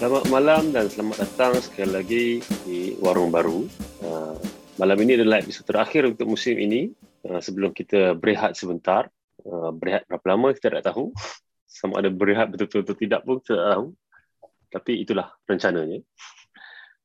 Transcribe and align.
Selamat 0.00 0.32
malam 0.32 0.72
dan 0.72 0.88
selamat 0.88 1.28
datang 1.28 1.52
sekali 1.60 1.92
lagi 1.92 2.26
di 2.64 2.96
Warung 3.04 3.28
Baru. 3.28 3.68
Uh, 4.00 4.32
malam 4.80 4.96
ini 5.04 5.20
adalah 5.20 5.44
episod 5.44 5.68
terakhir 5.68 6.08
untuk 6.08 6.24
musim 6.24 6.56
ini. 6.56 6.88
Uh, 7.20 7.36
sebelum 7.36 7.76
kita 7.76 8.16
berehat 8.16 8.56
sebentar. 8.56 9.12
Uh, 9.44 9.68
berehat 9.76 10.08
berapa 10.08 10.24
lama 10.24 10.56
kita 10.56 10.72
tak 10.80 10.88
tahu. 10.88 11.12
Sama 11.68 12.00
ada 12.00 12.08
berehat 12.08 12.48
betul-betul 12.48 12.80
atau 12.80 12.96
tidak 12.96 13.20
pun 13.28 13.44
kita 13.44 13.60
tak 13.60 13.68
tahu. 13.76 13.86
Tapi 14.72 14.92
itulah 15.04 15.36
rencananya. 15.44 16.00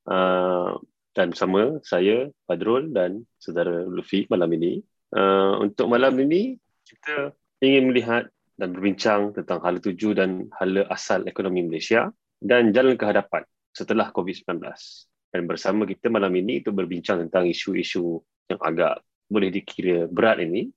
Uh, 0.08 0.80
dan 1.12 1.36
bersama 1.36 1.84
saya, 1.84 2.32
Padrul 2.48 2.96
dan 2.96 3.27
saudara 3.44 3.84
Luffy 3.91 4.23
malam 4.32 4.48
ini. 4.55 4.80
Uh, 5.12 5.59
untuk 5.59 5.91
malam 5.91 6.16
ini, 6.16 6.55
kita 6.88 7.36
ingin 7.59 7.91
melihat 7.91 8.32
dan 8.55 8.72
berbincang 8.72 9.36
tentang 9.36 9.59
hala 9.59 9.84
tuju 9.84 10.16
dan 10.16 10.48
hala 10.55 10.88
asal 10.88 11.27
ekonomi 11.27 11.59
Malaysia 11.59 12.08
dan 12.39 12.71
jalan 12.75 12.95
ke 12.99 13.05
hadapan 13.07 13.44
setelah 13.75 14.12
COVID-19. 14.12 14.62
Dan 15.35 15.41
bersama 15.52 15.84
kita 15.84 16.07
malam 16.07 16.31
ini 16.31 16.63
untuk 16.63 16.80
berbincang 16.80 17.20
tentang 17.27 17.44
isu-isu 17.49 18.23
yang 18.48 18.61
agak 18.63 19.03
boleh 19.27 19.52
dikira 19.52 20.08
berat 20.08 20.39
ini 20.39 20.70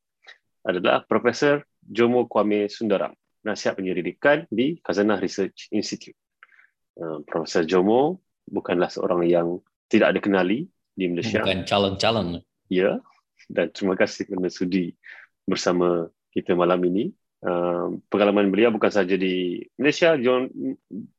adalah 0.67 1.05
Profesor 1.07 1.63
Jomo 1.79 2.27
Kwame 2.27 2.67
Sundaram, 2.67 3.15
nasihat 3.47 3.79
penyelidikan 3.79 4.45
di 4.51 4.83
Khazanah 4.83 5.23
Research 5.23 5.71
Institute. 5.71 6.19
Uh, 6.99 7.23
Profesor 7.23 7.63
Jomo 7.63 8.19
bukanlah 8.51 8.91
seorang 8.91 9.23
yang 9.29 9.63
tidak 9.87 10.17
ada 10.17 10.21
kenali 10.21 10.67
di 10.93 11.07
Malaysia. 11.07 11.41
Bukan 11.41 11.63
calon-calon. 11.65 12.43
Ya, 12.69 13.01
dan 13.49 13.73
terima 13.73 13.97
kasih 13.97 14.29
kerana 14.29 14.51
sudi 14.53 14.93
bersama 15.49 16.11
kita 16.35 16.53
malam 16.53 16.83
ini. 16.85 17.15
Uh, 17.39 18.03
pengalaman 18.11 18.51
beliau 18.51 18.75
bukan 18.75 18.91
saja 18.91 19.15
di 19.15 19.63
Malaysia, 19.79 20.19
John, 20.19 20.51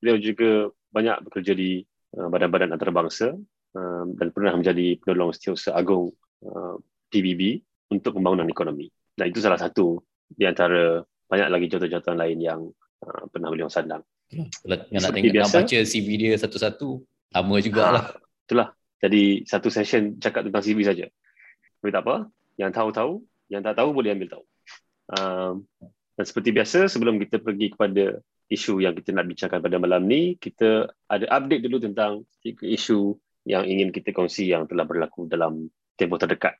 beliau 0.03 0.17
juga 0.19 0.67
banyak 0.91 1.23
bekerja 1.29 1.55
di 1.55 1.79
uh, 2.19 2.27
badan-badan 2.27 2.75
antarabangsa 2.75 3.39
uh, 3.75 4.03
dan 4.19 4.27
pernah 4.35 4.51
menjadi 4.59 4.99
penolong 4.99 5.31
setiausaha 5.31 5.79
agung 5.79 6.11
uh, 6.43 6.75
PBB 7.07 7.63
untuk 7.95 8.19
pembangunan 8.19 8.47
ekonomi. 8.51 8.91
Dan 9.15 9.31
itu 9.31 9.39
salah 9.39 9.55
satu 9.55 9.99
di 10.27 10.43
antara 10.43 10.99
banyak 11.29 11.47
lagi 11.47 11.65
jawatan-jawatan 11.71 12.17
lain 12.19 12.37
yang 12.43 12.59
uh, 13.05 13.23
pernah 13.31 13.47
beliau 13.47 13.71
sandang. 13.71 14.03
Kalau 14.29 14.77
nak 14.91 15.11
tengok 15.15 15.33
biasa, 15.33 15.49
nak 15.49 15.65
baca 15.65 15.77
CV 15.87 16.07
dia 16.21 16.37
satu-satu, 16.37 16.89
lama 17.33 17.55
jugalah. 17.63 18.13
Ha, 18.13 18.19
itulah. 18.45 18.67
Jadi 18.99 19.47
satu 19.47 19.71
session 19.71 20.19
cakap 20.19 20.45
tentang 20.45 20.61
CV 20.61 20.83
saja. 20.85 21.07
Tapi 21.79 21.89
tak 21.89 22.03
apa. 22.03 22.27
Yang 22.59 22.71
tahu-tahu, 22.75 23.13
yang 23.47 23.63
tak 23.63 23.79
tahu 23.79 23.89
boleh 23.95 24.11
ambil 24.13 24.29
tahu. 24.37 24.43
Um, 25.09 25.53
dan 26.19 26.27
seperti 26.27 26.51
biasa, 26.51 26.91
sebelum 26.91 27.15
kita 27.15 27.39
pergi 27.39 27.71
kepada 27.71 28.19
isu 28.51 28.83
yang 28.83 28.91
kita 28.91 29.15
nak 29.15 29.31
bincangkan 29.31 29.63
pada 29.63 29.79
malam 29.79 30.03
ni, 30.03 30.35
kita 30.35 30.91
ada 31.07 31.23
update 31.31 31.63
dulu 31.63 31.79
tentang 31.79 32.27
isu 32.43 33.15
yang 33.47 33.63
ingin 33.63 33.95
kita 33.95 34.11
kongsi 34.11 34.51
yang 34.51 34.67
telah 34.67 34.83
berlaku 34.83 35.31
dalam 35.31 35.71
tempoh 35.95 36.19
terdekat. 36.19 36.59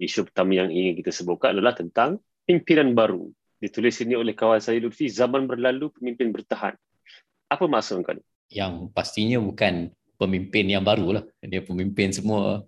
Isu 0.00 0.32
pertama 0.32 0.56
yang 0.56 0.72
ingin 0.72 0.96
kita 0.96 1.12
sebutkan 1.12 1.52
adalah 1.52 1.76
tentang 1.76 2.16
pimpinan 2.48 2.96
baru. 2.96 3.28
Ditulis 3.60 3.92
ini 4.00 4.16
oleh 4.16 4.32
kawan 4.32 4.56
saya 4.56 4.80
Lutfi, 4.80 5.12
zaman 5.12 5.44
berlalu 5.44 5.92
pemimpin 5.92 6.32
bertahan. 6.32 6.72
Apa 7.52 7.68
maksud 7.68 8.00
kau 8.00 8.16
ni? 8.16 8.24
Yang 8.48 8.88
pastinya 8.96 9.36
bukan 9.36 9.92
pemimpin 10.16 10.64
yang 10.64 10.80
baru 10.80 11.20
lah. 11.20 11.24
Dia 11.44 11.60
pemimpin 11.60 12.08
semua, 12.08 12.64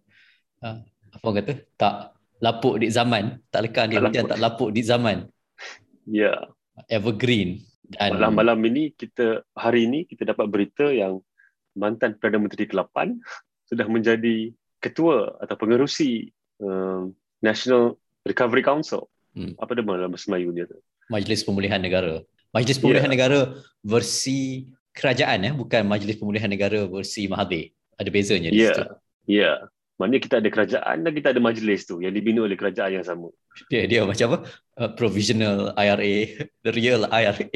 uh, 0.60 0.78
apa 1.16 1.28
kata, 1.40 1.64
tak 1.80 2.12
lapuk 2.44 2.76
di 2.76 2.92
zaman. 2.92 3.40
Tak 3.48 3.72
lekan 3.72 3.88
dia 3.88 4.04
tak 4.04 4.12
lapuk. 4.12 4.28
tak 4.28 4.40
lapuk 4.44 4.70
di 4.76 4.84
zaman. 4.84 5.24
Ya. 6.08 6.36
Yeah. 6.36 6.40
Evergreen. 6.88 7.66
Dan 7.90 8.16
malam-malam 8.16 8.62
ini 8.70 8.94
kita 8.94 9.42
hari 9.58 9.90
ini 9.90 10.06
kita 10.06 10.22
dapat 10.22 10.46
berita 10.46 10.86
yang 10.94 11.18
mantan 11.74 12.14
Perdana 12.16 12.46
Menteri 12.46 12.70
ke-8 12.70 13.18
sudah 13.70 13.86
menjadi 13.90 14.54
ketua 14.80 15.36
atau 15.42 15.54
pengerusi 15.58 16.30
um, 16.62 17.12
National 17.42 17.98
Recovery 18.24 18.62
Council. 18.62 19.10
Hmm. 19.34 19.54
Apa 19.58 19.78
nama 19.78 20.06
dalam 20.06 20.10
bahasa 20.10 20.26
Melayu 20.30 20.50
dia 20.54 20.66
tu? 20.66 20.78
Majlis 21.10 21.42
Pemulihan 21.42 21.78
Negara. 21.82 22.22
Majlis 22.50 22.78
Pemulihan 22.82 23.06
yeah. 23.06 23.14
Negara 23.14 23.40
versi 23.82 24.70
kerajaan 24.94 25.46
ya, 25.46 25.52
bukan 25.54 25.86
Majlis 25.86 26.18
Pemulihan 26.18 26.50
Negara 26.50 26.86
versi 26.86 27.30
Mahathir. 27.30 27.74
Ada 27.94 28.10
bezanya 28.10 28.50
di 28.50 28.58
yeah. 28.58 28.74
situ. 28.74 28.82
Ya. 28.82 28.94
Yeah. 29.26 29.56
Maknanya 30.00 30.20
kita 30.24 30.36
ada 30.40 30.48
kerajaan 30.48 30.96
dan 31.04 31.12
kita 31.12 31.36
ada 31.36 31.40
majlis 31.44 31.84
tu 31.84 32.00
yang 32.00 32.16
dibina 32.16 32.40
oleh 32.40 32.56
kerajaan 32.56 32.96
yang 32.96 33.04
sama. 33.04 33.28
Dia 33.68 33.84
dia 33.84 34.08
macam 34.08 34.32
apa? 34.32 34.38
Uh, 34.80 34.90
provisional 34.96 35.76
IRA, 35.76 36.40
the 36.64 36.72
real 36.72 37.04
IRA. 37.12 37.52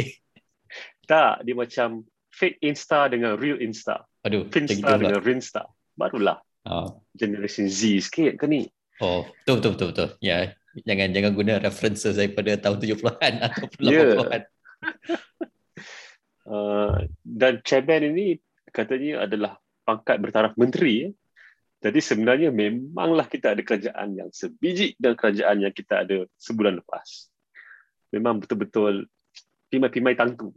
Tak, 1.08 1.40
dia 1.48 1.56
macam 1.56 2.04
fake 2.36 2.60
Insta 2.60 3.08
dengan 3.08 3.40
real 3.40 3.56
Insta. 3.64 4.04
Aduh, 4.28 4.44
Finsta 4.52 5.00
dengan 5.00 5.24
Rinsta. 5.24 5.64
Barulah. 5.96 6.36
Oh. 6.68 7.00
Generation 7.16 7.68
Z 7.68 8.12
sikit 8.12 8.36
ke 8.36 8.44
ni? 8.44 8.68
Oh, 9.00 9.24
betul 9.44 9.60
betul 9.60 9.72
betul 9.72 9.88
betul. 9.92 10.08
Ya, 10.20 10.52
jangan 10.84 11.08
jangan 11.16 11.32
guna 11.32 11.52
references 11.60 12.20
daripada 12.20 12.60
tahun 12.60 12.76
70-an 12.80 13.32
ataupun 13.40 13.80
80-an. 13.84 14.42
uh, 16.48 16.96
dan 17.24 17.52
chairman 17.64 18.12
ini 18.12 18.36
katanya 18.68 19.24
adalah 19.24 19.56
pangkat 19.84 20.16
bertaraf 20.20 20.52
menteri 20.56 20.94
eh. 21.08 21.12
Jadi 21.84 22.00
sebenarnya 22.00 22.48
memanglah 22.48 23.28
kita 23.28 23.52
ada 23.52 23.60
kerajaan 23.60 24.16
yang 24.16 24.32
sebiji 24.32 24.96
dan 24.96 25.12
kerajaan 25.12 25.68
yang 25.68 25.74
kita 25.76 26.00
ada 26.00 26.24
sebulan 26.40 26.80
lepas. 26.80 27.28
Memang 28.08 28.40
betul-betul 28.40 29.04
pimai-pimai 29.68 30.16
tangku. 30.16 30.48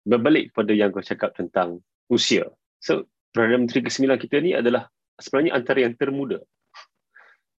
Berbalik 0.00 0.48
kepada 0.48 0.72
yang 0.72 0.88
kau 0.88 1.04
cakap 1.04 1.36
tentang 1.36 1.84
usia. 2.08 2.48
So, 2.80 3.04
Perdana 3.36 3.60
Menteri 3.60 3.84
ke-9 3.84 4.16
kita 4.16 4.40
ni 4.40 4.56
adalah 4.56 4.88
sebenarnya 5.20 5.52
antara 5.60 5.84
yang 5.84 5.92
termuda. 5.92 6.40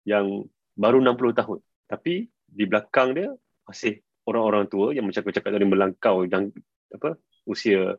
Yang 0.02 0.50
baru 0.74 0.98
60 0.98 1.38
tahun. 1.38 1.58
Tapi 1.86 2.26
di 2.50 2.64
belakang 2.66 3.14
dia 3.14 3.30
masih 3.62 4.02
orang-orang 4.26 4.66
tua 4.66 4.90
yang 4.90 5.06
macam 5.06 5.22
kau 5.22 5.34
cakap 5.34 5.54
tadi 5.54 5.66
melangkau 5.66 6.16
yang 6.26 6.50
apa 6.90 7.14
usia 7.46 7.94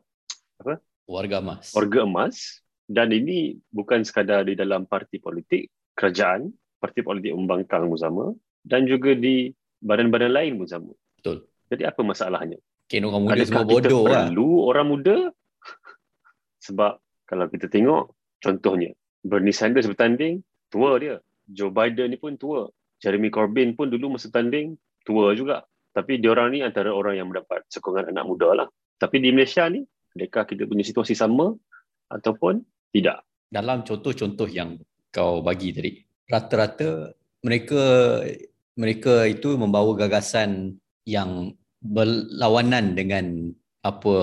apa 0.60 0.80
warga 1.08 1.40
emas. 1.40 1.72
Warga 1.72 2.00
emas 2.04 2.64
dan 2.86 3.10
ini 3.10 3.58
bukan 3.74 4.06
sekadar 4.06 4.46
di 4.46 4.54
dalam 4.54 4.86
parti 4.86 5.18
politik 5.18 5.70
kerajaan, 5.98 6.54
parti 6.78 7.02
politik 7.02 7.34
membangkang 7.34 7.90
bersama 7.90 8.30
dan 8.62 8.86
juga 8.86 9.14
di 9.14 9.50
badan-badan 9.82 10.32
lain 10.32 10.52
bersama. 10.58 10.94
Betul. 11.18 11.50
Jadi 11.66 11.82
apa 11.82 12.00
masalahnya? 12.06 12.58
Mungkin 12.86 13.02
orang 13.02 13.22
muda 13.26 13.34
Adakah 13.34 13.48
semua 13.50 13.66
bodoh 13.66 14.02
kita 14.06 14.10
lah. 14.14 14.24
perlu 14.30 14.50
orang 14.70 14.86
muda? 14.86 15.16
Sebab 16.66 16.92
kalau 17.26 17.46
kita 17.50 17.66
tengok 17.66 18.14
contohnya 18.38 18.94
Bernie 19.26 19.50
Sanders 19.50 19.90
bertanding, 19.90 20.46
tua 20.70 20.94
dia. 21.02 21.18
Joe 21.50 21.74
Biden 21.74 22.14
ni 22.14 22.18
pun 22.18 22.38
tua. 22.38 22.70
Jeremy 23.02 23.28
Corbyn 23.28 23.74
pun 23.74 23.90
dulu 23.90 24.14
masa 24.16 24.30
tanding, 24.30 24.78
tua 25.02 25.34
juga. 25.34 25.66
Tapi 25.90 26.22
diorang 26.22 26.54
ni 26.54 26.62
antara 26.62 26.94
orang 26.94 27.18
yang 27.18 27.28
mendapat 27.30 27.66
sokongan 27.66 28.14
anak 28.14 28.24
muda 28.24 28.54
lah. 28.54 28.68
Tapi 28.96 29.20
di 29.20 29.34
Malaysia 29.34 29.66
ni, 29.68 29.84
adakah 30.16 30.48
kita 30.48 30.64
punya 30.64 30.84
situasi 30.86 31.12
sama 31.12 31.52
ataupun 32.08 32.62
tidak. 32.96 33.22
Dalam 33.46 33.84
contoh-contoh 33.84 34.48
yang 34.48 34.80
kau 35.12 35.44
bagi 35.44 35.70
tadi, 35.76 35.92
rata-rata 36.26 37.12
mereka 37.44 37.82
mereka 38.76 39.24
itu 39.28 39.54
membawa 39.56 39.94
gagasan 39.96 40.76
yang 41.06 41.54
berlawanan 41.80 42.96
dengan 42.96 43.52
apa 43.84 44.16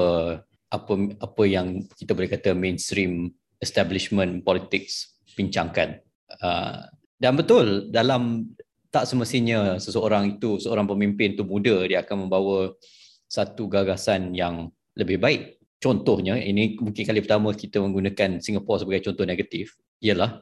apa 0.74 0.94
apa 1.22 1.44
yang 1.46 1.86
kita 1.96 2.12
boleh 2.18 2.30
kata 2.30 2.52
mainstream 2.58 3.32
establishment 3.62 4.44
politics 4.44 5.16
bincangkan. 5.38 6.04
Uh, 6.44 6.84
dan 7.22 7.40
betul 7.40 7.88
dalam 7.94 8.52
tak 8.92 9.08
semestinya 9.08 9.80
seseorang 9.80 10.38
itu 10.38 10.60
seorang 10.60 10.86
pemimpin 10.86 11.34
itu 11.34 11.46
muda 11.48 11.88
dia 11.88 12.04
akan 12.04 12.28
membawa 12.28 12.74
satu 13.26 13.66
gagasan 13.66 14.36
yang 14.36 14.70
lebih 14.94 15.18
baik 15.18 15.63
contohnya 15.84 16.40
ini 16.40 16.80
mungkin 16.80 17.04
kali 17.04 17.20
pertama 17.20 17.52
kita 17.52 17.84
menggunakan 17.84 18.40
Singapura 18.40 18.80
sebagai 18.80 19.12
contoh 19.12 19.28
negatif. 19.28 19.76
Ialah 20.00 20.40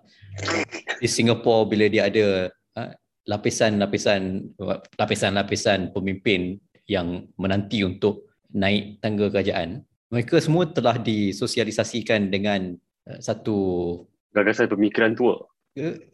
di 1.02 1.10
Singapura 1.10 1.66
bila 1.66 1.90
dia 1.90 2.06
ada 2.06 2.54
ha, 2.78 2.94
lapisan-lapisan 3.26 4.54
lapisan-lapisan 5.02 5.90
pemimpin 5.90 6.62
yang 6.86 7.26
menanti 7.42 7.82
untuk 7.82 8.30
naik 8.54 9.02
tangga 9.02 9.34
kerajaan 9.34 9.82
mereka 10.12 10.44
semua 10.44 10.68
telah 10.68 11.00
disosialisasikan 11.00 12.28
dengan 12.28 12.76
uh, 13.08 13.20
satu 13.24 13.58
gagasan 14.36 14.68
pemikiran 14.68 15.16
tua. 15.16 15.40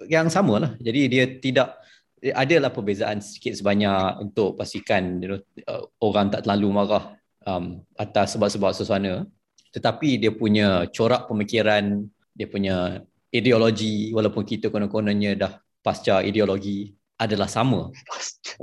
Yang 0.06 0.38
sama 0.38 0.62
lah 0.62 0.72
jadi 0.78 1.10
dia 1.10 1.26
tidak 1.42 1.82
adalah 2.22 2.70
perbezaan 2.70 3.26
sedikit 3.26 3.58
sebanyak 3.58 4.22
untuk 4.22 4.54
pastikan 4.54 5.18
you 5.18 5.34
know, 5.34 5.40
uh, 5.66 5.82
orang 6.02 6.30
tak 6.30 6.46
terlalu 6.46 6.70
marah 6.70 7.17
um, 7.48 7.80
atas 7.96 8.36
sebab-sebab 8.36 8.76
suasana 8.76 9.24
tetapi 9.72 10.20
dia 10.20 10.36
punya 10.36 10.84
corak 10.92 11.32
pemikiran 11.32 12.04
dia 12.36 12.48
punya 12.52 13.02
ideologi 13.32 14.12
walaupun 14.12 14.44
kita 14.44 14.68
konon-kononnya 14.68 15.40
dah 15.40 15.54
pasca 15.80 16.20
ideologi 16.20 16.92
adalah 17.16 17.48
sama 17.48 17.88
pasca 18.04 18.60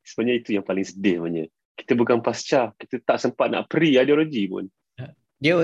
sebenarnya 0.00 0.34
itu 0.40 0.50
yang 0.56 0.64
paling 0.64 0.86
sedih 0.88 1.20
sebenarnya 1.20 1.44
kita 1.76 1.92
bukan 1.92 2.18
pasca 2.24 2.72
kita 2.80 3.04
tak 3.04 3.20
sempat 3.20 3.52
nak 3.52 3.68
pre 3.68 3.92
ideologi 3.92 4.48
pun 4.48 4.64
dia 5.38 5.54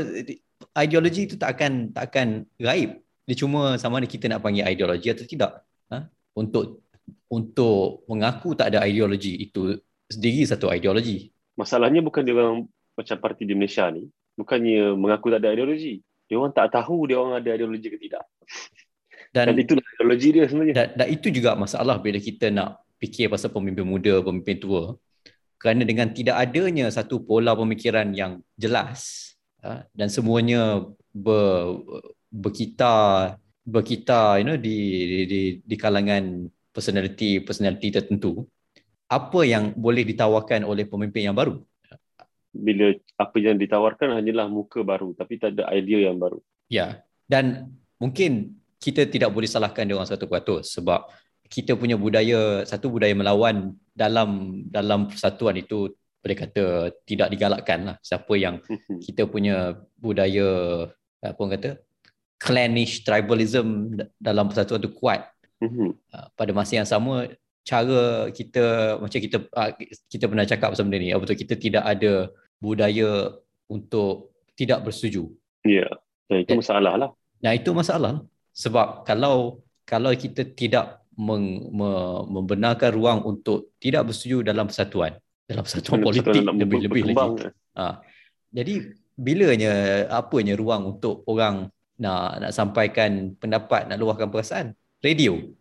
ideologi 0.79 1.27
itu 1.29 1.35
tak 1.37 1.59
akan 1.59 1.93
tak 1.93 2.05
akan 2.11 2.29
gaib. 2.57 3.03
Dia 3.25 3.37
cuma 3.37 3.77
sama 3.77 3.99
ada 4.01 4.09
kita 4.09 4.31
nak 4.31 4.41
panggil 4.41 4.65
ideologi 4.65 5.11
atau 5.11 5.27
tidak. 5.27 5.53
Ha? 5.91 6.07
Untuk 6.39 6.87
untuk 7.29 8.07
mengaku 8.07 8.55
tak 8.57 8.73
ada 8.73 8.87
ideologi 8.87 9.37
itu 9.51 9.77
sendiri 10.07 10.47
satu 10.47 10.71
ideologi. 10.71 11.34
Masalahnya 11.55 12.03
bukan 12.03 12.23
dia 12.27 12.35
orang 12.35 12.67
macam 12.95 13.17
parti 13.19 13.43
di 13.47 13.55
Malaysia 13.55 13.87
ni, 13.91 14.07
bukannya 14.35 14.95
mengaku 14.99 15.31
tak 15.31 15.41
ada 15.43 15.55
ideologi. 15.55 16.03
Dia 16.27 16.41
orang 16.41 16.53
tak 16.55 16.75
tahu 16.75 17.07
dia 17.11 17.17
orang 17.19 17.39
ada 17.39 17.51
ideologi 17.55 17.89
ke 17.91 17.99
tidak. 17.99 18.25
Dan, 19.35 19.51
dan 19.51 19.57
itulah 19.59 19.83
ideologi 19.83 20.29
dia 20.35 20.45
sebenarnya. 20.47 20.75
Dan, 20.75 20.89
dan 20.99 21.07
itu 21.11 21.27
juga 21.31 21.55
masalah 21.59 21.99
bila 21.99 22.19
kita 22.19 22.51
nak 22.51 22.83
fikir 22.99 23.31
pasal 23.31 23.51
pemimpin 23.51 23.87
muda, 23.87 24.23
pemimpin 24.23 24.59
tua 24.59 24.95
kerana 25.65 25.81
dengan 25.89 26.13
tidak 26.13 26.37
adanya 26.37 26.93
satu 26.93 27.25
pola 27.25 27.57
pemikiran 27.57 28.13
yang 28.13 28.45
jelas 28.53 29.33
ha, 29.65 29.81
dan 29.97 30.13
semuanya 30.13 30.85
ber, 31.09 31.81
berkita 32.29 33.33
berkita 33.65 34.37
you 34.37 34.45
know 34.45 34.61
di 34.61 34.77
di 35.09 35.19
di, 35.25 35.41
di 35.65 35.77
kalangan 35.81 36.53
personality 36.69 37.41
personality 37.41 37.89
tertentu 37.89 38.45
apa 39.09 39.41
yang 39.45 39.77
boleh 39.77 40.03
ditawarkan 40.03 40.65
oleh 40.65 40.89
pemimpin 40.89 41.29
yang 41.29 41.37
baru? 41.37 41.61
Bila 42.55 42.95
apa 43.19 43.37
yang 43.43 43.59
ditawarkan 43.59 44.15
hanyalah 44.15 44.47
muka 44.47 44.81
baru 44.87 45.13
tapi 45.13 45.37
tak 45.37 45.59
ada 45.59 45.69
idea 45.75 46.11
yang 46.11 46.19
baru. 46.19 46.39
Ya. 46.71 47.03
Dan 47.27 47.75
mungkin 47.99 48.61
kita 48.79 49.09
tidak 49.09 49.33
boleh 49.33 49.49
salahkan 49.49 49.89
dia 49.89 49.97
orang 49.97 50.09
satu 50.09 50.29
peratus 50.29 50.77
sebab 50.77 51.09
kita 51.49 51.77
punya 51.77 51.97
budaya 51.97 52.65
satu 52.69 52.93
budaya 52.93 53.17
melawan 53.17 53.73
dalam 53.93 54.61
dalam 54.69 55.09
persatuan 55.09 55.57
itu 55.61 55.93
boleh 56.25 56.37
kata 56.37 56.65
tidak 57.05 57.29
digalakkan 57.33 57.81
lah. 57.93 57.97
Siapa 58.01 58.33
yang 58.37 58.61
kita 59.07 59.29
punya 59.29 59.77
budaya 60.01 60.49
apa 61.25 61.39
orang 61.41 61.55
kata 61.57 61.71
clannish 62.41 63.05
tribalism 63.05 63.97
dalam 64.21 64.49
persatuan 64.49 64.81
itu 64.85 64.93
kuat. 64.93 65.23
Ah, 66.13 66.29
pada 66.37 66.53
masa 66.53 66.77
yang 66.77 66.85
sama 66.85 67.25
cara 67.65 68.29
kita 68.31 68.97
macam 69.01 69.19
kita 69.19 69.37
ah, 69.57 69.73
kita 70.13 70.25
pernah 70.29 70.45
cakap 70.45 70.77
pasal 70.77 70.85
benda 70.85 71.01
ni 71.01 71.17
betul 71.17 71.37
kita 71.37 71.55
tidak 71.57 71.85
ada 71.85 72.29
budaya 72.61 73.33
untuk 73.73 74.37
tidak 74.55 74.85
bersetuju 74.85 75.27
ya 75.65 75.89
yeah. 76.29 76.41
itu 76.45 76.61
masalah 76.61 76.95
lah 76.95 77.11
nah 77.41 77.53
itu 77.57 77.73
masalah 77.73 78.21
sebab 78.53 79.03
kalau 79.09 79.65
kalau 79.85 80.13
kita 80.17 80.45
tidak 80.55 81.05
meng, 81.17 81.73
me, 81.73 81.91
membenarkan 82.29 82.91
ruang 82.93 83.21
untuk 83.25 83.75
tidak 83.81 84.13
bersetuju 84.13 84.45
dalam 84.45 84.69
persatuan 84.69 85.17
dalam 85.45 85.63
persatuan 85.65 86.01
politik 86.07 86.41
lebih-lebih 86.45 87.03
lagi. 87.13 87.49
Ha. 87.77 88.01
Jadi 88.55 88.75
bilanya 89.15 90.05
apanya 90.11 90.57
ruang 90.59 90.97
untuk 90.97 91.23
orang 91.31 91.69
nak 92.01 92.43
nak 92.43 92.53
sampaikan 92.55 93.37
pendapat, 93.39 93.87
nak 93.87 93.99
luahkan 94.01 94.29
perasaan? 94.31 94.67
Radio. 95.05 95.55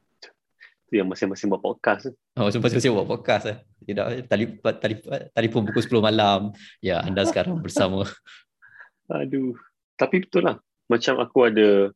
Itu 0.94 1.02
yang 1.02 1.10
masing-masing 1.10 1.50
buat 1.50 1.58
podcast. 1.66 2.14
Oh, 2.38 2.46
masing-masing 2.46 2.94
buat 2.94 3.10
podcast. 3.10 3.50
Eh. 3.50 3.58
Tidak, 3.82 4.30
tali, 4.30 4.46
tali, 4.62 4.96
telefon 5.34 5.66
pukul 5.66 5.82
10 5.82 6.06
malam. 6.06 6.54
Ya, 6.86 7.02
anda 7.02 7.26
sekarang 7.26 7.58
bersama. 7.66 8.06
Aduh. 9.10 9.58
Tapi 9.98 10.22
betul 10.22 10.46
lah. 10.46 10.62
Macam 10.86 11.18
aku 11.18 11.50
ada 11.50 11.90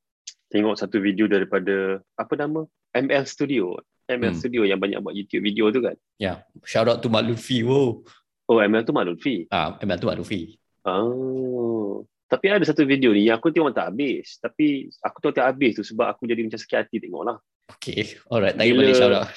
tengok 0.50 0.82
satu 0.82 0.98
video 0.98 1.30
daripada 1.30 2.02
apa 2.18 2.34
nama 2.42 2.66
ML 2.98 3.30
Studio. 3.30 3.78
ML 4.10 4.34
hmm. 4.34 4.42
Studio 4.42 4.66
yang 4.66 4.82
banyak 4.82 4.98
buat 4.98 5.14
YouTube 5.14 5.46
video 5.46 5.70
tu 5.70 5.86
kan. 5.86 5.94
Ya, 6.18 6.42
yeah. 6.42 6.66
shout 6.66 6.90
out 6.90 7.06
to 7.06 7.14
Mak 7.14 7.30
Luffy. 7.30 7.62
Wow. 7.62 8.02
Oh, 8.50 8.58
ML 8.58 8.82
tu 8.82 8.98
Mak. 8.98 9.14
Ah, 9.54 9.78
ML 9.78 10.02
tu 10.02 10.10
Mak 10.10 10.18
Luffy. 10.18 10.58
Oh. 10.90 12.02
Tapi 12.26 12.50
ada 12.50 12.66
satu 12.66 12.82
video 12.82 13.14
ni 13.14 13.30
yang 13.30 13.38
aku 13.38 13.54
tengok 13.54 13.78
tak 13.78 13.94
habis. 13.94 14.42
Tapi 14.42 14.90
aku 15.06 15.22
tengok 15.22 15.38
tak 15.38 15.48
habis 15.54 15.78
tu 15.78 15.86
sebab 15.86 16.18
aku 16.18 16.26
jadi 16.26 16.42
macam 16.42 16.58
sakit 16.58 16.78
hati 16.82 16.98
tengok 16.98 17.22
lah. 17.22 17.38
Okay, 17.68 18.16
alright. 18.32 18.56
Thank 18.56 18.76
you 18.76 18.96
shout 18.96 19.12
out. 19.12 19.28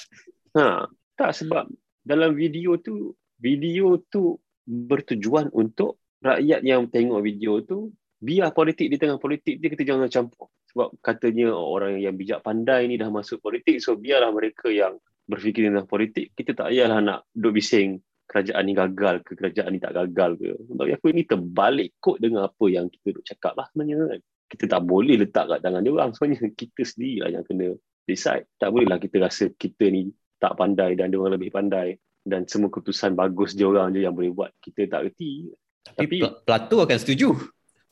Ha, 0.54 0.86
tak 1.18 1.30
sebab 1.34 1.66
dalam 2.06 2.38
video 2.38 2.78
tu, 2.78 3.14
video 3.42 3.98
tu 4.06 4.38
bertujuan 4.66 5.50
untuk 5.50 5.98
rakyat 6.22 6.60
yang 6.62 6.86
tengok 6.86 7.20
video 7.24 7.64
tu 7.64 7.90
biar 8.20 8.52
politik 8.52 8.92
di 8.92 9.00
tengah 9.00 9.16
politik 9.16 9.56
dia 9.56 9.72
kita 9.72 9.82
jangan 9.82 10.12
campur 10.12 10.52
sebab 10.68 10.92
katanya 11.00 11.56
orang 11.56 11.96
yang 11.96 12.12
bijak 12.14 12.44
pandai 12.44 12.84
ni 12.84 13.00
dah 13.00 13.08
masuk 13.08 13.40
politik 13.40 13.80
so 13.80 13.96
biarlah 13.96 14.28
mereka 14.28 14.68
yang 14.68 15.00
berfikir 15.24 15.72
tentang 15.72 15.88
politik 15.88 16.36
kita 16.36 16.52
tak 16.52 16.68
payahlah 16.68 17.00
nak 17.00 17.18
duduk 17.32 17.58
bising 17.58 17.96
kerajaan 18.28 18.62
ni 18.68 18.76
gagal 18.76 19.24
ke 19.24 19.32
kerajaan 19.34 19.72
ni 19.72 19.80
tak 19.80 19.96
gagal 19.96 20.36
ke 20.36 20.52
bagi 20.76 20.92
aku 20.94 21.06
ini 21.10 21.24
terbalik 21.24 21.96
kot 21.98 22.20
dengan 22.20 22.46
apa 22.46 22.64
yang 22.68 22.92
kita 22.92 23.16
duk 23.16 23.24
cakap 23.24 23.56
lah 23.56 23.66
sebenarnya 23.72 23.96
kan 24.04 24.20
kita 24.52 24.64
tak 24.68 24.82
boleh 24.84 25.16
letak 25.16 25.44
kat 25.48 25.58
tangan 25.64 25.80
dia 25.80 25.92
orang 25.96 26.10
sebenarnya 26.12 26.52
kita 26.52 26.82
sendirilah 26.84 27.30
yang 27.32 27.44
kena 27.48 27.72
decide 28.04 28.48
tak 28.56 28.72
bolehlah 28.72 28.98
kita 28.98 29.16
rasa 29.20 29.50
kita 29.54 29.88
ni 29.88 30.10
tak 30.40 30.56
pandai 30.56 30.96
dan 30.96 31.12
dia 31.12 31.20
orang 31.20 31.36
lebih 31.36 31.52
pandai 31.52 31.96
dan 32.24 32.44
semua 32.48 32.72
keputusan 32.72 33.16
bagus 33.16 33.56
dia 33.56 33.68
orang 33.68 33.92
je 33.92 34.04
yang 34.04 34.16
boleh 34.16 34.32
buat 34.32 34.50
kita 34.60 34.88
tak 34.88 35.10
reti 35.10 35.48
tapi, 35.80 36.20
tapi 36.20 36.44
Plato 36.44 36.84
akan 36.84 36.98
setuju 37.00 37.32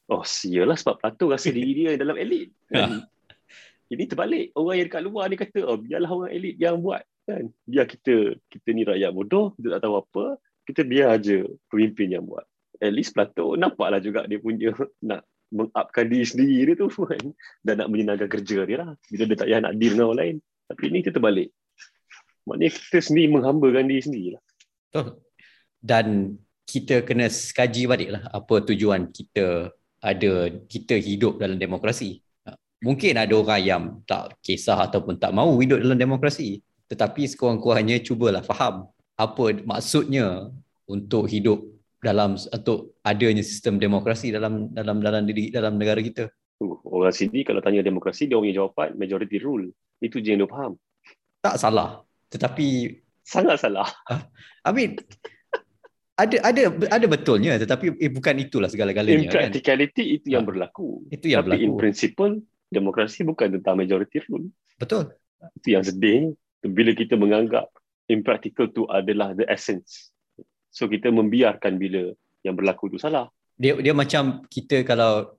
Oh 0.09 0.25
sialah 0.25 0.73
sebab 0.73 1.05
Plato 1.05 1.29
rasa 1.29 1.53
diri 1.53 1.85
dia 1.85 2.01
dalam 2.01 2.17
elit. 2.17 2.49
Kan? 2.73 3.05
Ini 3.93 4.09
terbalik. 4.09 4.57
Orang 4.57 4.81
yang 4.81 4.89
dekat 4.89 5.03
luar 5.05 5.25
ni 5.29 5.37
kata, 5.37 5.61
oh 5.69 5.77
biarlah 5.77 6.09
orang 6.09 6.33
elit 6.33 6.57
yang 6.57 6.81
buat. 6.81 7.05
Kan? 7.29 7.53
Biar 7.69 7.85
kita, 7.85 8.41
kita 8.49 8.69
ni 8.73 8.89
rakyat 8.89 9.13
bodoh, 9.13 9.53
kita 9.61 9.77
tak 9.77 9.81
tahu 9.85 9.95
apa, 10.01 10.25
kita 10.65 10.81
biar 10.85 11.21
aja 11.21 11.45
pemimpin 11.69 12.09
yang 12.09 12.25
buat. 12.25 12.45
At 12.81 12.93
least 12.97 13.13
Plato 13.13 13.53
nampaklah 13.61 14.01
juga 14.01 14.25
dia 14.25 14.41
punya 14.41 14.73
nak 15.09 15.29
mengupkan 15.49 16.05
diri 16.09 16.27
sendiri 16.27 16.73
dia 16.73 16.75
tu 16.77 16.89
kan. 16.93 17.25
Dan 17.65 17.75
nak 17.85 17.89
menyenangkan 17.89 18.29
kerja 18.29 18.65
dia 18.69 18.77
lah. 18.85 18.91
Bila 19.09 19.23
dia 19.29 19.37
tak 19.37 19.47
payah 19.49 19.61
nak 19.65 19.75
deal 19.77 19.93
dengan 19.97 20.07
orang 20.13 20.21
lain. 20.21 20.37
Tapi 20.69 20.83
ini 20.89 20.99
kita 21.01 21.13
terbalik. 21.17 21.49
Maknanya 22.49 22.71
kita 22.73 22.99
sendiri 23.05 23.29
menghambakan 23.33 23.85
diri 23.89 24.03
sendiri 24.05 24.29
lah. 24.37 24.43
Dan 25.79 26.37
kita 26.69 27.01
kena 27.01 27.33
kaji 27.33 27.83
balik 27.89 28.11
lah 28.13 28.23
apa 28.29 28.61
tujuan 28.61 29.09
kita 29.09 29.73
ada 30.05 30.33
kita 30.69 30.95
hidup 31.01 31.41
dalam 31.41 31.57
demokrasi. 31.57 32.21
Mungkin 32.79 33.19
ada 33.19 33.35
orang 33.35 33.63
yang 33.65 33.83
tak 34.07 34.39
kisah 34.45 34.79
ataupun 34.87 35.19
tak 35.19 35.35
mahu 35.35 35.59
hidup 35.65 35.83
dalam 35.83 35.99
demokrasi. 35.99 36.63
Tetapi 36.89 37.29
sekurang-kurangnya 37.29 38.01
cubalah 38.01 38.41
faham 38.41 38.89
apa 39.19 39.45
maksudnya 39.67 40.49
untuk 40.89 41.27
hidup 41.27 41.78
dalam 41.99 42.39
untuk 42.39 42.99
adanya 43.03 43.43
sistem 43.43 43.83
demokrasi 43.83 44.31
dalam 44.31 44.71
dalam 44.71 45.03
dalam 45.03 45.27
diri 45.27 45.51
dalam 45.51 45.77
negara 45.77 45.99
kita. 45.99 46.31
Uh, 46.59 46.79
orang 46.87 47.15
sini 47.15 47.47
kalau 47.47 47.63
tanya 47.63 47.83
demokrasi 47.83 48.27
dia 48.27 48.39
punya 48.39 48.55
jawapan 48.55 48.95
majority 48.99 49.39
rule. 49.43 49.71
Itu 49.99 50.23
je 50.23 50.35
yang 50.35 50.47
dia 50.47 50.51
faham. 50.51 50.79
Tak 51.43 51.59
salah. 51.59 52.03
Tetapi 52.31 52.95
sangat 53.27 53.59
salah. 53.63 53.89
I 54.67 54.71
mean 54.71 54.99
ada 56.19 56.37
ada 56.43 56.63
ada 56.91 57.07
betulnya 57.07 57.55
tetapi 57.63 57.95
eh, 58.03 58.11
bukan 58.11 58.35
itulah 58.43 58.67
segala-galanya 58.67 59.23
in 59.23 59.31
kan? 59.31 59.47
practicality 59.47 60.03
kan? 60.03 60.17
itu 60.19 60.27
yang 60.35 60.45
ha. 60.45 60.49
berlaku 60.51 61.07
itu 61.15 61.27
yang 61.31 61.47
tapi 61.47 61.49
berlaku. 61.55 61.63
in 61.63 61.73
principle 61.79 62.33
demokrasi 62.75 63.23
bukan 63.23 63.55
tentang 63.55 63.79
majority 63.79 64.19
rule 64.27 64.51
betul 64.83 65.15
itu 65.63 65.79
yang 65.79 65.87
sedih 65.87 66.35
bila 66.67 66.91
kita 66.91 67.15
menganggap 67.15 67.71
impractical 68.11 68.67
tu 68.75 68.83
adalah 68.91 69.31
the 69.39 69.47
essence 69.47 70.11
so 70.69 70.87
kita 70.87 71.09
membiarkan 71.09 71.77
bila 71.77 72.13
yang 72.45 72.55
berlaku 72.55 72.93
itu 72.93 72.99
salah 73.01 73.29
dia 73.59 73.75
dia 73.79 73.95
macam 73.97 74.45
kita 74.47 74.87
kalau 74.87 75.35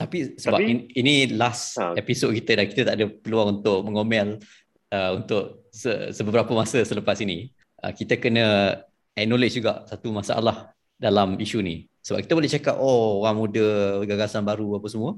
tapi 0.00 0.34
sebab 0.34 0.58
tapi, 0.58 0.70
in, 0.70 0.78
ini 0.96 1.14
last 1.36 1.78
ha. 1.78 1.94
episode 1.94 2.34
kita 2.34 2.58
dan 2.58 2.66
kita 2.66 2.82
tak 2.82 2.94
ada 2.98 3.06
peluang 3.06 3.60
untuk 3.60 3.78
mengomel 3.86 4.42
uh, 4.90 5.10
untuk 5.14 5.70
se, 5.70 6.10
sebeberapa 6.10 6.50
masa 6.50 6.82
selepas 6.82 7.14
ini 7.22 7.54
uh, 7.84 7.92
kita 7.94 8.18
kena 8.18 8.78
acknowledge 9.14 9.62
juga 9.62 9.86
satu 9.86 10.10
masalah 10.10 10.74
dalam 10.98 11.38
isu 11.38 11.62
ni. 11.62 11.86
Sebab 12.04 12.20
kita 12.20 12.34
boleh 12.36 12.50
cakap, 12.50 12.76
oh 12.76 13.24
orang 13.24 13.36
muda, 13.40 13.66
gagasan 14.04 14.44
baru 14.44 14.76
apa 14.76 14.88
semua. 14.92 15.16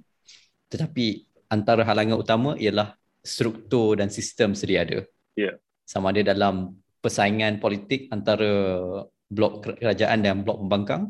Tetapi 0.70 1.26
antara 1.50 1.82
halangan 1.82 2.18
utama 2.18 2.50
ialah 2.58 2.94
struktur 3.26 3.98
dan 3.98 4.10
sistem 4.10 4.54
sedia 4.54 4.86
ada. 4.86 5.02
Yeah. 5.34 5.58
Sama 5.82 6.14
ada 6.14 6.22
dalam 6.22 6.78
persaingan 7.02 7.58
politik 7.58 8.10
antara 8.10 8.50
blok 9.30 9.80
kerajaan 9.80 10.22
dan 10.22 10.42
blok 10.46 10.62
pembangkang. 10.62 11.02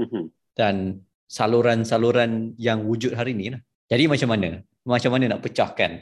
Mm-hmm. 0.00 0.24
Dan 0.56 1.04
saluran-saluran 1.26 2.54
yang 2.56 2.86
wujud 2.86 3.12
hari 3.12 3.34
ini. 3.36 3.56
Lah. 3.56 3.60
Jadi 3.90 4.04
macam 4.08 4.28
mana? 4.32 4.48
Macam 4.86 5.10
mana 5.12 5.24
nak 5.34 5.40
pecahkan? 5.42 6.00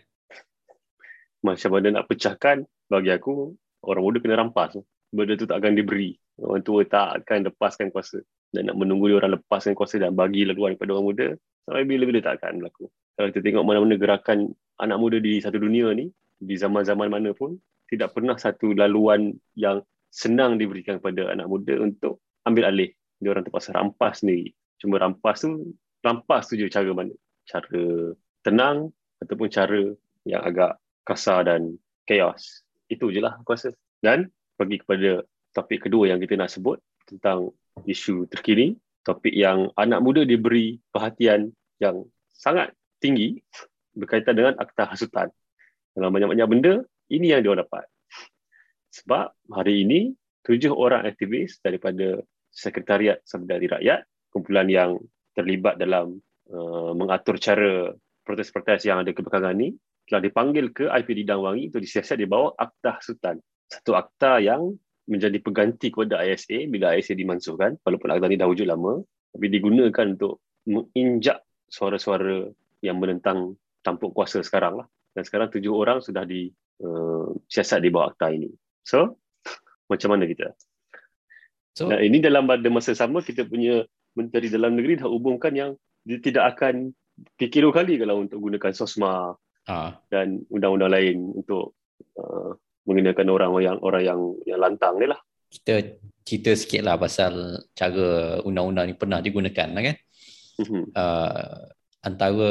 Macam 1.45 1.71
mana 1.73 1.87
nak 2.01 2.07
pecahkan? 2.09 2.65
Bagi 2.89 3.11
aku, 3.11 3.57
orang 3.89 4.03
muda 4.05 4.19
kena 4.21 4.41
rampas. 4.41 4.77
Benda 5.09 5.35
tu 5.39 5.49
tak 5.49 5.63
akan 5.63 5.73
diberi 5.79 6.17
orang 6.43 6.63
tua 6.67 6.83
tak 6.83 7.23
akan 7.23 7.51
lepaskan 7.51 7.95
kuasa 7.95 8.19
dan 8.51 8.71
nak 8.71 8.77
menunggu 8.79 9.15
orang 9.15 9.39
lepaskan 9.39 9.79
kuasa 9.79 10.03
dan 10.03 10.15
bagi 10.15 10.43
laluan 10.47 10.75
kepada 10.75 10.99
orang 10.99 11.07
muda 11.07 11.29
sampai 11.67 11.87
bila-bila 11.87 12.19
tak 12.23 12.43
akan 12.43 12.63
berlaku. 12.63 12.85
Kalau 13.15 13.29
kita 13.31 13.41
tengok 13.43 13.65
mana-mana 13.67 13.95
gerakan 13.95 14.39
anak 14.83 14.99
muda 14.99 15.17
di 15.23 15.39
satu 15.39 15.59
dunia 15.59 15.95
ni, 15.95 16.11
di 16.43 16.55
zaman-zaman 16.59 17.09
mana 17.09 17.31
pun, 17.31 17.57
tidak 17.87 18.11
pernah 18.13 18.35
satu 18.35 18.75
laluan 18.75 19.33
yang 19.55 19.81
senang 20.15 20.63
diberikan 20.63 21.03
kepada 21.03 21.35
anak 21.35 21.51
muda 21.51 21.75
untuk 21.83 22.23
ambil 22.47 22.71
alih. 22.71 22.95
Dia 23.19 23.35
orang 23.35 23.43
terpaksa 23.43 23.75
rampas 23.75 24.23
sendiri. 24.23 24.55
Cuma 24.79 25.03
rampas 25.03 25.43
tu 25.43 25.75
rampas 26.07 26.47
tu 26.47 26.55
je 26.55 26.71
cara 26.71 26.87
mana. 26.95 27.11
Cara 27.51 28.15
tenang 28.47 28.95
ataupun 29.19 29.51
cara 29.51 29.83
yang 30.23 30.43
agak 30.47 30.79
kasar 31.03 31.51
dan 31.51 31.75
chaos. 32.07 32.63
Itu 32.87 33.11
je 33.11 33.19
lah 33.19 33.35
aku 33.43 33.59
rasa. 33.59 33.75
Dan 33.99 34.31
pergi 34.55 34.79
kepada 34.87 35.27
topik 35.51 35.91
kedua 35.91 36.15
yang 36.15 36.23
kita 36.23 36.39
nak 36.39 36.55
sebut 36.55 36.79
tentang 37.11 37.51
isu 37.83 38.31
terkini. 38.31 38.79
Topik 39.03 39.35
yang 39.35 39.69
anak 39.77 40.01
muda 40.01 40.23
diberi 40.25 40.81
perhatian 40.95 41.53
yang 41.83 42.07
sangat 42.33 42.73
tinggi 43.03 43.43
berkaitan 43.93 44.39
dengan 44.39 44.55
akta 44.63 44.89
hasutan. 44.89 45.29
Dalam 45.93 46.11
banyak-banyak 46.11 46.49
benda, 46.49 46.75
ini 47.13 47.31
yang 47.37 47.45
dia 47.45 47.61
dapat. 47.61 47.85
Sebab 48.95 49.51
hari 49.51 49.83
ini, 49.83 50.15
tujuh 50.47 50.71
orang 50.71 51.03
aktivis 51.03 51.59
daripada 51.59 52.23
Sekretariat 52.55 53.19
Sabdari 53.27 53.67
Rakyat, 53.67 54.07
kumpulan 54.31 54.71
yang 54.71 55.03
terlibat 55.35 55.83
dalam 55.83 56.23
uh, 56.55 56.95
mengatur 56.95 57.35
cara 57.43 57.91
protes-protes 58.23 58.87
yang 58.87 59.03
ada 59.03 59.11
kebelakangan 59.11 59.59
ini, 59.59 59.75
telah 60.07 60.23
dipanggil 60.23 60.71
ke 60.71 60.87
IPD 60.87 61.27
Dangwangi 61.27 61.75
untuk 61.75 61.83
disiasat 61.83 62.23
di 62.23 62.31
bawah 62.31 62.55
Akta 62.55 63.03
Sultan. 63.03 63.43
Satu 63.67 63.99
akta 63.99 64.39
yang 64.39 64.79
menjadi 65.11 65.43
pengganti 65.43 65.91
kepada 65.91 66.23
ISA 66.23 66.71
bila 66.71 66.95
ISA 66.95 67.19
dimansuhkan, 67.19 67.75
walaupun 67.83 68.15
akta 68.15 68.31
ini 68.31 68.39
dah 68.39 68.47
wujud 68.47 68.71
lama, 68.71 69.03
tapi 69.35 69.47
digunakan 69.51 70.07
untuk 70.15 70.39
menginjak 70.71 71.43
suara-suara 71.67 72.47
yang 72.79 73.03
menentang 73.03 73.59
tampuk 73.83 74.15
kuasa 74.15 74.39
sekarang 74.47 74.85
lah. 74.85 74.87
Dan 75.11 75.27
sekarang 75.27 75.51
tujuh 75.51 75.75
orang 75.75 75.99
sudah 75.99 76.23
disiasat 76.23 77.79
uh, 77.81 77.83
di 77.83 77.91
bawah 77.91 78.15
akta 78.15 78.31
ini. 78.31 78.55
So, 78.85 79.17
macam 79.89 80.15
mana 80.15 80.29
kita? 80.29 80.53
So, 81.75 81.91
nah, 81.91 81.99
ini 81.99 82.23
dalam 82.23 82.47
pada 82.47 82.69
masa 82.71 82.95
sama 82.95 83.25
kita 83.25 83.49
punya 83.49 83.83
Menteri 84.15 84.47
Dalam 84.47 84.79
Negeri 84.79 85.03
dah 85.03 85.11
umumkan 85.11 85.51
yang 85.51 85.71
dia 86.07 86.23
tidak 86.23 86.55
akan 86.55 86.95
fikir 87.41 87.67
dua 87.67 87.75
kali 87.75 87.99
kalau 87.99 88.23
untuk 88.23 88.39
gunakan 88.39 88.71
SOSMA 88.71 89.35
ha. 89.67 89.99
dan 90.13 90.45
undang-undang 90.53 90.93
lain 90.93 91.35
untuk 91.35 91.75
uh, 92.15 92.55
menggunakan 92.87 93.27
orang 93.33 93.51
yang 93.59 93.77
orang 93.83 94.03
yang 94.05 94.21
yang 94.47 94.61
lantang 94.61 95.03
ni 95.03 95.11
lah. 95.11 95.19
Kita 95.51 95.99
cerita 96.23 96.53
sikit 96.55 96.83
lah 96.87 96.95
pasal 96.95 97.59
cara 97.75 98.39
undang-undang 98.47 98.93
ni 98.93 98.95
pernah 98.95 99.19
digunakan 99.19 99.69
lah 99.75 99.83
kan. 99.83 99.97
Uh-huh. 100.63 100.85
Uh, 100.95 101.59
antara 102.07 102.51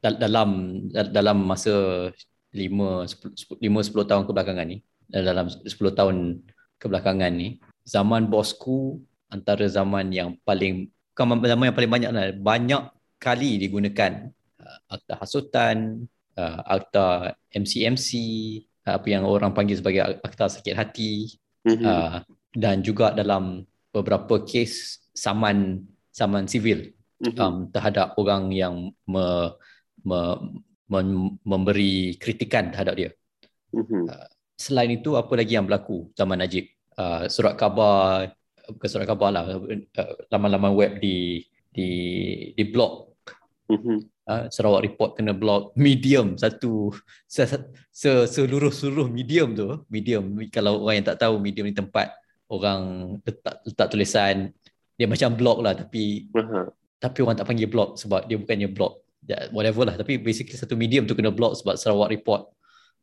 dalam 0.00 0.80
dalam 0.90 1.38
masa 1.44 2.08
5 2.52 3.30
10 3.30 3.62
10 3.62 4.10
tahun 4.10 4.24
kebelakangan 4.26 4.66
ni 4.68 4.84
dalam 5.10 5.46
10 5.50 5.66
tahun 5.70 6.40
kebelakangan 6.80 7.32
ni 7.34 7.58
zaman 7.84 8.30
bosku 8.30 9.02
antara 9.30 9.66
zaman 9.66 10.10
yang 10.10 10.38
paling 10.42 10.90
bukan 11.12 11.44
zaman 11.44 11.68
yang 11.68 11.76
paling 11.76 11.92
banyak 11.92 12.10
lah 12.10 12.24
banyak 12.32 12.82
kali 13.20 13.60
digunakan 13.60 14.32
uh, 14.56 14.78
akta 14.96 15.14
hasutan 15.20 16.08
uh, 16.40 16.58
akta 16.64 17.36
MCMC 17.52 18.10
uh, 18.88 18.96
apa 18.96 19.06
yang 19.10 19.28
orang 19.28 19.52
panggil 19.52 19.76
sebagai 19.76 20.18
akta 20.24 20.48
sakit 20.48 20.74
hati 20.74 21.36
mm-hmm. 21.68 21.84
uh, 21.84 22.24
dan 22.56 22.80
juga 22.80 23.12
dalam 23.12 23.68
beberapa 23.92 24.40
kes 24.42 25.04
saman 25.12 25.84
saman 26.08 26.48
sivil 26.48 26.96
mm-hmm. 27.20 27.36
um, 27.36 27.68
terhadap 27.68 28.16
orang 28.16 28.48
yang 28.50 28.90
me, 29.04 29.52
me, 30.00 30.20
me, 30.88 30.98
memberi 31.44 32.16
kritikan 32.16 32.72
terhadap 32.72 32.94
dia. 32.96 33.10
Mm-hmm. 33.76 34.04
Uh, 34.08 34.28
selain 34.60 34.92
itu 34.92 35.16
apa 35.16 35.32
lagi 35.32 35.56
yang 35.56 35.64
berlaku 35.64 36.12
zaman 36.12 36.36
Najib? 36.36 36.68
Uh, 37.00 37.24
surat 37.32 37.56
khabar 37.56 38.28
bukan 38.76 38.88
surat 38.92 39.08
khabar 39.08 39.32
lah 39.32 39.44
uh, 39.56 40.12
laman-laman 40.28 40.76
web 40.76 40.92
di 41.00 41.40
di 41.72 41.88
di 42.52 42.64
blog 42.68 43.10
Mm-hmm. 43.70 43.98
Uh, 44.26 44.44
Sarawak 44.50 44.82
Report 44.82 45.14
kena 45.14 45.30
block 45.30 45.70
medium 45.78 46.34
satu 46.34 46.90
se, 47.30 47.46
se, 47.94 48.10
seluruh 48.26 48.74
seluruh 48.74 49.06
medium 49.06 49.54
tu 49.54 49.86
medium 49.86 50.26
kalau 50.50 50.82
orang 50.82 50.98
yang 50.98 51.06
tak 51.14 51.22
tahu 51.22 51.38
medium 51.38 51.70
ni 51.70 51.74
tempat 51.74 52.10
orang 52.50 53.14
letak, 53.22 53.62
letak 53.62 53.86
tulisan 53.94 54.50
dia 54.98 55.06
macam 55.06 55.38
blog 55.38 55.62
lah 55.62 55.78
tapi 55.78 56.26
uh-huh. 56.34 56.66
tapi 56.98 57.18
orang 57.22 57.38
tak 57.38 57.46
panggil 57.46 57.70
blog 57.70 57.94
sebab 57.94 58.26
dia 58.26 58.42
bukannya 58.42 58.68
blog 58.74 58.98
whatever 59.54 59.86
lah 59.86 59.94
tapi 59.94 60.18
basically 60.18 60.58
satu 60.58 60.74
medium 60.74 61.06
tu 61.06 61.14
kena 61.14 61.30
block 61.30 61.62
sebab 61.62 61.78
Sarawak 61.78 62.10
Report 62.10 62.50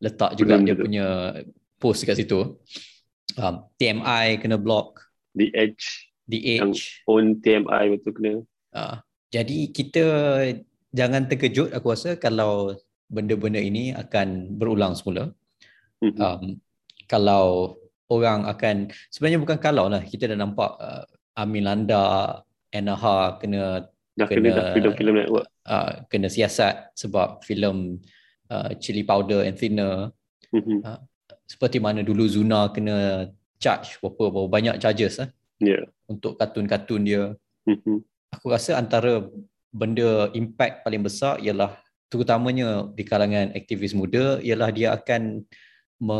letak 0.03 0.37
juga 0.37 0.61
Benar 0.61 0.65
dia 0.65 0.75
punya 0.77 1.07
post 1.81 2.05
kat 2.05 2.17
situ 2.17 2.57
um, 3.37 3.55
TMI 3.81 4.37
kena 4.41 4.57
block 4.57 5.01
The 5.33 5.49
Edge 5.53 6.09
The 6.29 6.39
Edge 6.57 6.61
yang 6.61 6.73
own 7.09 7.25
TMI 7.41 7.83
betul 7.97 8.11
kena 8.13 8.33
uh, 8.77 9.01
jadi 9.27 9.57
kita 9.75 10.05
jangan 10.95 11.27
terkejut 11.27 11.75
aku 11.75 11.91
rasa 11.91 12.15
kalau 12.15 12.75
benda-benda 13.11 13.59
ini 13.59 13.95
akan 13.95 14.59
berulang 14.59 14.95
semula. 14.95 15.31
Mm-hmm. 16.03 16.19
Um, 16.19 16.43
kalau 17.07 17.77
orang 18.07 18.47
akan 18.47 18.91
sebenarnya 19.11 19.39
bukan 19.41 19.57
kalau 19.59 19.91
lah 19.91 20.03
kita 20.03 20.31
dah 20.31 20.37
nampak 20.39 20.71
uh, 20.79 21.03
Amin 21.35 21.67
Landa, 21.67 22.39
Enaha 22.71 23.39
kena 23.39 23.87
dah 24.17 24.27
kena, 24.27 24.51
kena 24.51 24.63
film 24.75 24.93
film 24.95 25.15
network. 25.15 25.47
Uh, 25.67 26.03
kena 26.07 26.27
siasat 26.31 26.95
sebab 26.95 27.43
filem 27.43 27.99
uh, 28.49 28.71
Chili 28.79 29.03
Powder 29.03 29.43
and 29.45 29.55
Thinner. 29.55 30.11
Mm-hmm. 30.53 30.79
Uh, 30.83 31.01
seperti 31.47 31.79
mana 31.79 32.03
dulu 32.03 32.27
Zuna 32.27 32.71
kena 32.75 33.29
charge 33.59 33.99
berapa, 34.03 34.31
berapa 34.31 34.51
banyak 34.51 34.75
charges 34.83 35.23
eh, 35.23 35.29
yeah. 35.63 35.83
untuk 36.11 36.35
kartun-kartun 36.35 37.01
dia. 37.07 37.23
Mm-hmm 37.67 38.17
aku 38.31 38.51
rasa 38.51 38.77
antara 38.79 39.25
benda 39.71 40.31
impact 40.35 40.83
paling 40.83 41.03
besar 41.03 41.39
ialah 41.39 41.75
terutamanya 42.07 42.87
di 42.95 43.03
kalangan 43.03 43.51
aktivis 43.51 43.91
muda 43.91 44.39
ialah 44.39 44.71
dia 44.71 44.95
akan 44.95 45.43
me, 45.99 46.19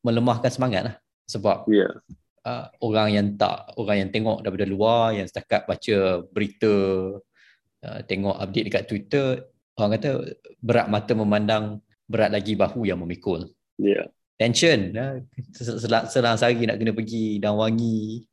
melemahkan 0.00 0.48
semangat 0.48 0.82
lah. 0.92 0.96
sebab 1.28 1.64
yeah. 1.68 1.92
uh, 2.44 2.68
orang 2.80 3.08
yang 3.12 3.26
tak 3.36 3.72
orang 3.80 4.04
yang 4.04 4.10
tengok 4.12 4.44
daripada 4.44 4.66
luar 4.68 5.16
yang 5.16 5.28
setakat 5.28 5.64
baca 5.64 6.24
berita 6.32 6.74
uh, 7.84 8.00
tengok 8.04 8.36
update 8.40 8.66
dekat 8.68 8.84
Twitter 8.88 9.26
orang 9.78 9.90
kata 9.98 10.10
berat 10.62 10.86
mata 10.88 11.12
memandang 11.12 11.82
berat 12.06 12.30
lagi 12.30 12.54
bahu 12.54 12.86
yang 12.86 13.00
memikul 13.00 13.48
yeah. 13.80 14.06
tension 14.36 14.92
uh, 14.94 15.18
selang, 15.54 16.06
selang 16.06 16.36
sehari 16.36 16.68
nak 16.68 16.78
kena 16.78 16.92
pergi 16.92 17.42
dan 17.42 17.56
wangi 17.58 18.28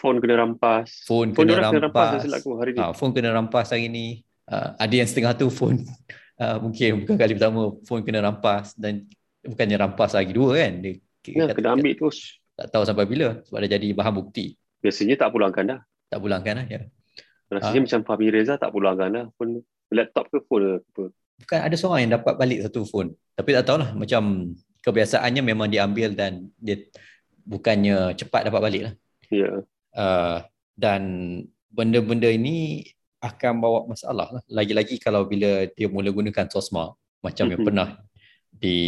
phone 0.00 0.16
kena 0.16 0.34
rampas. 0.40 1.04
Phone, 1.04 1.36
phone 1.36 1.52
kena, 1.52 1.68
rampas. 1.68 2.24
kena 2.24 2.40
rampas. 2.40 2.56
hari 2.56 2.70
ni. 2.72 2.80
Ha, 2.80 2.92
phone 2.96 3.12
kena 3.12 3.30
rampas 3.36 3.66
hari 3.68 3.86
ni. 3.92 4.06
Uh, 4.48 4.72
ada 4.80 4.94
yang 4.96 5.06
setengah 5.06 5.36
tu 5.36 5.46
phone 5.52 5.86
uh, 6.40 6.56
mungkin 6.64 7.04
bukan 7.04 7.14
kali 7.20 7.32
pertama 7.38 7.76
phone 7.86 8.02
kena 8.02 8.18
rampas 8.24 8.74
dan 8.74 9.06
bukannya 9.44 9.76
rampas 9.76 10.16
lagi 10.16 10.32
dua 10.32 10.56
kan. 10.56 10.72
Dia, 10.80 10.92
ya, 11.28 11.44
kata, 11.44 11.54
kena 11.60 11.68
ambil 11.76 11.92
terus. 11.92 12.40
Tak 12.56 12.66
tahu 12.72 12.82
sampai 12.88 13.04
bila 13.04 13.40
sebab 13.44 13.58
dah 13.60 13.70
jadi 13.76 13.88
bahan 13.92 14.14
bukti. 14.16 14.56
Biasanya 14.80 15.20
tak 15.20 15.30
pulangkan 15.36 15.64
dah. 15.76 15.80
Tak 16.08 16.18
pulangkan 16.18 16.52
dah, 16.64 16.66
ya. 16.66 16.80
Rasanya 17.52 17.80
ha. 17.80 17.84
macam 17.84 18.00
Fahmi 18.08 18.26
Reza 18.32 18.54
tak 18.56 18.72
pulangkan 18.72 19.08
dah. 19.12 19.24
Phone, 19.36 19.60
laptop 19.90 20.30
ke 20.30 20.38
phone 20.46 20.80
ke 20.94 21.10
Bukan 21.40 21.56
ada 21.56 21.72
seorang 21.72 22.00
yang 22.04 22.12
dapat 22.20 22.36
balik 22.36 22.58
satu 22.68 22.84
phone. 22.84 23.16
Tapi 23.32 23.56
tak 23.56 23.64
tahulah 23.64 23.96
macam 23.96 24.52
kebiasaannya 24.84 25.40
memang 25.40 25.72
diambil 25.72 26.12
dan 26.12 26.52
dia 26.60 26.84
bukannya 27.48 28.12
cepat 28.12 28.52
dapat 28.52 28.60
balik 28.60 28.82
lah. 28.84 28.94
Ya. 29.32 29.50
Uh, 29.96 30.44
dan 30.76 31.02
benda-benda 31.72 32.28
ini 32.28 32.84
akan 33.24 33.60
bawa 33.60 33.88
masalah 33.88 34.28
lah. 34.28 34.42
Lagi-lagi 34.52 35.00
kalau 35.00 35.24
bila 35.24 35.64
dia 35.72 35.88
mula 35.88 36.12
gunakan 36.12 36.48
sosma 36.52 36.92
macam 37.24 37.48
mm-hmm. 37.48 37.52
yang 37.52 37.60
mhm. 37.60 37.68
pernah 37.68 37.88
di, 38.52 38.78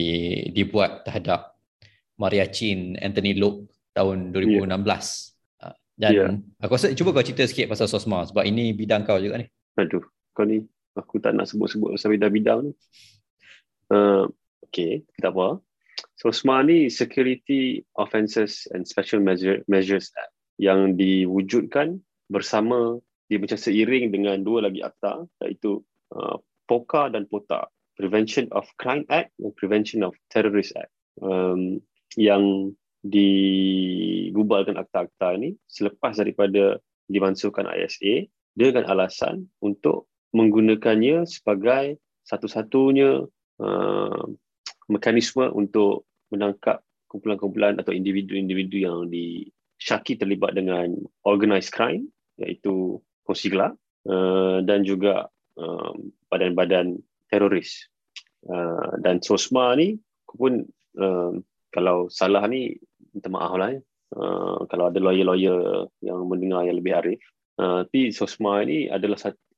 dibuat 0.52 1.08
terhadap 1.08 1.56
Maria 2.20 2.44
Chin, 2.48 3.00
Anthony 3.00 3.32
Loke 3.32 3.72
tahun 3.96 4.32
2016. 4.36 4.68
Yeah. 4.68 4.92
Uh, 5.60 5.76
dan 5.96 6.12
yeah. 6.12 6.32
aku 6.60 6.76
rasa 6.76 6.92
cuba 6.92 7.16
kau 7.16 7.24
cerita 7.24 7.48
sikit 7.48 7.72
pasal 7.72 7.88
sosma 7.88 8.28
sebab 8.28 8.44
ini 8.44 8.76
bidang 8.76 9.08
kau 9.08 9.16
juga 9.16 9.40
ni. 9.40 9.48
Aduh, 9.80 10.04
kau 10.36 10.44
ni 10.44 10.68
aku 10.96 11.20
tak 11.22 11.36
nak 11.36 11.48
sebut-sebut 11.48 11.96
pasal 11.96 12.16
bidang-bidang 12.16 12.70
ni. 12.70 12.72
Uh, 13.92 14.28
okay, 14.64 15.04
tak 15.20 15.36
apa. 15.36 15.60
SOSMA 16.16 16.64
ni 16.64 16.78
Security 16.88 17.82
Offences 17.98 18.64
and 18.72 18.86
Special 18.86 19.20
Measures 19.68 20.08
Act 20.16 20.32
yang 20.60 20.94
diwujudkan 20.94 22.00
bersama 22.30 23.00
dia 23.26 23.40
macam 23.40 23.56
seiring 23.56 24.12
dengan 24.12 24.44
dua 24.44 24.68
lagi 24.68 24.84
akta 24.84 25.24
iaitu 25.44 25.80
uh, 26.12 26.36
POCA 26.68 27.12
dan 27.12 27.24
POTA 27.28 27.68
Prevention 27.96 28.48
of 28.52 28.68
Crime 28.76 29.04
Act 29.08 29.32
dan 29.40 29.52
Prevention 29.56 30.04
of 30.04 30.16
Terrorist 30.28 30.76
Act 30.76 30.92
um, 31.20 31.80
yang 32.16 32.76
digubalkan 33.02 34.78
akta-akta 34.78 35.34
ini 35.34 35.58
selepas 35.66 36.14
daripada 36.14 36.78
dimansuhkan 37.10 37.66
ISA 37.66 38.30
dengan 38.54 38.86
alasan 38.86 39.48
untuk 39.58 40.11
menggunakannya 40.32 41.28
sebagai 41.28 42.00
satu-satunya 42.24 43.28
uh, 43.60 44.24
mekanisme 44.88 45.48
untuk 45.52 46.08
menangkap 46.32 46.80
kumpulan-kumpulan 47.12 47.76
atau 47.76 47.92
individu-individu 47.92 48.76
yang 48.88 48.98
di 49.12 49.48
Syaki 49.76 50.16
terlibat 50.16 50.54
dengan 50.56 50.94
organized 51.26 51.74
crime 51.74 52.08
iaitu 52.40 53.02
kongsi 53.26 53.52
gelap 53.52 53.76
uh, 54.08 54.64
dan 54.64 54.86
juga 54.86 55.28
uh, 55.60 55.92
badan-badan 56.32 56.96
teroris. 57.28 57.90
Uh, 58.42 58.98
dan 59.02 59.22
SOSMA 59.22 59.78
ni 59.78 59.98
aku 60.26 60.34
pun 60.38 60.52
uh, 60.98 61.32
kalau 61.70 62.10
salah 62.10 62.46
ni 62.48 62.78
minta 63.12 63.28
maaf 63.28 63.52
lah 63.58 63.76
ya. 63.76 63.80
Uh, 64.12 64.68
kalau 64.68 64.92
ada 64.92 65.00
lawyer-lawyer 65.00 65.88
yang 66.04 66.28
mendengar 66.28 66.68
yang 66.68 66.76
lebih 66.76 66.92
arif. 67.00 67.20
Uh, 67.56 67.84
tapi 67.88 68.12
SOSMA 68.12 68.64
ini 68.68 68.78
adalah 68.92 69.16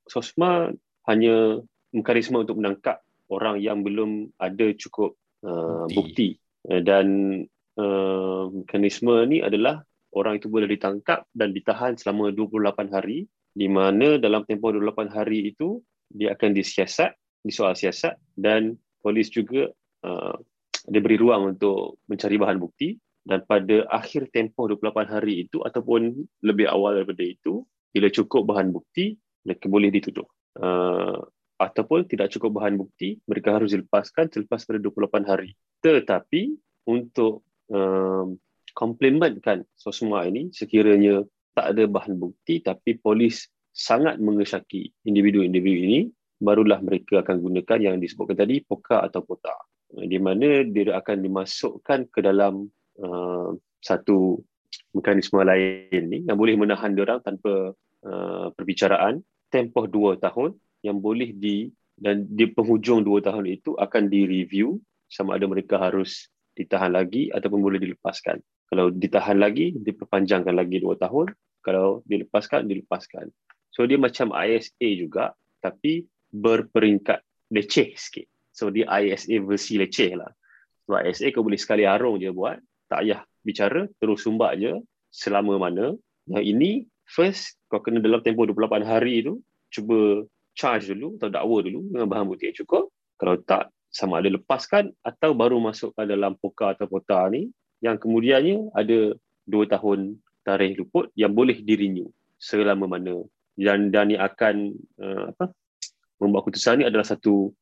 SOSMA 0.09 0.73
hanya 1.09 1.61
mekanisme 1.95 2.41
untuk 2.41 2.59
menangkap 2.61 3.01
orang 3.31 3.61
yang 3.61 3.81
belum 3.81 4.33
ada 4.37 4.73
cukup 4.77 5.17
uh, 5.45 5.87
bukti. 5.89 5.97
bukti. 5.97 6.29
Uh, 6.69 6.83
dan 6.85 7.07
uh, 7.77 8.49
mekanisme 8.53 9.15
ni 9.29 9.41
adalah 9.41 9.85
orang 10.15 10.39
itu 10.39 10.47
boleh 10.49 10.71
ditangkap 10.71 11.27
dan 11.35 11.51
ditahan 11.51 11.99
selama 11.99 12.31
28 12.33 12.95
hari 12.95 13.27
di 13.55 13.71
mana 13.71 14.19
dalam 14.19 14.43
tempoh 14.47 14.75
28 14.75 15.15
hari 15.15 15.55
itu 15.55 15.79
dia 16.11 16.35
akan 16.35 16.51
disiasat, 16.55 17.15
disoal 17.43 17.75
siasat 17.79 18.19
dan 18.35 18.75
polis 19.03 19.31
juga 19.31 19.71
uh, 20.07 20.37
diberi 20.85 21.17
ruang 21.17 21.57
untuk 21.57 22.03
mencari 22.11 22.37
bahan 22.37 22.59
bukti 22.61 22.99
dan 23.25 23.41
pada 23.49 23.89
akhir 23.89 24.29
tempoh 24.31 24.69
28 24.69 25.09
hari 25.09 25.49
itu 25.49 25.65
ataupun 25.65 26.13
lebih 26.45 26.69
awal 26.69 27.01
daripada 27.01 27.25
itu 27.25 27.65
bila 27.95 28.13
cukup 28.13 28.45
bahan 28.45 28.69
bukti 28.69 29.17
mereka 29.45 29.69
boleh 29.69 29.93
dituduh. 29.93 30.27
Uh, 30.55 31.21
ataupun 31.61 32.07
tidak 32.11 32.35
cukup 32.35 32.59
bahan 32.63 32.75
bukti 32.75 33.23
mereka 33.31 33.55
harus 33.55 33.71
dilepaskan 33.73 34.27
selepas 34.33 34.67
pada 34.67 34.79
28 34.83 35.31
hari. 35.31 35.55
Tetapi 35.81 36.51
untuk 36.91 37.47
um, 37.71 38.37
komplementkan 38.75 39.63
semua 39.79 40.27
ini 40.27 40.51
sekiranya 40.51 41.23
tak 41.55 41.77
ada 41.79 41.87
bahan 41.87 42.19
bukti 42.19 42.59
tapi 42.59 42.99
polis 42.99 43.47
sangat 43.71 44.19
mengesaki 44.19 44.91
individu-individu 45.07 45.81
ini 45.87 46.01
barulah 46.43 46.83
mereka 46.83 47.23
akan 47.23 47.39
gunakan 47.39 47.79
yang 47.79 47.97
disebutkan 48.03 48.39
tadi 48.39 48.63
poka 48.63 49.03
atau 49.03 49.23
pota. 49.23 49.55
Di 49.95 50.19
mana 50.19 50.67
dia 50.67 50.99
akan 50.99 51.23
dimasukkan 51.23 52.11
ke 52.11 52.19
dalam 52.19 52.67
uh, 52.99 53.55
satu 53.79 54.43
mekanisme 54.91 55.39
lain 55.39 56.03
ni 56.11 56.27
yang 56.27 56.35
boleh 56.35 56.59
menahan 56.59 56.99
orang 56.99 57.23
tanpa 57.23 57.75
uh, 58.03 58.47
perbicaraan 58.59 59.23
tempoh 59.55 59.87
dua 59.87 60.19
tahun 60.19 60.59
yang 60.83 60.99
boleh 60.99 61.31
di 61.31 61.71
dan 61.95 62.27
di 62.27 62.51
penghujung 62.51 63.07
dua 63.07 63.23
tahun 63.23 63.47
itu 63.47 63.79
akan 63.79 64.11
direview 64.11 64.83
sama 65.07 65.39
ada 65.39 65.47
mereka 65.47 65.79
harus 65.79 66.27
ditahan 66.59 66.91
lagi 66.91 67.31
ataupun 67.31 67.63
boleh 67.63 67.79
dilepaskan. 67.79 68.43
Kalau 68.67 68.91
ditahan 68.91 69.39
lagi, 69.39 69.71
diperpanjangkan 69.79 70.51
lagi 70.51 70.83
dua 70.83 70.99
tahun. 70.99 71.31
Kalau 71.63 72.03
dilepaskan, 72.11 72.67
dilepaskan. 72.67 73.31
So 73.71 73.87
dia 73.87 73.95
macam 73.95 74.35
ISA 74.35 74.89
juga 74.99 75.39
tapi 75.63 76.03
berperingkat 76.35 77.23
leceh 77.55 77.95
sikit. 77.95 78.27
So 78.51 78.75
dia 78.75 78.91
ISA 78.91 79.39
versi 79.47 79.79
leceh 79.79 80.19
lah. 80.19 80.31
Sebab 80.87 81.07
ISA 81.07 81.31
kau 81.31 81.47
boleh 81.47 81.59
sekali 81.59 81.87
arung 81.87 82.19
je 82.19 82.35
buat. 82.35 82.59
Tak 82.91 83.01
payah 83.07 83.21
bicara, 83.47 83.87
terus 84.03 84.27
sumbat 84.27 84.59
je 84.59 84.75
selama 85.15 85.57
mana. 85.71 85.95
Yang 86.27 86.45
ini, 86.51 86.71
first 87.09 87.61
kau 87.69 87.81
kena 87.81 88.01
dalam 88.01 88.21
tempoh 88.21 88.49
28 88.49 88.85
hari 88.85 89.25
tu, 89.25 89.41
cuba 89.73 90.25
charge 90.55 90.95
dulu 90.95 91.19
atau 91.19 91.29
dakwa 91.29 91.59
dulu 91.67 91.81
dengan 91.91 92.07
bahan 92.09 92.25
bukti 92.31 92.51
yang 92.51 92.59
cukup. 92.63 92.91
Kalau 93.19 93.37
tak, 93.43 93.71
sama 93.95 94.19
ada 94.19 94.31
lepaskan 94.31 94.91
atau 95.07 95.31
baru 95.39 95.63
masukkan 95.63 96.03
dalam 96.03 96.35
poka 96.35 96.75
atau 96.75 96.91
pota 96.91 97.23
ni 97.31 97.51
yang 97.79 97.95
kemudiannya 97.95 98.75
ada 98.75 99.15
dua 99.47 99.71
tahun 99.71 100.19
tarikh 100.43 100.83
luput 100.83 101.15
yang 101.15 101.31
boleh 101.31 101.63
direnew 101.63 102.11
selama 102.43 102.91
mana 102.91 103.23
dan 103.55 103.95
dan 103.95 104.11
yang 104.11 104.23
akan 104.27 104.75
uh, 104.99 105.31
apa 105.31 105.55
membuat 106.19 106.47
keputusan 106.47 106.83
ni 106.83 106.85
adalah 106.91 107.07
satu 107.07 107.55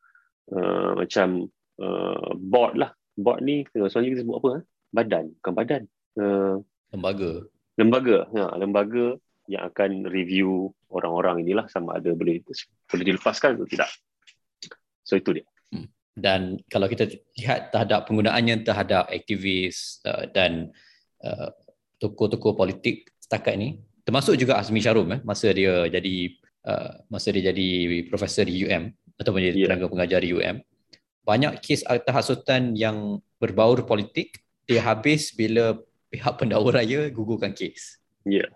uh, 0.56 0.90
macam 0.96 1.48
uh, 1.80 2.32
board 2.36 2.80
lah. 2.80 2.90
Board 3.12 3.44
ni 3.44 3.68
sebenarnya 3.68 4.08
kita 4.16 4.22
sebut 4.24 4.36
apa? 4.40 4.48
Eh? 4.56 4.62
Badan, 4.92 5.24
bukan 5.40 5.52
badan. 5.52 5.82
Uh, 6.16 6.56
lembaga. 6.92 7.44
Lembaga. 7.76 8.18
Ya, 8.32 8.46
lembaga 8.56 9.16
yang 9.52 9.68
akan 9.68 10.08
review 10.08 10.72
orang-orang 10.88 11.44
inilah 11.44 11.68
sama 11.68 12.00
ada 12.00 12.16
boleh 12.16 12.40
boleh 12.88 13.04
dilepaskan 13.04 13.60
atau 13.60 13.68
tidak. 13.68 13.92
So 15.04 15.20
itu 15.20 15.40
dia. 15.40 15.46
Hmm. 15.68 15.86
Dan 16.16 16.40
kalau 16.72 16.88
kita 16.88 17.12
lihat 17.36 17.68
terhadap 17.68 18.08
penggunaannya 18.08 18.64
terhadap 18.64 19.12
aktivis 19.12 20.00
uh, 20.08 20.24
dan 20.32 20.72
uh, 21.20 21.52
tokoh-tokoh 22.00 22.56
politik 22.56 23.12
setakat 23.20 23.60
ini, 23.60 23.68
termasuk 24.02 24.34
juga 24.34 24.58
Azmi 24.58 24.82
Syarum 24.82 25.08
eh, 25.14 25.20
masa 25.22 25.50
dia 25.54 25.86
jadi 25.86 26.16
uh, 26.66 27.06
masa 27.06 27.30
dia 27.30 27.54
jadi 27.54 28.02
profesor 28.10 28.46
di 28.46 28.66
UM 28.66 28.90
ataupun 29.18 29.40
jadi 29.42 29.54
yeah. 29.54 29.66
tenaga 29.70 29.86
pengajar 29.90 30.20
di 30.22 30.30
UM 30.34 30.56
banyak 31.22 31.62
kes 31.62 31.86
terhasutan 31.86 32.74
yang 32.74 33.22
berbaur 33.38 33.86
politik 33.86 34.42
dia 34.66 34.82
habis 34.82 35.30
bila 35.30 35.78
pihak 36.10 36.34
pendakwa 36.38 36.82
raya 36.82 37.06
gugurkan 37.14 37.54
kes 37.54 38.02
ya 38.26 38.42
yeah. 38.42 38.48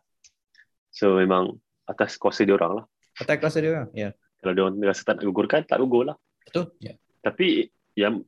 So 0.96 1.20
memang 1.20 1.52
atas 1.84 2.16
kuasa 2.16 2.48
dia 2.48 2.56
orang 2.56 2.80
lah 2.80 2.84
atas 3.20 3.36
kuasa 3.36 3.60
dia 3.60 3.76
orang 3.76 3.88
ya 3.92 4.08
yeah. 4.08 4.12
kalau 4.40 4.52
dia 4.56 4.62
orang 4.64 4.80
rasa 4.80 5.04
tak 5.04 5.20
nak 5.20 5.28
gugurkan 5.28 5.60
tak 5.68 5.76
gugur 5.84 6.08
lah 6.08 6.16
betul 6.48 6.72
ya 6.80 6.96
yeah. 6.96 6.96
tapi 7.20 7.68
yang 7.92 8.24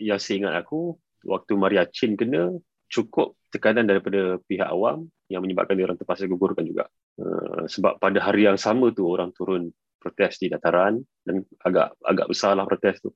yang 0.00 0.16
saya 0.16 0.40
ingat 0.40 0.54
aku 0.64 0.96
waktu 1.28 1.52
Maria 1.60 1.84
Chin 1.84 2.16
kena 2.16 2.56
cukup 2.86 3.34
tekanan 3.50 3.84
daripada 3.84 4.38
pihak 4.46 4.70
awam 4.70 5.10
yang 5.26 5.42
menyebabkan 5.42 5.74
dia 5.74 5.90
orang 5.90 5.98
terpaksa 5.98 6.30
gugurkan 6.30 6.62
juga. 6.62 6.86
Uh, 7.18 7.66
sebab 7.66 7.98
pada 7.98 8.22
hari 8.22 8.46
yang 8.46 8.60
sama 8.60 8.94
tu 8.94 9.10
orang 9.10 9.34
turun 9.34 9.74
protes 9.98 10.38
di 10.38 10.46
dataran 10.46 11.02
dan 11.26 11.42
agak 11.66 11.98
agak 12.06 12.26
besarlah 12.30 12.62
protes 12.62 13.02
tu. 13.02 13.10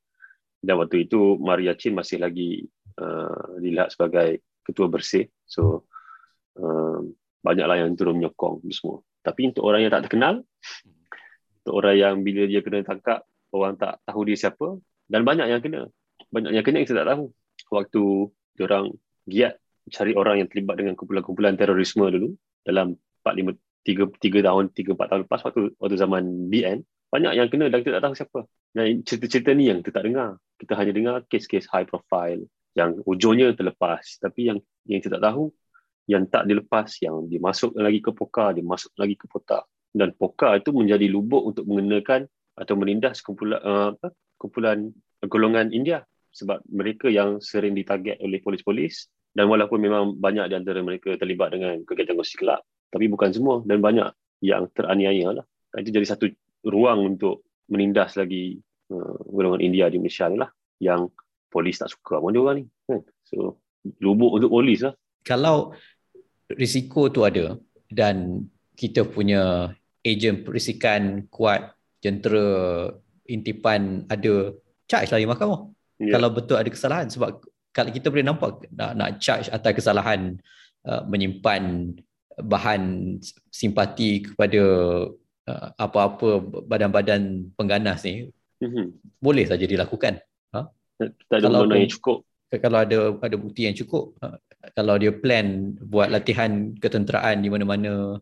Dan 0.61 0.77
waktu 0.83 1.07
itu 1.07 1.39
Maria 1.39 1.79
Chin 1.79 1.95
masih 1.95 2.19
lagi 2.21 2.67
uh, 2.99 3.57
dilihat 3.63 3.95
sebagai 3.95 4.43
ketua 4.67 4.91
bersih. 4.91 5.31
So 5.47 5.87
uh, 6.59 7.01
banyaklah 7.41 7.77
yang 7.81 7.97
turun 7.97 8.21
menyokong 8.21 8.65
semua. 8.73 9.01
Tapi 9.21 9.53
untuk 9.53 9.65
orang 9.69 9.85
yang 9.85 9.93
tak 9.93 10.09
terkenal, 10.09 10.45
untuk 11.65 11.75
orang 11.77 11.97
yang 11.97 12.15
bila 12.25 12.49
dia 12.49 12.61
kena 12.65 12.85
tangkap, 12.85 13.25
orang 13.53 13.77
tak 13.77 14.01
tahu 14.09 14.25
dia 14.29 14.37
siapa 14.37 14.81
dan 15.11 15.27
banyak 15.27 15.47
yang 15.51 15.61
kena. 15.61 15.91
Banyak 16.31 16.53
yang 16.57 16.65
kena 16.65 16.77
yang 16.81 16.89
saya 16.89 17.05
tak 17.05 17.09
tahu. 17.17 17.25
Waktu 17.71 18.03
orang 18.61 18.85
giat 19.29 19.61
cari 19.91 20.13
orang 20.15 20.45
yang 20.45 20.49
terlibat 20.49 20.79
dengan 20.79 20.95
kumpulan-kumpulan 20.95 21.59
terorisme 21.59 22.07
dulu 22.07 22.37
dalam 22.63 22.95
4 23.27 23.57
5 23.57 23.57
3 23.83 24.07
3 24.23 24.47
tahun 24.47 24.65
3 24.71 24.97
4 24.97 25.11
tahun 25.11 25.21
lepas 25.27 25.41
waktu 25.49 25.63
waktu 25.81 25.97
zaman 25.99 26.23
BN 26.53 26.79
banyak 27.11 27.33
yang 27.35 27.49
kena 27.51 27.67
dan 27.67 27.83
kita 27.83 27.99
tak 27.99 28.05
tahu 28.07 28.15
siapa. 28.15 28.41
Dan 28.71 29.03
cerita-cerita 29.03 29.51
ni 29.51 29.67
yang 29.67 29.83
kita 29.83 29.99
tak 29.99 30.07
dengar. 30.07 30.39
Kita 30.63 30.79
hanya 30.79 30.93
dengar 30.95 31.15
kes-kes 31.27 31.67
high 31.75 31.83
profile 31.83 32.47
yang 32.79 33.03
ujungnya 33.03 33.51
terlepas. 33.59 34.23
Tapi 34.23 34.47
yang 34.47 34.59
yang 34.87 35.03
kita 35.03 35.19
tak 35.19 35.35
tahu 35.35 35.51
yang 36.11 36.27
tak 36.27 36.51
dilepas 36.51 36.91
yang 36.99 37.31
dimasuk 37.31 37.71
lagi 37.79 38.03
ke 38.03 38.11
poka, 38.11 38.51
dimasuk 38.51 38.91
lagi 38.99 39.15
ke 39.15 39.31
pota. 39.31 39.63
Dan 39.95 40.11
poka 40.19 40.59
itu 40.59 40.75
menjadi 40.75 41.07
lubuk 41.07 41.55
untuk 41.55 41.71
mengenakan 41.71 42.27
atau 42.59 42.75
menindas 42.75 43.23
kumpulan 43.23 43.63
uh, 43.63 43.89
apa? 43.95 44.11
kumpulan 44.41 44.91
golongan 45.31 45.71
India 45.71 46.03
sebab 46.31 46.63
mereka 46.71 47.11
yang 47.11 47.43
sering 47.43 47.75
ditarget 47.75 48.19
oleh 48.23 48.39
polis-polis 48.41 49.11
dan 49.35 49.47
walaupun 49.47 49.79
memang 49.79 50.17
banyak 50.17 50.51
di 50.51 50.55
antara 50.57 50.81
mereka 50.81 51.15
terlibat 51.19 51.55
dengan 51.55 51.83
kegiatan 51.85 52.17
kongsi 52.17 52.39
kelab 52.39 52.63
tapi 52.91 53.07
bukan 53.11 53.31
semua 53.35 53.63
dan 53.67 53.83
banyak 53.83 54.09
yang 54.43 54.67
teraniaya 54.73 55.43
lah 55.43 55.45
itu 55.79 55.91
jadi 55.91 56.07
satu 56.07 56.27
ruang 56.67 57.15
untuk 57.15 57.47
menindas 57.71 58.19
lagi 58.19 58.59
uh, 58.91 59.17
golongan 59.31 59.63
India 59.63 59.87
di 59.91 59.99
Malaysia 60.01 60.27
ni 60.31 60.39
lah 60.39 60.51
yang 60.81 61.11
polis 61.51 61.79
tak 61.79 61.91
suka 61.91 62.19
pun 62.19 62.33
dia 62.33 62.43
orang 62.43 62.63
ni 62.63 62.65
kan? 62.87 63.01
so 63.27 63.59
lubuk 64.01 64.39
untuk 64.39 64.51
polis 64.51 64.83
lah 64.83 64.95
kalau 65.27 65.75
risiko 66.57 67.11
tu 67.11 67.23
ada 67.23 67.59
dan 67.91 68.47
kita 68.75 69.05
punya 69.05 69.75
ejen 70.01 70.47
perisikan 70.47 71.29
kuat 71.29 71.77
jentera 72.01 72.89
intipan 73.29 74.09
ada 74.09 74.57
charge 74.89 75.13
lah 75.13 75.21
di 75.21 75.29
mahkamah 75.29 75.69
yeah. 76.01 76.17
kalau 76.17 76.29
betul 76.33 76.57
ada 76.57 76.71
kesalahan 76.73 77.07
sebab 77.07 77.45
kalau 77.71 77.91
kita 77.95 78.11
boleh 78.11 78.27
nampak 78.27 78.67
nak, 78.75 78.93
nak 78.99 79.11
charge 79.23 79.47
atas 79.53 79.73
kesalahan 79.77 80.41
uh, 80.89 81.03
menyimpan 81.07 81.95
bahan 82.41 83.17
simpati 83.53 84.33
kepada 84.33 84.63
uh, 85.47 85.69
apa-apa 85.77 86.41
badan-badan 86.65 87.53
pengganas 87.55 88.03
ni 88.09 88.33
mm-hmm. 88.65 88.87
boleh 89.21 89.45
saja 89.45 89.69
dilakukan 89.69 90.19
ha? 90.57 90.67
tak 90.99 91.37
ada 91.39 91.47
kalau 91.47 91.77
yang 91.77 91.93
cukup 91.93 92.25
kalau 92.51 92.79
ada 92.83 92.99
ada 93.23 93.37
bukti 93.39 93.69
yang 93.69 93.77
cukup 93.77 94.17
uh, 94.25 94.41
kalau 94.77 94.95
dia 94.97 95.13
plan 95.15 95.75
buat 95.79 96.09
latihan 96.11 96.73
ketenteraan 96.79 97.43
di 97.43 97.49
mana-mana 97.51 98.19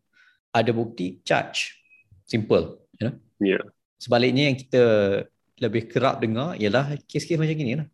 ada 0.53 0.71
bukti 0.73 1.21
charge 1.25 1.77
simple 2.25 2.85
you 2.99 3.09
know? 3.09 3.15
yeah. 3.41 3.63
sebaliknya 4.01 4.53
yang 4.53 4.57
kita 4.57 4.85
lebih 5.59 5.91
kerap 5.91 6.23
dengar 6.23 6.55
ialah 6.57 6.95
kes-kes 7.07 7.39
macam 7.39 7.59
ni 7.59 7.77
lah 7.79 7.89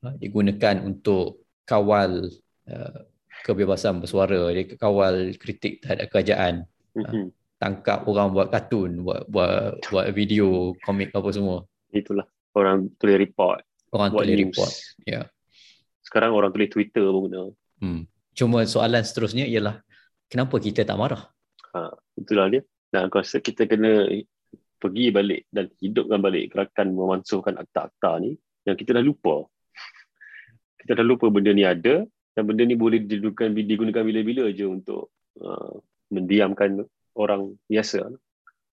Ha, 0.00 0.16
digunakan 0.16 0.80
untuk 0.80 1.44
kawal 1.68 2.24
uh, 2.72 3.00
kebebasan 3.44 4.00
bersuara, 4.00 4.48
dia 4.48 4.64
kawal 4.80 5.36
kritik 5.36 5.84
terhadap 5.84 6.08
kerajaan. 6.08 6.64
Mm-hmm. 6.96 7.30
tangkap 7.60 8.08
orang 8.08 8.32
buat 8.32 8.48
kartun, 8.48 9.04
buat 9.04 9.28
buat 9.28 9.76
buat 9.92 10.06
video, 10.16 10.72
komik 10.80 11.12
apa 11.12 11.28
semua. 11.28 11.68
Itulah 11.92 12.24
orang 12.56 12.88
tulis 12.96 13.20
report, 13.20 13.60
Orang 13.92 14.16
buat 14.16 14.24
tulis 14.24 14.36
news. 14.40 14.44
report. 14.48 14.72
Ya. 15.04 15.28
Sekarang 16.00 16.32
orang 16.32 16.50
tulis 16.56 16.72
Twitter 16.72 17.04
pun 17.04 17.28
guna. 17.28 17.52
Hmm. 17.80 18.04
Cuma 18.36 18.62
soalan 18.68 19.02
seterusnya 19.02 19.48
ialah 19.48 19.80
kenapa 20.30 20.60
kita 20.60 20.86
tak 20.86 20.96
marah? 21.00 21.28
Ha, 21.74 21.90
itulah 22.16 22.46
dia. 22.52 22.62
Dan 22.90 23.08
aku 23.08 23.22
rasa 23.22 23.40
kita 23.40 23.66
kena 23.66 24.06
pergi 24.80 25.12
balik 25.12 25.46
dan 25.52 25.68
hidupkan 25.78 26.18
balik 26.24 26.56
gerakan 26.56 26.96
memansuhkan 26.96 27.54
akta-akta 27.60 28.16
ni 28.24 28.34
yang 28.64 28.76
kita 28.76 28.96
dah 28.96 29.04
lupa. 29.04 29.44
Kita 30.80 30.96
dah 30.96 31.04
lupa 31.04 31.28
benda 31.28 31.52
ni 31.52 31.62
ada 31.68 32.04
dan 32.32 32.42
benda 32.48 32.64
ni 32.64 32.74
boleh 32.74 33.04
digunakan, 33.04 33.52
digunakan 33.52 34.02
bila-bila 34.02 34.48
je 34.48 34.64
untuk 34.64 35.12
uh, 35.44 35.76
mendiamkan 36.08 36.80
orang 37.14 37.54
biasa. 37.68 38.08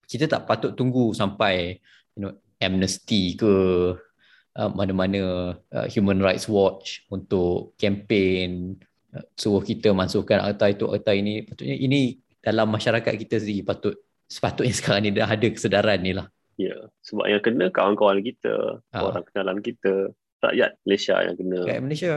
Kita 0.08 0.24
tak 0.24 0.48
patut 0.48 0.72
tunggu 0.72 1.12
sampai 1.12 1.76
you 2.16 2.24
know 2.24 2.32
amnesty 2.58 3.36
ke 3.36 3.52
uh, 4.56 4.70
mana-mana 4.72 5.54
uh, 5.70 5.86
Human 5.92 6.24
Rights 6.24 6.48
Watch 6.48 7.04
untuk 7.12 7.76
kempen 7.76 8.80
suruh 9.34 9.62
kita 9.62 9.90
masukkan 9.92 10.40
akta 10.42 10.70
itu 10.70 10.86
akta 10.88 11.12
ini 11.12 11.42
patutnya 11.42 11.74
ini 11.74 12.00
dalam 12.38 12.68
masyarakat 12.68 13.12
kita 13.18 13.38
sendiri 13.38 13.62
patut 13.62 13.94
sepatutnya 14.24 14.74
sekarang 14.78 15.00
ni 15.02 15.10
dah 15.12 15.26
ada 15.26 15.46
kesedaran 15.48 16.00
ni 16.00 16.12
lah 16.12 16.28
Ya, 16.58 16.74
sebab 17.06 17.30
yang 17.30 17.38
kena 17.38 17.70
kawan-kawan 17.70 18.18
kita, 18.18 18.82
Ah. 18.90 19.06
orang 19.06 19.22
kenalan 19.30 19.62
kita, 19.62 20.10
rakyat 20.42 20.74
Malaysia 20.82 21.14
yang 21.22 21.38
kena. 21.38 21.58
kat 21.62 21.78
Malaysia 21.78 22.12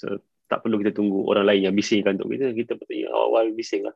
So, 0.00 0.16
tak 0.48 0.64
perlu 0.64 0.80
kita 0.80 0.96
tunggu 0.96 1.28
orang 1.28 1.44
lain 1.44 1.68
yang 1.68 1.74
bisingkan 1.76 2.16
untuk 2.16 2.32
kita. 2.32 2.56
Kita 2.56 2.72
patutnya 2.72 3.12
awal-awal 3.12 3.52
bising 3.52 3.84
lah. 3.84 3.92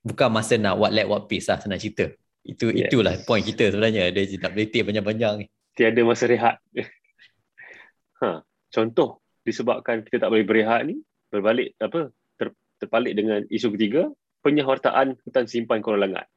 bukan 0.00 0.32
masa 0.32 0.56
nak 0.56 0.80
what 0.80 0.96
let 0.96 1.04
what 1.04 1.28
peace 1.28 1.44
lah 1.44 1.60
senang 1.60 1.76
cerita 1.76 2.08
itu 2.42 2.72
Yes. 2.72 2.88
itulah 2.88 3.12
point 3.22 3.44
kita 3.44 3.70
sebenarnya 3.70 4.08
dia 4.10 4.24
tak 4.40 4.56
boleh 4.56 4.66
panjang-panjang 4.80 5.34
ni 5.44 5.46
Tiada 5.76 6.00
masa 6.02 6.24
rehat. 6.24 6.56
ha, 8.24 8.40
contoh 8.72 9.20
disebabkan 9.44 10.00
kita 10.02 10.24
tak 10.24 10.30
boleh 10.32 10.42
berehat 10.42 10.88
ni, 10.88 11.04
berbalik 11.32 11.72
apa 11.80 12.12
ter, 12.36 12.52
terpalit 12.76 13.16
dengan 13.16 13.40
isu 13.48 13.72
ketiga, 13.72 14.12
penyawartaan 14.44 15.16
hutan 15.24 15.48
simpan 15.48 15.80
Kuala 15.80 16.04
Langat. 16.04 16.28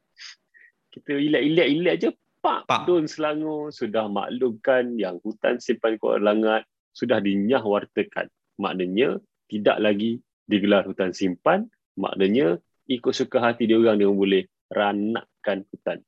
Kita 0.96 1.12
ilat-ilat-ilat 1.12 1.96
je, 2.00 2.10
pak, 2.40 2.72
Pak. 2.72 2.88
Dun 2.88 3.12
Selangor 3.12 3.76
sudah 3.76 4.08
maklumkan 4.08 4.96
yang 4.96 5.20
hutan 5.20 5.60
simpan 5.60 6.00
Kuala 6.00 6.32
Langat 6.32 6.64
sudah 6.96 7.20
dinyahwartakan. 7.20 8.32
Maknanya 8.64 9.20
tidak 9.52 9.78
lagi 9.84 10.24
digelar 10.48 10.88
hutan 10.88 11.12
simpan, 11.12 11.68
maknanya 12.00 12.56
ikut 12.88 13.12
suka 13.12 13.44
hati 13.44 13.68
dia 13.68 13.76
orang 13.76 14.00
dia 14.00 14.08
boleh 14.08 14.48
ranakkan 14.72 15.68
hutan. 15.68 16.00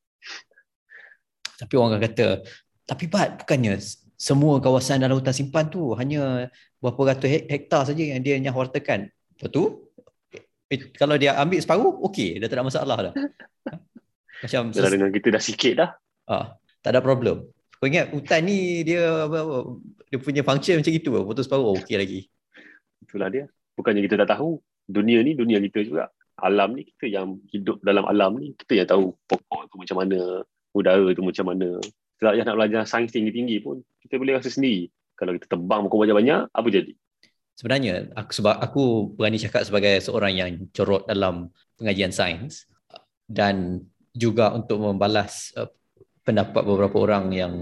tapi 1.57 1.73
orang 1.73 1.97
akan 1.97 2.01
kata 2.05 2.27
tapi 2.85 3.09
Pat 3.09 3.43
bukannya 3.43 3.75
semua 4.17 4.57
kawasan 4.57 4.97
dalam 4.99 5.21
hutan 5.21 5.31
simpan 5.31 5.69
tu 5.69 5.93
hanya 5.93 6.49
berapa 6.81 7.13
ratus 7.13 7.29
hek- 7.29 7.47
hektar 7.47 7.85
saja 7.85 8.01
yang 8.01 8.19
dia 8.19 8.41
nyahwartakan 8.41 9.13
betul 9.37 9.87
eh, 10.67 10.89
kalau 10.97 11.15
dia 11.15 11.37
ambil 11.37 11.61
separuh 11.61 11.93
okey 12.09 12.41
dah 12.41 12.49
tak 12.49 12.57
ada 12.57 12.65
masalah 12.65 12.97
dah 13.09 13.13
macam 14.43 14.61
Dah 14.73 14.89
dengan 14.89 15.09
kita 15.09 15.27
dah 15.29 15.41
sikit 15.41 15.73
dah. 15.77 15.89
ah, 16.27 16.57
tak 16.81 16.97
ada 16.97 17.01
problem 17.05 17.45
kau 17.77 17.85
ingat 17.85 18.09
hutan 18.09 18.41
ni 18.41 18.81
dia 18.81 19.29
dia 20.09 20.17
punya 20.17 20.41
function 20.41 20.81
macam 20.81 20.93
itu 20.93 21.09
potong 21.13 21.45
separuh 21.45 21.77
okey 21.77 21.95
lagi 21.95 22.21
Itulah 23.07 23.31
dia. 23.31 23.47
Bukannya 23.71 24.03
kita 24.03 24.19
tak 24.19 24.35
tahu. 24.35 24.59
Dunia 24.83 25.23
ni 25.23 25.31
dunia 25.31 25.63
kita 25.63 25.79
juga. 25.79 26.11
Alam 26.43 26.75
ni 26.75 26.83
kita 26.91 27.07
yang 27.07 27.39
hidup 27.47 27.79
dalam 27.79 28.03
alam 28.03 28.35
ni. 28.35 28.51
Kita 28.51 28.75
yang 28.75 28.83
tahu 28.83 29.15
pokok 29.23 29.71
tu 29.71 29.79
macam 29.79 30.03
mana. 30.03 30.43
Udara 30.75 31.07
tu 31.15 31.23
macam 31.23 31.45
mana. 31.47 31.79
Tak 32.17 32.33
payah 32.33 32.45
nak 32.49 32.57
belajar 32.57 32.81
sains 32.89 33.13
tinggi-tinggi 33.13 33.61
pun. 33.61 33.81
Kita 34.01 34.17
boleh 34.17 34.41
rasa 34.41 34.49
sendiri. 34.49 34.89
Kalau 35.13 35.37
kita 35.37 35.53
tebang 35.53 35.85
pokok 35.85 36.05
banyak-banyak, 36.05 36.49
apa 36.49 36.67
jadi? 36.69 36.93
sebenarnya 37.57 38.13
aku 38.13 38.31
sebab 38.37 38.55
aku 38.61 38.83
berani 39.17 39.41
cakap 39.41 39.65
sebagai 39.65 39.97
seorang 39.97 40.33
yang 40.37 40.49
corot 40.69 41.09
dalam 41.09 41.49
pengajian 41.81 42.13
sains 42.13 42.69
dan 43.25 43.81
juga 44.13 44.53
untuk 44.53 44.77
membalas 44.77 45.51
uh, 45.57 45.67
pendapat 46.21 46.61
beberapa 46.61 46.97
orang 47.01 47.33
yang 47.33 47.53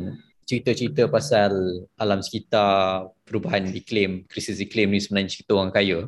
cerita-cerita 0.46 1.10
pasal 1.10 1.52
alam 1.98 2.22
sekitar, 2.22 3.10
perubahan 3.26 3.66
iklim, 3.72 4.28
krisis 4.30 4.62
iklim 4.62 4.94
ni 4.94 5.02
sebenarnya 5.02 5.32
cerita 5.32 5.58
orang 5.58 5.74
kaya 5.74 6.06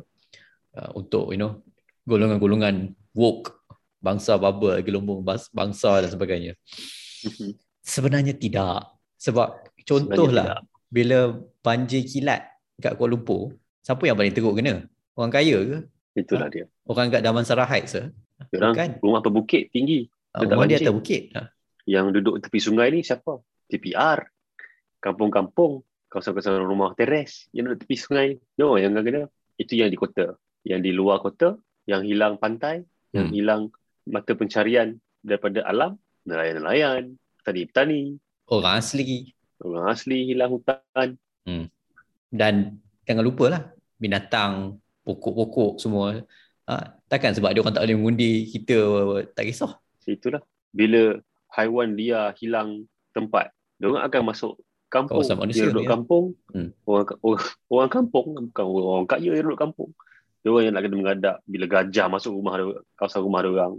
uh, 0.76 0.90
untuk 0.94 1.32
you 1.34 1.40
know 1.40 1.64
golongan-golongan 2.04 2.92
woke, 3.16 3.56
bangsa 3.98 4.36
bubble, 4.36 4.78
gelombang 4.84 5.24
bangsa 5.50 6.04
dan 6.04 6.10
sebagainya. 6.12 6.52
Sebenarnya 7.88 8.36
tidak. 8.36 8.92
Sebab 9.16 9.48
contohlah 9.82 10.60
bila 10.92 11.32
banjir 11.64 12.04
kilat 12.04 12.44
kat 12.76 12.94
Kuala 12.94 13.16
Lumpur, 13.16 13.56
siapa 13.80 14.04
yang 14.04 14.14
paling 14.14 14.36
teruk 14.36 14.52
kena? 14.54 14.84
Orang 15.16 15.32
kaya 15.32 15.56
ke? 15.64 15.78
Itulah 16.14 16.52
dia. 16.52 16.68
Orang 16.84 17.08
kat 17.08 17.24
Damansara 17.24 17.64
Heights 17.64 17.96
ke? 17.96 18.04
Orang 18.54 18.76
Bukan. 18.76 18.88
rumah 19.02 19.20
berbukit 19.24 19.72
tinggi. 19.72 20.06
Ah, 20.30 20.44
Dia 20.44 20.52
tak 20.52 20.54
Orang 20.54 20.68
di 20.68 20.74
banjir. 20.76 20.86
atas 20.86 20.94
bukit. 20.94 21.22
Ah, 21.34 21.48
Yang 21.88 22.06
duduk 22.20 22.34
tepi 22.44 22.58
sungai 22.60 22.88
ni 22.92 23.00
siapa? 23.00 23.40
TPR. 23.66 24.18
Kampung-kampung. 25.00 25.82
Kawasan-kawasan 26.08 26.62
rumah 26.62 26.92
teres. 26.94 27.48
Yang 27.50 27.64
duduk 27.74 27.78
tepi 27.84 27.96
sungai. 27.96 28.28
No, 28.56 28.76
yang 28.76 28.92
akan 28.94 29.04
kena. 29.04 29.22
Itu 29.56 29.72
yang 29.74 29.90
di 29.90 29.98
kota. 29.98 30.36
Yang 30.62 30.80
di 30.84 30.90
luar 30.92 31.18
kota. 31.18 31.56
Yang 31.84 32.12
hilang 32.12 32.34
pantai. 32.36 32.84
Yang 33.10 33.26
Hmm. 33.26 33.34
hilang 33.34 33.62
mata 34.06 34.32
pencarian 34.32 34.88
daripada 35.20 35.64
alam. 35.64 35.96
Nelayan-nelayan. 36.24 37.16
Petani-petani. 37.48 38.20
Orang 38.52 38.76
asli. 38.76 39.32
Orang 39.64 39.88
asli 39.88 40.28
hilang 40.28 40.52
hutan. 40.52 41.16
Dan 42.28 42.76
jangan 43.08 43.24
lupa 43.24 43.44
lah 43.48 43.62
binatang, 43.96 44.76
pokok-pokok 45.08 45.80
semua. 45.80 46.20
Ah, 46.68 46.92
takkan 47.08 47.32
sebab 47.32 47.56
dia 47.56 47.64
orang 47.64 47.72
tak 47.72 47.88
boleh 47.88 47.96
mengundi, 47.96 48.44
kita 48.52 48.76
tak 49.32 49.48
kisah. 49.48 49.80
Itulah. 50.04 50.44
Bila 50.76 51.16
haiwan 51.56 51.96
liar 51.96 52.36
hilang 52.36 52.84
tempat. 53.16 53.48
Diorang 53.80 54.04
akan 54.04 54.22
masuk 54.28 54.60
kampung. 54.92 55.24
Kawasan 55.24 55.40
manusia, 55.40 55.64
Dia 55.64 55.72
duduk 55.72 55.88
ya. 55.88 55.90
kampung. 55.96 56.24
Hmm. 56.52 56.68
Orang, 56.84 57.06
orang, 57.24 57.44
orang 57.72 57.90
kampung. 57.92 58.26
Bukan 58.52 58.64
orang 58.68 59.08
kaya 59.08 59.30
yang 59.32 59.44
duduk 59.48 59.60
kampung. 59.64 59.90
Diorang 60.44 60.68
yang 60.68 60.74
nak 60.76 60.82
kena 60.84 60.96
mengadap. 61.00 61.36
Bila 61.48 61.64
gajah 61.64 62.06
masuk 62.12 62.36
rumah 62.36 62.60
dia, 62.60 62.76
kawasan 63.00 63.24
rumah 63.24 63.40
diorang. 63.40 63.72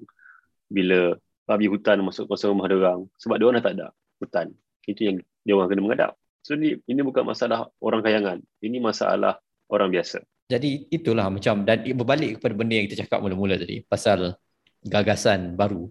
Bila 0.66 1.14
babi 1.50 1.66
hutan 1.66 2.06
masuk 2.06 2.30
kawasan 2.30 2.54
rumah 2.54 2.70
diorang. 2.70 3.10
Sebab 3.18 3.42
diorang 3.42 3.58
dah 3.58 3.66
tak 3.66 3.74
ada 3.82 3.88
hutan. 4.22 4.48
Itu 4.86 5.02
yang 5.10 5.18
diorang 5.42 5.66
kena 5.74 5.82
mengadap. 5.82 6.12
So 6.46 6.54
ni, 6.54 6.78
ini 6.86 7.02
bukan 7.02 7.26
masalah 7.26 7.66
orang 7.82 8.06
kayangan. 8.06 8.38
Ini 8.62 8.78
masalah 8.78 9.42
orang 9.74 9.90
biasa. 9.90 10.22
Jadi 10.50 10.90
itulah 10.94 11.30
macam 11.30 11.66
dan 11.66 11.82
berbalik 11.86 12.38
kepada 12.38 12.54
benda 12.54 12.78
yang 12.78 12.86
kita 12.90 13.06
cakap 13.06 13.22
mula-mula 13.22 13.58
tadi 13.58 13.82
pasal 13.86 14.38
gagasan 14.86 15.58
baru. 15.58 15.90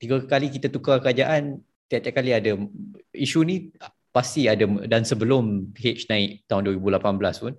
Tiga 0.00 0.24
kali 0.24 0.48
kita 0.48 0.72
tukar 0.72 1.04
kerajaan, 1.04 1.60
tiap-tiap 1.84 2.14
kali 2.16 2.32
ada 2.32 2.56
isu 3.12 3.44
ni 3.44 3.68
pasti 4.08 4.48
ada 4.48 4.64
dan 4.88 5.04
sebelum 5.04 5.76
H 5.76 6.08
naik 6.08 6.48
tahun 6.48 6.80
2018 6.80 7.44
pun 7.44 7.54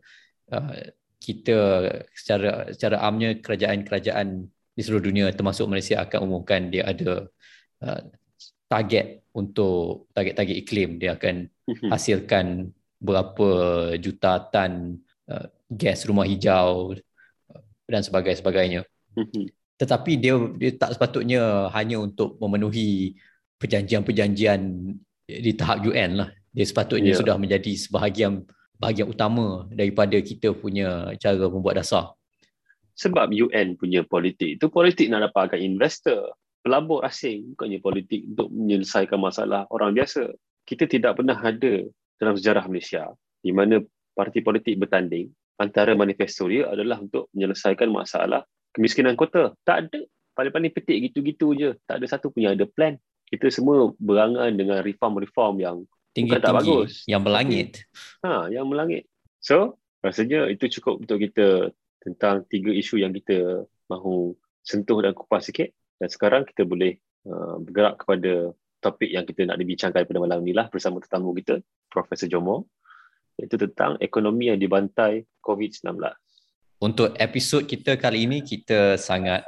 uh, 0.52 0.74
kita 1.22 1.58
secara 2.18 2.74
secara 2.74 2.98
amnya 3.06 3.38
kerajaan-kerajaan 3.38 4.50
di 4.72 4.82
seluruh 4.82 5.04
dunia 5.04 5.26
termasuk 5.36 5.68
Malaysia 5.68 6.00
akan 6.04 6.20
umumkan 6.24 6.72
dia 6.72 6.88
ada 6.88 7.28
uh, 7.84 8.02
target 8.72 9.28
untuk 9.36 10.08
target-target 10.16 10.56
iklim. 10.64 10.96
Dia 11.00 11.16
akan 11.20 11.48
hasilkan 11.92 12.72
berapa 13.02 13.50
juta 14.00 14.40
tan 14.52 15.00
uh, 15.28 15.48
gas 15.72 16.04
rumah 16.08 16.24
hijau 16.24 16.96
uh, 17.52 17.62
dan 17.88 18.02
sebagainya 18.04 18.84
tetapi 19.82 20.14
dia 20.22 20.38
dia 20.62 20.72
tak 20.78 20.94
sepatutnya 20.94 21.68
hanya 21.74 21.98
untuk 21.98 22.38
memenuhi 22.38 23.18
perjanjian-perjanjian 23.58 24.62
di 25.26 25.52
tahap 25.58 25.82
UN 25.82 26.22
lah. 26.22 26.30
Dia 26.54 26.66
sepatutnya 26.70 27.16
Ya. 27.16 27.20
sudah 27.20 27.36
menjadi 27.42 27.74
sebahagian 27.74 28.46
bahagian 28.78 29.10
utama 29.10 29.66
daripada 29.74 30.18
kita 30.22 30.54
punya 30.54 31.18
cara 31.18 31.50
membuat 31.50 31.82
dasar 31.82 32.14
Sebab 33.02 33.34
UN 33.34 33.74
punya 33.82 34.06
politik 34.06 34.62
itu 34.62 34.66
politik 34.70 35.10
nak 35.10 35.34
dapatkan 35.34 35.58
investor, 35.58 36.38
pelabur 36.62 37.02
asing, 37.02 37.58
bukannya 37.58 37.82
politik 37.82 38.22
untuk 38.30 38.54
menyelesaikan 38.54 39.18
masalah 39.18 39.66
orang 39.74 39.98
biasa. 39.98 40.30
Kita 40.70 40.86
tidak 40.86 41.18
pernah 41.18 41.34
ada 41.34 41.82
dalam 42.22 42.38
sejarah 42.38 42.70
Malaysia 42.70 43.10
di 43.42 43.50
mana 43.50 43.82
parti 44.14 44.46
politik 44.46 44.78
bertanding 44.78 45.34
antara 45.58 45.98
manifesto 45.98 46.46
dia 46.46 46.70
adalah 46.70 47.02
untuk 47.02 47.26
menyelesaikan 47.34 47.90
masalah 47.90 48.46
kemiskinan 48.78 49.18
kota. 49.18 49.58
Tak 49.66 49.90
ada. 49.90 50.02
Paling-paling 50.38 50.70
petik 50.70 51.12
gitu-gitu 51.12 51.58
je. 51.58 51.70
Tak 51.90 51.98
ada 51.98 52.06
satu 52.06 52.30
punya 52.30 52.54
ada 52.54 52.70
plan. 52.70 53.02
Kita 53.26 53.50
semua 53.50 53.90
berangan 53.98 54.54
dengan 54.54 54.86
reform-reform 54.86 55.56
yang 55.58 55.78
Bukan 56.12 56.44
tak 56.44 56.52
tinggi-tinggi 56.52 56.76
bagus. 56.76 56.94
yang 57.08 57.22
berlangit 57.24 57.70
ha, 58.20 58.52
yang 58.52 58.68
melangit. 58.68 59.08
So, 59.40 59.80
rasanya 60.04 60.52
itu 60.52 60.68
cukup 60.68 61.08
untuk 61.08 61.24
kita 61.24 61.72
tentang 62.02 62.44
tiga 62.50 62.74
isu 62.74 63.00
yang 63.00 63.14
kita 63.14 63.64
mahu 63.88 64.34
sentuh 64.66 65.00
dan 65.06 65.14
kupas 65.14 65.48
sikit. 65.48 65.70
Dan 66.02 66.10
sekarang 66.10 66.44
kita 66.50 66.66
boleh 66.66 66.98
uh, 67.30 67.62
bergerak 67.62 68.02
kepada 68.02 68.52
topik 68.82 69.14
yang 69.14 69.24
kita 69.30 69.46
nak 69.46 69.62
dibincangkan 69.62 70.10
pada 70.10 70.20
malam 70.20 70.42
ni 70.42 70.58
lah 70.58 70.66
bersama 70.74 70.98
tetamu 70.98 71.38
kita, 71.38 71.62
Profesor 71.94 72.26
Jomo, 72.26 72.66
iaitu 73.38 73.62
tentang 73.62 74.02
ekonomi 74.02 74.50
yang 74.50 74.58
dibantai 74.58 75.30
COVID-19. 75.46 76.02
Untuk 76.82 77.14
episod 77.22 77.62
kita 77.70 77.94
kali 78.02 78.26
ini, 78.26 78.42
kita 78.42 78.98
sangat 78.98 79.46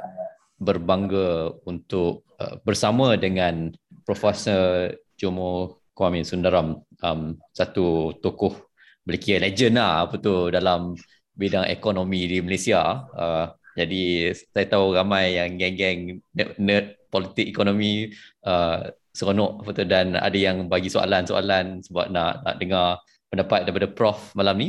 berbangga 0.54 1.50
untuk 1.66 2.22
uh, 2.38 2.62
bersama 2.62 3.18
dengan 3.18 3.74
Profesor 4.06 4.94
Jomo 5.18 5.82
Kwame 5.90 6.22
Sundaram, 6.22 6.78
um, 7.02 7.34
satu 7.50 8.14
tokoh 8.22 8.70
boleh 9.04 9.20
kira 9.20 9.44
legend 9.44 9.76
lah 9.76 10.08
apa 10.08 10.16
tu 10.16 10.48
dalam 10.48 10.96
bidang 11.34 11.66
ekonomi 11.66 12.26
di 12.30 12.38
Malaysia. 12.40 13.06
Uh, 13.14 13.46
jadi 13.74 14.34
saya 14.34 14.66
tahu 14.70 14.94
ramai 14.94 15.34
yang 15.34 15.58
geng-geng 15.58 16.22
nerd 16.58 16.94
politik 17.10 17.50
ekonomi 17.50 18.14
uh, 18.46 18.90
seronok 19.14 19.66
tu 19.70 19.86
dan 19.86 20.18
ada 20.18 20.34
yang 20.34 20.66
bagi 20.66 20.90
soalan-soalan 20.90 21.82
sebab 21.86 22.10
nak 22.10 22.42
nak 22.42 22.56
dengar 22.58 23.02
pendapat 23.30 23.66
daripada 23.66 23.86
prof 23.90 24.30
malam 24.38 24.56
ni. 24.58 24.68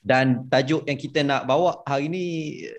Dan 0.00 0.48
tajuk 0.48 0.88
yang 0.88 0.98
kita 0.98 1.20
nak 1.22 1.44
bawa 1.44 1.84
hari 1.84 2.08
ini 2.08 2.24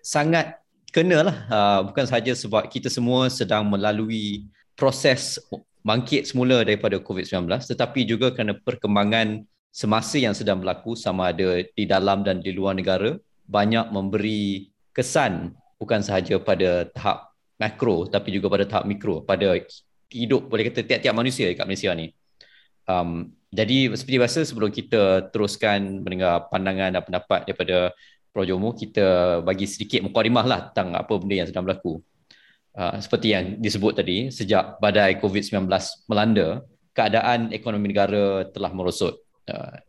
sangat 0.01 0.57
kena 0.91 1.23
lah. 1.27 1.37
Uh, 1.47 1.79
bukan 1.91 2.03
sahaja 2.07 2.35
sebab 2.35 2.67
kita 2.67 2.91
semua 2.91 3.31
sedang 3.31 3.67
melalui 3.67 4.51
proses 4.75 5.39
bangkit 5.81 6.29
semula 6.29 6.61
daripada 6.61 7.01
COVID-19 7.01 7.49
tetapi 7.49 8.05
juga 8.05 8.29
kerana 8.29 8.53
perkembangan 8.57 9.45
semasa 9.71 10.19
yang 10.19 10.35
sedang 10.35 10.59
berlaku 10.59 10.99
sama 10.99 11.31
ada 11.31 11.63
di 11.63 11.87
dalam 11.87 12.27
dan 12.27 12.43
di 12.43 12.51
luar 12.51 12.75
negara 12.75 13.15
banyak 13.47 13.87
memberi 13.87 14.67
kesan 14.91 15.55
bukan 15.79 16.03
sahaja 16.03 16.35
pada 16.43 16.91
tahap 16.91 17.31
makro 17.55 18.05
tapi 18.11 18.35
juga 18.35 18.51
pada 18.51 18.67
tahap 18.67 18.83
mikro 18.83 19.23
pada 19.23 19.55
hidup 20.11 20.51
boleh 20.51 20.67
kata 20.67 20.83
tiap-tiap 20.83 21.15
manusia 21.15 21.47
dekat 21.47 21.65
Malaysia 21.65 21.95
ni. 21.95 22.11
Um, 22.83 23.31
jadi 23.51 23.91
seperti 23.95 24.19
biasa 24.19 24.39
sebelum 24.43 24.69
kita 24.71 25.31
teruskan 25.31 26.03
mendengar 26.03 26.51
pandangan 26.51 26.91
dan 26.99 27.01
pendapat 27.03 27.39
daripada 27.47 27.95
Prof 28.31 28.47
Jomo 28.47 28.71
kita 28.75 29.39
bagi 29.43 29.67
sedikit 29.67 30.03
mukadimah 30.03 30.45
lah 30.47 30.59
tentang 30.71 30.99
apa 30.99 31.13
benda 31.15 31.35
yang 31.35 31.47
sedang 31.47 31.63
berlaku. 31.63 32.03
Uh, 32.71 32.95
seperti 33.03 33.35
yang 33.35 33.59
disebut 33.59 33.99
tadi 33.99 34.31
sejak 34.31 34.79
badai 34.79 35.19
COVID-19 35.19 35.67
melanda 36.07 36.63
keadaan 36.95 37.51
ekonomi 37.51 37.91
negara 37.91 38.47
telah 38.51 38.71
merosot 38.71 39.19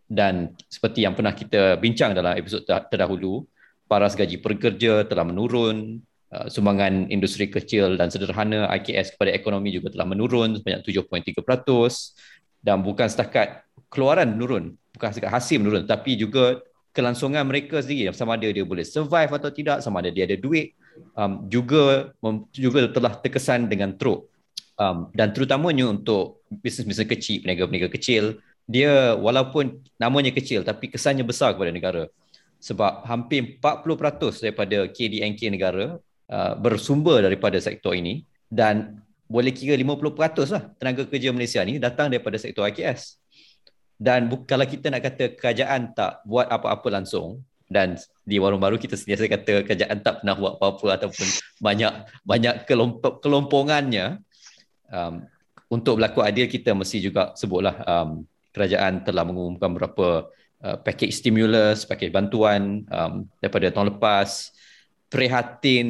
dan 0.09 0.57
seperti 0.67 1.05
yang 1.07 1.15
pernah 1.15 1.37
kita 1.37 1.77
bincang 1.79 2.17
dalam 2.17 2.35
episod 2.35 2.65
terdahulu 2.65 3.47
paras 3.93 4.17
gaji 4.17 4.41
pekerja 4.41 5.05
telah 5.05 5.21
menurun, 5.29 6.01
uh, 6.33 6.49
sumbangan 6.49 7.13
industri 7.13 7.53
kecil 7.53 8.01
dan 8.01 8.09
sederhana 8.09 8.65
IKS 8.81 9.15
kepada 9.17 9.37
ekonomi 9.37 9.69
juga 9.69 9.93
telah 9.93 10.09
menurun 10.09 10.57
sebanyak 10.57 10.81
7.3% 10.81 11.45
dan 12.65 12.81
bukan 12.81 13.07
setakat 13.13 13.69
keluaran 13.93 14.33
menurun, 14.33 14.73
bukan 14.97 15.09
setakat 15.13 15.33
hasil 15.37 15.61
menurun 15.61 15.85
tapi 15.85 16.17
juga 16.17 16.65
kelangsungan 16.97 17.45
mereka 17.45 17.85
sendiri 17.85 18.13
sama 18.17 18.41
ada 18.41 18.49
dia 18.49 18.65
boleh 18.65 18.85
survive 18.85 19.33
atau 19.33 19.53
tidak, 19.53 19.85
sama 19.85 20.01
ada 20.01 20.09
dia 20.09 20.25
ada 20.25 20.41
duit 20.41 20.73
um, 21.17 21.45
juga 21.49 22.13
juga 22.53 22.89
telah 22.89 23.13
terkesan 23.21 23.69
dengan 23.69 23.97
teruk. 23.97 24.29
Um, 24.81 25.13
dan 25.13 25.37
terutamanya 25.37 25.85
untuk 25.93 26.43
bisnes-bisnes 26.49 27.05
kecil, 27.05 27.45
peniaga-peniaga 27.45 27.93
kecil, 27.93 28.41
dia 28.73 29.13
walaupun 29.21 29.85
namanya 30.01 30.33
kecil 30.33 30.65
tapi 30.65 30.89
kesannya 30.89 31.29
besar 31.29 31.53
kepada 31.53 31.69
negara 31.69 32.09
sebab 32.63 33.05
hampir 33.05 33.61
40% 33.61 34.41
daripada 34.41 34.89
KDNK 34.89 35.41
negara 35.53 36.01
uh, 36.33 36.53
bersumber 36.57 37.21
daripada 37.21 37.61
sektor 37.61 37.93
ini 37.93 38.25
dan 38.49 39.03
boleh 39.29 39.53
kira 39.53 39.75
50% 39.77 40.53
lah 40.53 40.63
tenaga 40.81 41.03
kerja 41.09 41.29
Malaysia 41.35 41.61
ni 41.65 41.81
datang 41.81 42.13
daripada 42.13 42.37
sektor 42.37 42.69
IKS. 42.69 43.17
Dan 43.97 44.29
kalau 44.45 44.67
kita 44.67 44.91
nak 44.93 45.03
kata 45.09 45.33
kerajaan 45.39 45.95
tak 45.95 46.21
buat 46.27 46.51
apa-apa 46.51 46.89
langsung 46.91 47.41
dan 47.71 47.97
di 48.29 48.37
warung 48.37 48.61
baru 48.61 48.77
kita 48.77 48.99
sentiasa 48.99 49.25
kata 49.27 49.65
kerajaan 49.65 50.05
tak 50.05 50.21
pernah 50.21 50.37
buat 50.37 50.53
apa-apa 50.61 50.87
ataupun 51.01 51.27
banyak 51.65 51.93
banyak 52.27 52.55
kelompok 52.69 53.25
kelompongannya 53.25 54.21
um, 54.93 55.25
untuk 55.73 55.97
berlaku 55.97 56.21
adil 56.21 56.51
kita 56.51 56.77
mesti 56.77 57.01
juga 57.01 57.33
sebutlah 57.33 57.79
um, 57.89 58.29
kerajaan 58.53 59.03
telah 59.03 59.25
mengumumkan 59.25 59.73
beberapa 59.73 60.29
uh, 60.63 60.77
package 60.81 61.19
stimulus, 61.19 61.89
package 61.89 62.13
bantuan 62.13 62.87
um, 62.89 63.27
daripada 63.43 63.73
tahun 63.73 63.97
lepas, 63.97 64.53
prihatin, 65.09 65.89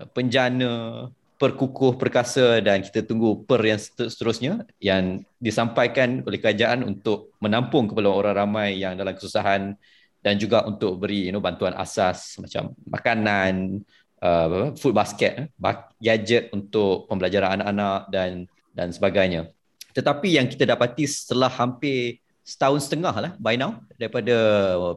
uh, 0.00 0.08
penjana, 0.10 1.08
perkukuh 1.42 1.98
perkasa 1.98 2.62
dan 2.62 2.86
kita 2.86 3.02
tunggu 3.02 3.42
per 3.42 3.58
yang 3.66 3.80
seterusnya 3.82 4.62
yang 4.78 5.26
disampaikan 5.42 6.22
oleh 6.22 6.38
kerajaan 6.38 6.86
untuk 6.86 7.34
menampung 7.42 7.90
kepada 7.90 8.14
orang 8.14 8.46
ramai 8.46 8.78
yang 8.78 8.94
dalam 8.94 9.10
kesusahan 9.18 9.74
dan 10.22 10.34
juga 10.38 10.62
untuk 10.62 11.02
beri 11.02 11.26
you 11.26 11.34
know, 11.34 11.42
bantuan 11.42 11.74
asas 11.74 12.38
macam 12.38 12.70
makanan, 12.86 13.82
uh, 14.22 14.70
food 14.78 14.94
basket, 14.94 15.50
eh, 15.50 15.76
gadget 15.98 16.54
untuk 16.54 17.10
pembelajaran 17.10 17.58
anak-anak 17.58 18.00
dan 18.14 18.30
dan 18.70 18.88
sebagainya. 18.94 19.50
Tetapi 19.92 20.40
yang 20.40 20.48
kita 20.48 20.64
dapati 20.64 21.04
setelah 21.04 21.52
hampir 21.52 22.20
setahun 22.42 22.90
setengah 22.90 23.14
lah 23.14 23.32
by 23.38 23.54
now 23.54 23.78
daripada 23.94 24.34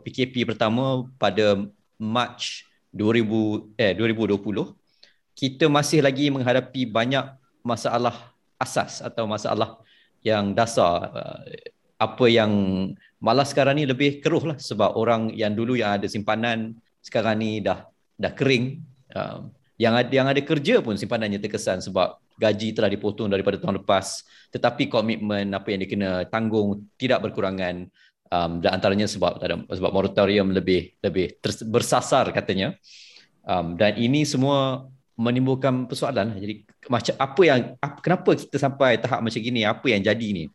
PKP 0.02 0.50
pertama 0.50 1.06
pada 1.22 1.62
March 2.02 2.66
2000 2.90 3.78
eh 3.78 3.94
2020 3.94 4.42
kita 5.38 5.70
masih 5.70 6.02
lagi 6.02 6.34
menghadapi 6.34 6.90
banyak 6.90 7.28
masalah 7.62 8.34
asas 8.58 9.04
atau 9.04 9.30
masalah 9.30 9.78
yang 10.26 10.58
dasar 10.58 11.12
apa 12.02 12.26
yang 12.28 12.52
malah 13.22 13.46
sekarang 13.46 13.78
ni 13.80 13.86
lebih 13.86 14.20
keruh 14.20 14.42
lah 14.42 14.58
sebab 14.58 14.98
orang 14.98 15.32
yang 15.38 15.54
dulu 15.54 15.78
yang 15.78 16.02
ada 16.02 16.08
simpanan 16.10 16.76
sekarang 17.06 17.38
ni 17.38 17.62
dah 17.62 17.86
dah 18.18 18.34
kering. 18.34 18.82
Yang 19.76 19.94
ada 20.02 20.12
yang 20.12 20.28
ada 20.32 20.42
kerja 20.42 20.80
pun 20.80 20.96
simpanannya 20.96 21.40
terkesan 21.40 21.84
sebab 21.84 22.16
gaji 22.36 22.76
telah 22.76 22.92
dipotong 22.92 23.32
daripada 23.32 23.60
tahun 23.60 23.84
lepas. 23.84 24.24
Tetapi 24.52 24.92
komitmen 24.92 25.52
apa 25.52 25.68
yang 25.72 25.80
dia 25.84 25.90
kena 25.90 26.12
tanggung 26.28 26.88
tidak 27.00 27.24
berkurangan 27.26 27.88
um, 28.32 28.52
dan 28.60 28.72
antaranya 28.76 29.08
sebab 29.08 29.40
ada 29.40 29.62
sebab 29.68 29.92
moratorium 29.92 30.52
lebih 30.52 30.96
lebih 31.00 31.40
bersasar 31.68 32.32
katanya. 32.36 32.76
Um, 33.46 33.78
dan 33.78 33.96
ini 33.96 34.26
semua 34.26 34.90
menimbulkan 35.16 35.88
persoalan. 35.88 36.36
Jadi 36.36 36.68
macam 36.92 37.14
apa 37.16 37.42
yang 37.46 37.60
apa, 37.80 37.98
kenapa 38.04 38.30
kita 38.36 38.58
sampai 38.60 39.00
tahap 39.00 39.24
macam 39.24 39.40
gini? 39.40 39.64
Apa 39.64 39.86
yang 39.92 40.02
jadi 40.04 40.28
ni? 40.34 40.46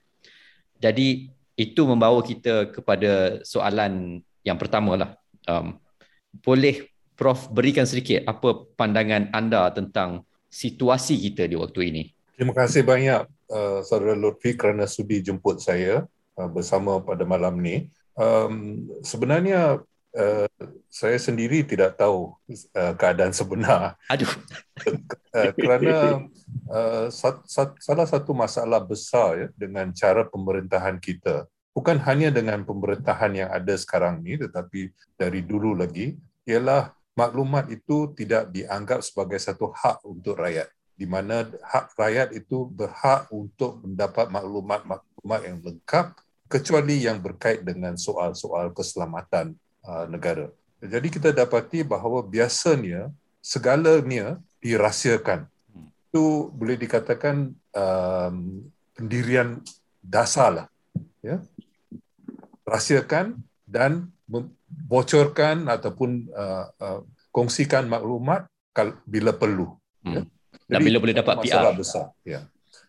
Jadi 0.81 1.29
itu 1.61 1.83
membawa 1.85 2.25
kita 2.25 2.73
kepada 2.73 3.45
soalan 3.45 4.25
yang 4.40 4.57
pertama 4.57 4.97
lah 4.97 5.11
um, 5.49 5.77
boleh 6.40 6.88
Prof 7.21 7.53
berikan 7.53 7.85
sedikit 7.85 8.25
apa 8.25 8.64
pandangan 8.81 9.29
anda 9.37 9.69
tentang 9.77 10.25
situasi 10.50 11.14
kita 11.30 11.46
di 11.46 11.54
waktu 11.54 11.80
ini. 11.94 12.02
Terima 12.34 12.52
kasih 12.52 12.82
banyak 12.82 13.24
uh, 13.48 13.80
saudara 13.86 14.18
Lutfi 14.18 14.58
kerana 14.58 14.90
sudi 14.90 15.22
jemput 15.22 15.62
saya 15.62 16.04
uh, 16.34 16.48
bersama 16.50 16.98
pada 16.98 17.22
malam 17.22 17.54
ini. 17.62 17.88
Um, 18.18 18.84
sebenarnya 19.06 19.80
uh, 20.18 20.48
saya 20.90 21.16
sendiri 21.16 21.62
tidak 21.62 21.96
tahu 21.96 22.34
uh, 22.74 22.94
keadaan 22.98 23.30
sebenar. 23.30 23.94
Aduh. 24.10 24.28
uh, 25.38 25.52
kerana 25.54 26.26
uh, 26.66 27.06
sat, 27.08 27.40
sat, 27.46 27.70
salah 27.78 28.04
satu 28.10 28.34
masalah 28.34 28.82
besar 28.82 29.28
ya, 29.38 29.48
dengan 29.54 29.94
cara 29.94 30.26
pemerintahan 30.26 30.98
kita 30.98 31.46
bukan 31.70 32.02
hanya 32.02 32.34
dengan 32.34 32.66
pemerintahan 32.66 33.32
yang 33.32 33.50
ada 33.50 33.74
sekarang 33.78 34.20
ni 34.20 34.34
tetapi 34.34 34.90
dari 35.14 35.40
dulu 35.40 35.78
lagi 35.78 36.18
ialah 36.44 36.90
maklumat 37.20 37.68
itu 37.68 38.16
tidak 38.16 38.48
dianggap 38.48 39.04
sebagai 39.04 39.37
satu 39.37 39.68
hak 39.76 40.00
untuk 40.09 40.40
rakyat 40.40 40.72
di 41.00 41.09
mana 41.09 41.48
hak 41.48 41.96
rakyat 41.96 42.28
itu 42.37 42.68
berhak 42.68 43.24
untuk 43.33 43.80
mendapat 43.80 44.28
maklumat-maklumat 44.28 45.40
yang 45.48 45.59
lengkap 45.64 46.12
kecuali 46.44 47.09
yang 47.09 47.24
berkait 47.24 47.64
dengan 47.64 47.96
soal-soal 47.96 48.68
keselamatan 48.76 49.56
uh, 49.80 50.04
negara. 50.12 50.52
Jadi 50.85 51.09
kita 51.09 51.33
dapati 51.33 51.88
bahawa 51.88 52.20
biasanya 52.20 53.09
segalanya 53.40 54.37
dirahsiakan. 54.61 55.48
Itu 56.12 56.52
boleh 56.52 56.76
dikatakan 56.76 57.48
um, 57.72 58.37
pendirian 58.92 59.64
dasar 60.04 60.52
lah. 60.52 60.66
Ya? 61.24 61.40
Rahsiakan 62.68 63.40
dan 63.64 64.12
bocorkan 64.70 65.66
ataupun 65.66 66.30
uh, 66.30 66.66
uh, 66.78 67.00
kongsikan 67.35 67.90
maklumat 67.90 68.46
bila 69.04 69.35
perlu. 69.35 69.74
Hmm. 70.06 70.14
Ya. 70.14 70.22
Dan 70.70 70.80
bila 70.87 71.02
boleh 71.02 71.16
dapat 71.18 71.42
PR. 71.42 71.74
besar. 71.74 72.14
Ya. 72.22 72.46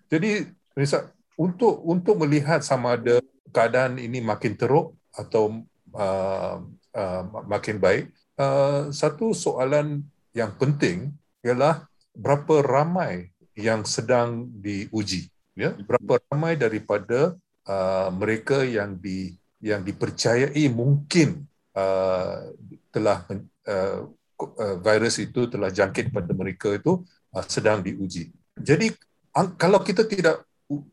Jadi 0.08 0.46
misal, 0.78 1.10
untuk 1.34 1.82
untuk 1.82 2.22
melihat 2.22 2.62
sama 2.62 2.96
ada 2.96 3.18
keadaan 3.50 3.98
ini 3.98 4.22
makin 4.22 4.54
teruk 4.54 4.94
atau 5.12 5.66
uh, 5.98 6.56
uh, 6.94 7.24
makin 7.50 7.82
baik, 7.82 8.14
uh, 8.38 8.94
satu 8.94 9.34
soalan 9.34 10.06
yang 10.32 10.54
penting 10.56 11.12
ialah 11.42 11.90
berapa 12.16 12.62
ramai 12.64 13.34
yang 13.58 13.84
sedang 13.84 14.48
diuji 14.48 15.32
ya 15.56 15.76
berapa 15.76 16.20
ramai 16.32 16.56
daripada 16.56 17.36
uh, 17.68 18.10
mereka 18.16 18.64
yang 18.64 18.96
di 18.96 19.36
yang 19.62 19.84
dipercayai 19.84 20.64
mungkin 20.72 21.46
uh, 21.76 22.52
telah 22.92 23.28
uh, 23.68 24.08
uh, 24.42 24.76
virus 24.82 25.22
itu 25.22 25.48
telah 25.48 25.70
jangkit 25.70 26.12
pada 26.12 26.32
mereka 26.34 26.76
itu 26.76 27.04
uh, 27.36 27.46
sedang 27.46 27.84
diuji 27.84 28.32
jadi 28.58 28.92
ang- 29.36 29.56
kalau 29.56 29.80
kita 29.82 30.08
tidak 30.08 30.44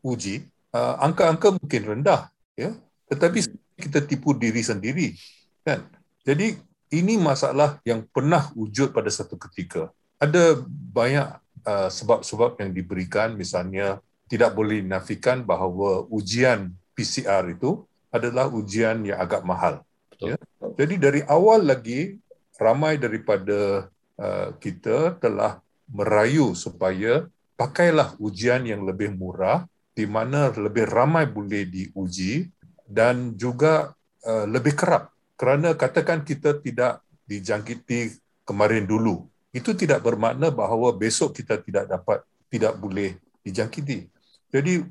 uji 0.03 0.47
uh, 0.75 0.99
angka-angka 0.99 1.55
mungkin 1.55 1.81
rendah 1.97 2.29
ya 2.55 2.75
tetapi 3.09 3.45
kita 3.79 4.03
tipu 4.03 4.35
diri 4.35 4.61
sendiri 4.61 5.15
kan 5.63 5.83
jadi 6.23 6.59
ini 6.89 7.21
masalah 7.21 7.77
yang 7.85 8.05
pernah 8.09 8.49
wujud 8.57 8.91
pada 8.91 9.07
satu 9.13 9.37
ketika 9.37 9.93
ada 10.19 10.59
banyak 10.67 11.39
uh, 11.63 11.89
sebab-sebab 11.89 12.59
yang 12.59 12.71
diberikan 12.75 13.37
misalnya 13.37 14.03
tidak 14.29 14.53
boleh 14.53 14.83
dinafikan 14.83 15.41
bahawa 15.41 16.05
ujian 16.11 16.75
PCR 16.93 17.47
itu 17.49 17.87
adalah 18.13 18.51
ujian 18.51 19.01
yang 19.05 19.17
agak 19.17 19.41
mahal. 19.41 19.81
Betul. 20.13 20.35
Ya. 20.35 20.37
Jadi 20.79 20.95
dari 20.95 21.19
awal 21.27 21.67
lagi 21.67 22.15
ramai 22.55 22.95
daripada 22.95 23.91
uh, 24.15 24.55
kita 24.63 25.19
telah 25.19 25.59
merayu 25.91 26.55
supaya 26.55 27.27
pakailah 27.59 28.15
ujian 28.15 28.63
yang 28.63 28.87
lebih 28.87 29.11
murah 29.11 29.67
di 29.91 30.07
mana 30.07 30.47
lebih 30.55 30.87
ramai 30.87 31.27
boleh 31.27 31.67
diuji 31.67 32.47
dan 32.87 33.35
juga 33.35 33.91
uh, 34.23 34.47
lebih 34.47 34.71
kerap. 34.79 35.11
Kerana 35.35 35.75
katakan 35.75 36.23
kita 36.23 36.63
tidak 36.63 37.03
dijangkiti 37.27 38.15
kemarin 38.47 38.87
dulu 38.87 39.27
itu 39.51 39.75
tidak 39.75 39.99
bermakna 40.05 40.47
bahawa 40.47 40.95
besok 40.95 41.35
kita 41.35 41.59
tidak 41.59 41.91
dapat 41.91 42.23
tidak 42.47 42.79
boleh 42.79 43.19
dijangkiti. 43.43 44.07
Jadi 44.47 44.85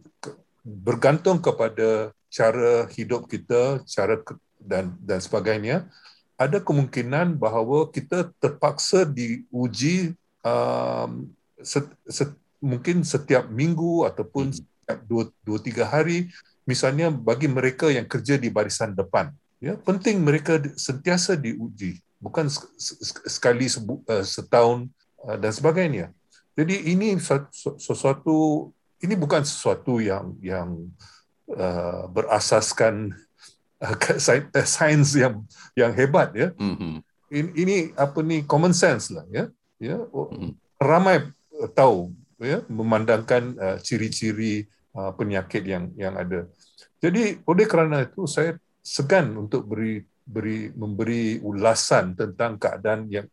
bergantung 0.62 1.40
kepada 1.40 2.12
cara 2.28 2.84
hidup 2.92 3.24
kita 3.24 3.80
cara 3.88 4.20
dan 4.68 4.92
dan 5.00 5.18
sebagainya 5.18 5.88
ada 6.38 6.62
kemungkinan 6.62 7.34
bahawa 7.34 7.90
kita 7.90 8.30
terpaksa 8.38 9.02
diuji 9.02 10.14
um, 10.46 11.26
set, 11.58 11.88
set, 12.06 12.30
mungkin 12.62 13.02
setiap 13.02 13.50
minggu 13.50 14.06
ataupun 14.06 14.54
setiap 14.54 14.98
dua, 15.10 15.24
dua 15.42 15.58
tiga 15.58 15.84
hari 15.88 16.30
misalnya 16.62 17.10
bagi 17.10 17.50
mereka 17.50 17.90
yang 17.90 18.06
kerja 18.06 18.38
di 18.38 18.52
barisan 18.52 18.94
depan. 18.94 19.34
Ya 19.58 19.74
penting 19.74 20.22
mereka 20.22 20.62
sentiasa 20.78 21.34
diuji 21.34 21.98
bukan 22.22 22.46
sekali 23.26 23.66
eh, 23.66 24.24
setahun 24.26 24.86
eh, 25.26 25.36
dan 25.42 25.50
sebagainya. 25.50 26.06
Jadi 26.54 26.90
ini 26.94 27.18
sesuatu 27.78 28.70
ini 28.98 29.14
bukan 29.14 29.46
sesuatu 29.46 30.02
yang 30.02 30.34
yang 30.42 30.90
uh, 31.54 32.10
berasaskan 32.10 33.14
uh, 33.84 34.66
sains 34.66 35.14
yang 35.14 35.42
yang 35.74 35.92
hebat 35.94 36.34
ya 36.34 36.48
mm-hmm. 36.54 36.94
ini, 37.30 37.48
ini 37.54 37.76
apa 37.94 38.18
ni 38.22 38.42
common 38.44 38.74
sense 38.74 39.14
lah 39.14 39.24
ya 39.30 39.50
ya 39.78 39.96
mm-hmm. 39.98 40.52
ramai 40.82 41.30
tahu 41.74 42.10
ya 42.38 42.62
memandangkan 42.70 43.54
uh, 43.58 43.76
ciri-ciri 43.82 44.66
uh, 44.94 45.14
penyakit 45.14 45.62
yang 45.66 45.90
yang 45.94 46.14
ada 46.18 46.46
jadi 46.98 47.38
oleh 47.46 47.66
kerana 47.66 48.06
itu 48.06 48.26
saya 48.26 48.58
segan 48.82 49.34
untuk 49.38 49.66
beri 49.66 50.02
beri 50.28 50.68
memberi 50.76 51.40
ulasan 51.40 52.12
tentang 52.12 52.60
keadaan 52.60 53.08
yang 53.08 53.26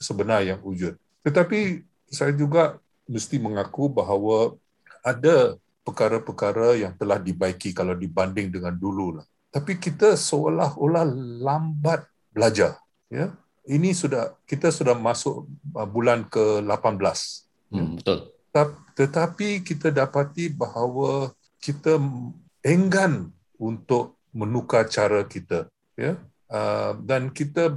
sebenar 0.00 0.42
yang 0.42 0.58
wujud 0.64 0.96
tetapi 1.22 1.84
saya 2.10 2.34
juga 2.34 2.80
mesti 3.06 3.38
mengaku 3.38 3.90
bahawa 3.90 4.54
ada 5.02 5.56
perkara-perkara 5.82 6.76
yang 6.78 6.92
telah 6.94 7.18
dibaiki 7.18 7.72
kalau 7.74 7.96
dibanding 7.96 8.52
dengan 8.52 8.76
dulu 8.76 9.18
lah. 9.18 9.26
Tapi 9.50 9.82
kita 9.82 10.14
seolah-olah 10.14 11.06
lambat 11.42 12.06
belajar. 12.30 12.78
Ya, 13.10 13.34
ini 13.66 13.90
sudah 13.90 14.38
kita 14.46 14.70
sudah 14.70 14.94
masuk 14.94 15.50
uh, 15.74 15.88
bulan 15.88 16.26
ke-18. 16.30 17.02
Ya. 17.74 17.82
Hmm, 17.82 17.98
betul. 17.98 18.18
Tetapi 18.94 19.62
kita 19.66 19.90
dapati 19.90 20.50
bahawa 20.50 21.34
kita 21.58 21.98
enggan 22.62 23.34
untuk 23.58 24.18
menukar 24.30 24.86
cara 24.86 25.26
kita. 25.26 25.66
Ya, 25.98 26.18
uh, 26.46 26.94
dan 27.02 27.34
kita 27.34 27.74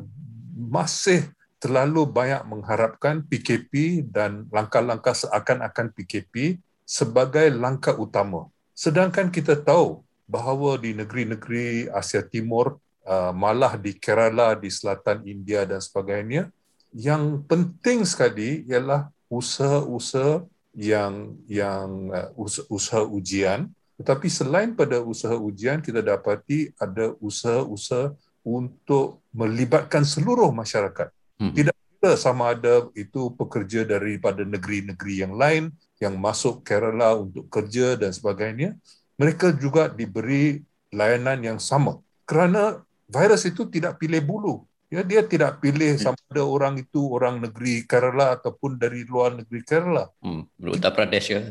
masih 0.54 1.34
terlalu 1.58 2.04
banyak 2.06 2.44
mengharapkan 2.46 3.24
PKP 3.24 4.04
dan 4.12 4.46
langkah-langkah 4.52 5.16
seakan-akan 5.16 5.96
PKP 5.96 6.60
sebagai 6.84 7.48
langkah 7.56 7.96
utama. 7.96 8.52
Sedangkan 8.76 9.32
kita 9.32 9.56
tahu 9.56 10.04
bahawa 10.34 10.82
di 10.82 10.98
negeri-negeri 10.98 11.94
Asia 11.94 12.26
Timur, 12.26 12.82
uh, 13.06 13.30
malah 13.30 13.78
di 13.78 13.94
Kerala, 13.94 14.58
di 14.58 14.74
selatan 14.74 15.22
India 15.30 15.62
dan 15.70 15.78
sebagainya, 15.78 16.50
yang 16.90 17.46
penting 17.46 18.02
sekali 18.02 18.66
ialah 18.66 19.14
usaha-usaha 19.30 20.42
yang 20.74 21.38
yang 21.46 22.10
uh, 22.10 22.34
usaha 22.74 23.06
ujian. 23.06 23.70
Tetapi 24.02 24.26
selain 24.26 24.74
pada 24.74 25.06
usaha 25.06 25.38
ujian, 25.38 25.78
kita 25.86 26.02
dapati 26.02 26.74
ada 26.82 27.14
usaha-usaha 27.22 28.18
untuk 28.42 29.22
melibatkan 29.30 30.02
seluruh 30.02 30.50
masyarakat. 30.50 31.14
Hmm. 31.38 31.54
Tidak 31.54 31.78
kira 32.02 32.18
sama 32.18 32.58
ada 32.58 32.90
itu 32.98 33.32
pekerja 33.38 33.86
daripada 33.86 34.42
negeri-negeri 34.42 35.24
yang 35.24 35.38
lain 35.38 35.70
yang 36.02 36.20
masuk 36.20 36.66
Kerala 36.68 37.16
untuk 37.16 37.48
kerja 37.48 37.96
dan 37.96 38.12
sebagainya, 38.12 38.76
mereka 39.18 39.54
juga 39.54 39.90
diberi 39.90 40.62
layanan 40.94 41.40
yang 41.42 41.60
sama. 41.62 42.00
Kerana 42.26 42.82
virus 43.10 43.44
itu 43.46 43.68
tidak 43.70 44.02
pilih 44.02 44.22
bulu. 44.24 44.56
Ya, 44.94 45.02
dia 45.02 45.26
tidak 45.26 45.58
pilih 45.58 45.98
hmm. 45.98 46.02
sama 46.02 46.20
ada 46.30 46.46
orang 46.46 46.78
itu 46.78 47.02
orang 47.10 47.42
negeri 47.42 47.82
Kerala 47.82 48.38
ataupun 48.38 48.78
dari 48.78 49.02
luar 49.02 49.34
negeri 49.34 49.66
Kerala. 49.66 50.06
Hmm, 50.22 50.46
Uttar 50.62 50.94
Pradesh 50.94 51.34
ya. 51.34 51.42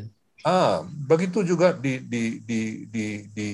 Ah, 0.47 0.87
begitu 0.87 1.43
juga 1.43 1.75
di 1.75 1.99
di 2.03 2.39
di 2.39 2.87
di, 2.87 3.05
di 3.31 3.49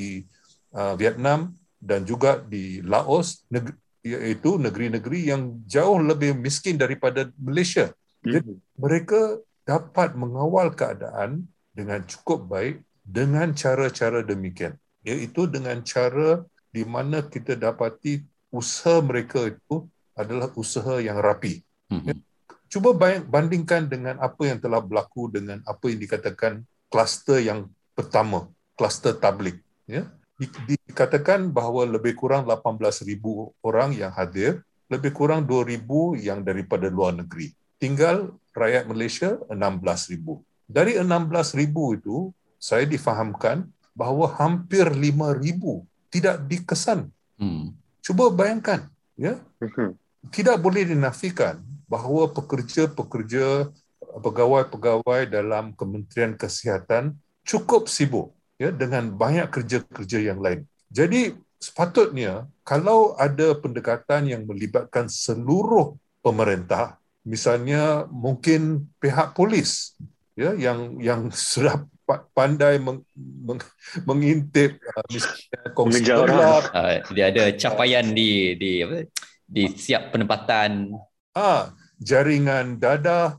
uh, 0.77 0.93
Vietnam 0.93 1.57
dan 1.81 2.05
juga 2.05 2.37
di 2.37 2.85
Laos, 2.85 3.45
negeri, 3.49 3.73
iaitu 4.05 4.61
negeri-negeri 4.61 5.33
yang 5.33 5.57
jauh 5.65 5.97
lebih 5.97 6.37
miskin 6.37 6.77
daripada 6.77 7.25
Malaysia. 7.41 7.89
Jadi 8.21 8.45
hmm. 8.45 8.77
mereka 8.77 9.41
dapat 9.65 10.13
mengawal 10.13 10.69
keadaan 10.73 11.49
dengan 11.73 12.05
cukup 12.05 12.45
baik 12.45 12.77
dengan 13.09 13.49
cara-cara 13.57 14.21
demikian. 14.21 14.77
Iaitu 15.01 15.49
dengan 15.49 15.81
cara 15.81 16.45
di 16.69 16.85
mana 16.85 17.25
kita 17.25 17.57
dapati 17.57 18.21
usaha 18.53 19.01
mereka 19.01 19.49
itu 19.49 19.89
adalah 20.13 20.53
usaha 20.53 21.01
yang 21.01 21.17
rapi. 21.17 21.65
Hmm. 21.89 22.21
Cuba 22.69 22.93
bandingkan 23.25 23.89
dengan 23.89 24.21
apa 24.21 24.45
yang 24.45 24.61
telah 24.61 24.77
berlaku 24.77 25.33
dengan 25.33 25.65
apa 25.65 25.89
yang 25.89 25.97
dikatakan 26.05 26.61
kluster 26.93 27.41
yang 27.41 27.65
pertama, 27.97 28.45
kluster 28.77 29.17
tablik. 29.17 29.57
Ya? 29.89 30.05
dikatakan 30.39 31.51
bahawa 31.51 31.83
lebih 31.83 32.15
kurang 32.15 32.47
18,000 32.47 33.19
orang 33.59 33.91
yang 33.91 34.11
hadir, 34.15 34.63
lebih 34.87 35.11
kurang 35.11 35.43
2,000 35.43 36.15
yang 36.15 36.39
daripada 36.47 36.87
luar 36.87 37.11
negeri. 37.11 37.51
Tinggal 37.75 38.31
rakyat 38.55 38.87
Malaysia 38.87 39.35
16,000. 39.51 40.39
Dari 40.69 40.95
16,000 40.95 41.97
itu, 41.99 42.31
saya 42.59 42.83
difahamkan 42.83 43.65
bahawa 43.95 44.35
hampir 44.35 44.85
5,000 44.85 46.11
tidak 46.11 46.35
dikesan. 46.45 47.09
Hmm. 47.39 47.73
Cuba 48.03 48.27
bayangkan, 48.29 48.91
ya. 49.15 49.39
Hmm. 49.63 49.95
Tidak 50.29 50.59
boleh 50.59 50.83
dinafikan 50.83 51.63
bahawa 51.87 52.29
pekerja-pekerja 52.29 53.71
pegawai-pegawai 54.19 55.31
dalam 55.31 55.71
Kementerian 55.73 56.35
Kesihatan 56.35 57.15
cukup 57.47 57.87
sibuk 57.87 58.35
ya 58.59 58.69
dengan 58.69 59.09
banyak 59.15 59.47
kerja-kerja 59.49 60.19
yang 60.19 60.43
lain. 60.43 60.67
Jadi 60.91 61.33
sepatutnya 61.61 62.45
kalau 62.67 63.15
ada 63.15 63.55
pendekatan 63.55 64.27
yang 64.27 64.43
melibatkan 64.43 65.07
seluruh 65.07 65.95
pemerintah, 66.19 66.99
misalnya 67.23 68.05
mungkin 68.11 68.89
pihak 68.99 69.33
polis 69.33 69.95
ya 70.35 70.53
yang 70.55 70.99
yang 70.99 71.31
sudah 71.53 71.85
pandai 72.33 72.81
meng, 72.81 73.05
meng, 73.17 73.61
mengintip 74.09 74.81
uh, 74.81 75.05
misalnya 75.13 75.69
kongsi 75.77 76.01
uh, 76.09 77.05
dia 77.13 77.25
ada 77.29 77.53
capaian 77.53 78.05
di 78.09 78.57
di 78.57 78.71
apa 78.81 79.05
di 79.49 79.63
siap 79.73 80.13
penempatan. 80.13 80.93
Ah 81.37 81.73
jaringan 81.99 82.79
dadah 82.79 83.37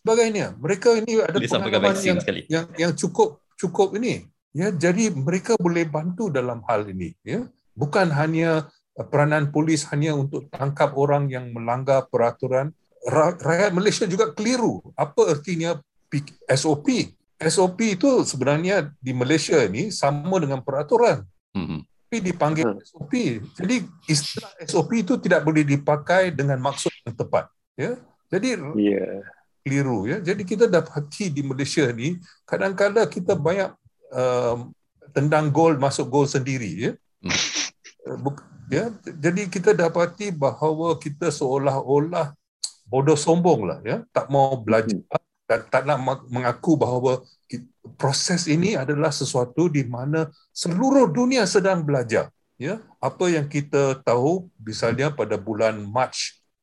sebagainya. 0.00 0.56
Mereka 0.58 1.04
ini 1.04 1.22
ada 1.22 1.36
pengalaman 1.36 1.94
yang, 1.98 2.18
yang 2.50 2.66
yang 2.74 2.92
cukup 2.96 3.42
cukup 3.58 3.94
ini. 3.98 4.26
Ya 4.56 4.72
jadi 4.72 5.12
mereka 5.12 5.54
boleh 5.60 5.84
bantu 5.84 6.32
dalam 6.32 6.64
hal 6.64 6.88
ini 6.88 7.12
ya. 7.26 7.44
Bukan 7.76 8.08
hanya 8.14 8.70
uh, 8.96 9.06
peranan 9.06 9.52
polis 9.52 9.84
hanya 9.92 10.16
untuk 10.16 10.48
tangkap 10.48 10.96
orang 10.96 11.28
yang 11.28 11.52
melanggar 11.52 12.08
peraturan. 12.08 12.72
Rakyat 13.06 13.70
Malaysia 13.70 14.02
juga 14.08 14.34
keliru. 14.34 14.82
Apa 14.98 15.38
artinya 15.38 15.78
SOP. 16.50 17.15
SOP 17.36 18.00
itu 18.00 18.24
sebenarnya 18.24 18.90
di 18.96 19.12
Malaysia 19.12 19.60
ni 19.68 19.92
sama 19.92 20.40
dengan 20.40 20.64
peraturan. 20.64 21.20
Mhm. 21.52 21.84
Tapi 22.06 22.16
dipanggil 22.22 22.64
Hmm. 22.70 22.80
SOP. 22.80 23.12
Jadi 23.58 23.76
istilah 24.06 24.52
SOP 24.62 24.90
itu 25.02 25.18
tidak 25.20 25.42
boleh 25.42 25.66
dipakai 25.66 26.30
dengan 26.32 26.56
maksud 26.62 26.88
yang 27.04 27.12
tepat. 27.12 27.50
Ya. 27.76 27.98
Jadi 28.32 28.56
Ya. 28.78 29.20
keliru 29.66 30.06
ya. 30.06 30.22
Jadi 30.22 30.42
kita 30.46 30.64
dapati 30.70 31.28
di 31.28 31.42
Malaysia 31.42 31.84
ni 31.92 32.16
kadang-kadang 32.46 33.10
kita 33.10 33.34
banyak 33.34 33.74
um, 34.14 34.70
tendang 35.12 35.50
gol 35.50 35.76
masuk 35.76 36.06
gol 36.08 36.24
sendiri 36.30 36.72
ya. 36.72 36.92
Hmm. 37.20 37.36
Buk- 38.22 38.46
ya. 38.70 38.88
Jadi 39.02 39.50
kita 39.50 39.74
dapati 39.74 40.30
bahawa 40.30 40.94
kita 40.96 41.28
seolah-olah 41.34 42.32
bodoh 42.86 43.18
sombong 43.18 43.66
lah 43.66 43.78
ya, 43.82 44.06
tak 44.14 44.30
mau 44.30 44.54
belajar 44.62 44.94
dan 45.46 45.62
tak 45.70 45.86
nak 45.86 46.02
mengaku 46.26 46.74
bahawa 46.74 47.22
proses 47.94 48.50
ini 48.50 48.74
adalah 48.74 49.14
sesuatu 49.14 49.70
di 49.70 49.86
mana 49.86 50.26
seluruh 50.50 51.06
dunia 51.06 51.46
sedang 51.46 51.86
belajar 51.86 52.28
ya. 52.58 52.82
Apa 52.98 53.30
yang 53.30 53.46
kita 53.46 54.02
tahu 54.02 54.50
misalnya 54.58 55.14
pada 55.14 55.38
bulan 55.38 55.78
Mac 55.86 56.12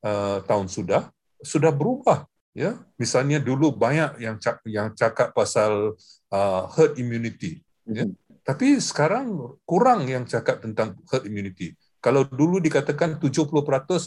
uh, 0.03 0.43
tahun 0.43 0.67
sudah 0.67 1.07
sudah 1.43 1.71
berubah 1.71 2.27
ya 2.53 2.77
misalnya 3.01 3.41
dulu 3.41 3.73
banyak 3.73 4.21
yang 4.21 4.37
cak, 4.37 4.61
yang 4.69 4.93
cakap 4.93 5.33
pasal 5.33 5.97
uh, 6.29 6.63
herd 6.77 6.95
immunity 7.01 7.59
Ya. 7.83 8.07
Mhm. 8.07 8.15
tapi 8.47 8.79
sekarang 8.79 9.35
kurang 9.67 10.07
yang 10.07 10.23
cakap 10.23 10.63
tentang 10.63 10.95
herd 11.11 11.27
immunity 11.27 11.75
kalau 11.99 12.23
dulu 12.23 12.63
dikatakan 12.63 13.19
70% 13.19 13.43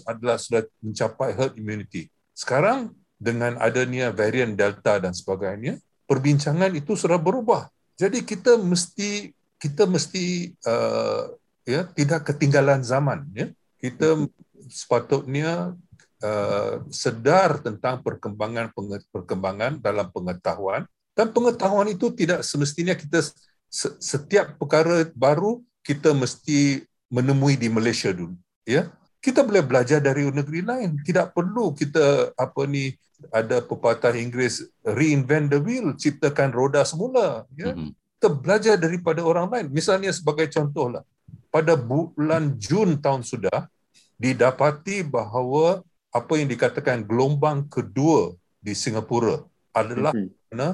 adalah 0.09 0.41
sudah 0.41 0.64
mencapai 0.81 1.37
herd 1.37 1.61
immunity 1.61 2.09
sekarang 2.33 2.97
dengan 3.17 3.57
adanya 3.59 4.12
varian 4.12 4.53
delta 4.53 5.01
dan 5.01 5.17
sebagainya 5.17 5.81
perbincangan 6.07 6.73
itu 6.73 6.95
sudah 6.95 7.19
berubah. 7.19 7.69
Jadi 7.99 8.23
kita 8.23 8.57
mesti 8.57 9.35
kita 9.59 9.85
mesti 9.85 10.55
uh, 10.64 11.33
ya 11.67 11.85
tidak 11.93 12.31
ketinggalan 12.33 12.81
zaman 12.87 13.27
ya. 13.35 13.51
Kita 13.77 14.25
sepatutnya 14.71 15.75
uh, 16.23 16.75
sedar 16.89 17.61
tentang 17.61 18.01
perkembangan 18.01 18.73
perkembangan 19.11 19.83
dalam 19.83 20.09
pengetahuan. 20.14 20.87
Dan 21.17 21.33
pengetahuan 21.33 21.89
itu 21.89 22.12
tidak 22.12 22.45
semestinya 22.45 22.93
kita 22.93 23.25
se- 23.73 23.97
setiap 23.99 24.61
perkara 24.61 25.09
baru 25.17 25.64
kita 25.81 26.12
mesti 26.12 26.85
menemui 27.09 27.57
di 27.57 27.73
Malaysia 27.73 28.12
dulu 28.12 28.37
ya. 28.69 28.93
Kita 29.17 29.43
boleh 29.43 29.64
belajar 29.64 29.99
dari 29.99 30.23
negeri 30.29 30.62
lain. 30.62 31.03
Tidak 31.03 31.35
perlu 31.35 31.75
kita 31.75 32.37
apa 32.39 32.62
ni 32.69 32.95
ada 33.33 33.64
pepatah 33.64 34.12
Inggeris 34.12 34.69
reinvent 34.85 35.49
the 35.53 35.61
wheel 35.61 35.97
ciptakan 35.97 36.53
roda 36.53 36.85
semula 36.85 37.49
ya 37.57 37.73
Mhm. 37.73 37.91
kita 38.17 38.29
belajar 38.33 38.75
daripada 38.81 39.21
orang 39.21 39.47
lain. 39.53 39.67
Misalnya 39.73 40.09
sebagai 40.09 40.49
contohlah, 40.49 41.05
pada 41.53 41.77
bulan 41.77 42.57
Jun 42.57 42.97
tahun 43.01 43.25
sudah 43.25 43.69
didapati 44.17 45.05
bahawa 45.05 45.85
apa 46.12 46.33
yang 46.41 46.49
dikatakan 46.49 47.05
gelombang 47.05 47.69
kedua 47.69 48.33
di 48.57 48.73
Singapura 48.73 49.45
adalah 49.77 50.17
Mhm. 50.17 50.29
kerana 50.49 50.69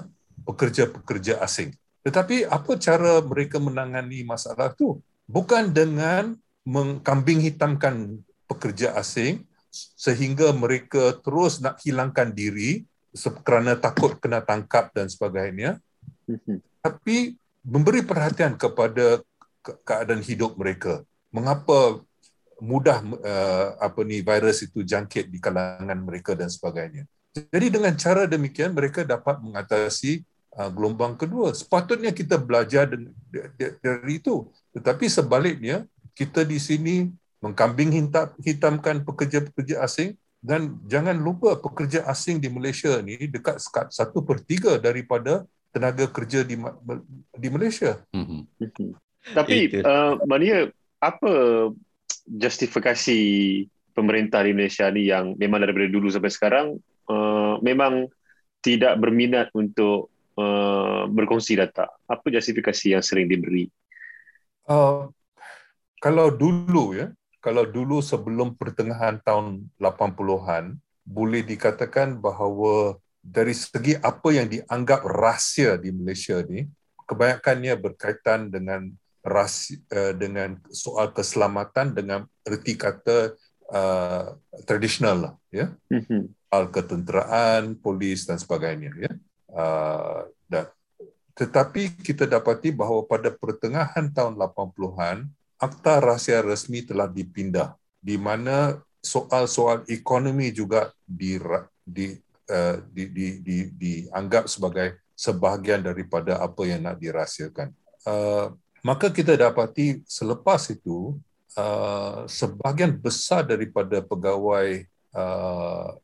pekerja-pekerja 0.46 1.42
asing. 1.42 1.74
Tetapi 2.06 2.46
apa 2.46 2.78
cara 2.78 3.22
mereka 3.22 3.58
menangani 3.58 4.22
masalah 4.26 4.74
itu? 4.74 4.98
Bukan 5.26 5.70
dengan 5.70 6.34
mengkambing 6.62 7.42
hitamkan 7.42 8.22
pekerja 8.46 8.94
asing 8.94 9.42
sehingga 9.72 10.52
mereka 10.52 11.16
terus 11.24 11.58
nak 11.64 11.80
hilangkan 11.80 12.28
diri 12.28 12.84
kerana 13.40 13.76
takut 13.76 14.20
kena 14.20 14.44
tangkap 14.44 14.92
dan 14.92 15.08
sebagainya 15.08 15.80
Mhm. 16.28 16.62
tapi 16.84 17.34
memberi 17.62 18.02
perhatian 18.02 18.54
kepada 18.54 19.22
ke- 19.62 19.78
keadaan 19.86 20.22
hidup 20.22 20.54
mereka. 20.58 21.02
Mengapa 21.30 22.02
mudah 22.62 23.02
uh, 23.02 23.66
apa 23.82 24.06
ni 24.06 24.22
virus 24.22 24.62
itu 24.62 24.86
jangkit 24.86 25.26
di 25.26 25.42
kalangan 25.42 25.98
mereka 25.98 26.34
dan 26.38 26.46
sebagainya. 26.46 27.06
Jadi 27.34 27.66
dengan 27.74 27.94
cara 27.98 28.28
demikian 28.28 28.70
mereka 28.70 29.02
dapat 29.02 29.42
mengatasi 29.42 30.22
uh, 30.58 30.70
gelombang 30.70 31.18
kedua. 31.18 31.50
Sepatutnya 31.54 32.14
kita 32.14 32.38
belajar 32.38 32.86
dari 33.82 34.14
itu. 34.14 34.46
Tetapi 34.74 35.10
sebaliknya 35.10 35.86
kita 36.14 36.46
di 36.46 36.58
sini 36.62 37.10
mengkambing 37.42 37.90
hitam, 37.90 38.30
hitamkan 38.38 39.02
pekerja-pekerja 39.02 39.82
asing 39.82 40.14
dan 40.38 40.78
jangan 40.86 41.18
lupa 41.18 41.58
pekerja 41.58 42.06
asing 42.06 42.38
di 42.38 42.46
Malaysia 42.50 42.98
ni 43.02 43.18
dekat 43.18 43.58
sekat 43.58 43.90
satu 43.90 44.22
per 44.22 44.42
tiga 44.42 44.78
daripada 44.78 45.46
tenaga 45.74 46.06
kerja 46.06 46.46
di 46.46 46.54
di 47.34 47.48
Malaysia. 47.50 47.98
Mhm. 48.14 48.46
Mhm. 48.62 48.88
Tapi 49.34 49.70
uh, 49.82 50.18
Mania, 50.26 50.70
apa 50.98 51.32
justifikasi 52.26 53.20
pemerintah 53.94 54.42
di 54.42 54.54
Malaysia 54.54 54.90
ni 54.90 55.10
yang 55.10 55.38
memang 55.38 55.62
daripada 55.62 55.86
dulu 55.90 56.10
sampai 56.10 56.32
sekarang 56.32 56.66
uh, 57.06 57.58
memang 57.62 58.10
tidak 58.62 58.98
berminat 58.98 59.50
untuk 59.54 60.10
uh, 60.38 61.06
berkongsi 61.06 61.58
data? 61.58 61.86
Apa 62.06 62.30
justifikasi 62.30 62.98
yang 62.98 63.02
sering 63.02 63.30
diberi? 63.30 63.70
Uh, 64.66 65.06
kalau 66.02 66.34
dulu 66.34 66.98
ya, 66.98 67.14
kalau 67.42 67.66
dulu 67.66 67.98
sebelum 67.98 68.54
pertengahan 68.54 69.18
tahun 69.20 69.66
80-an 69.76 70.78
boleh 71.02 71.42
dikatakan 71.42 72.22
bahawa 72.22 72.96
dari 73.18 73.50
segi 73.50 73.98
apa 73.98 74.30
yang 74.30 74.46
dianggap 74.46 75.02
rahsia 75.02 75.74
di 75.74 75.90
Malaysia 75.90 76.38
ni 76.46 76.70
kebanyakannya 77.10 77.74
berkaitan 77.74 78.46
dengan 78.48 78.94
rahsia, 79.26 79.82
uh, 79.90 80.14
dengan 80.14 80.58
soal 80.70 81.10
keselamatan 81.10 81.94
dengan 81.94 82.26
erti 82.46 82.78
kata 82.78 83.34
uh, 83.70 84.38
tradisional 84.62 85.16
lah 85.18 85.34
ya 85.50 85.74
Mhm. 85.90 86.30
soal 86.46 86.64
ketenteraan, 86.70 87.74
polis 87.78 88.26
dan 88.26 88.38
sebagainya 88.38 88.90
ya. 88.98 89.12
Uh, 89.52 90.30
dan 90.46 90.70
tetapi 91.32 91.90
kita 92.04 92.28
dapati 92.28 92.70
bahawa 92.70 93.02
pada 93.08 93.32
pertengahan 93.32 94.10
tahun 94.12 94.36
80-an 94.36 95.26
akta 95.62 96.02
rahsia 96.02 96.42
rasmi 96.42 96.82
telah 96.82 97.06
dipindah 97.06 97.78
di 98.02 98.18
mana 98.18 98.82
soal-soal 98.98 99.86
ekonomi 99.86 100.50
juga 100.50 100.90
di 101.06 101.38
di, 101.86 102.18
uh, 102.50 102.76
di, 102.90 103.04
di, 103.14 103.26
di 103.38 103.56
dianggap 103.70 104.50
sebagai 104.50 104.98
sebahagian 105.14 105.86
daripada 105.86 106.42
apa 106.42 106.66
yang 106.66 106.82
nak 106.82 106.98
dirahsiakan. 106.98 107.70
Uh, 108.02 108.50
maka 108.82 109.14
kita 109.14 109.38
dapati 109.38 110.02
selepas 110.02 110.66
itu 110.74 111.14
uh, 111.54 112.26
sebahagian 112.26 112.98
besar 112.98 113.46
daripada 113.46 114.02
pegawai 114.02 114.82
uh, 115.14 115.94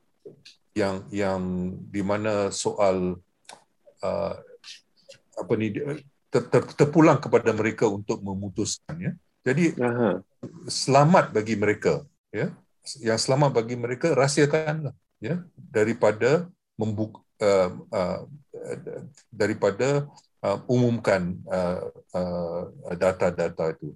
yang 0.78 1.02
yang 1.10 1.42
di 1.90 2.02
mana 2.06 2.54
soal 2.54 3.18
uh, 4.06 4.34
apa 5.38 5.52
ni 5.58 5.74
ter, 6.30 6.42
ter, 6.46 6.62
terpulang 6.78 7.18
kepada 7.18 7.50
mereka 7.50 7.90
untuk 7.90 8.22
memutuskan 8.22 8.94
ya. 9.02 9.12
Jadi 9.46 9.74
Aha. 9.78 10.20
selamat 10.68 11.34
bagi 11.34 11.54
mereka 11.58 12.04
ya. 12.30 12.52
Yang 13.04 13.28
selamat 13.28 13.50
bagi 13.52 13.76
mereka 13.76 14.16
rahsiakanlah 14.16 14.96
ya 15.20 15.44
daripada 15.54 16.48
membuka 16.78 17.20
uh, 17.42 17.70
uh, 17.90 18.18
daripada 19.28 20.08
uh, 20.40 20.58
umumkan 20.70 21.36
uh, 21.50 21.90
uh, 22.16 22.62
data-data 22.96 23.76
itu. 23.76 23.92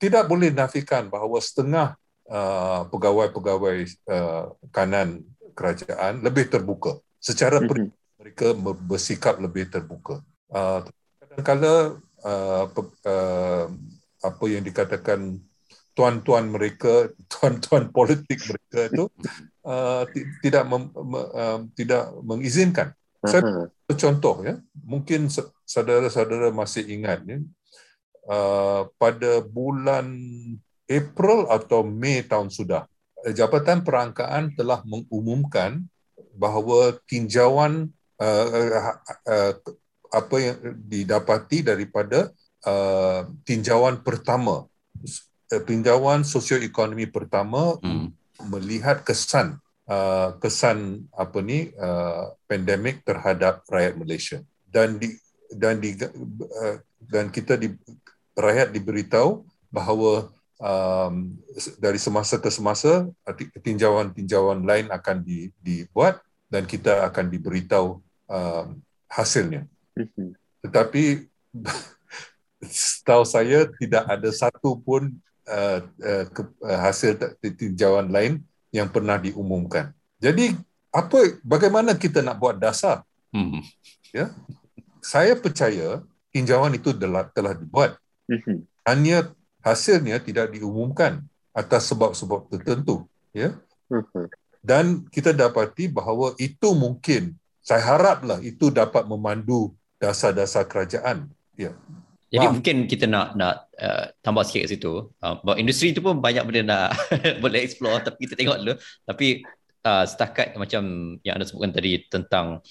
Tidak 0.00 0.24
boleh 0.24 0.48
nafikan 0.54 1.10
bahawa 1.12 1.36
setengah 1.42 1.98
uh, 2.30 2.88
pegawai-pegawai 2.88 3.76
uh, 4.08 4.56
kanan 4.72 5.20
kerajaan 5.52 6.24
lebih 6.24 6.48
terbuka. 6.48 6.96
Secara 7.20 7.60
Mhm. 7.60 7.92
mereka 8.16 8.56
bersikap 8.80 9.36
lebih 9.36 9.68
terbuka. 9.68 10.24
Uh, 10.48 10.80
kadang-kadang 11.20 12.00
uh, 12.24 12.64
pe- 12.72 12.96
uh, 13.04 13.66
apa 14.20 14.44
yang 14.48 14.62
dikatakan 14.64 15.40
tuan-tuan 15.96 16.48
mereka, 16.48 17.10
tuan-tuan 17.32 17.90
politik 17.92 18.40
mereka 18.46 18.92
itu 18.92 19.04
uh, 19.66 20.04
ti- 20.08 20.28
tidak 20.44 20.64
mem, 20.68 20.88
me- 20.92 21.30
um, 21.34 21.60
tidak 21.74 22.12
mengizinkan. 22.24 22.94
Saya 23.20 23.44
Aha. 23.44 23.64
contoh 23.92 24.40
ya, 24.40 24.56
mungkin 24.80 25.28
sa- 25.28 25.52
saudara-saudara 25.68 26.48
masih 26.56 26.88
ingat 26.88 27.20
ya, 27.28 27.38
uh, 28.30 28.88
pada 28.96 29.44
bulan 29.44 30.08
April 30.88 31.46
atau 31.52 31.84
Mei 31.86 32.24
tahun 32.24 32.48
sudah, 32.50 32.88
eh, 33.28 33.36
Jabatan 33.36 33.84
Perangkaan 33.84 34.56
telah 34.56 34.82
mengumumkan 34.88 35.84
bahawa 36.34 36.96
tinjauan 37.04 37.92
uh, 38.18 38.46
uh, 38.48 38.96
uh, 39.28 39.52
apa 40.10 40.36
yang 40.42 40.56
didapati 40.90 41.62
daripada 41.62 42.34
uh, 42.66 43.28
tinjauan 43.44 44.00
pertama, 44.00 44.66
uh, 44.66 45.62
tinjauan 45.64 46.24
sosioekonomi 46.26 47.08
pertama 47.10 47.76
Hmm. 47.80 48.12
melihat 48.48 49.04
kesan 49.04 49.60
uh, 49.84 50.32
kesan 50.40 51.04
apa 51.12 51.38
ni 51.44 51.74
uh, 51.76 52.32
pandemik 52.48 53.04
terhadap 53.04 53.66
rakyat 53.68 53.94
Malaysia 54.00 54.38
dan 54.70 54.96
di 54.96 55.12
dan 55.52 55.82
di 55.82 55.98
uh, 55.98 56.76
dan 57.04 57.28
kita 57.28 57.58
di 57.58 57.74
rakyat 58.38 58.70
diberitahu 58.70 59.44
bahawa 59.68 60.30
um, 60.62 61.34
dari 61.82 61.98
semasa 61.98 62.38
ke 62.38 62.48
semasa 62.48 63.08
tinjauan-tinjauan 63.60 64.62
lain 64.62 64.86
akan 64.88 65.26
di, 65.26 65.50
dibuat 65.58 66.22
dan 66.46 66.66
kita 66.66 67.06
akan 67.10 67.26
diberitahu 67.30 67.98
um, 68.30 68.66
hasilnya. 69.10 69.66
Mhm. 69.98 70.38
Tetapi 70.62 71.26
setahu 72.64 73.24
saya 73.24 73.68
tidak 73.80 74.04
ada 74.04 74.30
satu 74.32 74.76
pun 74.80 75.12
uh, 75.48 75.78
uh, 75.84 76.24
ke, 76.28 76.42
uh, 76.60 76.78
hasil 76.84 77.16
tinjauan 77.56 78.12
lain 78.12 78.44
yang 78.70 78.88
pernah 78.88 79.16
diumumkan. 79.16 79.92
Jadi 80.20 80.54
apa 80.92 81.40
bagaimana 81.40 81.96
kita 81.96 82.20
nak 82.20 82.36
buat 82.36 82.60
dasar? 82.60 83.02
Hmm. 83.32 83.64
Ya. 84.12 84.34
Saya 85.00 85.32
percaya 85.32 86.04
tinjauan 86.28 86.76
itu 86.76 86.92
telah, 86.92 87.24
telah 87.32 87.56
dibuat. 87.56 87.96
Mhm. 88.28 88.68
Hanya 88.84 89.32
hasilnya 89.64 90.20
tidak 90.20 90.52
diumumkan 90.52 91.24
atas 91.52 91.90
sebab-sebab 91.90 92.48
tertentu 92.48 93.04
ya 93.34 93.58
mhm. 93.90 94.26
dan 94.62 95.04
kita 95.10 95.34
dapati 95.34 95.90
bahawa 95.90 96.34
itu 96.40 96.72
mungkin 96.72 97.36
saya 97.60 97.84
haraplah 97.84 98.40
itu 98.40 98.72
dapat 98.72 99.04
memandu 99.04 99.74
dasar-dasar 100.00 100.64
kerajaan 100.64 101.28
ya 101.58 101.76
jadi 102.30 102.46
Faham? 102.46 102.54
mungkin 102.62 102.76
kita 102.86 103.10
nak 103.10 103.34
nak 103.34 103.54
uh, 103.74 104.14
tambah 104.22 104.46
sikit 104.46 104.64
kat 104.64 104.70
situ 104.78 105.10
uh, 105.18 105.56
industri 105.58 105.90
itu 105.90 105.98
pun 105.98 106.22
banyak 106.22 106.46
benda 106.46 106.62
nak 106.62 106.88
boleh 107.42 107.66
explore 107.66 107.98
tapi 108.06 108.24
kita 108.24 108.38
tengok 108.38 108.56
dulu 108.62 108.74
tapi 109.02 109.42
uh, 109.82 110.06
setakat 110.06 110.54
macam 110.54 110.82
yang 111.26 111.34
anda 111.36 111.46
sebutkan 111.46 111.74
tadi 111.74 112.06
tentang 112.06 112.62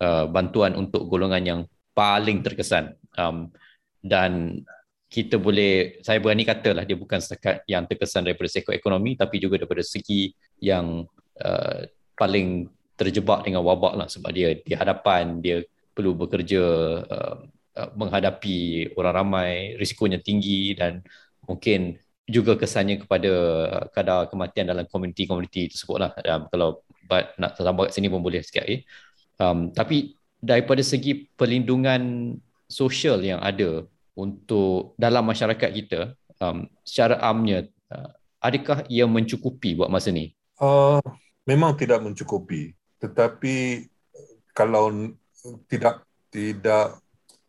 uh, 0.00 0.24
bantuan 0.26 0.72
untuk 0.72 1.04
golongan 1.06 1.44
yang 1.44 1.60
paling 1.92 2.40
terkesan 2.40 2.96
um, 3.20 3.52
dan 4.00 4.64
kita 5.12 5.38
boleh 5.38 6.02
saya 6.02 6.18
berani 6.18 6.42
katalah 6.42 6.82
dia 6.82 6.98
bukan 6.98 7.22
setakat 7.22 7.62
yang 7.70 7.86
terkesan 7.86 8.26
daripada 8.26 8.50
segi 8.50 8.74
ekonomi 8.74 9.14
tapi 9.14 9.38
juga 9.38 9.62
daripada 9.62 9.84
segi 9.84 10.34
yang 10.58 11.06
uh, 11.38 11.78
paling 12.18 12.66
terjebak 12.98 13.46
dengan 13.46 13.62
wabak 13.62 13.94
lah 13.94 14.08
sebab 14.10 14.30
dia 14.34 14.58
di 14.58 14.74
hadapan 14.74 15.38
dia 15.38 15.62
perlu 15.94 16.18
bekerja 16.18 16.64
uh, 17.06 17.36
uh, 17.78 17.90
menghadapi 17.94 18.90
orang 18.98 19.14
ramai 19.14 19.52
risikonya 19.78 20.18
tinggi 20.22 20.74
dan 20.74 21.02
mungkin 21.44 21.98
juga 22.24 22.56
kesannya 22.56 23.04
kepada 23.04 23.32
kadar 23.92 24.32
kematian 24.32 24.64
dalam 24.64 24.88
komuniti-komuniti 24.88 25.76
tersebut 25.76 25.98
lah 26.00 26.10
um, 26.24 26.48
kalau 26.48 26.68
but, 27.04 27.36
nak 27.36 27.52
tambah 27.60 27.84
kat 27.88 27.92
sini 27.92 28.08
pun 28.08 28.24
boleh 28.24 28.40
sikit 28.40 28.64
eh. 28.64 28.80
um, 29.36 29.68
tapi 29.76 30.16
daripada 30.40 30.80
segi 30.80 31.28
perlindungan 31.36 32.34
sosial 32.64 33.20
yang 33.20 33.44
ada 33.44 33.84
untuk 34.16 34.96
dalam 34.96 35.24
masyarakat 35.28 35.70
kita 35.84 36.16
um, 36.40 36.64
secara 36.80 37.20
amnya 37.20 37.68
uh, 37.92 38.08
adakah 38.40 38.88
ia 38.88 39.04
mencukupi 39.04 39.76
buat 39.76 39.92
masa 39.92 40.08
ni? 40.08 40.32
Uh, 40.56 41.00
memang 41.44 41.76
tidak 41.76 42.00
mencukupi 42.00 42.72
tetapi 43.04 43.84
kalau 44.56 45.12
tidak 45.68 46.08
tidak 46.32 47.03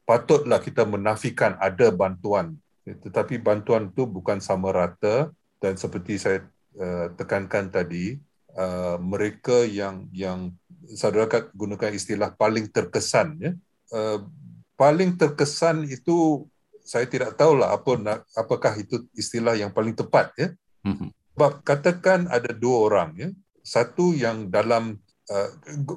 patutlah 0.05 0.61
kita 0.61 0.85
menafikan 0.85 1.57
ada 1.57 1.89
bantuan 1.89 2.55
tetapi 2.85 3.41
bantuan 3.41 3.89
itu 3.89 4.05
bukan 4.05 4.37
sama 4.37 4.69
rata 4.69 5.33
dan 5.57 5.73
seperti 5.73 6.21
saya 6.21 6.45
uh, 6.77 7.09
tekankan 7.17 7.73
tadi 7.73 8.21
uh, 8.53 9.01
mereka 9.01 9.65
yang 9.65 10.05
yang 10.13 10.53
saudara 10.93 11.49
gunakan 11.57 11.89
istilah 11.89 12.37
paling 12.37 12.69
terkesan 12.69 13.41
ya 13.41 13.51
uh, 13.89 14.21
paling 14.77 15.17
terkesan 15.17 15.89
itu 15.89 16.45
saya 16.85 17.09
tidak 17.09 17.33
tahulah 17.33 17.73
apa 17.73 17.91
nak, 17.97 18.19
apakah 18.37 18.77
itu 18.77 19.09
istilah 19.17 19.57
yang 19.57 19.73
paling 19.73 19.97
tepat 19.97 20.29
ya. 20.37 20.47
Mm-hmm. 20.85 21.09
Sebab 21.35 21.51
katakan 21.65 22.29
ada 22.29 22.53
dua 22.53 22.77
orang 22.87 23.09
ya. 23.17 23.29
Satu 23.65 24.13
yang 24.13 24.53
dalam 24.53 25.01
uh, 25.33 25.49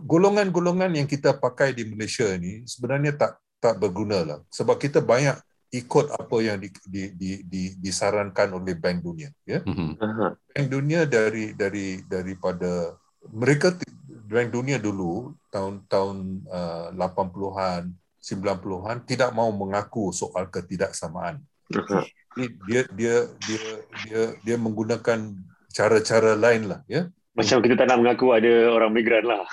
golongan-golongan 0.09 0.97
yang 0.97 1.05
kita 1.05 1.37
pakai 1.37 1.77
di 1.77 1.85
Malaysia 1.85 2.25
ini 2.33 2.65
sebenarnya 2.65 3.13
tak 3.21 3.37
tak 3.59 3.79
berguna 3.79 4.25
lah. 4.25 4.39
Sebab 4.51 4.79
kita 4.79 5.03
banyak 5.03 5.39
ikut 5.69 6.09
apa 6.17 6.37
yang 6.41 6.57
di, 6.57 6.73
di, 6.89 7.03
di, 7.13 7.31
di, 7.45 7.63
disarankan 7.77 8.57
oleh 8.57 8.73
Bank 8.73 9.05
Dunia 9.05 9.29
ya. 9.45 9.61
Mm-hmm. 9.61 9.91
Bank 10.57 10.69
Dunia 10.73 11.05
dari 11.05 11.53
dari 11.53 12.01
daripada 12.09 12.97
mereka 13.29 13.77
Bank 14.29 14.49
Dunia 14.49 14.81
dulu 14.81 15.37
tahun-tahun 15.53 16.17
uh, 16.49 16.89
80-an 16.97 17.93
90-an 18.19 18.97
tidak 19.05 19.31
mau 19.33 19.49
mengaku 19.53 20.13
soal 20.13 20.49
ketidaksamaan. 20.49 21.41
Ini 22.37 22.47
dia 22.65 22.83
dia 22.93 23.17
dia 23.45 23.65
dia 24.05 24.23
dia 24.41 24.57
menggunakan 24.57 25.37
cara-cara 25.73 26.33
lain 26.37 26.69
lah 26.69 26.81
ya. 26.89 27.09
Macam 27.37 27.61
kita 27.63 27.79
tak 27.79 27.87
nak 27.93 27.99
mengaku 28.03 28.35
ada 28.35 28.73
orang 28.73 28.91
migran 28.93 29.25
lah. 29.25 29.45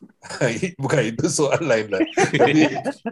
Bukan 0.82 1.02
itu 1.04 1.26
soal 1.28 1.60
lain 1.64 1.92
lah. 1.92 2.00
tapi, 2.32 2.62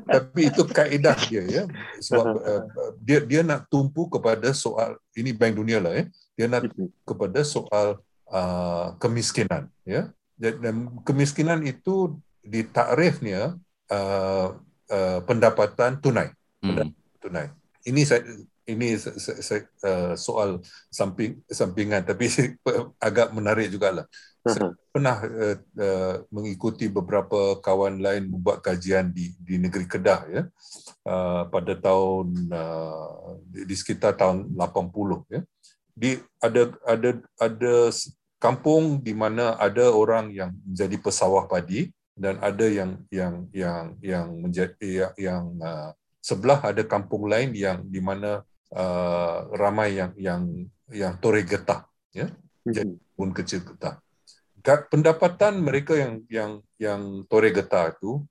tapi 0.05 0.41
itu 0.49 0.63
kaedah 0.65 1.19
dia 1.29 1.43
ya. 1.45 1.63
Sebab 2.01 2.27
uh, 2.41 2.63
dia 3.01 3.25
dia 3.25 3.41
nak 3.45 3.69
tumpu 3.73 4.09
kepada 4.09 4.53
soal 4.53 4.97
ini 5.17 5.33
Bank 5.33 5.57
Dunia 5.57 5.81
lah 5.81 5.93
ya. 5.97 6.05
Dia 6.37 6.47
nak 6.49 6.69
kepada 7.05 7.41
soal 7.45 8.01
uh, 8.29 8.95
kemiskinan 9.01 9.69
ya. 9.85 10.13
Dan 10.39 10.93
kemiskinan 11.03 11.65
itu 11.67 12.17
ditakrifnya 12.45 13.59
uh, 13.91 14.57
uh, 14.89 15.19
pendapatan 15.25 16.01
tunai. 16.01 16.33
Hmm. 16.59 16.91
tunai. 17.23 17.53
Ini 17.87 18.03
saya 18.05 18.23
ini 18.69 19.01
saya, 19.01 19.65
uh, 19.81 20.13
soal 20.13 20.61
samping 20.93 21.41
sampingan 21.49 22.05
tapi 22.05 22.29
agak 23.09 23.33
menarik 23.33 23.73
jugalah. 23.73 24.05
Saya 24.49 24.73
pernah 24.93 25.17
uh, 25.21 25.57
uh, 25.57 26.15
mengikuti 26.33 26.89
beberapa 26.89 27.61
kawan 27.61 28.01
lain 28.01 28.33
membuat 28.33 28.65
kajian 28.65 29.13
di 29.13 29.37
di 29.39 29.61
negeri 29.61 29.85
Kedah 29.85 30.21
ya. 30.29 30.43
Uh, 31.05 31.49
pada 31.49 31.73
tahun 31.77 32.53
uh, 32.53 33.41
di, 33.49 33.69
di 33.69 33.75
sekitar 33.77 34.17
tahun 34.17 34.53
80 34.57 35.35
ya. 35.35 35.41
Di 35.99 36.11
ada 36.39 36.73
ada 36.87 37.11
ada 37.41 37.75
kampung 38.39 39.03
di 39.03 39.13
mana 39.13 39.59
ada 39.59 39.91
orang 39.91 40.31
yang 40.31 40.55
menjadi 40.63 40.97
pesawah 41.03 41.51
padi 41.51 41.91
dan 42.19 42.39
ada 42.43 42.67
yang 42.67 42.99
yang 43.15 43.35
yang 43.55 43.85
yang 44.03 44.27
menjadi 44.35 44.91
yang, 44.91 45.15
yang 45.19 45.45
uh, 45.63 45.91
sebelah 46.19 46.59
ada 46.67 46.83
kampung 46.83 47.31
lain 47.31 47.55
yang 47.55 47.87
di 47.87 48.03
mana 48.03 48.43
uh, 48.75 49.39
ramai 49.55 49.99
yang 49.99 50.13
yang 50.19 50.43
yang 50.91 51.15
tore 51.23 51.47
getah 51.47 51.87
ya 52.11 52.27
jadi 52.67 52.91
hmm. 52.91 53.15
pun 53.15 53.31
kecil 53.31 53.63
getah 53.63 54.03
pendapatan 54.63 55.63
mereka 55.63 55.95
yang 55.95 56.23
yang 56.29 56.53
yang 56.77 57.03
tore 57.31 57.55
getah 57.55 57.95
itu 57.95 58.23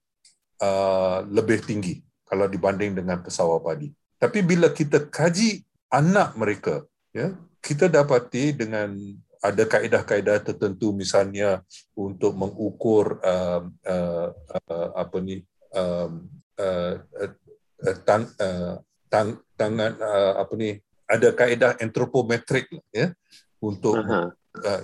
uh, 0.61 1.23
lebih 1.27 1.63
tinggi 1.63 2.03
kalau 2.27 2.45
dibanding 2.45 2.93
dengan 2.97 3.23
pesawat 3.23 3.63
padi 3.63 3.89
tapi 4.17 4.43
bila 4.43 4.69
kita 4.73 5.07
kaji 5.07 5.63
anak 5.93 6.35
mereka 6.35 6.83
ya 7.15 7.33
kita 7.63 7.87
dapati 7.87 8.55
dengan 8.55 8.95
ada 9.41 9.63
kaedah-kaedah 9.69 10.41
tertentu 10.41 10.91
misalnya 10.91 11.61
untuk 11.93 12.33
mengukur 12.33 13.21
uh, 13.21 13.61
uh, 13.85 14.27
uh, 14.33 14.89
apa 14.97 15.17
ni 15.21 15.45
um, 15.71 16.25
uh, 16.57 16.93
uh, 16.97 17.97
tang, 18.03 18.25
uh, 18.41 18.81
tang, 19.07 19.37
tangan 19.53 19.93
uh, 20.01 20.33
apa 20.41 20.53
ni 20.57 20.81
ada 21.07 21.31
kaedah 21.31 21.79
antropometrik 21.79 22.67
ya 22.91 23.13
untuk 23.61 23.95
uh-huh. 24.01 24.33
uh, 24.65 24.81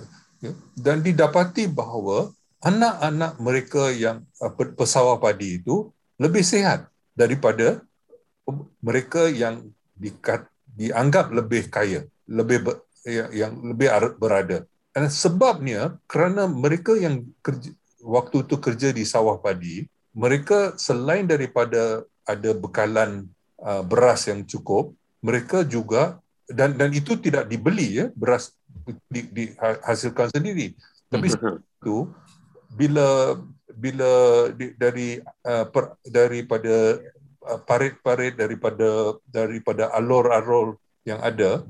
dan 0.76 1.00
didapati 1.00 1.70
bahawa 1.70 2.34
anak-anak 2.64 3.32
mereka 3.40 3.92
yang 3.92 4.24
uh, 4.40 4.52
pesawah 4.52 5.20
padi 5.20 5.60
itu 5.62 5.88
lebih 6.20 6.44
sihat 6.44 6.88
daripada 7.14 7.80
mereka 8.84 9.30
yang 9.30 9.72
dikat, 9.96 10.44
dianggap 10.76 11.32
lebih 11.32 11.70
kaya 11.72 12.04
lebih 12.28 12.64
yang 13.36 13.52
lebih 13.60 13.88
berada. 14.16 14.64
Dan 14.94 15.10
sebabnya 15.12 15.98
kerana 16.08 16.48
mereka 16.48 16.96
yang 16.96 17.26
kerja, 17.44 17.74
waktu 18.00 18.46
itu 18.46 18.56
kerja 18.56 18.88
di 18.94 19.04
sawah 19.04 19.36
padi, 19.36 19.84
mereka 20.14 20.72
selain 20.80 21.26
daripada 21.28 22.06
ada 22.24 22.50
bekalan 22.56 23.28
uh, 23.60 23.82
beras 23.84 24.24
yang 24.30 24.46
cukup, 24.46 24.94
mereka 25.20 25.66
juga 25.66 26.22
dan 26.48 26.76
dan 26.76 26.92
itu 26.96 27.16
tidak 27.20 27.48
dibeli 27.48 28.04
ya 28.04 28.06
beras 28.16 28.54
di, 28.63 28.63
dihasilkan 29.08 30.28
sendiri. 30.32 30.74
Tapi 31.08 31.30
itu 31.30 32.10
bila 32.74 33.38
bila 33.74 34.12
di, 34.54 34.74
dari 34.74 35.18
uh, 35.46 35.66
per, 35.68 35.98
daripada 36.06 37.02
uh, 37.44 37.60
parit-parit 37.66 38.34
daripada 38.34 39.18
daripada 39.26 39.90
alor-alor 39.94 40.78
yang 41.06 41.18
ada 41.22 41.62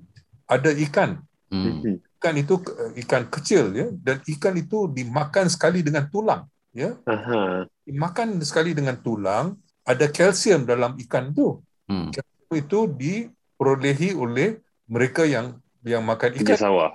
ada 0.48 0.70
ikan. 0.88 1.20
Hmm. 1.54 2.00
ikan 2.18 2.34
itu 2.34 2.58
ikan 3.04 3.30
kecil 3.30 3.70
ya 3.76 3.86
dan 4.02 4.18
ikan 4.26 4.58
itu 4.58 4.90
dimakan 4.90 5.46
sekali 5.46 5.86
dengan 5.86 6.10
tulang 6.10 6.42
ya 6.74 6.98
Aha. 7.06 7.68
dimakan 7.86 8.42
sekali 8.42 8.74
dengan 8.74 8.98
tulang 8.98 9.54
ada 9.86 10.10
kalsium 10.10 10.66
dalam 10.66 10.98
ikan 11.06 11.30
itu 11.30 11.62
Hmm. 11.84 12.08
kalsium 12.10 12.54
itu 12.58 12.80
diperolehi 12.88 14.16
oleh 14.16 14.56
mereka 14.88 15.28
yang 15.28 15.60
yang 15.84 16.00
makan 16.00 16.32
Kerja 16.32 16.56
ikan 16.56 16.58
sawah. 16.58 16.90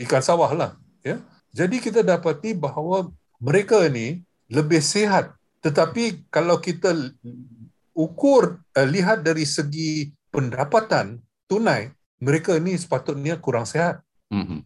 Ikan 0.00 0.22
sawah 0.22 0.50
lah 0.54 0.70
ya 1.02 1.18
jadi 1.52 1.76
kita 1.82 2.00
dapati 2.00 2.54
bahawa 2.56 3.10
mereka 3.42 3.82
ini 3.84 4.22
lebih 4.48 4.80
sihat 4.80 5.34
tetapi 5.62 6.26
kalau 6.32 6.58
kita 6.58 6.94
ukur 7.92 8.58
uh, 8.62 8.86
lihat 8.88 9.20
dari 9.22 9.44
segi 9.44 10.10
pendapatan 10.32 11.20
tunai 11.50 11.92
mereka 12.22 12.56
ini 12.56 12.78
sepatutnya 12.78 13.36
kurang 13.38 13.66
sihat 13.68 14.00
Mhm. 14.32 14.64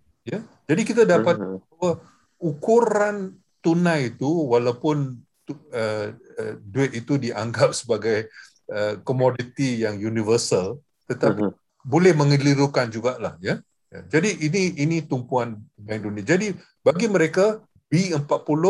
jadi 0.71 0.83
kita 0.87 1.03
dapat 1.03 1.43
Aha. 1.43 1.59
bahawa 1.59 1.91
ukuran 2.39 3.35
tunai 3.59 4.15
itu 4.15 4.31
walaupun 4.31 5.19
tu- 5.43 5.59
uh, 5.75 6.15
uh, 6.15 6.55
duit 6.63 6.95
itu 6.95 7.19
dianggap 7.19 7.75
sebagai 7.81 8.31
uh, 8.71 8.95
komoditi 9.03 9.83
yang 9.83 9.99
universal 9.99 10.79
tetapi 11.11 11.51
Aha. 11.51 11.55
boleh 11.83 12.15
mengelirukan 12.15 12.87
jugalah 12.95 13.35
ya. 13.43 13.59
Ya, 13.97 14.21
Jadi 14.21 14.45
ini 14.45 14.63
ini 14.77 14.97
tumpuan 15.01 15.57
Bank 15.81 16.05
Dunia. 16.05 16.21
Jadi 16.21 16.53
bagi 16.85 17.09
mereka 17.09 17.65
B40, 17.89 18.65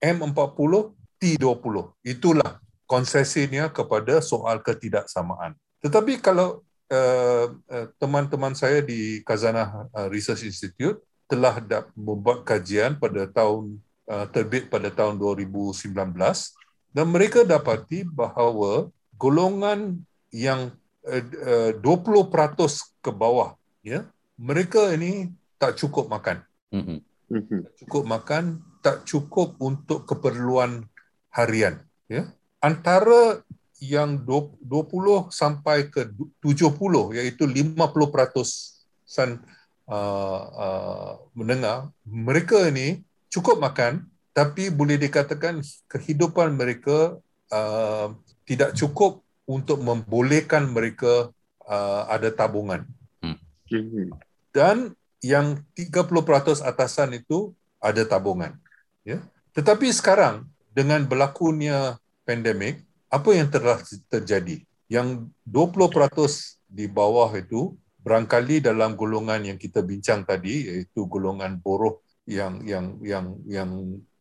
M40, 0.00 0.72
T20 1.20 1.76
itulah 2.00 2.56
konsesinya 2.88 3.68
kepada 3.68 4.24
soal 4.24 4.64
ketidaksamaan. 4.64 5.52
Tetapi 5.84 6.16
kalau 6.24 6.64
uh, 6.88 7.46
uh, 7.52 7.86
teman-teman 8.00 8.56
saya 8.56 8.80
di 8.80 9.20
Kazanah 9.20 9.84
uh, 9.92 10.08
Research 10.08 10.48
Institute 10.48 10.96
telah 11.28 11.60
membuat 11.92 12.42
kajian 12.48 12.96
pada 12.96 13.28
tahun 13.28 13.78
uh, 14.08 14.26
terbit 14.32 14.72
pada 14.72 14.88
tahun 14.88 15.20
2019 15.20 15.92
dan 16.90 17.06
mereka 17.06 17.46
dapati 17.46 18.02
bahawa 18.02 18.88
golongan 19.14 20.00
yang 20.32 20.72
uh, 21.04 21.70
uh, 21.70 21.70
20% 21.78 23.04
ke 23.04 23.10
bawah 23.12 23.54
ya 23.84 24.08
mereka 24.40 24.96
ini 24.96 25.28
tak 25.60 25.76
cukup 25.76 26.08
makan 26.08 26.40
Mhm. 26.72 26.96
Mhm. 27.28 27.58
tak 27.68 27.74
cukup 27.84 28.04
makan 28.08 28.44
tak 28.80 28.96
cukup 29.04 29.60
untuk 29.60 30.08
keperluan 30.08 30.88
harian 31.28 31.84
ya 32.08 32.32
antara 32.64 33.44
yang 33.80 34.20
20 34.24 35.28
sampai 35.32 35.88
ke 35.88 36.08
70 36.40 37.12
iaitu 37.12 37.44
50% 37.44 38.76
san 39.04 39.40
uh, 39.88 40.42
uh, 40.56 41.12
mendengar 41.32 41.88
mereka 42.04 42.68
ini 42.68 43.00
cukup 43.28 43.60
makan 43.60 44.08
tapi 44.32 44.68
boleh 44.70 44.96
dikatakan 44.96 45.60
kehidupan 45.88 46.56
mereka 46.56 47.16
uh, 47.52 48.12
tidak 48.44 48.72
cukup 48.72 49.20
untuk 49.44 49.80
membolehkan 49.80 50.68
mereka 50.70 51.28
uh, 51.64 52.02
ada 52.08 52.32
tabungan 52.32 52.84
Mhm. 53.20 54.08
Dan 54.50 54.94
yang 55.20 55.60
30% 55.76 56.64
atasan 56.64 57.16
itu 57.16 57.52
ada 57.80 58.02
tabungan 58.04 58.56
ya. 59.04 59.20
Tetapi 59.52 59.90
sekarang 59.90 60.46
dengan 60.70 61.04
berlakunya 61.04 61.98
pandemik 62.22 62.86
apa 63.10 63.30
yang 63.34 63.50
telah 63.50 63.82
terjadi? 64.06 64.62
Yang 64.86 65.30
20% 65.46 66.70
di 66.70 66.86
bawah 66.86 67.30
itu 67.34 67.74
barangkali 68.00 68.64
dalam 68.64 68.94
golongan 68.94 69.44
yang 69.44 69.58
kita 69.60 69.82
bincang 69.84 70.24
tadi 70.24 70.66
iaitu 70.66 71.04
golongan 71.10 71.58
buruh 71.60 72.00
yang 72.24 72.62
yang 72.62 72.96
yang 73.02 73.26
yang 73.44 73.70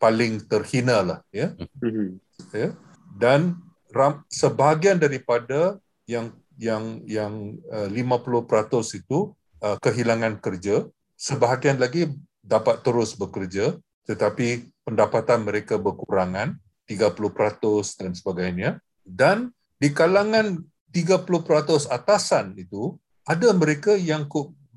paling 0.01 0.41
terhina 0.49 1.05
lah 1.05 1.19
ya. 1.29 1.53
Mhm. 1.79 2.17
ya. 2.51 2.69
Dan 3.13 3.61
ram, 3.93 4.25
sebahagian 4.29 4.97
daripada 4.97 5.77
yang 6.09 6.33
yang 6.59 7.05
yang 7.07 7.33
uh, 7.71 7.87
50% 7.87 8.99
itu 8.99 9.31
uh, 9.63 9.77
kehilangan 9.79 10.39
kerja 10.39 10.87
sebahagian 11.19 11.77
lagi 11.79 12.11
dapat 12.39 12.81
terus 12.81 13.13
bekerja 13.15 13.75
tetapi 14.09 14.73
pendapatan 14.81 15.45
mereka 15.45 15.77
berkurangan 15.77 16.57
30% 16.89 18.01
dan 18.01 18.11
sebagainya. 18.17 18.69
Dan 19.05 19.53
di 19.77 19.93
kalangan 19.93 20.57
30% 20.89 21.85
atasan 21.85 22.57
itu 22.57 22.97
ada 23.29 23.53
mereka 23.53 23.93
yang 23.93 24.25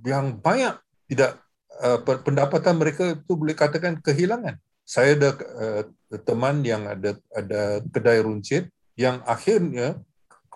yang 0.04 0.36
banyak 0.36 0.76
tidak 1.08 1.40
uh, 1.80 1.96
pe- 2.04 2.20
pendapatan 2.20 2.76
mereka 2.76 3.16
itu 3.16 3.32
boleh 3.32 3.56
katakan 3.56 3.96
kehilangan. 4.04 4.60
Saya 4.84 5.16
ada 5.16 5.30
uh, 5.56 5.82
teman 6.28 6.60
yang 6.60 6.84
ada 6.84 7.16
ada 7.32 7.80
kedai 7.88 8.20
runcit 8.20 8.68
yang 9.00 9.24
akhirnya 9.24 9.96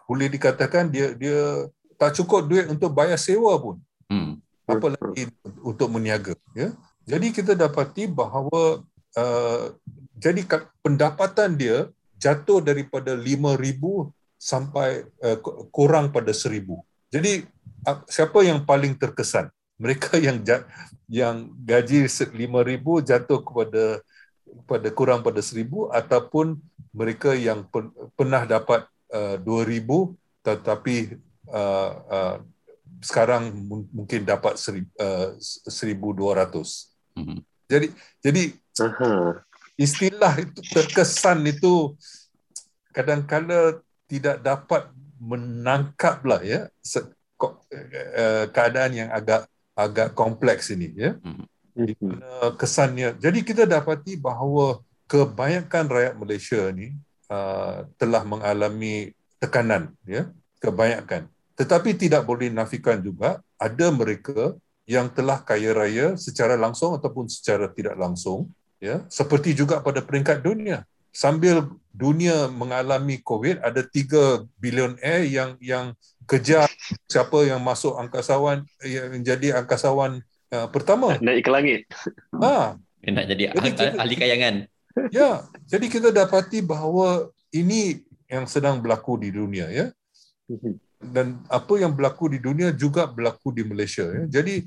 boleh 0.05 0.29
dikatakan 0.29 0.93
dia 0.93 1.17
dia 1.17 1.73
tak 1.97 2.13
cukup 2.21 2.45
duit 2.45 2.69
untuk 2.69 2.93
bayar 2.93 3.17
sewa 3.17 3.57
pun 3.57 3.81
Hmm. 4.07 4.39
apalagi 4.67 5.31
untuk 5.63 5.91
meniaga 5.91 6.35
ya? 6.55 6.75
Jadi 7.07 7.31
kita 7.31 7.55
dapati 7.55 8.11
bahawa 8.11 8.83
uh, 9.15 9.65
jadi 10.19 10.43
pendapatan 10.83 11.55
dia 11.55 11.91
jatuh 12.19 12.59
daripada 12.63 13.15
5000 13.15 14.11
sampai 14.39 15.07
uh, 15.23 15.39
ku- 15.39 15.71
kurang 15.71 16.11
pada 16.11 16.31
1000 16.35 16.67
jadi 17.11 17.47
uh, 17.87 18.03
siapa 18.11 18.43
yang 18.43 18.67
paling 18.67 18.99
terkesan? 18.99 19.51
Mereka 19.79 20.19
yang 20.27 20.43
yang 21.07 21.51
gaji 21.63 22.11
se- 22.11 22.31
5000 22.31 23.07
jatuh 23.07 23.41
kepada 23.43 24.03
pada 24.67 24.89
kurang 24.91 25.23
pada 25.23 25.43
1000 25.43 25.91
ataupun 25.95 26.59
mereka 26.91 27.35
yang 27.37 27.67
pen- 27.71 27.93
pernah 28.19 28.43
dapat 28.47 28.87
uh, 29.15 29.39
2000 29.43 30.17
tetapi 30.43 31.19
uh, 31.51 31.91
uh, 32.07 32.37
sekarang 33.03 33.53
mu- 33.53 33.89
mungkin 33.93 34.25
dapat 34.25 34.57
seri, 34.57 34.85
uh, 35.01 35.35
1200. 35.69 36.93
Mhm. 37.17 37.41
Jadi 37.67 37.87
jadi 38.23 38.43
Aha. 38.81 39.43
istilah 39.75 40.35
itu 40.39 40.61
terkesan 40.71 41.43
itu 41.45 41.97
kadang-kala 42.95 43.83
tidak 44.07 44.41
dapat 44.41 44.89
menangkap 45.19 46.23
lah 46.23 46.41
ya 46.45 46.71
se- 46.81 47.11
ko- 47.35 47.61
uh, 48.17 48.47
keadaan 48.53 48.93
yang 48.95 49.11
agak 49.11 49.49
agak 49.77 50.17
kompleks 50.17 50.73
ini 50.73 50.93
ya. 50.97 51.17
Di 51.77 51.93
Mhm. 51.93 52.09
mana 52.09 52.57
kesannya. 52.57 53.13
Jadi 53.21 53.45
kita 53.45 53.69
dapati 53.69 54.17
bahawa 54.17 54.81
kebanyakan 55.05 55.85
rakyat 55.87 56.15
Malaysia 56.17 56.61
ni 56.73 56.97
uh, 57.29 57.85
telah 58.01 58.25
mengalami 58.25 59.13
tekanan 59.37 59.93
ya, 60.09 60.31
kebanyakan. 60.63 61.29
Tetapi 61.57 61.97
tidak 61.97 62.29
boleh 62.29 62.53
nafikan 62.53 63.01
juga 63.01 63.41
ada 63.57 63.87
mereka 63.89 64.55
yang 64.87 65.11
telah 65.11 65.43
kaya 65.43 65.73
raya 65.75 66.15
secara 66.15 66.55
langsung 66.55 66.95
ataupun 66.95 67.27
secara 67.27 67.67
tidak 67.73 67.99
langsung 67.99 68.53
ya, 68.79 69.03
seperti 69.11 69.57
juga 69.57 69.83
pada 69.83 70.05
peringkat 70.05 70.45
dunia. 70.45 70.87
Sambil 71.11 71.65
dunia 71.91 72.47
mengalami 72.53 73.19
COVID 73.25 73.65
ada 73.65 73.81
3 73.81 74.45
bilioner 74.61 75.25
yang 75.25 75.57
yang 75.59 75.97
kejar 76.29 76.69
siapa 77.09 77.49
yang 77.49 77.65
masuk 77.65 77.97
angkasawan 77.97 78.69
yang 78.85 79.17
menjadi 79.17 79.65
angkasawan 79.65 80.21
uh, 80.53 80.69
pertama. 80.69 81.17
Naik 81.25 81.49
ke 81.49 81.51
langit. 81.51 81.81
Ha, 82.37 82.77
nak 82.77 83.25
jadi 83.33 83.43
Jadi 83.57 83.59
ahli, 83.59 83.71
kita- 83.73 83.97
ahli 83.97 84.15
kayangan. 84.15 84.55
Ya, 85.13 85.45
jadi 85.69 85.87
kita 85.93 86.09
dapati 86.09 86.65
bahawa 86.65 87.29
ini 87.53 88.01
yang 88.29 88.49
sedang 88.49 88.81
berlaku 88.81 89.21
di 89.21 89.29
dunia 89.33 89.69
ya. 89.69 89.93
Dan 90.97 91.45
apa 91.47 91.77
yang 91.77 91.93
berlaku 91.93 92.33
di 92.33 92.39
dunia 92.41 92.73
juga 92.73 93.05
berlaku 93.05 93.53
di 93.53 93.63
Malaysia 93.63 94.05
ya. 94.05 94.25
Jadi 94.41 94.65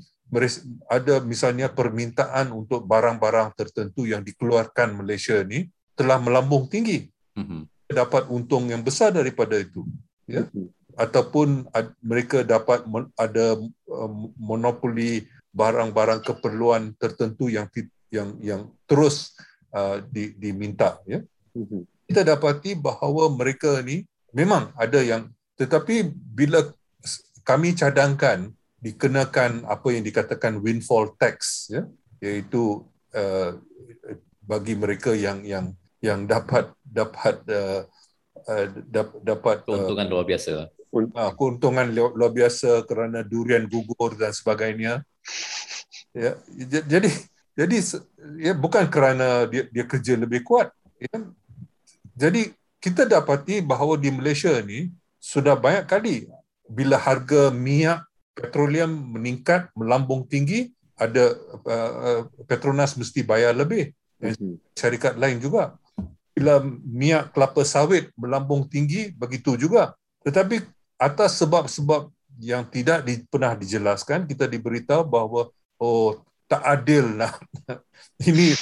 ada 0.86 1.18
misalnya 1.18 1.66
permintaan 1.66 2.54
untuk 2.54 2.86
barang-barang 2.86 3.50
tertentu 3.58 4.06
yang 4.06 4.22
dikeluarkan 4.22 4.94
Malaysia 4.94 5.42
ni 5.42 5.66
telah 5.98 6.22
melambung 6.22 6.70
tinggi. 6.70 7.10
Mhm. 7.34 7.66
Dapat 7.90 8.30
untung 8.30 8.70
yang 8.70 8.86
besar 8.86 9.10
daripada 9.10 9.58
itu 9.58 9.82
Ya. 10.30 10.46
Mhm. 10.46 10.70
ataupun 10.94 11.66
ad- 11.74 11.90
mereka 11.98 12.46
dapat 12.46 12.86
mon- 12.86 13.10
ada 13.18 13.58
um, 13.90 14.30
monopoli 14.38 15.26
barang-barang 15.50 16.22
keperluan 16.22 16.94
tertentu 16.94 17.50
yang 17.50 17.66
yang 18.14 18.38
yang 18.38 18.62
terus 18.86 19.34
uh, 19.74 19.98
di, 20.06 20.30
diminta 20.38 21.02
ya 21.02 21.26
Mhm. 21.50 21.82
kita 22.06 22.22
dapati 22.22 22.78
bahawa 22.78 23.26
mereka 23.34 23.82
ni 23.82 24.06
memang 24.30 24.70
ada 24.78 25.02
yang 25.02 25.26
tetapi 25.60 26.08
bila 26.08 26.64
kami 27.44 27.76
cadangkan 27.76 28.48
dikenakan 28.80 29.68
apa 29.68 29.86
yang 29.92 30.00
dikatakan 30.00 30.56
windfall 30.64 31.12
tax 31.20 31.68
ya 31.68 31.84
iaitu 32.24 32.80
uh, 33.12 33.60
bagi 34.40 34.72
mereka 34.72 35.12
yang 35.12 35.44
yang 35.44 35.76
yang 36.00 36.24
dapat 36.24 36.72
dapat 36.80 37.44
uh, 37.52 37.84
uh, 38.48 38.64
dap- 38.88 39.20
dapat 39.20 39.60
uh, 39.68 39.84
Keuntungan 39.84 40.08
luar 40.08 40.24
biasa. 40.24 40.72
uh, 40.96 41.32
keuntungan 41.36 41.86
lu- 41.92 42.14
luar 42.16 42.32
biasa 42.32 42.88
kerana 42.88 43.20
durian 43.20 43.68
gugur 43.68 44.16
dan 44.16 44.32
sebagainya 44.32 45.04
Ya, 46.10 46.34
jadi 46.66 47.06
jadi 47.54 47.76
ya 48.42 48.50
bukan 48.50 48.90
kerana 48.90 49.46
dia 49.46 49.70
dia 49.70 49.86
kerja 49.86 50.18
lebih 50.18 50.42
kuat. 50.42 50.74
Ya. 50.98 51.22
Jadi 52.18 52.50
kita 52.82 53.06
dapati 53.06 53.62
bahawa 53.62 53.94
di 53.94 54.10
Malaysia 54.10 54.50
ni 54.58 54.90
sudah 55.20 55.54
banyak 55.54 55.84
kali 55.86 56.14
bila 56.66 56.96
harga 56.96 57.52
minyak 57.52 58.02
petroleum 58.32 58.90
meningkat 59.14 59.68
melambung 59.76 60.24
tinggi 60.24 60.72
ada 60.96 61.36
uh, 61.64 61.92
uh, 62.00 62.20
Petronas 62.48 62.96
mesti 62.96 63.24
bayar 63.24 63.56
lebih 63.56 63.92
Mhm. 64.20 64.60
syarikat 64.76 65.16
lain 65.16 65.40
juga. 65.40 65.74
Bila 66.36 66.60
minyak 66.84 67.32
kelapa 67.32 67.64
sawit 67.64 68.12
melambung 68.14 68.68
tinggi, 68.68 69.12
begitu 69.12 69.56
juga. 69.56 69.96
Tetapi 70.24 70.60
atas 71.00 71.40
sebab-sebab 71.40 72.12
yang 72.40 72.64
tidak 72.68 73.04
di, 73.04 73.24
pernah 73.26 73.56
dijelaskan, 73.56 74.28
kita 74.28 74.44
diberitahu 74.48 75.04
bahawa 75.04 75.48
oh 75.80 76.20
tak 76.48 76.62
adil 76.64 77.16
lah. 77.16 77.32
ini 78.28 78.52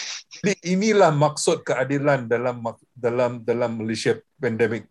ini 0.43 0.53
inilah 0.79 1.11
maksud 1.11 1.67
keadilan 1.67 2.31
dalam 2.31 2.63
dalam 2.95 3.43
dalam 3.43 3.71
Malaysia 3.75 4.15
pandemik 4.39 4.87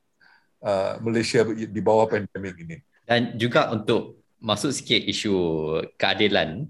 uh, 0.67 0.99
Malaysia 0.99 1.47
di 1.47 1.81
bawah 1.81 2.11
pandemik 2.11 2.59
ini. 2.59 2.77
Dan 3.07 3.39
juga 3.39 3.71
untuk 3.71 4.19
masuk 4.43 4.75
sikit 4.75 5.01
isu 5.07 5.35
keadilan 5.95 6.67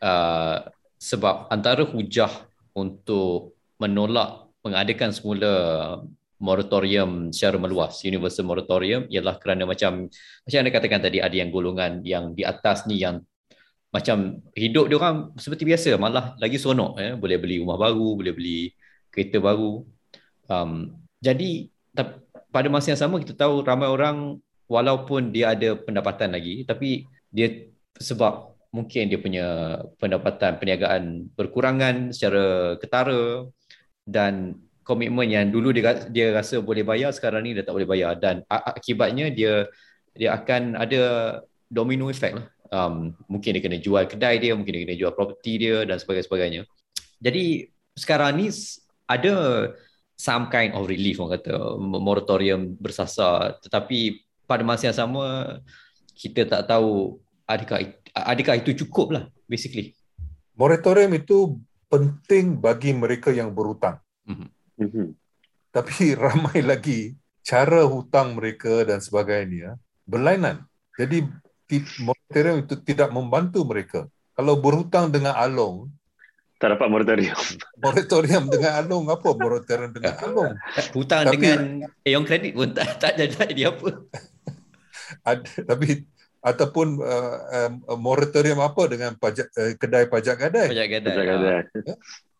uh, 0.00 0.64
sebab 0.98 1.52
antara 1.52 1.84
hujah 1.84 2.32
untuk 2.74 3.54
menolak 3.78 4.50
mengadakan 4.64 5.14
semula 5.14 5.52
moratorium 6.38 7.30
secara 7.34 7.58
meluas, 7.58 8.02
universal 8.02 8.46
moratorium 8.46 9.06
ialah 9.10 9.38
kerana 9.38 9.66
macam 9.66 10.06
macam 10.46 10.58
anda 10.58 10.72
katakan 10.74 11.02
tadi 11.02 11.18
ada 11.22 11.34
yang 11.34 11.50
golongan 11.50 12.02
yang 12.02 12.34
di 12.34 12.42
atas 12.42 12.86
ni 12.86 13.02
yang 13.02 13.22
macam 13.88 14.38
hidup 14.52 14.86
dia 14.86 14.96
orang 15.00 15.32
seperti 15.40 15.64
biasa 15.64 15.96
malah 15.96 16.36
lagi 16.36 16.60
seronok 16.60 16.92
eh 17.00 17.12
boleh 17.16 17.36
beli 17.40 17.56
rumah 17.62 17.78
baru, 17.78 18.18
boleh 18.18 18.32
beli 18.34 18.60
kereta 19.10 19.38
baru. 19.42 19.82
Um, 20.48 20.94
jadi 21.18 21.66
pada 22.48 22.68
masa 22.72 22.94
yang 22.94 23.00
sama 23.00 23.20
kita 23.20 23.36
tahu 23.36 23.60
ramai 23.64 23.88
orang 23.88 24.40
walaupun 24.68 25.32
dia 25.32 25.52
ada 25.56 25.76
pendapatan 25.76 26.32
lagi 26.32 26.64
tapi 26.64 27.04
dia 27.28 27.68
sebab 27.98 28.56
mungkin 28.72 29.08
dia 29.08 29.18
punya 29.20 29.46
pendapatan 29.96 30.60
perniagaan 30.60 31.32
berkurangan 31.32 32.12
secara 32.12 32.76
ketara 32.76 33.48
dan 34.04 34.60
komitmen 34.84 35.28
yang 35.28 35.52
dulu 35.52 35.72
dia 35.72 36.08
dia 36.08 36.32
rasa 36.32 36.60
boleh 36.64 36.84
bayar 36.84 37.12
sekarang 37.12 37.44
ni 37.44 37.52
dia 37.56 37.64
tak 37.64 37.76
boleh 37.76 37.88
bayar 37.88 38.16
dan 38.16 38.44
akibatnya 38.48 39.28
dia 39.28 39.68
dia 40.16 40.34
akan 40.34 40.74
ada 40.74 41.02
domino 41.68 42.08
effect 42.08 42.34
lah. 42.40 42.46
Um, 42.68 43.16
mungkin 43.30 43.56
dia 43.56 43.62
kena 43.64 43.80
jual 43.80 44.04
kedai 44.04 44.36
dia, 44.40 44.52
mungkin 44.52 44.76
dia 44.76 44.82
kena 44.84 44.96
jual 44.98 45.12
property 45.16 45.52
dia 45.56 45.88
dan 45.88 45.96
sebagainya. 46.00 46.68
Jadi 47.20 47.68
sekarang 47.96 48.36
ni 48.36 48.52
ada 49.08 49.34
some 50.18 50.50
kind 50.50 50.74
of 50.74 50.90
relief 50.90 51.22
orang 51.22 51.38
kata 51.38 51.78
moratorium 51.78 52.74
bersasar 52.74 53.62
tetapi 53.62 54.18
pada 54.50 54.66
masa 54.66 54.90
yang 54.90 54.98
sama 54.98 55.56
kita 56.18 56.42
tak 56.50 56.66
tahu 56.66 57.22
adakah 57.46 57.94
adakah 58.12 58.54
itu 58.58 58.84
cukup 58.84 59.14
lah 59.14 59.24
basically. 59.46 59.94
Moratorium 60.58 61.14
itu 61.14 61.56
penting 61.86 62.58
bagi 62.58 62.90
mereka 62.92 63.30
yang 63.30 63.54
berhutang. 63.54 64.02
Mhm. 64.26 65.14
Tapi 65.72 66.12
ramai 66.26 66.60
lagi 66.60 67.14
cara 67.46 67.86
hutang 67.88 68.36
mereka 68.36 68.84
dan 68.84 69.00
sebagainya 69.00 69.80
berlainan. 70.04 70.68
Jadi 70.98 71.24
moratorium 72.02 72.66
itu 72.66 72.74
tidak 72.84 73.08
membantu 73.14 73.64
mereka. 73.64 74.00
Kalau 74.34 74.58
berhutang 74.58 75.10
dengan 75.10 75.34
Along, 75.34 75.90
Tak 76.58 76.74
dapat 76.74 76.90
moratorium. 76.90 77.38
moratorium 77.86 78.44
dengan 78.50 78.82
Along 78.82 79.06
apa 79.14 79.28
moratorium 79.30 79.94
dengan 79.94 80.14
Along? 80.18 80.52
Hutang 80.90 81.30
Tapi- 81.30 81.38
dengan 81.38 81.58
Aeon 82.02 82.26
Credit 82.26 82.52
pun 82.52 82.74
tak 82.74 82.98
tak 82.98 83.14
ada 83.14 83.24
tak 83.30 83.46
jadi 83.54 83.70
apa. 83.70 83.88
Ada, 85.24 85.64
tapi 85.64 86.04
ataupun 86.44 87.00
uh, 87.00 87.36
um, 87.88 87.96
moratorium 87.96 88.60
apa 88.60 88.84
dengan 88.92 89.16
pajak 89.16 89.48
uh, 89.56 89.72
kedai 89.80 90.04
pajak 90.04 90.36
gadai 90.36 90.68
Pajak 90.68 90.86
gadai. 90.98 91.14
Kadang-kadang. 91.14 91.64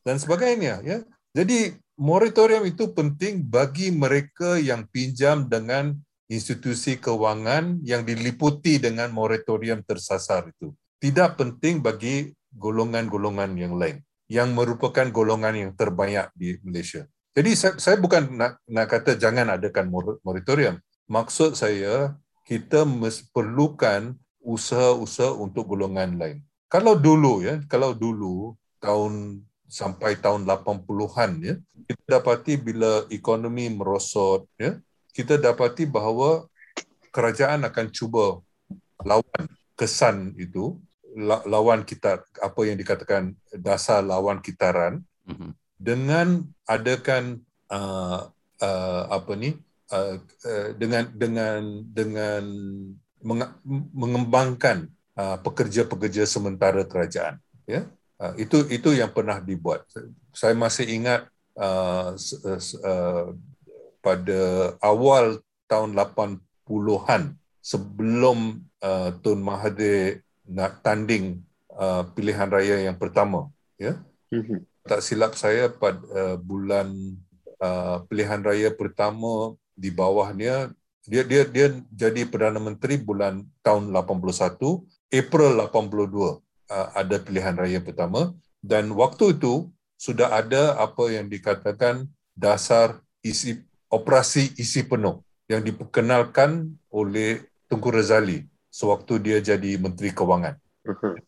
dan 0.04 0.16
sebagainya 0.20 0.74
ya. 0.84 0.98
Jadi 1.32 1.78
moratorium 1.96 2.66
itu 2.68 2.90
penting 2.92 3.40
bagi 3.40 3.88
mereka 3.88 4.60
yang 4.60 4.84
pinjam 4.90 5.48
dengan 5.48 5.96
institusi 6.28 7.00
kewangan 7.00 7.80
yang 7.86 8.04
diliputi 8.04 8.76
dengan 8.82 9.14
moratorium 9.14 9.80
tersasar 9.80 10.50
itu. 10.52 10.74
Tidak 10.98 11.38
penting 11.38 11.80
bagi 11.80 12.28
golongan-golongan 12.52 13.54
yang 13.56 13.78
lain 13.78 14.02
yang 14.28 14.52
merupakan 14.52 15.08
golongan 15.08 15.56
yang 15.56 15.72
terbanyak 15.72 16.28
di 16.36 16.60
Malaysia. 16.60 17.08
Jadi 17.32 17.50
saya, 17.56 17.74
saya 17.80 17.96
bukan 17.96 18.28
nak, 18.36 18.60
nak 18.68 18.86
kata 18.92 19.16
jangan 19.16 19.56
adakan 19.56 19.88
mor- 19.88 20.20
moratorium. 20.20 20.76
Maksud 21.08 21.56
saya 21.56 22.12
kita 22.44 22.84
perlukan 23.32 24.16
usaha-usaha 24.44 25.32
untuk 25.36 25.72
golongan 25.72 26.16
lain. 26.20 26.38
Kalau 26.68 26.96
dulu 26.96 27.40
ya, 27.40 27.64
kalau 27.68 27.96
dulu 27.96 28.52
tahun 28.80 29.44
sampai 29.68 30.20
tahun 30.20 30.44
80-an 30.44 31.30
ya, 31.44 31.54
kita 31.88 32.20
dapati 32.20 32.60
bila 32.60 33.04
ekonomi 33.08 33.72
merosot 33.72 34.44
ya, 34.60 34.76
kita 35.12 35.40
dapati 35.40 35.88
bahawa 35.88 36.48
kerajaan 37.12 37.64
akan 37.68 37.86
cuba 37.92 38.40
lawan 39.04 39.44
kesan 39.76 40.34
itu 40.36 40.76
lawan 41.44 41.82
kita 41.82 42.20
apa 42.38 42.60
yang 42.64 42.76
dikatakan 42.76 43.32
dasar 43.54 44.02
lawan 44.02 44.40
kitaran 44.40 45.00
Mhm. 45.28 45.52
dengan 45.76 46.28
adakan 46.64 47.44
uh, 47.68 48.32
uh, 48.58 49.02
apa 49.08 49.32
ni 49.36 49.60
uh, 49.92 50.16
uh, 50.20 50.68
dengan 50.72 51.04
dengan 51.12 51.60
dengan 51.84 52.42
meng- 53.20 53.56
mengembangkan 53.92 54.88
uh, 55.14 55.36
pekerja-pekerja 55.38 56.24
sementara 56.24 56.80
kerajaan 56.82 57.36
ya 57.68 57.84
uh, 58.16 58.32
itu 58.40 58.64
itu 58.72 58.96
yang 58.96 59.12
pernah 59.12 59.36
dibuat 59.36 59.84
saya 60.32 60.56
masih 60.56 60.88
ingat 60.88 61.28
uh, 61.54 62.16
s- 62.16 62.40
uh, 62.80 63.36
pada 64.00 64.40
awal 64.80 65.44
tahun 65.68 65.92
80-an 65.92 67.36
sebelum 67.60 68.64
uh, 68.80 69.12
Tun 69.20 69.44
Mahathir 69.44 70.24
nak 70.48 70.80
tanding 70.80 71.44
uh, 71.76 72.08
pilihan 72.16 72.48
raya 72.48 72.80
yang 72.88 72.96
pertama 72.96 73.52
ya? 73.76 74.00
Mhm. 74.32 74.64
tak 74.88 75.04
silap 75.04 75.36
saya 75.36 75.68
pada 75.68 76.00
uh, 76.12 76.36
bulan 76.40 76.88
uh, 77.60 78.04
pilihan 78.08 78.40
raya 78.40 78.72
pertama 78.72 79.56
di 79.76 79.92
bawahnya 79.92 80.72
dia 81.08 81.24
dia 81.24 81.44
dia 81.48 81.72
jadi 81.88 82.28
perdana 82.28 82.60
menteri 82.60 83.00
bulan 83.00 83.44
tahun 83.64 83.92
81 83.92 84.60
April 85.08 85.50
82 85.56 86.44
uh, 86.68 86.88
ada 86.92 87.16
pilihan 87.16 87.56
raya 87.56 87.80
pertama. 87.80 88.36
Dan 88.60 88.92
waktu 88.92 89.38
itu 89.38 89.72
sudah 89.96 90.36
ada 90.36 90.76
apa 90.76 91.08
yang 91.08 91.26
dikatakan 91.32 92.06
dasar 92.36 93.00
isi 93.24 93.64
operasi 93.88 94.52
isi 94.60 94.84
penuh 94.84 95.24
yang 95.48 95.64
diperkenalkan 95.64 96.76
oleh 96.92 97.40
Tunku 97.66 97.88
Razali 97.88 98.44
sewaktu 98.70 99.12
dia 99.18 99.38
jadi 99.40 99.80
menteri 99.80 100.12
kewangan 100.14 100.56
Mhm. 100.88 101.20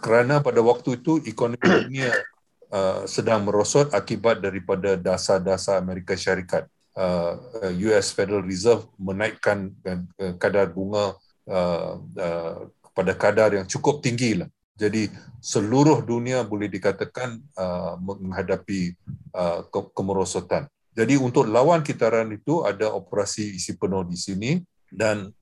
kerana 0.00 0.40
pada 0.40 0.64
waktu 0.64 0.96
itu 0.96 1.20
ekonomi 1.28 1.60
dunia 1.60 2.12
uh, 2.72 3.04
sedang 3.04 3.44
merosot 3.44 3.92
akibat 3.92 4.40
daripada 4.40 4.96
dasar-dasar 4.96 5.78
Amerika 5.78 6.16
Syarikat. 6.16 6.66
Uh, 6.96 7.36
uh, 7.60 7.72
US 7.92 8.08
Federal 8.08 8.40
Reserve 8.40 8.88
menaikkan 8.96 9.68
uh, 9.84 10.32
kadar 10.40 10.72
bunga 10.72 11.12
uh, 11.44 12.00
uh, 12.00 12.56
kepada 12.88 13.12
kadar 13.12 13.50
yang 13.52 13.68
cukup 13.68 14.00
tinggi 14.00 14.40
lah. 14.40 14.48
Jadi 14.76 15.12
seluruh 15.40 16.00
dunia 16.00 16.40
boleh 16.44 16.72
dikatakan 16.72 17.36
uh, 17.52 18.00
menghadapi 18.00 18.96
uh, 19.36 19.64
ke- 19.68 19.92
kemerosotan. 19.92 20.68
Jadi 20.96 21.20
untuk 21.20 21.44
lawan 21.44 21.84
kitaran 21.84 22.32
itu 22.32 22.64
ada 22.64 22.88
operasi 22.96 23.60
isi 23.60 23.76
penuh 23.76 24.00
di 24.08 24.16
sini 24.16 24.50
dan 24.88 25.35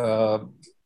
uh, 0.00 0.38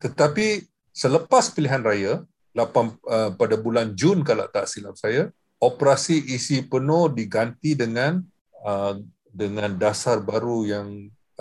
tetapi 0.03 0.67
selepas 0.91 1.55
pilihan 1.55 1.81
raya 1.81 2.13
8, 2.55 2.59
uh, 2.59 3.31
pada 3.35 3.57
bulan 3.59 3.95
Jun 3.95 4.23
kalau 4.27 4.47
tak 4.51 4.67
silap 4.67 4.95
saya 4.99 5.31
operasi 5.59 6.19
isi 6.35 6.63
penuh 6.67 7.09
diganti 7.11 7.73
dengan 7.75 8.21
uh, 8.63 8.95
dengan 9.35 9.75
dasar 9.75 10.23
baru 10.23 10.63
yang 10.63 10.89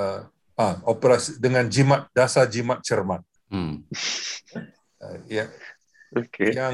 uh, 0.02 0.26
ah, 0.58 0.76
operasi 0.90 1.38
dengan 1.38 1.66
jimat 1.70 2.10
dasar 2.14 2.46
jimat 2.50 2.82
cermat 2.86 3.22
Hmm. 3.54 3.86
uh, 4.98 5.18
ya, 5.30 5.46
Okey. 6.18 6.58
yang 6.58 6.74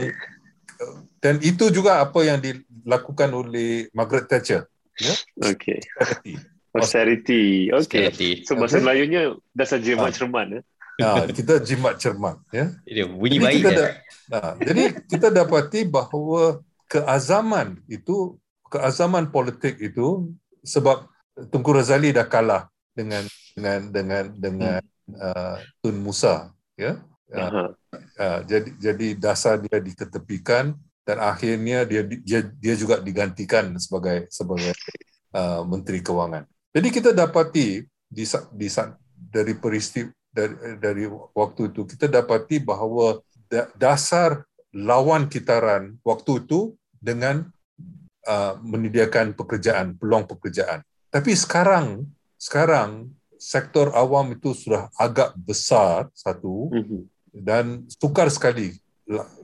uh, 0.79 0.97
dan 1.19 1.35
itu 1.43 1.67
juga 1.67 1.99
apa 1.99 2.23
yang 2.23 2.39
dilakukan 2.39 3.27
oleh 3.35 3.91
Margaret 3.91 4.31
Thatcher 4.31 4.63
Okey. 5.43 5.79
Austerity. 5.99 6.33
Austerity. 6.75 7.43
Okey. 7.71 7.75
Austerity. 7.75 8.29
So 8.47 8.55
bahasa 8.55 8.79
Okay. 8.79 8.83
Melayunya 8.85 9.21
dah 9.51 9.67
saja 9.67 9.91
Ah. 9.99 10.11
cermat. 10.11 10.47
eh? 10.59 10.63
Ha, 10.99 11.25
kita 11.37 11.63
jimat 11.63 11.95
cermat 11.95 12.37
ya. 12.51 12.75
Dia 12.83 13.05
bunyi 13.07 13.39
Jadi 13.39 13.45
baik 13.45 13.55
kita 13.63 13.69
dia. 13.71 13.79
da- 13.79 13.95
ha, 14.35 14.51
jadi 14.59 14.83
kita 15.07 15.27
dapati 15.31 15.79
bahawa 15.87 16.59
keazaman 16.91 17.79
itu 17.87 18.35
keazaman 18.67 19.31
politik 19.31 19.79
itu 19.79 20.29
sebab 20.61 21.07
Tunku 21.49 21.71
Razali 21.71 22.11
dah 22.11 22.27
kalah 22.27 22.67
dengan 22.91 23.23
dengan 23.55 23.79
dengan 23.87 24.23
dengan 24.35 24.81
uh, 25.15 25.57
Tun 25.79 25.97
Musa 26.03 26.51
ya. 26.75 26.99
Uh, 27.29 27.71
uh, 28.19 28.39
jadi 28.43 28.69
jadi 28.75 29.07
dasar 29.15 29.61
dia 29.61 29.79
diketepikan 29.79 30.75
dan 31.07 31.17
akhirnya 31.23 31.87
dia 31.87 32.03
dia 32.03 32.41
dia 32.43 32.73
juga 32.75 32.99
digantikan 32.99 33.71
sebagai 33.79 34.27
sebagai 34.27 34.75
uh, 35.31 35.63
menteri 35.63 36.03
kewangan. 36.03 36.43
Jadi 36.75 36.87
kita 36.91 37.15
dapati 37.15 37.87
di 38.09 38.23
di 38.53 38.67
dari 39.15 39.53
peristiwa 39.55 40.09
dari, 40.39 40.55
dari 40.79 41.03
waktu 41.11 41.61
itu 41.75 41.83
kita 41.83 42.07
dapati 42.07 42.63
bahawa 42.63 43.19
da- 43.51 43.67
dasar 43.75 44.47
lawan 44.71 45.27
kitaran 45.27 45.99
waktu 46.07 46.45
itu 46.47 46.79
dengan 46.99 47.51
uh, 48.27 48.53
menyediakan 48.63 49.35
pekerjaan, 49.35 49.99
peluang 49.99 50.23
pekerjaan. 50.29 50.85
Tapi 51.11 51.33
sekarang 51.35 52.07
sekarang 52.39 53.11
sektor 53.35 53.91
awam 53.95 54.35
itu 54.35 54.55
sudah 54.55 54.87
agak 54.95 55.35
besar 55.35 56.07
satu 56.15 56.69
Mhm. 56.71 56.99
dan 57.33 57.65
sukar 57.87 58.27
sekali 58.31 58.77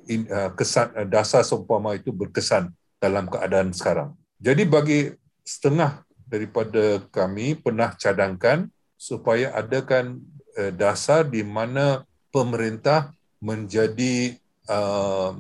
in- 0.05 0.29
uh, 0.29 0.51
kesan 0.53 0.93
uh, 0.93 1.07
dasar 1.07 1.41
seumpama 1.43 1.95
itu 1.97 2.11
berkesan 2.13 2.71
dalam 3.01 3.27
keadaan 3.27 3.73
sekarang. 3.75 4.13
Jadi 4.39 4.63
bagi 4.67 4.99
setengah 5.41 6.05
daripada 6.27 7.01
kami 7.09 7.57
pernah 7.57 7.93
cadangkan 7.97 8.69
supaya 8.97 9.53
adakan 9.53 10.21
uh, 10.57 10.71
dasar 10.75 11.27
di 11.27 11.43
mana 11.43 12.03
pemerintah 12.31 13.11
menjadi 13.39 14.35
uh, 14.67 15.35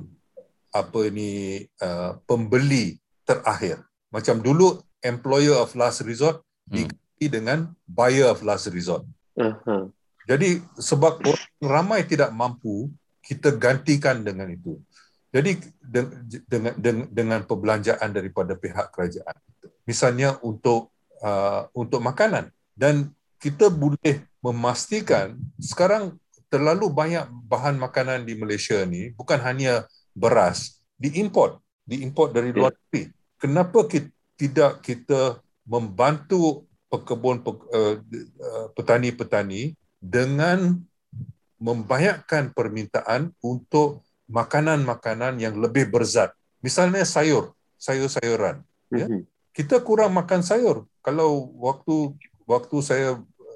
apa 0.75 0.99
ini 1.07 1.63
uh, 1.79 2.19
pembeli 2.27 2.99
terakhir. 3.23 3.81
Macam 4.11 4.39
dulu 4.43 4.79
employer 4.99 5.55
of 5.55 5.75
last 5.75 6.03
resort 6.03 6.45
Hmm. 6.65 6.89
diganti 6.89 7.25
dengan 7.29 7.59
buyer 7.85 8.25
of 8.33 8.41
last 8.41 8.73
resort. 8.73 9.05
Aha. 9.37 9.85
Jadi 10.25 10.57
sebab 10.81 11.21
orang 11.21 11.45
ramai 11.61 12.01
tidak 12.01 12.33
mampu, 12.33 12.89
kita 13.21 13.53
gantikan 13.53 14.25
dengan 14.25 14.49
itu. 14.49 14.81
Jadi 15.29 15.61
de- 15.77 16.41
dengan 16.49 16.73
dengan, 16.73 17.05
dengan 17.13 17.39
perbelanjaan 17.45 18.09
daripada 18.09 18.57
pihak 18.57 18.89
kerajaan. 18.89 19.37
Misalnya 19.85 20.41
untuk 20.41 20.89
uh, 21.21 21.69
untuk 21.77 22.01
makanan 22.01 22.49
dan 22.73 23.13
kita 23.37 23.69
boleh 23.69 24.25
memastikan 24.45 25.33
sekarang 25.57 26.13
terlalu 26.53 26.93
banyak 26.93 27.25
bahan 27.49 27.81
makanan 27.81 28.21
di 28.29 28.37
Malaysia 28.37 28.77
ni 28.85 29.09
bukan 29.17 29.41
hanya 29.41 29.89
beras 30.13 30.85
diimport 31.01 31.57
diimport 31.85 32.33
dari 32.33 32.49
luar 32.51 32.73
negeri. 32.73 33.13
Kenapa 33.37 33.85
kita, 33.85 34.09
tidak 34.35 34.71
kita 34.81 35.21
membantu 35.63 36.65
pekebun 36.89 37.45
pe- 37.45 37.65
uh, 37.71 37.95
uh, 38.01 38.67
petani-petani 38.73 39.77
dengan 40.01 40.81
membanyakkan 41.61 42.51
permintaan 42.51 43.31
untuk 43.39 44.03
makanan-makanan 44.25 45.37
yang 45.37 45.55
lebih 45.55 45.87
berzat. 45.87 46.33
Misalnya 46.59 47.05
sayur, 47.05 47.53
sayur-sayuran. 47.77 48.65
Ya. 48.89 49.07
Mhm. 49.07 49.29
Kita 49.55 49.79
kurang 49.79 50.11
makan 50.17 50.43
sayur. 50.43 50.83
Kalau 50.99 51.53
waktu 51.61 52.11
waktu 52.43 52.75
saya 52.83 53.09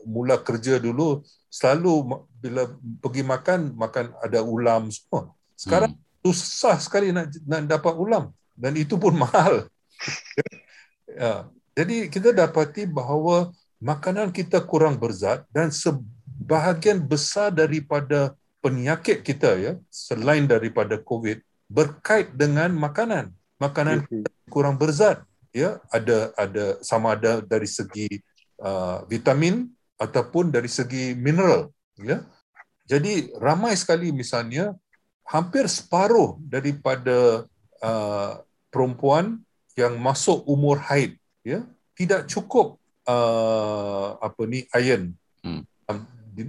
mula 0.10 0.36
kerja 0.42 0.82
dulu 0.82 1.22
selalu 1.54 1.94
bila 2.42 2.66
pergi 3.04 3.22
makan 3.22 3.60
makan 3.78 4.06
ada 4.26 4.40
ulam 4.42 4.90
semua. 4.90 5.30
Sekarang 5.54 5.94
susah 6.26 6.76
sekali 6.82 7.14
nak 7.14 7.30
nak 7.46 7.62
dapat 7.70 7.94
ulam 7.94 8.24
dan 8.58 8.74
itu 8.74 8.98
pun 8.98 9.14
mahal. 9.24 9.70
ya. 11.08 11.48
Jadi 11.78 12.12
kita 12.12 12.36
dapati 12.36 12.84
bahawa 12.90 13.54
makanan 13.80 14.36
kita 14.36 14.60
kurang 14.60 15.00
berzat 15.00 15.48
dan 15.56 15.72
sebahagian 15.72 17.00
besar 17.00 17.56
daripada 17.56 18.36
penyakit 18.60 19.24
kita 19.24 19.56
ya 19.56 19.74
selain 19.88 20.44
daripada 20.44 21.00
COVID 21.00 21.40
berkait 21.72 22.36
dengan 22.36 22.74
makanan. 22.76 23.32
Makanan 23.60 24.04
Mhm. 24.08 24.28
kurang 24.52 24.76
berzat 24.76 25.24
ya 25.56 25.80
ada 25.90 26.36
ada 26.36 26.66
sama 26.84 27.16
ada 27.16 27.40
dari 27.42 27.70
segi 27.70 28.20
uh, 28.60 29.04
vitamin 29.08 29.68
ataupun 30.00 30.50
dari 30.50 30.72
segi 30.72 31.14
mineral 31.14 31.70
ya. 32.00 32.24
Jadi 32.90 33.30
ramai 33.38 33.78
sekali 33.78 34.10
misalnya 34.10 34.74
hampir 35.30 35.70
separuh 35.70 36.42
daripada 36.42 37.46
uh, 37.86 38.32
perempuan 38.74 39.38
yang 39.78 39.94
masuk 40.02 40.42
umur 40.50 40.82
haid 40.90 41.16
ya 41.46 41.62
tidak 41.94 42.26
cukup 42.26 42.82
uh, 43.06 44.18
apa 44.20 44.42
ni 44.50 44.66
iron 44.74 45.14
Hmm. 45.40 45.64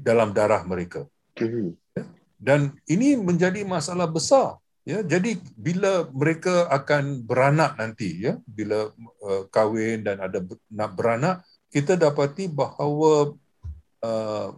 dalam, 0.02 0.34
darah 0.34 0.66
mereka 0.66 1.06
Mhm. 1.38 1.78
dan 2.42 2.74
ini 2.90 3.14
menjadi 3.14 3.62
masalah 3.62 4.10
besar 4.10 4.58
ya 4.82 4.98
jadi 5.06 5.38
bila 5.54 6.10
mereka 6.10 6.66
akan 6.74 7.22
beranak 7.22 7.78
nanti 7.78 8.18
ya 8.18 8.34
bila 8.42 8.90
uh, 9.22 9.46
kahwin 9.54 10.02
dan 10.02 10.18
ada 10.18 10.42
nak 10.66 10.90
beranak 10.98 11.46
kita 11.70 11.94
dapati 11.96 12.50
bahawa 12.50 13.34
uh, 14.02 14.48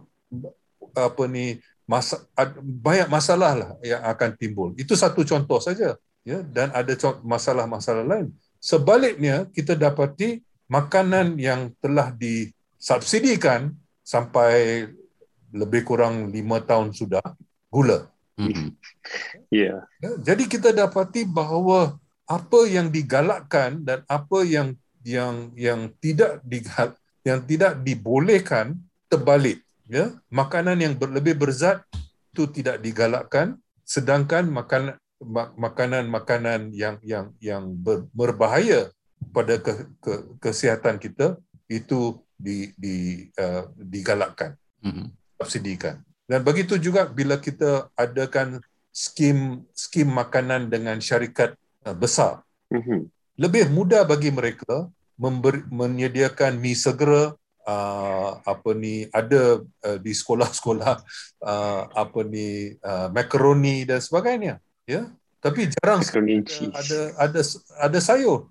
apa 0.93 1.23
ni 1.29 1.61
masa, 1.85 2.21
banyak 2.61 3.09
masalah 3.09 3.51
lah 3.53 3.71
yang 3.85 4.01
akan 4.01 4.29
timbul 4.37 4.69
itu 4.75 4.93
satu 4.97 5.21
contoh 5.25 5.61
saja 5.61 5.97
ya 6.25 6.39
dan 6.41 6.73
ada 6.73 6.93
masalah-masalah 7.21 8.03
lain 8.03 8.33
sebaliknya 8.57 9.45
kita 9.53 9.77
dapati 9.77 10.41
makanan 10.65 11.37
yang 11.37 11.69
telah 11.79 12.09
disubsidikan 12.15 13.73
sampai 14.01 14.89
lebih 15.53 15.85
kurang 15.85 16.33
lima 16.33 16.59
tahun 16.59 16.91
sudah 16.95 17.21
gula 17.69 18.13
Mhm. 18.37 18.73
Ya. 19.53 19.85
Ya, 20.01 20.11
jadi 20.17 20.43
kita 20.49 20.73
dapati 20.73 21.25
bahawa 21.25 21.97
apa 22.25 22.59
yang 22.65 22.89
digalakkan 22.89 23.83
dan 23.85 24.01
apa 24.09 24.41
yang 24.41 24.73
yang 25.03 25.51
yang 25.53 25.91
tidak 26.01 26.41
digal, 26.47 26.95
yang 27.23 27.43
tidak 27.43 27.79
dibolehkan 27.81 28.75
terbalik 29.07 29.63
ya 29.87 30.11
makanan 30.31 30.79
yang 30.79 30.93
lebih 30.95 31.35
berzat 31.35 31.83
itu 32.31 32.47
tidak 32.51 32.79
digalakkan 32.83 33.59
sedangkan 33.83 34.47
makan 34.47 34.95
ma- 35.23 35.51
makanan-makanan 35.55 36.71
yang 36.75 36.99
yang 37.03 37.31
yang 37.39 37.63
ber, 37.71 38.07
berbahaya 38.11 38.91
pada 39.31 39.55
ke, 39.59 39.87
ke, 40.03 40.13
kesihatan 40.43 40.99
kita 40.99 41.39
itu 41.71 42.19
di, 42.35 42.75
di 42.75 42.95
uh, 43.39 43.71
digalakkan 43.79 44.59
Mhm. 44.83 45.15
subsidikan. 45.39 46.03
Dan 46.27 46.43
begitu 46.43 46.75
juga 46.75 47.07
bila 47.07 47.39
kita 47.39 47.87
adakan 47.95 48.59
skim 48.91 49.63
skim 49.71 50.11
makanan 50.11 50.67
dengan 50.67 50.99
syarikat 50.99 51.55
uh, 51.87 51.95
besar, 51.95 52.43
Mhm. 52.67 53.07
lebih 53.39 53.71
mudah 53.71 54.03
bagi 54.03 54.27
mereka 54.27 54.91
memberi, 55.15 55.63
menyediakan 55.69 56.57
mi 56.57 56.73
segera 56.77 57.33
uh, 57.65 58.29
apa 58.43 58.69
ni 58.75 59.07
ada 59.13 59.61
uh, 59.61 59.97
di 60.01 60.11
sekolah-sekolah 60.13 60.93
uh, 61.49 61.81
apa 61.93 62.19
ni 62.25 62.77
uh, 62.81 63.07
makaroni 63.13 63.85
dan 63.87 64.01
sebagainya, 64.01 64.61
ya. 64.85 65.09
Tapi 65.43 65.67
jarang 65.75 65.99
sekali 65.99 66.39
Macaroni 66.39 66.47
cheese. 66.47 66.71
ada 66.71 66.99
ada 67.19 67.41
ada 67.83 67.99
sayur. 67.99 68.47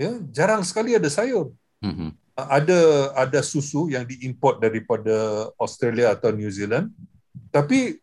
Ya, 0.00 0.16
jarang 0.32 0.64
sekali 0.64 0.96
ada 0.96 1.12
sayur 1.12 1.52
Mhm. 1.80 2.12
ada 2.36 2.80
ada 3.16 3.40
susu 3.40 3.88
yang 3.88 4.04
diimport 4.04 4.60
daripada 4.60 5.48
Australia 5.56 6.12
atau 6.12 6.28
New 6.28 6.48
Zealand 6.52 6.92
tapi 7.48 8.00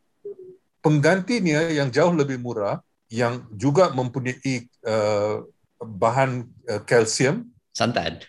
penggantinya 0.81 1.69
yang 1.69 1.93
jauh 1.93 2.13
lebih 2.13 2.41
murah 2.41 2.81
yang 3.07 3.45
juga 3.53 3.93
mempunyai 3.93 4.65
uh, 4.81 5.45
bahan 5.79 6.45
uh, 6.69 6.81
kalsium 6.83 7.49
Santan. 7.73 8.21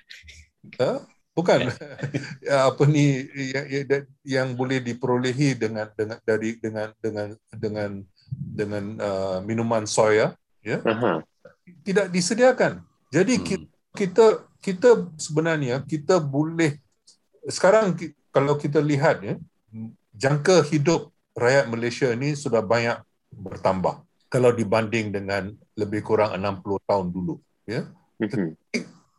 uh, 0.80 1.00
bukan 1.32 1.72
Ya, 2.44 2.68
apa 2.68 2.82
ni 2.84 3.28
yang, 3.54 3.66
yang, 3.68 4.04
yang 4.24 4.48
boleh 4.52 4.80
diperolehi 4.82 5.56
dengan 5.56 5.88
dengan 5.96 6.18
dari 6.24 6.56
dengan 6.60 6.88
dengan 7.00 7.28
dengan 7.52 7.90
dengan 8.30 8.84
uh, 9.00 9.38
minuman 9.44 9.84
soya 9.88 10.36
Aha. 10.84 11.24
tidak 11.84 12.12
disediakan. 12.12 12.84
Jadi 13.08 13.40
Hmm. 13.40 13.46
kita, 13.46 13.66
kita 13.96 14.24
kita 14.60 14.90
sebenarnya 15.16 15.80
kita 15.88 16.20
boleh 16.20 16.76
sekarang 17.48 17.96
ki- 17.96 18.12
kalau 18.28 18.60
kita 18.60 18.82
lihat 18.84 19.24
ya 19.24 19.40
jangka 20.12 20.60
hidup 20.68 21.08
rakyat 21.32 21.70
Malaysia 21.70 22.10
ini 22.12 22.34
sudah 22.36 22.60
banyak 22.60 23.00
bertambah 23.32 24.02
kalau 24.28 24.52
dibanding 24.52 25.08
dengan 25.14 25.54
lebih 25.78 26.02
kurang 26.02 26.34
60 26.34 26.82
tahun 26.82 27.06
dulu 27.14 27.38
ya. 27.62 27.86
Mhm. 28.18 28.58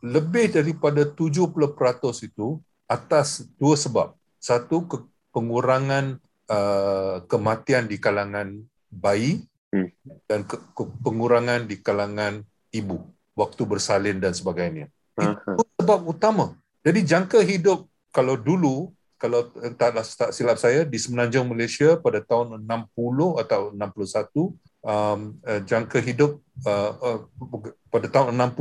Lebih 0.04 0.52
daripada 0.52 1.02
70% 1.08 2.20
itu 2.24 2.60
atas 2.84 3.48
dua 3.56 3.76
sebab. 3.76 4.12
Satu 4.40 4.88
ke, 4.88 4.96
pengurangan 5.32 6.16
uh, 6.48 7.20
kematian 7.28 7.84
di 7.84 8.00
kalangan 8.00 8.56
bayi 8.88 9.44
Hmm. 9.70 9.86
dan 10.26 10.42
ke, 10.42 10.58
ke, 10.74 10.82
pengurangan 10.98 11.62
di 11.62 11.78
kalangan 11.78 12.42
ibu 12.74 13.06
waktu 13.38 13.62
bersalin 13.62 14.18
dan 14.18 14.34
sebagainya. 14.34 14.90
Itu 15.14 15.62
sebab 15.78 16.10
utama. 16.10 16.58
Jadi 16.82 17.06
jangka 17.06 17.38
hidup 17.46 17.86
kalau 18.10 18.34
dulu 18.34 18.90
kalau 19.14 19.46
eh, 19.62 19.70
tak, 19.78 20.00
tak 20.02 20.34
silap 20.34 20.58
saya 20.58 20.82
di 20.82 20.98
Semenanjung 20.98 21.46
Malaysia 21.46 21.94
pada 22.00 22.18
tahun 22.18 22.58
60 22.66 23.42
atau 23.46 23.70
61 23.70 24.58
um, 24.84 25.40
uh, 25.44 25.60
jangka 25.64 25.98
hidup 26.00 26.40
uh, 26.66 26.92
uh, 27.00 27.18
pada 27.92 28.06
tahun 28.08 28.36
60 28.36 28.56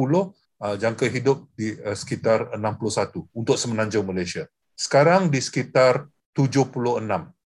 uh, 0.60 0.76
jangka 0.76 1.06
hidup 1.08 1.48
di 1.56 1.76
uh, 1.80 1.96
sekitar 1.96 2.56
61 2.56 3.28
untuk 3.32 3.56
Semenanjung 3.56 4.08
Malaysia. 4.08 4.48
Sekarang 4.76 5.28
di 5.28 5.40
sekitar 5.44 6.08
76. 6.36 7.04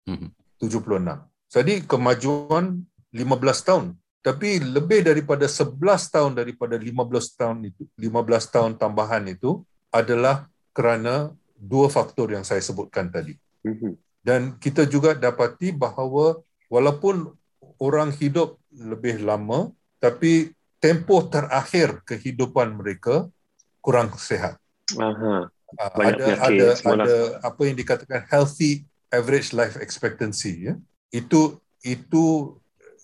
Mhm. 0.07 0.29
76. 0.59 1.27
Jadi 1.51 1.73
kemajuan 1.83 2.83
15 3.11 3.67
tahun. 3.67 3.85
Tapi 4.23 4.59
lebih 4.59 5.07
daripada 5.07 5.47
11 5.47 6.11
tahun 6.11 6.31
daripada 6.35 6.75
15 6.75 7.39
tahun 7.39 7.57
itu, 7.71 7.87
15 7.95 8.51
tahun 8.51 8.71
tambahan 8.75 9.23
itu 9.31 9.63
adalah 9.87 10.51
kerana 10.75 11.31
dua 11.55 11.87
faktor 11.87 12.35
yang 12.35 12.43
saya 12.43 12.59
sebutkan 12.59 13.07
tadi. 13.07 13.39
Mhm. 13.63 13.95
Dan 14.19 14.59
kita 14.59 14.83
juga 14.83 15.15
dapati 15.15 15.71
bahawa 15.71 16.43
walaupun 16.67 17.31
orang 17.77 18.13
hidup 18.13 18.57
lebih 18.71 19.21
lama, 19.21 19.71
tapi 19.97 20.53
tempoh 20.77 21.25
terakhir 21.25 22.01
kehidupan 22.05 22.77
mereka 22.77 23.25
kurang 23.81 24.13
sihat. 24.17 24.57
Aha. 24.97 25.49
Ah, 25.77 25.91
Banyak 25.91 26.15
ada 26.15 26.23
penyakit 26.23 26.47
ada 26.47 26.67
semalam. 26.79 27.05
ada 27.05 27.15
apa 27.43 27.61
yang 27.67 27.75
dikatakan 27.75 28.21
healthy 28.31 28.87
average 29.11 29.51
life 29.51 29.75
expectancy 29.77 30.71
ya. 30.71 30.73
Itu 31.11 31.59
itu 31.83 32.55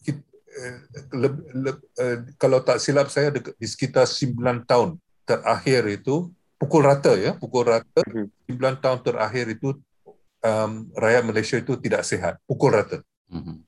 it- 0.08 0.24
eh, 0.54 0.78
leb- 1.12 1.84
eh, 2.00 2.18
kalau 2.40 2.64
tak 2.64 2.80
silap 2.80 3.12
saya 3.12 3.36
dekat- 3.36 3.56
di 3.60 3.68
sekitar 3.68 4.08
9 4.08 4.64
tahun 4.64 4.96
terakhir 5.28 5.88
itu 5.92 6.32
pukul 6.56 6.88
rata 6.88 7.16
ya, 7.20 7.36
pukul 7.36 7.68
rata 7.68 8.00
Mhm. 8.08 8.32
9 8.48 8.76
tahun 8.80 9.00
terakhir 9.04 9.46
itu 9.52 9.76
um, 10.44 10.92
rakyat 10.96 11.24
Malaysia 11.24 11.56
itu 11.56 11.76
tidak 11.80 12.04
sihat, 12.04 12.36
pukul 12.44 12.76
rata. 12.76 13.00
Mhm. 13.32 13.64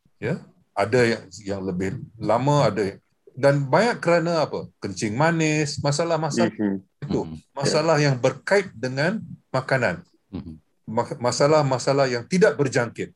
Ada 0.75 0.99
yang 1.07 1.23
yang 1.47 1.61
lebih 1.63 2.03
lama, 2.19 2.67
ada 2.67 2.83
yang, 2.83 2.99
dan 3.31 3.63
banyak 3.63 3.97
kerana 4.03 4.43
apa? 4.43 4.67
Kencing 4.83 5.15
manis, 5.15 5.79
masalah-masalah 5.79 6.51
Mhm. 6.51 6.77
itu, 7.07 7.19
Mhm. 7.23 7.37
masalah 7.55 7.95
yang 7.99 8.15
berkait 8.19 8.69
dengan 8.75 9.23
makanan. 9.49 10.03
Mhm. 10.31 10.59
ma- 10.85 11.17
masalah-masalah 11.17 12.05
yang 12.05 12.21
tidak 12.29 12.53
berjangkit. 12.53 13.09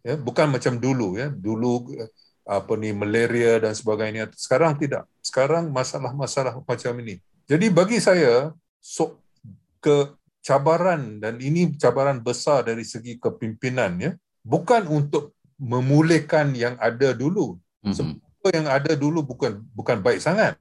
Ya, 0.00 0.16
bukan 0.16 0.48
macam 0.48 0.80
dulu 0.80 1.20
ya. 1.20 1.28
Dulu 1.28 1.92
eh, 2.00 2.08
apa 2.48 2.72
ni 2.80 2.88
malaria 2.96 3.60
dan 3.60 3.76
sebagainya. 3.76 4.32
Sekarang 4.32 4.72
tidak. 4.80 5.04
Sekarang 5.20 5.68
masalah-masalah 5.68 6.56
macam 6.64 6.92
ini. 7.04 7.20
Jadi 7.44 7.68
bagi 7.68 8.00
saya 8.00 8.56
so, 8.80 9.20
ke 9.78 10.08
cabaran 10.40 11.20
dan 11.20 11.36
ini 11.38 11.76
cabaran 11.76 12.16
besar 12.18 12.64
dari 12.64 12.82
segi 12.82 13.20
kepimpinan 13.20 13.92
ya. 14.00 14.12
Bukan 14.40 14.88
untuk 14.88 15.36
memulihkan 15.62 16.50
yang 16.58 16.74
ada 16.82 17.14
dulu. 17.14 17.62
Mhm. 17.86 18.18
Apa 18.42 18.48
yang 18.50 18.66
ada 18.66 18.92
dulu 18.98 19.22
bukan 19.22 19.62
bukan 19.70 20.02
baik 20.02 20.18
sangat. 20.18 20.58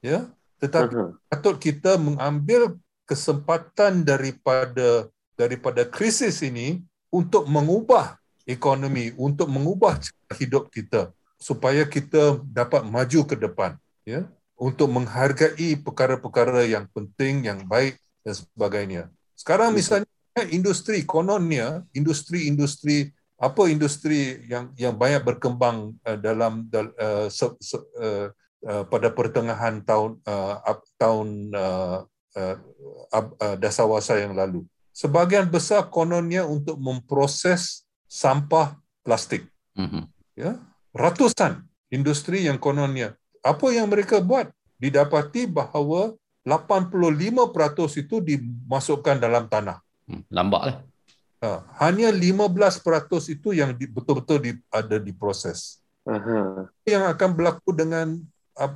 Ya, 0.00 0.32
tetapi 0.60 1.16
patut 1.28 1.60
kita 1.60 2.00
mengambil 2.00 2.80
kesempatan 3.04 4.00
daripada 4.00 5.08
daripada 5.36 5.84
krisis 5.84 6.40
ini 6.40 6.80
untuk 7.12 7.44
mengubah 7.44 8.16
ekonomi, 8.48 9.12
untuk 9.20 9.52
mengubah 9.52 10.00
cara 10.00 10.32
hidup 10.40 10.72
kita 10.72 11.12
supaya 11.36 11.84
kita 11.84 12.40
dapat 12.48 12.84
maju 12.88 13.20
ke 13.28 13.36
depan, 13.36 13.76
ya, 14.08 14.24
untuk 14.56 14.88
menghargai 14.88 15.76
perkara-perkara 15.84 16.64
yang 16.64 16.88
penting, 16.92 17.44
yang 17.44 17.60
baik 17.68 18.00
dan 18.24 18.32
sebagainya. 18.32 19.02
Sekarang 19.36 19.76
misalnya 19.76 20.08
industri 20.48 21.04
kononnya, 21.04 21.84
industri-industri 21.92 23.12
apa 23.44 23.68
industri 23.68 24.40
yang 24.48 24.72
yang 24.80 24.96
banyak 24.96 25.20
berkembang 25.20 25.92
uh, 26.08 26.16
dalam 26.16 26.64
dal, 26.72 26.88
uh, 26.96 27.28
se, 27.28 27.44
se, 27.60 27.76
uh, 27.76 28.32
uh, 28.64 28.82
pada 28.88 29.12
pertengahan 29.12 29.84
tahun 29.84 30.16
uh, 30.24 30.64
up- 30.64 30.88
tahun 30.96 31.52
uh, 31.52 31.98
uh, 32.40 32.56
ab- 33.12 33.36
uh, 33.36 33.56
dasawasa 33.60 34.16
yang 34.16 34.32
lalu. 34.32 34.64
Sebahagian 34.96 35.50
besar 35.52 35.92
kononnya 35.92 36.48
untuk 36.48 36.80
memproses 36.80 37.84
sampah 38.08 38.80
plastik. 39.04 39.44
Mhm. 39.76 40.08
Ya, 40.38 40.62
ratusan 40.96 41.66
industri 41.92 42.48
yang 42.48 42.56
kononnya. 42.56 43.18
Apa 43.44 43.74
yang 43.74 43.92
mereka 43.92 44.24
buat? 44.24 44.48
Didapati 44.80 45.46
bahawa 45.46 46.16
85% 46.46 48.00
itu 48.00 48.20
dimasukkan 48.20 49.16
dalam 49.20 49.46
tanah. 49.50 49.80
Hmm, 50.04 50.22
Lambat 50.28 50.62
lah. 50.64 50.76
Ha, 51.44 51.60
hanya 51.84 52.08
15% 52.08 53.28
itu 53.28 53.52
yang 53.52 53.76
di, 53.76 53.84
betul-betul 53.84 54.40
di, 54.40 54.50
ada 54.72 54.96
diproses. 54.96 55.84
Aha. 56.08 56.72
Yang 56.88 57.04
akan 57.12 57.30
berlaku 57.36 57.76
dengan 57.76 58.16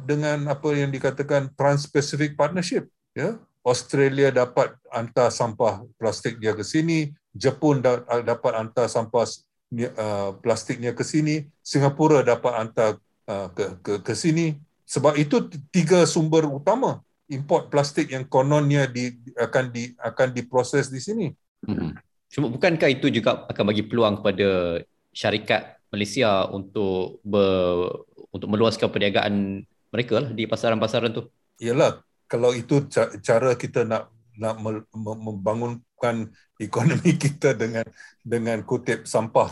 dengan 0.04 0.52
apa 0.52 0.74
yang 0.74 0.92
dikatakan 0.92 1.54
Trans-Pacific 1.56 2.36
Partnership, 2.36 2.90
ya. 3.16 3.40
Australia 3.64 4.28
dapat 4.28 4.76
hantar 4.92 5.32
sampah 5.32 5.84
plastik 5.96 6.36
dia 6.36 6.52
ke 6.52 6.64
sini, 6.66 7.12
Jepun 7.32 7.80
da- 7.80 8.04
dapat 8.20 8.52
hantar 8.52 8.88
sampah 8.88 9.24
uh, 9.24 10.36
plastiknya 10.40 10.92
ke 10.92 11.04
sini, 11.04 11.48
Singapura 11.64 12.20
dapat 12.20 12.52
hantar 12.52 12.90
uh, 13.28 13.48
ke, 13.52 13.64
ke 13.80 13.92
ke 14.04 14.12
sini. 14.12 14.60
Sebab 14.88 15.16
itu 15.20 15.52
tiga 15.68 16.04
sumber 16.08 16.48
utama 16.48 17.04
import 17.28 17.68
plastik 17.68 18.08
yang 18.12 18.24
kononnya 18.24 18.88
di, 18.88 19.12
akan 19.36 19.68
di 19.68 19.92
akan 20.00 20.28
diproses 20.32 20.88
di 20.88 21.00
sini. 21.00 21.26
Mhm. 21.64 22.07
Cuma 22.28 22.52
bukankah 22.52 22.88
itu 22.92 23.08
juga 23.08 23.48
akan 23.48 23.64
bagi 23.72 23.84
peluang 23.84 24.20
kepada 24.20 24.80
syarikat 25.12 25.80
Malaysia 25.88 26.44
untuk 26.52 27.24
ber, 27.24 28.04
untuk 28.32 28.48
meluaskan 28.52 28.92
perniagaan 28.92 29.64
mereka 29.88 30.20
lah 30.20 30.30
di 30.32 30.44
pasaran-pasaran 30.44 31.16
tu? 31.16 31.24
Ialah 31.58 32.04
kalau 32.28 32.52
itu 32.52 32.84
ca- 32.92 33.16
cara 33.24 33.56
kita 33.56 33.88
nak 33.88 34.12
nak 34.38 34.60
me- 34.60 34.86
me- 34.94 35.22
membangunkan 35.32 36.30
ekonomi 36.60 37.16
kita 37.24 37.56
dengan 37.56 37.88
dengan 38.20 38.60
kutip 38.62 39.08
sampah. 39.08 39.50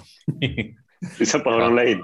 Siapa 1.16 1.49
orang 1.49 1.74
lain? 1.81 1.99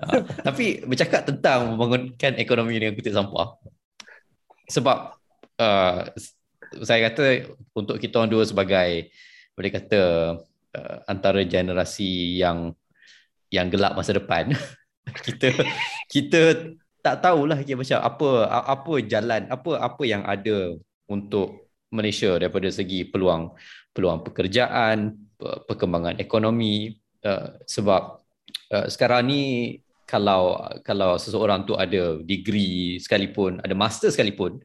Ah, 0.00 0.24
Tapi 0.24 0.82
bercakap 0.88 1.28
tentang 1.28 1.76
membangunkan 1.76 2.40
ekonomi 2.40 2.80
dengan 2.80 2.96
kutip 2.96 3.12
sampah. 3.12 3.60
Sebab 4.72 4.98
uh, 5.60 6.00
saya 6.82 7.12
kata 7.12 7.52
untuk 7.76 8.00
kita 8.00 8.24
orang 8.24 8.32
dua 8.32 8.48
sebagai 8.48 9.12
boleh 9.54 9.70
kata 9.70 10.02
uh, 10.74 10.96
antara 11.06 11.40
generasi 11.46 12.38
yang 12.38 12.74
yang 13.48 13.70
gelap 13.70 13.94
masa 13.94 14.14
depan. 14.18 14.50
Kita 15.04 15.52
kita 16.08 16.40
tak 17.04 17.20
tahulah 17.20 17.60
kira 17.60 17.76
macam 17.76 18.00
apa 18.00 18.28
apa 18.48 18.92
jalan 19.04 19.44
apa 19.52 19.76
apa 19.76 20.02
yang 20.08 20.24
ada 20.24 20.80
untuk 21.04 21.68
Malaysia 21.92 22.40
daripada 22.40 22.72
segi 22.72 23.04
peluang 23.04 23.52
peluang 23.92 24.24
pekerjaan 24.24 25.12
pe- 25.36 25.60
perkembangan 25.68 26.16
ekonomi. 26.16 26.96
Uh, 27.20 27.52
sebab 27.68 28.24
uh, 28.72 28.86
sekarang 28.88 29.28
ni 29.28 29.42
kalau 30.08 30.56
kalau 30.80 31.20
seseorang 31.20 31.68
tu 31.68 31.76
ada 31.76 32.20
degree 32.24 33.00
sekalipun 33.00 33.60
ada 33.64 33.72
master 33.76 34.12
sekalipun 34.12 34.60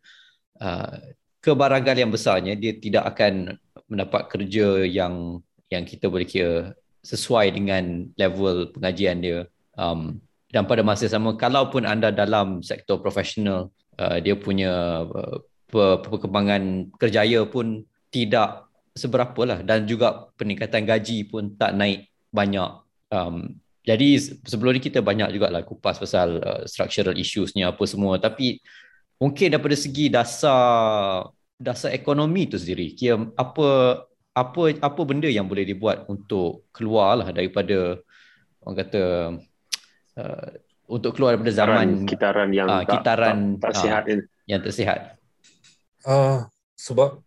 uh, 0.60 0.96
kebarangkalian 1.40 2.08
yang 2.08 2.14
besarnya 2.14 2.54
dia 2.60 2.76
tidak 2.76 3.16
akan 3.16 3.56
mendapat 3.90 4.30
kerja 4.30 4.86
yang 4.86 5.42
yang 5.70 5.84
kita 5.84 6.08
boleh 6.08 6.26
kira 6.26 6.78
sesuai 7.04 7.52
dengan 7.54 8.08
level 8.16 8.72
pengajian 8.74 9.18
dia. 9.20 9.40
Um, 9.76 10.22
dan 10.50 10.66
pada 10.66 10.82
masa 10.82 11.06
yang 11.06 11.22
sama 11.22 11.38
kalaupun 11.38 11.86
anda 11.86 12.10
dalam 12.10 12.66
sektor 12.66 12.98
profesional 13.02 13.70
uh, 14.02 14.18
dia 14.18 14.34
punya 14.34 15.06
uh, 15.06 15.38
per- 15.70 16.02
perkembangan 16.06 16.90
kerjaya 16.98 17.46
pun 17.46 17.86
tidak 18.10 18.66
seberapa 18.98 19.42
lah 19.46 19.60
dan 19.62 19.86
juga 19.86 20.34
peningkatan 20.36 20.84
gaji 20.84 21.30
pun 21.30 21.54
tak 21.54 21.78
naik 21.78 22.10
banyak. 22.34 22.82
Um, 23.14 23.62
jadi 23.86 24.18
se- 24.18 24.38
sebelum 24.44 24.76
ni 24.76 24.82
kita 24.82 25.00
banyak 25.00 25.32
jugalah 25.34 25.62
kupas 25.64 26.02
pasal 26.02 26.42
uh, 26.42 26.62
structural 26.66 27.16
issuesnya 27.16 27.72
apa 27.72 27.86
semua. 27.86 28.18
Tapi 28.18 28.60
mungkin 29.22 29.54
daripada 29.54 29.78
segi 29.78 30.12
dasar 30.12 31.30
dasar 31.60 31.92
ekonomi 31.92 32.48
tu 32.48 32.56
sendiri 32.56 32.96
kira 32.96 33.20
apa 33.36 34.02
apa 34.32 34.62
apa 34.80 35.02
benda 35.04 35.28
yang 35.28 35.46
boleh 35.52 35.68
dibuat 35.68 36.08
untuk 36.08 36.72
keluar 36.72 37.20
lah 37.20 37.30
daripada 37.36 38.00
orang 38.64 38.78
kata 38.80 39.04
uh, 40.16 40.50
untuk 40.88 41.12
keluar 41.20 41.36
daripada 41.36 41.54
zaman 41.54 42.08
kitaran 42.08 42.50
yang 42.56 42.66
tak, 42.66 43.04
kitaran, 43.04 43.38
tak, 43.60 43.62
tak 43.62 43.72
ah. 43.76 43.80
sihat 43.84 44.04
ini. 44.08 44.24
yang 44.48 44.62
tersihat 44.64 45.20
Uh, 46.08 46.48
sebab 46.80 47.20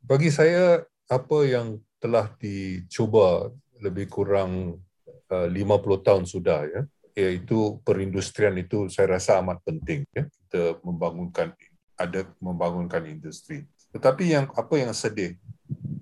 bagi 0.00 0.32
saya 0.32 0.80
apa 1.04 1.38
yang 1.44 1.76
telah 2.00 2.32
dicuba 2.40 3.52
lebih 3.76 4.08
kurang 4.08 4.80
uh, 5.28 5.48
50 5.52 6.00
tahun 6.00 6.24
sudah 6.24 6.64
ya 6.64 6.82
iaitu 7.16 7.80
perindustrian 7.84 8.56
itu 8.56 8.88
saya 8.88 9.20
rasa 9.20 9.44
amat 9.44 9.60
penting 9.68 10.08
ya 10.16 10.24
kita 10.24 10.80
membangunkan 10.80 11.52
ada 11.96 12.28
membangunkan 12.38 13.04
industri. 13.08 13.64
Tetapi 13.92 14.24
yang 14.32 14.46
apa 14.52 14.74
yang 14.76 14.92
sedih 14.92 15.36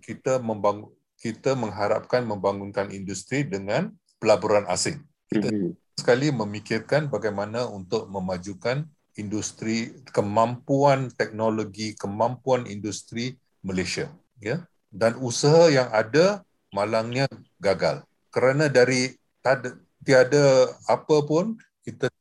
kita 0.02 0.42
membangun 0.42 0.90
kita 1.16 1.56
mengharapkan 1.56 2.20
membangunkan 2.28 2.92
industri 2.92 3.48
dengan 3.48 3.88
pelaburan 4.20 4.68
asing. 4.68 5.00
Kita 5.24 5.48
mm-hmm. 5.48 5.72
sekali 5.96 6.28
memikirkan 6.28 7.08
bagaimana 7.08 7.64
untuk 7.64 8.04
memajukan 8.12 8.84
industri 9.16 9.94
kemampuan 10.12 11.08
teknologi 11.16 11.96
kemampuan 11.96 12.68
industri 12.68 13.40
Malaysia 13.64 14.12
ya. 14.36 14.68
Dan 14.92 15.16
usaha 15.18 15.72
yang 15.72 15.88
ada 15.90 16.44
malangnya 16.70 17.24
gagal. 17.56 18.04
Kerana 18.28 18.68
dari 18.68 19.16
tiada 20.04 20.44
apa 20.84 21.16
pun 21.24 21.56
kita 21.82 22.12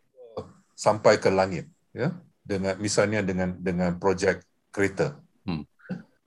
sampai 0.74 1.20
ke 1.20 1.28
langit 1.28 1.68
ya 1.96 2.12
dengan 2.44 2.76
misalnya 2.78 3.24
dengan 3.24 3.56
dengan 3.58 3.96
projek 3.98 4.44
kereta 4.70 5.16
hmm. 5.48 5.64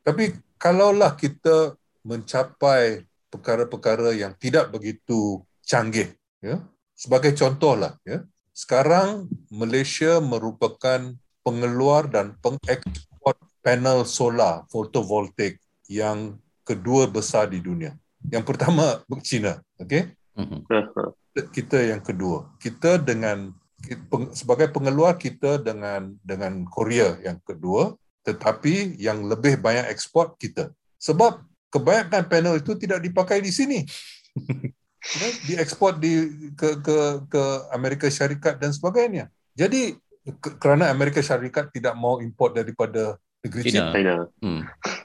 tapi 0.03 0.37
kalaulah 0.57 1.13
kita 1.15 1.77
mencapai 2.03 3.05
perkara-perkara 3.29 4.17
yang 4.17 4.33
tidak 4.41 4.73
begitu 4.73 5.45
canggih 5.63 6.11
ya 6.41 6.65
sebagai 6.97 7.37
contohlah 7.37 8.01
ya 8.03 8.25
sekarang 8.57 9.29
Malaysia 9.53 10.17
merupakan 10.25 11.13
pengeluar 11.45 12.09
dan 12.09 12.33
pengekspor 12.41 13.37
panel 13.61 14.09
solar 14.09 14.65
fotovoltaik 14.73 15.61
yang 15.87 16.41
kedua 16.65 17.07
besar 17.07 17.53
di 17.53 17.61
dunia 17.61 17.93
yang 18.31 18.43
pertama 18.43 19.03
China, 19.23 19.63
okey? 19.79 20.11
Mhm. 20.35 20.67
Kita 21.57 21.79
yang 21.79 22.01
kedua. 22.01 22.57
Kita 22.57 22.97
dengan 22.97 23.53
sebagai 24.33 24.73
pengeluar 24.73 25.21
kita 25.21 25.61
dengan 25.61 26.17
dengan 26.25 26.65
Korea 26.67 27.21
yang 27.23 27.39
kedua, 27.45 27.95
tetapi 28.25 28.97
yang 28.99 29.29
lebih 29.29 29.61
banyak 29.61 29.87
ekspor 29.93 30.35
kita. 30.41 30.73
Sebab 30.97 31.45
kebanyakan 31.71 32.27
panel 32.27 32.55
itu 32.59 32.75
tidak 32.75 33.05
dipakai 33.05 33.45
di 33.45 33.53
sini. 33.53 33.85
ya, 35.21 35.29
diekspor 35.47 36.01
di 36.01 36.29
ke 36.57 36.81
ke 36.81 36.97
ke 37.29 37.43
Amerika 37.71 38.09
Syarikat 38.09 38.59
dan 38.59 38.73
sebagainya. 38.73 39.29
Jadi 39.55 39.95
kerana 40.59 40.91
Amerika 40.91 41.23
Syarikat 41.23 41.71
tidak 41.71 41.95
mau 41.95 42.19
import 42.19 42.59
daripada 42.59 43.15
negeri 43.47 43.63
China. 43.71 43.95
China. 43.95 44.15
Hmm. 44.43 44.63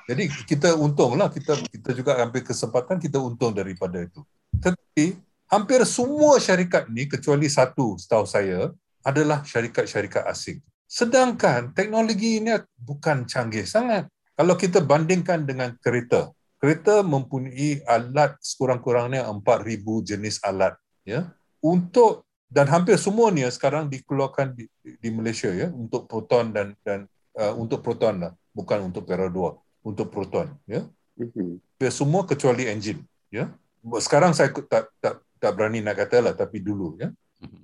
Jadi 0.09 0.23
kita 0.49 0.73
untunglah 0.73 1.29
kita 1.29 1.59
kita 1.69 1.93
juga 1.93 2.17
ambil 2.25 2.41
kesempatan 2.41 2.97
kita 2.97 3.21
untung 3.21 3.53
daripada 3.53 4.01
itu. 4.01 4.25
Tetapi 4.57 5.30
hampir 5.51 5.83
semua 5.83 6.39
syarikat 6.39 6.87
ni 6.87 7.05
kecuali 7.11 7.51
satu 7.51 7.99
setahu 7.99 8.23
saya 8.23 8.71
adalah 9.03 9.43
syarikat-syarikat 9.43 10.23
asing. 10.31 10.63
Sedangkan 10.87 11.75
teknologi 11.75 12.39
ini 12.39 12.55
bukan 12.79 13.27
canggih 13.27 13.67
sangat. 13.67 14.07
Kalau 14.39 14.55
kita 14.55 14.79
bandingkan 14.79 15.43
dengan 15.43 15.75
kereta, 15.83 16.31
kereta 16.61 17.03
mempunyai 17.03 17.83
alat 17.83 18.39
sekurang-kurangnya 18.39 19.27
4000 19.27 20.07
jenis 20.07 20.39
alat 20.45 20.77
ya 21.01 21.33
untuk 21.59 22.21
dan 22.51 22.69
hampir 22.69 23.01
semuanya 23.01 23.49
sekarang 23.49 23.89
dikeluarkan 23.89 24.53
di, 24.53 24.69
di 24.83 25.09
Malaysia 25.09 25.49
ya 25.49 25.73
untuk 25.73 26.05
proton 26.05 26.53
dan 26.53 26.77
dan 26.85 27.09
uh, 27.33 27.53
untuk 27.57 27.81
proton 27.81 28.27
lah 28.27 28.31
bukan 28.53 28.91
untuk 28.91 29.09
Perak 29.09 29.33
2 29.33 29.87
untuk 29.87 30.13
proton 30.13 30.53
ya 30.69 30.85
mm-hmm. 31.17 31.89
semua 31.89 32.29
kecuali 32.29 32.69
enjin 32.69 33.01
ya 33.33 33.49
sekarang 33.97 34.37
saya 34.37 34.53
tak 34.53 34.93
tak 35.01 35.17
tak 35.41 35.57
berani 35.57 35.81
nak 35.81 35.97
kata 35.97 36.17
lah 36.21 36.33
tapi 36.37 36.61
dulu 36.61 37.01
ya 37.01 37.09
mm-hmm. 37.09 37.63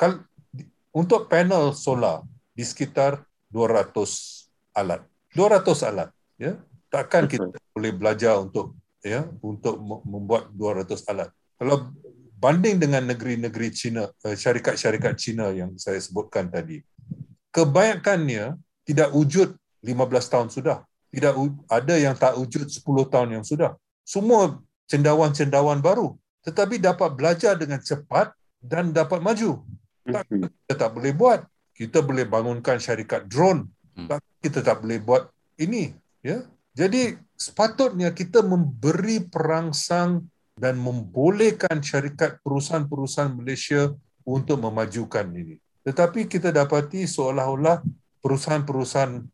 Kal, 0.00 0.24
untuk 0.96 1.28
panel 1.28 1.76
solar 1.76 2.24
di 2.56 2.64
sekitar 2.64 3.20
200 3.52 3.92
alat 4.72 5.04
200 5.36 5.88
alat 5.92 6.08
ya 6.40 6.56
takkan 6.88 7.28
kita 7.28 7.52
boleh 7.76 7.92
belajar 7.92 8.40
untuk 8.40 8.72
ya 9.04 9.28
untuk 9.44 9.76
membuat 10.08 10.48
200 10.56 11.12
alat 11.12 11.28
kalau 11.60 11.92
banding 12.40 12.80
dengan 12.80 13.04
negeri-negeri 13.06 13.68
Cina 13.70 14.08
eh, 14.24 14.34
syarikat-syarikat 14.34 15.14
Cina 15.20 15.52
yang 15.52 15.76
saya 15.76 16.00
sebutkan 16.00 16.48
tadi 16.48 16.80
kebanyakannya 17.52 18.56
tidak 18.88 19.12
wujud 19.12 19.54
15 19.82 20.32
tahun 20.32 20.48
sudah. 20.48 20.78
Tidak 21.12 21.34
ada 21.68 21.94
yang 21.98 22.16
tak 22.16 22.38
wujud 22.38 22.64
10 22.64 23.12
tahun 23.12 23.28
yang 23.40 23.44
sudah. 23.44 23.76
Semua 24.06 24.56
cendawan-cendawan 24.88 25.82
baru. 25.82 26.16
Tetapi 26.42 26.82
dapat 26.82 27.14
belajar 27.14 27.54
dengan 27.54 27.78
cepat 27.78 28.34
dan 28.58 28.90
dapat 28.90 29.22
maju. 29.22 29.62
Tak, 30.02 30.26
mhm. 30.30 30.50
kita 30.50 30.74
tak 30.74 30.90
boleh 30.94 31.12
buat. 31.14 31.40
Kita 31.72 31.98
boleh 32.02 32.26
bangunkan 32.26 32.78
syarikat 32.78 33.26
drone. 33.30 33.70
Hmm. 33.94 34.08
Tak, 34.10 34.20
kita 34.42 34.58
tak 34.62 34.82
boleh 34.82 34.98
buat 35.02 35.30
ini. 35.58 35.94
Ya, 36.22 36.46
Jadi 36.72 37.18
sepatutnya 37.34 38.14
kita 38.14 38.40
memberi 38.46 39.26
perangsang 39.26 40.30
dan 40.54 40.78
membolehkan 40.78 41.82
syarikat 41.82 42.38
perusahaan-perusahaan 42.46 43.34
Malaysia 43.34 43.90
untuk 44.22 44.62
memajukan 44.62 45.26
ini. 45.34 45.58
Tetapi 45.82 46.30
kita 46.30 46.54
dapati 46.54 47.02
seolah-olah 47.10 47.82
perusahaan-perusahaan 48.22 49.26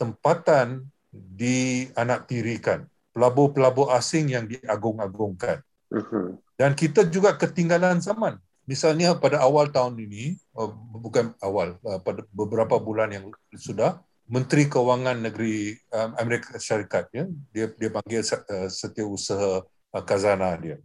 tempatan 0.00 0.88
dianaktirikan. 1.12 2.88
Pelabur-pelabur 3.12 3.92
asing 3.92 4.32
yang 4.32 4.48
diagung-agungkan. 4.48 5.60
Uh-huh. 5.92 6.38
Dan 6.58 6.74
kita 6.74 7.06
juga 7.06 7.36
ketinggalan 7.36 8.02
zaman. 8.02 8.40
Misalnya 8.66 9.14
pada 9.14 9.38
awal 9.46 9.70
tahun 9.70 9.94
ini, 10.02 10.34
oh, 10.58 10.74
bukan 10.98 11.30
awal, 11.38 11.78
uh, 11.86 12.02
pada 12.02 12.26
beberapa 12.34 12.82
bulan 12.82 13.14
yang 13.14 13.30
sudah, 13.54 14.02
Menteri 14.26 14.66
Kewangan 14.66 15.22
Negeri 15.22 15.78
um, 15.94 16.10
Amerika 16.18 16.58
Syarikat, 16.58 17.06
ya, 17.14 17.30
dia 17.54 17.70
dia 17.78 17.90
panggil 17.94 18.26
uh, 18.26 18.66
setiausaha 18.66 19.62
uh, 19.62 20.02
Kazana 20.02 20.58
dia, 20.58 20.82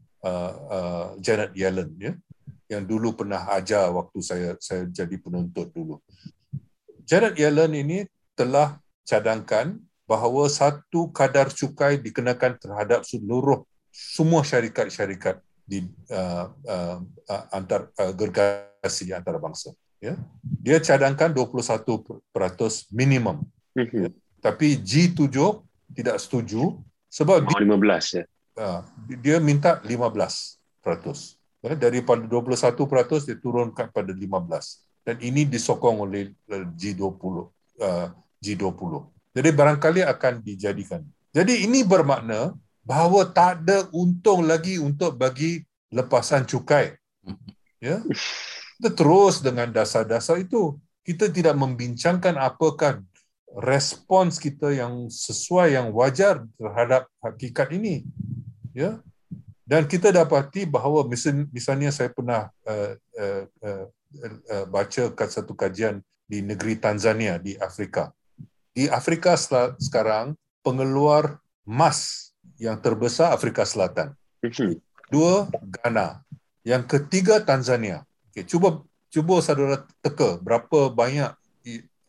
Janet 1.17 1.57
Yellen, 1.57 1.97
ya, 1.97 2.13
yang 2.69 2.85
dulu 2.85 3.17
pernah 3.17 3.49
ajar 3.57 3.89
waktu 3.89 4.21
saya 4.21 4.49
saya 4.61 4.85
jadi 4.85 5.17
penuntut 5.17 5.73
dulu. 5.73 5.97
Janet 7.09 7.33
Yellen 7.33 7.73
ini 7.73 8.05
telah 8.37 8.77
cadangkan 9.09 9.81
bahawa 10.05 10.45
satu 10.45 11.09
kadar 11.09 11.49
cukai 11.49 11.97
dikenakan 11.97 12.61
terhadap 12.61 13.01
seluruh 13.09 13.65
semua 14.01 14.41
syarikat-syarikat 14.41 15.37
di 15.61 15.86
uh, 16.09 16.49
uh, 16.49 16.97
uh, 17.29 17.43
antar 17.53 17.93
uh, 18.01 18.11
gergasi 18.17 19.13
antarabangsa 19.13 19.71
ya 20.01 20.17
dia 20.41 20.82
cadangkan 20.82 21.29
21% 21.29 22.25
minimum 22.89 23.45
mm-hmm. 23.78 24.01
ya. 24.01 24.09
tapi 24.41 24.82
G7 24.82 25.37
tidak 25.93 26.17
setuju 26.17 26.82
sebab 27.07 27.45
oh, 27.45 27.61
15 27.61 28.17
ya 28.17 28.23
uh, 28.57 28.82
dia 29.21 29.37
minta 29.37 29.78
15% 29.86 30.57
ya. 31.61 31.73
daripada 31.78 32.25
21% 32.25 33.29
dia 33.29 33.37
turunkan 33.37 33.93
pada 33.93 34.09
15 34.09 35.05
dan 35.05 35.15
ini 35.21 35.45
disokong 35.45 36.09
oleh 36.09 36.33
G20 36.49 37.33
uh, 37.82 38.07
G20. 38.41 38.91
Jadi 39.32 39.49
barangkali 39.53 40.01
akan 40.03 40.33
dijadikan. 40.43 41.01
Jadi 41.32 41.63
ini 41.63 41.86
bermakna 41.86 42.51
bahawa 42.82 43.29
tak 43.29 43.62
ada 43.66 43.86
untung 43.93 44.45
lagi 44.45 44.82
untuk 44.82 45.17
bagi 45.17 45.62
lepasan 45.93 46.47
cukai. 46.47 46.95
Ya. 47.82 47.97
Kita 48.78 48.93
terus 48.93 49.41
dengan 49.41 49.66
dasar-dasar 49.74 50.37
itu. 50.37 50.78
Kita 51.01 51.33
tidak 51.33 51.58
membincangkan 51.58 52.37
apakah 52.37 53.01
respons 53.58 54.37
kita 54.37 54.70
yang 54.70 55.09
sesuai 55.09 55.74
yang 55.74 55.89
wajar 55.89 56.45
terhadap 56.62 57.09
hakikat 57.25 57.74
ini. 57.74 58.05
Ya. 58.70 59.01
Dan 59.66 59.89
kita 59.89 60.13
dapati 60.13 60.70
bahawa 60.70 61.09
misalnya 61.49 61.89
saya 61.89 62.13
pernah 62.13 62.53
uh, 62.70 62.93
uh, 63.17 63.43
uh, 63.66 63.86
uh, 64.29 64.66
baca 64.70 65.09
satu 65.25 65.58
kajian 65.58 66.05
di 66.29 66.45
negeri 66.45 66.78
Tanzania 66.78 67.41
di 67.41 67.58
Afrika. 67.58 68.13
Di 68.78 68.87
Afrika 68.93 69.33
sekarang 69.82 70.37
pengeluar 70.62 71.41
emas 71.66 72.30
yang 72.62 72.78
terbesar 72.78 73.33
Afrika 73.33 73.66
Selatan. 73.66 74.13
Dua 75.09 75.50
Ghana. 75.50 76.21
Yang 76.62 76.83
ketiga 76.93 77.42
Tanzania. 77.42 78.05
Okay, 78.29 78.46
cuba 78.46 78.86
cuba 79.09 79.42
saudara 79.42 79.82
teka 80.05 80.38
berapa 80.38 80.93
banyak 80.93 81.33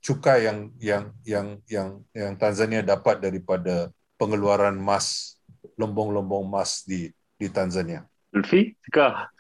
cukai 0.05 0.45
yang 0.45 0.59
yang 0.77 1.05
yang 1.25 1.47
yang 1.65 1.89
yang 2.13 2.33
Tanzania 2.37 2.85
dapat 2.85 3.25
daripada 3.25 3.89
pengeluaran 4.21 4.77
emas 4.77 5.39
lombong-lombong 5.81 6.45
emas 6.45 6.85
di 6.85 7.09
di 7.41 7.49
Tanzania. 7.49 8.05
Ulfi, 8.37 8.77
teka. 8.87 9.33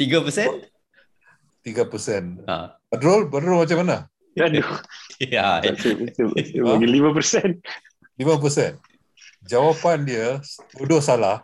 Tiga 0.00 0.20
persen? 0.20 0.48
Tiga 1.64 1.82
persen. 1.88 2.44
Ha. 2.44 2.76
Badrul, 2.92 3.32
Badrul 3.32 3.64
macam 3.64 3.78
mana? 3.80 3.98
Aduh. 4.38 4.68
Ya. 5.22 5.62
Bagi 5.62 6.88
lima 6.90 7.14
persen. 7.14 7.62
Lima 8.14 8.38
persen. 8.38 8.78
jawapan 9.44 10.00
dia 10.02 10.40
bodoh 10.72 11.02
salah. 11.02 11.42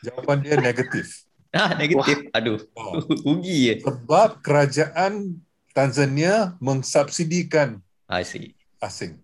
Jawapan 0.00 0.38
dia 0.40 0.54
negatif. 0.58 1.06
Ah, 1.52 1.76
negatif. 1.76 2.32
Aduh. 2.32 2.64
Oh. 2.72 2.96
Rugi 3.28 3.68
je. 3.68 3.74
Sebab 3.84 4.40
kerajaan 4.40 5.36
Tanzania 5.76 6.56
mensubsidikan 6.56 7.76
I 8.08 8.24
see. 8.24 8.56
asing. 8.80 9.20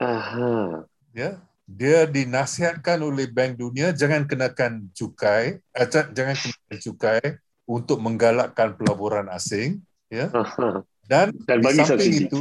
Aha. 0.00 0.88
Ya, 1.12 1.36
dia 1.68 2.08
dinasihatkan 2.08 3.04
oleh 3.04 3.28
Bank 3.28 3.60
Dunia 3.60 3.92
jangan 3.92 4.24
kenakan 4.24 4.88
cukai, 4.96 5.60
eh, 5.60 5.86
jangan 5.92 6.40
kenakan 6.40 6.78
cukai 6.80 7.20
untuk 7.68 8.00
menggalakkan 8.00 8.72
pelaburan 8.72 9.28
asing. 9.28 9.84
Ya, 10.08 10.32
Aha. 10.32 10.80
dan, 11.04 11.36
Dan 11.44 11.60
di 11.60 11.64
bagi 11.68 11.84
samping 11.84 12.00
subsidi. 12.16 12.32
itu, 12.32 12.40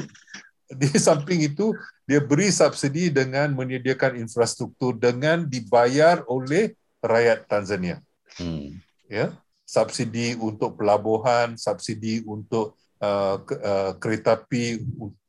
di 0.68 0.89
samping 0.99 1.48
itu 1.48 1.72
dia 2.07 2.19
beri 2.19 2.52
subsidi 2.52 3.11
dengan 3.11 3.52
menyediakan 3.56 4.19
infrastruktur 4.19 4.95
dengan 4.95 5.48
dibayar 5.48 6.23
oleh 6.27 6.76
rakyat 7.03 7.48
Tanzania. 7.48 8.03
Hmm. 8.38 8.77
ya 9.10 9.34
subsidi 9.65 10.38
untuk 10.38 10.77
pelabuhan 10.77 11.57
subsidi 11.57 12.22
untuk 12.27 12.77
uh, 13.02 13.41
ke, 13.41 13.56
uh, 13.57 13.91
kereta 13.98 14.38
api 14.38 14.84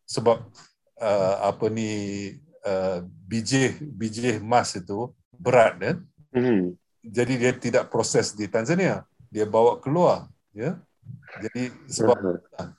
sebab 0.04 0.44
uh, 1.00 1.34
apa 1.46 1.66
ni 1.72 1.90
uh, 2.66 3.00
biji 3.26 3.80
biji 3.80 4.36
emas 4.36 4.76
itu 4.76 5.10
berat 5.34 5.78
kan 5.80 5.98
Hmm. 6.28 6.76
jadi 7.00 7.40
dia 7.40 7.52
tidak 7.56 7.84
proses 7.88 8.36
di 8.36 8.44
Tanzania 8.52 9.00
dia 9.32 9.48
bawa 9.48 9.80
keluar 9.80 10.28
ya 10.52 10.76
jadi 11.40 11.72
sebab 11.88 12.20
Aha. 12.60 12.77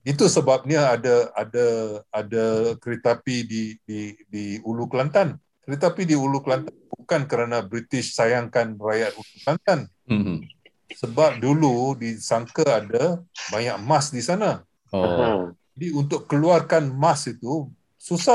Itu 0.00 0.24
sebabnya 0.26 0.96
ada 0.96 1.28
ada 1.36 1.66
ada 2.08 2.44
kereta 2.80 3.20
api 3.20 3.36
di 3.44 3.62
di 3.84 4.16
di 4.26 4.44
Ulu 4.64 4.88
Kelantan 4.88 5.36
kereta 5.60 5.92
api 5.92 6.08
di 6.08 6.16
Ulu 6.16 6.40
Kelantan 6.40 6.72
bukan 6.96 7.28
kerana 7.28 7.60
British 7.60 8.16
sayangkan 8.16 8.80
rakyat 8.80 9.12
Ulu 9.14 9.32
Kelantan 9.44 9.80
Hmm. 10.10 10.42
sebab 10.90 11.38
dulu 11.38 11.94
disangka 11.94 12.82
ada 12.82 13.22
banyak 13.54 13.78
emas 13.78 14.10
di 14.10 14.18
sana. 14.18 14.66
Oh. 14.90 15.54
Jadi 15.78 15.94
untuk 15.94 16.26
keluarkan 16.26 16.90
emas 16.90 17.30
itu 17.30 17.70
susah, 17.94 18.34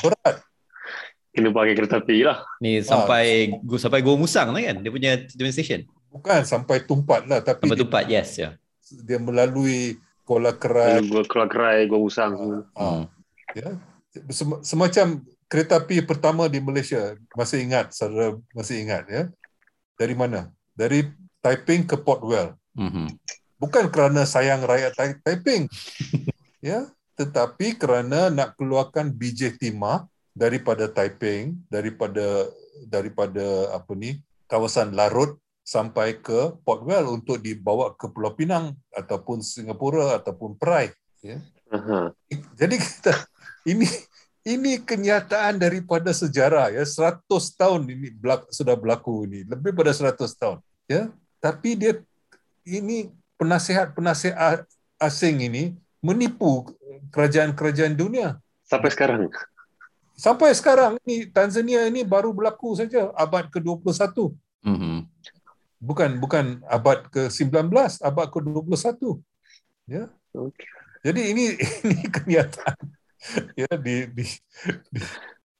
berat. 0.00 0.40
Kena 1.28 1.52
pakai 1.52 1.76
kereta 1.76 2.00
api 2.00 2.24
lah. 2.24 2.40
Ni 2.56 2.80
sampai 2.80 3.52
go 3.60 3.76
sampai 3.76 4.00
Go 4.00 4.16
Musang 4.16 4.48
lah 4.48 4.64
kan 4.64 4.80
dia 4.80 4.88
punya 4.88 5.12
train 5.28 5.52
station. 5.52 5.84
Bukan 6.08 6.40
sampai 6.48 6.88
tumpat 6.88 7.28
lah, 7.28 7.44
tapi 7.44 7.68
Sampai 7.68 7.76
dia, 7.76 7.84
tempat 7.84 8.02
yes 8.08 8.30
ya. 8.40 8.48
dia 9.04 9.20
melalui 9.20 10.00
Kuala 10.30 10.54
Kerai. 10.54 11.02
Keluar 11.02 11.50
kerai, 11.50 11.90
gua 11.90 12.06
usang 12.06 12.38
semua. 12.38 12.62
Ah, 12.78 13.10
ya. 13.50 13.74
Sem- 14.30 14.62
Semacam 14.62 15.26
kereta 15.50 15.82
api 15.82 16.06
pertama 16.06 16.46
di 16.46 16.62
Malaysia. 16.62 17.18
Masih 17.34 17.66
ingat, 17.66 17.90
saudara 17.90 18.38
masih 18.54 18.78
ingat 18.78 19.10
ya? 19.10 19.26
Dari 19.98 20.14
mana? 20.14 20.54
Dari 20.78 21.10
Taiping 21.42 21.82
ke 21.82 21.98
Port 21.98 22.22
Well. 22.22 22.54
Mhm. 22.78 23.18
bukan 23.58 23.90
kerana 23.92 24.22
sayang 24.24 24.62
rakyat 24.64 24.94
Tai- 24.96 25.20
Taiping 25.20 25.66
ya 26.64 26.86
tetapi 27.12 27.76
kerana 27.76 28.32
nak 28.32 28.56
keluarkan 28.56 29.12
biji 29.12 29.52
timah 29.52 30.08
daripada 30.32 30.88
Taiping 30.88 31.58
daripada 31.68 32.46
daripada 32.88 33.44
apa 33.74 33.92
ni 33.92 34.16
kawasan 34.48 34.96
Larut 34.96 35.36
sampai 35.62 36.18
ke 36.18 36.56
Port 36.64 36.82
Well 36.82 37.14
untuk 37.14 37.38
dibawa 37.38 37.94
ke 37.94 38.08
Pulau 38.10 38.34
Pinang 38.34 38.74
ataupun 38.90 39.44
Singapura 39.44 40.18
ataupun 40.18 40.56
Perai 40.56 40.90
Aha. 41.70 42.10
jadi 42.58 42.74
kita 42.74 43.14
ini 43.68 43.86
ini 44.42 44.80
kenyataan 44.80 45.60
daripada 45.60 46.10
sejarah 46.10 46.72
ya 46.72 46.82
100 46.82 47.22
tahun 47.54 47.84
ini 47.86 48.08
belak, 48.16 48.48
sudah 48.50 48.72
berlaku 48.74 49.28
ini 49.28 49.44
lebih 49.44 49.76
pada 49.76 49.92
100 49.92 50.16
tahun 50.34 50.58
ya 50.88 51.12
tapi 51.38 51.76
dia 51.76 52.00
ini 52.64 53.12
penasihat-penasihat 53.36 54.64
asing 54.98 55.44
ini 55.44 55.76
menipu 56.00 56.66
kerajaan-kerajaan 57.12 57.94
dunia 57.94 58.40
Sampai 58.64 58.90
sekarang. 58.90 59.28
sampai 60.16 60.50
sekarang 60.56 60.92
ini 61.04 61.28
Tanzania 61.28 61.84
ini 61.86 62.00
baru 62.02 62.32
berlaku 62.32 62.74
saja 62.74 63.12
abad 63.14 63.46
ke-21 63.52 64.32
Mhm. 64.60 65.08
Bukan 65.80 66.20
bukan 66.20 66.60
abad 66.68 67.08
ke-19 67.08 67.72
abad 68.04 68.26
ke-21 68.28 69.00
ya 69.88 70.12
Okey. 70.30 70.68
Jadi 71.00 71.20
ini 71.32 71.44
ini 71.88 72.04
kenyataan 72.06 72.78
ya 73.56 73.70
di, 73.76 74.06
di, 74.12 74.24
di 74.92 75.00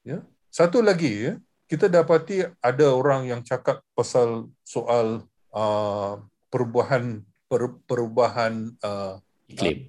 ya. 0.05 0.21
Satu 0.51 0.83
lagi 0.83 1.31
ya, 1.31 1.33
kita 1.65 1.87
dapati 1.87 2.43
ada 2.59 2.87
orang 2.91 3.25
yang 3.27 3.41
cakap 3.41 3.81
pasal 3.95 4.51
soal 4.61 5.23
uh, 5.55 6.19
perubahan 6.51 7.23
per, 7.47 7.71
perubahan 7.87 8.75
uh, 8.83 9.17
Iklim. 9.47 9.87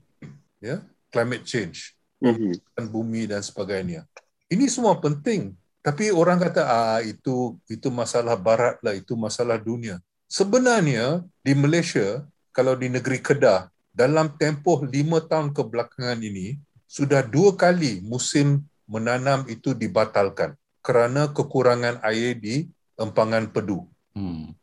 climate 1.13 1.45
change 1.45 1.95
Mhm. 2.23 2.55
dan 2.79 2.87
bumi 2.87 3.27
dan 3.27 3.43
sebagainya. 3.43 4.07
Ini 4.47 4.71
semua 4.71 4.95
penting, 5.03 5.59
tapi 5.83 6.15
orang 6.15 6.39
kata 6.39 6.63
ah 6.63 7.01
itu 7.03 7.59
itu 7.67 7.91
masalah 7.91 8.39
barat 8.39 8.79
lah, 8.79 8.95
itu 8.95 9.19
masalah 9.19 9.59
dunia. 9.59 9.99
Sebenarnya 10.33 11.21
di 11.45 11.53
Malaysia 11.53 12.25
kalau 12.57 12.73
di 12.73 12.89
negeri 12.89 13.21
Kedah 13.21 13.69
dalam 13.93 14.33
tempoh 14.41 14.81
lima 14.81 15.21
tahun 15.21 15.53
kebelakangan 15.53 16.17
ini 16.25 16.57
sudah 16.89 17.21
dua 17.21 17.53
kali 17.53 18.01
musim 18.01 18.65
menanam 18.89 19.45
itu 19.45 19.77
dibatalkan 19.77 20.57
kerana 20.81 21.29
kekurangan 21.29 22.01
air 22.01 22.33
di 22.33 22.65
empangan 22.97 23.45
pedu. 23.53 23.85
Hmm. 24.17 24.57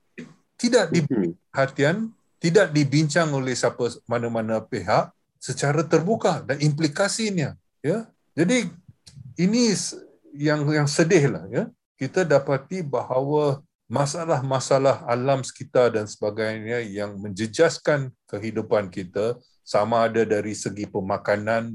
Tidak 0.58 0.90
di 0.90 1.06
Mhm. 1.06 1.38
perhatian, 1.54 2.18
tidak 2.42 2.74
dibincang 2.74 3.30
oleh 3.38 3.54
siapa 3.54 3.94
mana-mana 4.10 4.66
pihak 4.66 5.14
secara 5.38 5.86
terbuka 5.86 6.42
dan 6.50 6.58
implikasinya 6.66 7.54
ya. 7.86 8.10
Jadi 8.34 8.74
ini 9.38 9.70
yang 10.34 10.66
yang 10.66 10.90
sedih 10.90 11.30
lah 11.30 11.46
ya. 11.54 11.70
Kita 11.94 12.26
dapati 12.26 12.82
bahawa 12.82 13.62
masalah-masalah 13.90 15.02
alam 15.10 15.42
sekitar 15.42 15.98
dan 15.98 16.06
sebagainya 16.06 16.86
yang 16.86 17.18
menjejaskan 17.18 18.14
kehidupan 18.30 18.94
kita 18.94 19.34
sama 19.66 20.06
ada 20.06 20.22
dari 20.22 20.54
segi 20.54 20.86
pemakanan 20.86 21.74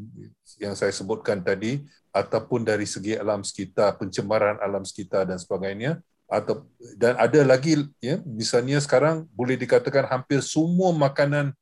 yang 0.62 0.78
saya 0.78 0.94
sebutkan 0.94 1.42
tadi 1.42 1.82
ataupun 2.14 2.62
dari 2.62 2.86
segi 2.86 3.18
alam 3.18 3.42
sekitar, 3.42 3.98
pencemaran 3.98 4.62
alam 4.62 4.86
sekitar 4.86 5.26
dan 5.26 5.42
sebagainya. 5.42 5.98
Atau 6.24 6.64
dan 6.96 7.20
ada 7.20 7.36
lagi 7.44 7.84
ya 8.00 8.16
misalnya 8.24 8.80
sekarang 8.80 9.28
boleh 9.36 9.60
dikatakan 9.60 10.08
hampir 10.08 10.40
semua 10.40 10.88
makanan 10.96 11.52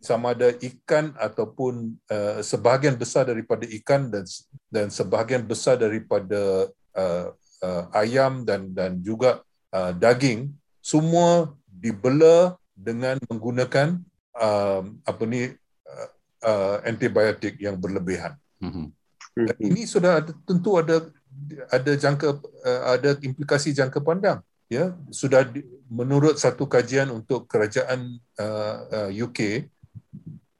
sama 0.00 0.32
ada 0.32 0.56
ikan 0.56 1.12
ataupun 1.20 1.94
uh, 2.08 2.40
sebahagian 2.40 2.96
besar 2.96 3.28
daripada 3.28 3.68
ikan 3.76 4.08
dan 4.08 4.24
dan 4.72 4.86
sebahagian 4.88 5.44
besar 5.44 5.76
daripada 5.76 6.72
uh, 6.96 7.26
uh, 7.60 7.84
ayam 7.92 8.40
dan 8.42 8.72
dan 8.72 8.98
juga 9.04 9.45
uh, 9.76 9.92
daging 9.92 10.56
semua 10.80 11.52
dibela 11.68 12.56
dengan 12.72 13.20
menggunakan 13.28 14.00
uh, 14.32 14.82
apa 15.04 15.22
ni 15.28 15.52
uh, 15.84 16.08
uh, 16.48 16.76
antibiotik 16.88 17.60
yang 17.60 17.76
berlebihan. 17.76 18.32
Mhm. 18.64 18.88
Dan 19.36 19.56
ini 19.60 19.84
sudah 19.84 20.24
ada, 20.24 20.32
tentu 20.48 20.80
ada 20.80 21.04
ada 21.68 21.92
jangka 21.92 22.40
uh, 22.40 22.82
ada 22.96 23.10
implikasi 23.20 23.76
jangka 23.76 24.00
pandang 24.00 24.40
ya 24.66 24.96
sudah 25.14 25.46
di, 25.46 25.62
menurut 25.86 26.40
satu 26.40 26.66
kajian 26.66 27.12
untuk 27.12 27.46
kerajaan 27.46 28.18
uh, 28.40 28.76
uh, 29.06 29.10
UK 29.12 29.70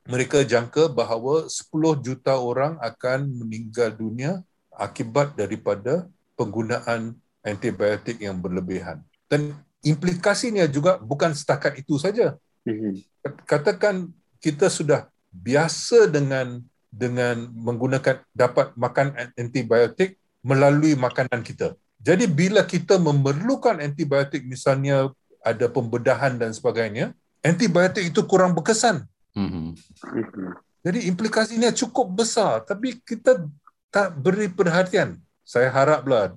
mereka 0.06 0.46
jangka 0.46 0.86
bahawa 0.86 1.50
10 1.50 2.06
juta 2.06 2.38
orang 2.38 2.78
akan 2.78 3.26
meninggal 3.26 3.90
dunia 3.90 4.46
akibat 4.70 5.34
daripada 5.34 6.06
penggunaan 6.38 7.18
antibiotik 7.46 8.18
yang 8.18 8.36
berlebihan 8.42 9.00
dan 9.30 9.54
implikasinya 9.86 10.66
juga 10.66 10.98
bukan 10.98 11.30
setakat 11.30 11.78
itu 11.78 11.94
saja 11.96 12.34
Mhm. 12.66 13.06
katakan 13.46 14.10
kita 14.42 14.66
sudah 14.66 15.06
biasa 15.30 16.10
dengan 16.10 16.58
dengan 16.90 17.46
menggunakan 17.54 18.24
dapat 18.34 18.72
makan 18.74 19.14
antibiotik 19.36 20.16
melalui 20.40 20.96
makanan 20.96 21.44
kita. 21.44 21.76
Jadi 22.00 22.24
bila 22.30 22.62
kita 22.64 22.96
memerlukan 22.96 23.82
antibiotik 23.82 24.46
misalnya 24.46 25.10
ada 25.42 25.66
pembedahan 25.68 26.38
dan 26.38 26.54
sebagainya, 26.54 27.12
antibiotik 27.44 28.10
itu 28.10 28.22
kurang 28.24 28.56
berkesan. 28.56 29.04
Mhm. 29.36 29.76
Mhm. 29.76 30.50
Jadi 30.86 30.98
implikasinya 31.10 31.70
cukup 31.74 32.14
besar 32.14 32.62
tapi 32.64 32.98
kita 33.02 33.44
tak 33.92 34.16
beri 34.16 34.48
perhatian. 34.48 35.18
Saya 35.42 35.70
haraplah 35.70 36.34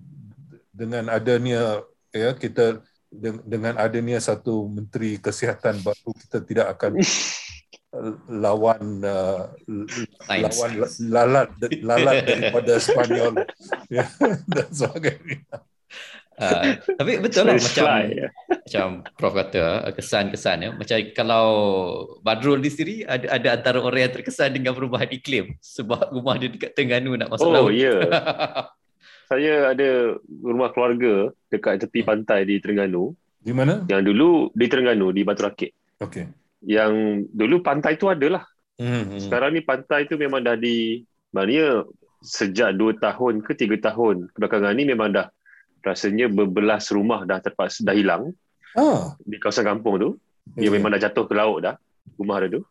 dengan 0.80 1.12
adanya 1.12 1.84
ya 2.16 2.32
kita 2.34 2.80
dengan 3.44 3.76
adanya 3.76 4.22
satu 4.24 4.72
menteri 4.72 5.20
kesihatan 5.20 5.84
baru 5.84 6.10
kita 6.16 6.38
tidak 6.48 6.68
akan 6.80 6.92
lawan 8.30 9.02
uh, 9.02 9.50
Sains. 10.30 10.46
lawan 10.46 10.72
lalat 11.10 11.50
lalat 11.82 12.16
daripada 12.22 12.74
Spanyol 12.78 13.34
ya, 13.98 14.06
dan 14.46 14.68
sebagainya. 14.70 15.42
Uh, 16.40 16.80
tapi 16.96 17.20
betul 17.20 17.52
lah 17.52 17.60
macam 17.60 17.84
fly, 17.84 18.04
ya. 18.16 18.28
macam 18.48 18.88
Prof 19.20 19.34
kata 19.36 19.92
kesan-kesan 19.92 20.58
ya. 20.64 20.70
Macam 20.72 20.96
kalau 21.12 21.46
Badrul 22.24 22.64
di 22.64 22.72
sini 22.72 22.96
ada 23.04 23.28
ada 23.36 23.48
antara 23.60 23.84
orang 23.84 24.08
yang 24.08 24.14
terkesan 24.16 24.56
dengan 24.56 24.72
perubahan 24.72 25.12
iklim 25.12 25.52
sebab 25.60 26.16
rumah 26.16 26.40
dia 26.40 26.48
dekat 26.48 26.72
Terengganu 26.78 27.20
nak 27.20 27.28
masuk 27.36 27.44
Oh, 27.50 27.68
laut. 27.68 27.76
ya. 27.76 27.92
Saya 29.30 29.78
ada 29.78 30.18
rumah 30.26 30.74
keluarga 30.74 31.30
dekat 31.54 31.86
tepi 31.86 32.02
pantai 32.02 32.50
di 32.50 32.58
Terengganu. 32.58 33.14
Di 33.40 33.54
mana? 33.54 33.86
Yang 33.86 34.02
dulu 34.10 34.30
di 34.58 34.66
Terengganu, 34.66 35.14
di 35.14 35.22
Batu 35.22 35.46
Rakit. 35.46 36.02
Okey. 36.02 36.26
Yang 36.66 36.92
dulu 37.30 37.62
pantai 37.62 37.96
tu 37.96 38.10
adalah. 38.10 38.44
Hmm. 38.82 39.06
hmm. 39.06 39.22
Sekarang 39.22 39.54
ni 39.54 39.62
pantai 39.62 40.10
tu 40.10 40.18
memang 40.18 40.42
dah 40.42 40.58
di... 40.58 41.06
Maknanya 41.30 41.86
sejak 42.26 42.74
2 42.74 42.98
tahun 43.00 43.46
ke 43.46 43.54
3 43.54 43.80
tahun 43.80 44.16
kebelakangan 44.34 44.74
ni 44.76 44.84
memang 44.90 45.14
dah 45.14 45.30
rasanya 45.86 46.28
berbelas 46.28 46.92
rumah 46.92 47.24
dah 47.24 47.40
terpaksa 47.40 47.88
dah 47.88 47.96
hilang 47.96 48.36
Ah. 48.76 49.18
di 49.24 49.38
kawasan 49.42 49.66
kampung 49.66 49.96
tu. 49.98 50.10
Dia 50.58 50.74
memang 50.74 50.90
dah 50.90 51.02
jatuh 51.02 51.30
ke 51.30 51.34
laut 51.38 51.62
dah 51.62 51.78
rumah 52.18 52.42
dia 52.42 52.60
tu. 52.60 52.62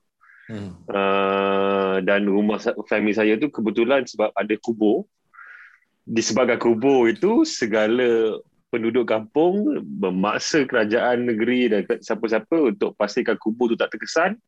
Hmm. 0.49 0.73
Uh, 0.89 2.01
dan 2.03 2.25
rumah 2.25 2.57
family 2.89 3.13
saya 3.13 3.37
tu 3.37 3.53
kebetulan 3.53 4.05
sebab 4.05 4.35
ada 4.35 4.55
kubur. 4.59 5.07
Di 6.09 6.25
sebagai 6.25 6.57
kubur 6.57 7.13
itu 7.13 7.45
segala 7.45 8.41
penduduk 8.73 9.09
kampung 9.09 9.85
memaksa 9.85 10.65
kerajaan 10.65 11.29
negeri 11.29 11.69
dan 11.69 11.85
siapa-siapa 11.85 12.73
untuk 12.73 12.97
pastikan 12.97 13.37
kubur 13.37 13.69
tu 13.73 13.77
tak 13.77 13.93
terkesan. 13.93 14.41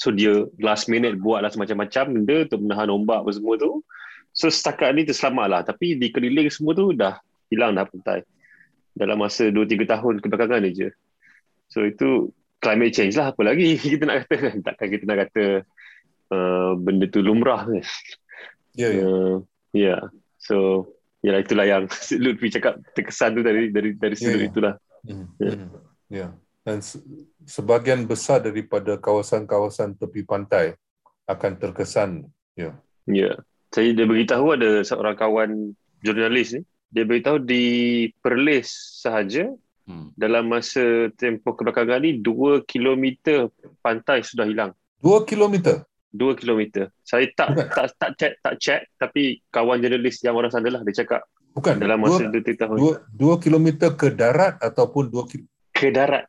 So 0.00 0.08
dia 0.08 0.48
last 0.60 0.88
minute 0.88 1.20
buatlah 1.20 1.52
semacam-macam 1.52 2.04
benda 2.16 2.36
untuk 2.48 2.60
menahan 2.64 2.88
ombak 2.88 3.24
apa 3.24 3.30
semua 3.36 3.60
tu. 3.60 3.84
So 4.32 4.48
setakat 4.48 4.96
ni 4.96 5.04
terselamatlah 5.04 5.68
tapi 5.68 6.00
di 6.00 6.08
keliling 6.08 6.48
semua 6.48 6.72
tu 6.72 6.96
dah 6.96 7.20
hilang 7.52 7.76
dah 7.76 7.84
pantai. 7.84 8.24
Dalam 8.96 9.20
masa 9.20 9.48
2-3 9.52 9.84
tahun 9.88 10.14
kebelakangan 10.24 10.68
je. 10.72 10.88
So 11.68 11.84
itu 11.84 12.32
climate 12.62 12.94
change 12.94 13.18
lah 13.18 13.34
apa 13.34 13.42
lagi 13.42 13.74
kita 13.92 14.06
nak 14.06 14.24
kata 14.24 14.36
kan 14.38 14.56
takkan 14.62 14.88
kita 14.88 15.04
nak 15.04 15.18
kata 15.26 15.44
uh, 16.30 16.72
benda 16.78 17.10
tu 17.10 17.20
lumrah 17.20 17.66
kan 17.66 17.82
Ya, 18.72 18.88
ya. 18.88 19.04
uh, 19.04 19.34
yeah 19.76 20.00
so 20.40 20.88
ya 21.22 21.38
itulah 21.38 21.64
yang 21.64 21.86
Lutfi 22.22 22.50
cakap 22.50 22.82
terkesan 22.92 23.38
tu 23.38 23.42
dari 23.42 23.70
dari 23.70 23.94
dari 23.94 24.14
sudut 24.14 24.36
Ya, 24.36 24.42
ya. 24.44 24.50
itulah 24.50 24.74
Hmm. 25.02 25.26
Ya. 25.42 25.50
Hmm. 25.50 25.68
Ya. 26.06 26.26
Dan 26.62 26.78
se- 26.78 27.02
sebahagian 27.42 28.06
besar 28.06 28.38
daripada 28.38 28.94
kawasan-kawasan 28.94 29.98
tepi 29.98 30.22
pantai 30.22 30.78
akan 31.26 31.58
terkesan. 31.58 32.10
Ya. 32.54 32.78
ya 33.10 33.34
yeah. 33.34 33.36
saya 33.74 33.90
dia 33.90 34.06
beritahu 34.06 34.54
ada 34.54 34.84
seorang 34.86 35.18
kawan 35.18 35.50
jurnalis 36.02 36.54
ni 36.54 36.62
dia 36.92 37.02
beritahu 37.02 37.42
di 37.42 37.64
Perlis 38.22 38.70
sahaja 39.00 39.50
Hmm. 39.82 40.14
dalam 40.14 40.46
masa 40.46 41.10
tempoh 41.18 41.58
kebelakangan 41.58 42.06
ni 42.06 42.22
2 42.22 42.62
km 42.62 43.02
pantai 43.82 44.22
sudah 44.22 44.46
hilang 44.46 44.70
Dua 45.02 45.26
kilometer. 45.26 45.82
2 46.12 46.36
km. 46.36 46.60
Saya 47.00 47.24
tak 47.32 47.48
tak 47.68 47.86
tak 47.96 48.10
check 48.14 48.32
tak 48.38 48.54
check 48.56 48.80
tapi 48.94 49.40
kawan 49.48 49.80
jurnalis 49.80 50.20
yang 50.20 50.34
orang 50.34 50.48
sana 50.48 50.68
lah 50.68 50.80
dia 50.82 51.02
cakap 51.02 51.24
Bukan. 51.52 51.76
dalam 51.78 51.98
dua, 51.98 52.06
masa 52.06 52.22
2 52.26 52.52
tahun 52.54 52.76
dua, 52.76 52.92
dua 53.10 53.34
kilometer 53.36 53.92
ke 53.92 54.08
darat 54.08 54.56
ataupun 54.58 55.08
dua 55.08 55.24
ki- 55.24 55.44
ke 55.70 55.88
darat 55.88 56.28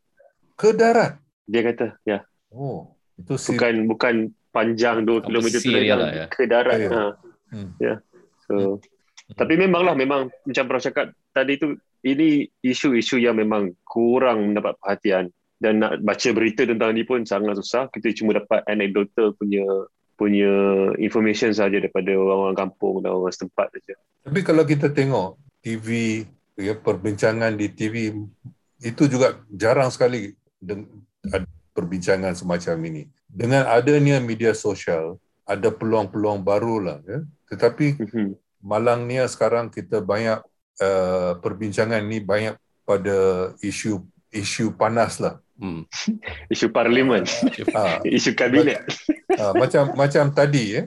ke 0.53 0.71
darat. 0.71 1.19
dia 1.43 1.61
kata 1.61 1.99
ya 2.01 2.23
Oh, 2.47 2.95
itu 3.13 3.35
si 3.35 3.51
bukan 3.51 3.83
bukan 3.85 4.15
panjang 4.49 5.01
2 5.01 5.19
Apa 5.19 5.25
km 5.25 5.45
tu 5.49 5.59
sir 5.61 5.81
ialah, 5.81 6.09
ya. 6.13 6.25
ke 6.27 6.43
darat 6.45 6.77
Ya, 6.77 6.85
ya. 6.85 6.91
ha 6.93 7.05
Hmm. 7.49 7.69
so 8.41 8.79
tapi 9.31 9.55
memanglah 9.55 9.93
memang 9.93 10.27
macam 10.41 10.63
Prof 10.65 10.81
cakap 10.81 11.05
tadi 11.29 11.55
tu 11.55 11.73
ini 12.01 12.43
isu-isu 12.59 13.15
yang 13.15 13.35
memang 13.35 13.71
kurang 13.83 14.49
mendapat 14.49 14.73
perhatian 14.75 15.29
dan 15.63 15.79
nak 15.79 16.03
baca 16.03 16.29
berita 16.35 16.67
tentang 16.67 16.91
ni 16.91 17.07
pun 17.07 17.23
sangat 17.23 17.55
susah 17.55 17.87
kita 17.95 18.11
cuma 18.19 18.35
dapat 18.35 18.59
anecdotal 18.67 19.31
punya 19.39 19.63
punya 20.19 20.51
information 20.99 21.55
saja 21.55 21.79
daripada 21.79 22.11
orang-orang 22.13 22.57
kampung 22.67 22.99
dan 23.01 23.15
orang 23.15 23.33
setempat 23.33 23.71
saja 23.73 23.95
Tapi 24.23 24.39
kalau 24.43 24.63
kita 24.63 24.87
tengok 24.91 25.35
TV, 25.59 26.23
ya, 26.55 26.75
perbincangan 26.79 27.55
di 27.59 27.67
TV, 27.71 28.15
itu 28.79 29.03
juga 29.07 29.39
jarang 29.51 29.91
sekali 29.91 30.31
ada 31.27 31.43
perbincangan 31.75 32.31
semacam 32.31 32.75
ini. 32.87 33.03
Dengan 33.27 33.67
adanya 33.67 34.23
media 34.23 34.55
sosial, 34.55 35.19
ada 35.43 35.67
peluang-peluang 35.73 36.39
baru 36.39 36.75
lah. 36.79 36.97
Ya. 37.03 37.19
Tetapi 37.51 37.99
Mhm. 37.99 38.31
malangnya 38.63 39.27
sekarang 39.27 39.67
kita 39.67 39.99
banyak 39.99 40.39
uh, 40.79 41.35
perbincangan 41.43 41.99
ni 42.07 42.23
banyak 42.23 42.55
pada 42.87 43.51
isu 43.59 44.07
isu 44.31 44.71
panas 44.79 45.19
lah. 45.19 45.42
Hmm. 45.53 45.85
isu 46.53 46.73
parlimen 46.73 47.23
Ha, 47.73 48.01
isu 48.17 48.33
kabinet 48.33 48.81
ha, 49.37 49.53
macam 49.61 49.93
macam 49.93 50.33
tadi 50.33 50.79
ya. 50.79 50.83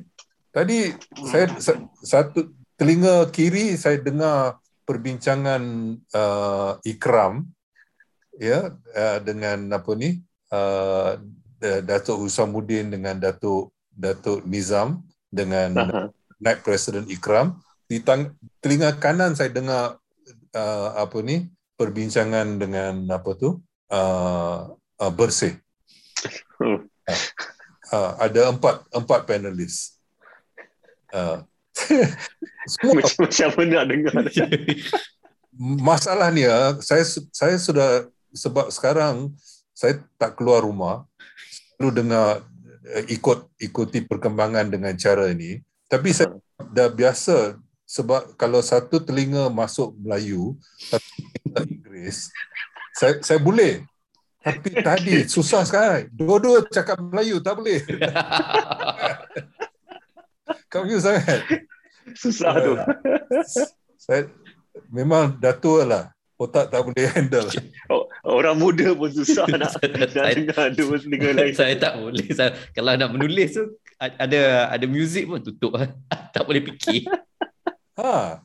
Tadi 0.50 0.88
saya 1.28 1.52
sa- 1.60 1.84
satu 2.00 2.50
telinga 2.80 3.28
kiri 3.28 3.76
saya 3.76 4.00
dengar 4.00 4.56
perbincangan 4.88 5.62
uh, 6.16 6.80
Ikram 6.80 7.44
ya 8.40 8.72
uh, 8.72 9.18
dengan 9.20 9.68
apa 9.76 9.92
ni 9.92 10.24
uh, 10.52 11.20
Datuk 11.60 12.24
Husamuddin 12.24 12.88
dengan 12.88 13.20
Datuk 13.20 13.72
Datuk 13.92 14.44
Nizam 14.48 15.04
dengan 15.28 15.70
Aha. 15.76 16.00
Naib 16.40 16.64
Presiden 16.64 17.08
Ikram 17.08 17.60
di 17.86 18.00
tang, 18.02 18.34
telinga 18.60 18.96
kanan 18.98 19.32
saya 19.36 19.52
dengar 19.52 20.00
uh, 20.56 20.88
apa 20.96 21.18
ni 21.22 21.48
perbincangan 21.76 22.58
dengan 22.58 23.04
apa 23.12 23.36
tu 23.36 23.60
uh, 23.90 24.72
uh, 24.74 25.12
bersih. 25.12 25.58
Oh. 26.62 26.82
uh, 27.92 28.10
ada 28.18 28.50
empat 28.50 28.82
empat 28.90 29.20
panelis 29.26 29.96
uh, 31.14 31.42
macam 32.96 33.16
macam 33.20 33.48
mana 33.54 33.72
nak 33.72 33.86
dengar? 33.90 34.12
Masalahnya 35.88 36.76
saya 36.84 37.04
su- 37.04 37.28
saya 37.32 37.56
sudah 37.56 38.08
sebab 38.32 38.68
sekarang 38.68 39.32
saya 39.72 40.04
tak 40.20 40.36
keluar 40.36 40.64
rumah 40.64 41.04
selalu 41.76 41.90
dengar 42.04 42.44
uh, 42.92 43.04
ikut 43.08 43.48
ikuti 43.60 44.04
perkembangan 44.04 44.68
dengan 44.68 44.92
cara 44.96 45.32
ini 45.32 45.60
tapi 45.88 46.12
saya 46.12 46.32
dah 46.72 46.88
biasa 46.90 47.56
sebab 47.86 48.34
kalau 48.34 48.58
satu 48.60 48.98
telinga 48.98 49.46
masuk 49.48 49.94
Melayu 50.00 50.58
satu 50.90 51.08
telinga 51.08 51.60
Inggeris 51.64 52.28
saya 52.96 53.20
saya 53.20 53.36
boleh. 53.36 53.84
Tapi 54.40 54.70
tadi 54.88 55.28
susah 55.28 55.68
sekali 55.68 56.08
dua-dua 56.08 56.64
cakap 56.72 56.96
Melayu 56.96 57.44
tak 57.44 57.60
boleh. 57.60 57.84
Confuse 60.72 61.04
sangat. 61.04 61.40
Susah 62.16 62.54
tu. 62.62 62.74
saya 63.98 64.30
memang 64.88 65.36
dah 65.36 65.52
tua 65.52 65.82
lah. 65.84 66.04
Otak 66.36 66.68
tak 66.68 66.84
boleh 66.84 67.06
handle. 67.12 67.48
Oh, 67.86 68.02
orang 68.42 68.58
muda 68.58 68.98
pun 68.98 69.06
susah 69.14 69.46
nak, 69.46 69.70
nak 69.78 70.10
Saya- 70.10 70.34
dengar 70.34 70.74
dua 70.74 70.98
telinga 70.98 71.30
lain. 71.38 71.54
saya 71.54 71.78
tak 71.78 72.02
boleh. 72.02 72.26
Saya, 72.34 72.50
kalau 72.74 72.98
nak 72.98 73.14
menulis 73.14 73.54
tu 73.54 73.62
ada 73.96 74.74
ada 74.74 74.86
muzik 74.90 75.30
pun 75.30 75.38
tutup. 75.38 75.78
Tak 76.10 76.42
boleh 76.42 76.66
fikir. 76.66 77.06
Ha. 77.94 78.42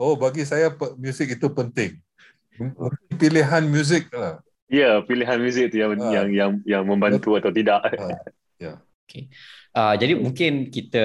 Oh, 0.00 0.16
bagi 0.16 0.48
saya 0.48 0.72
muzik 0.96 1.36
itu 1.36 1.46
penting. 1.52 2.00
M- 2.58 2.74
mungkin 2.76 3.16
Pilihan 3.18 3.64
muzik 3.70 4.10
lah. 4.12 4.42
Ya, 4.68 5.00
pilihan 5.00 5.40
muzik 5.40 5.72
tu 5.72 5.80
yang 5.80 5.96
Ah. 5.96 6.12
yang 6.12 6.28
yang 6.28 6.50
yang 6.68 6.82
membantu 6.84 7.40
atau 7.40 7.48
tidak. 7.48 7.80
uh, 9.78 9.94
jadi 9.96 10.12
mungkin 10.18 10.68
kita 10.68 11.04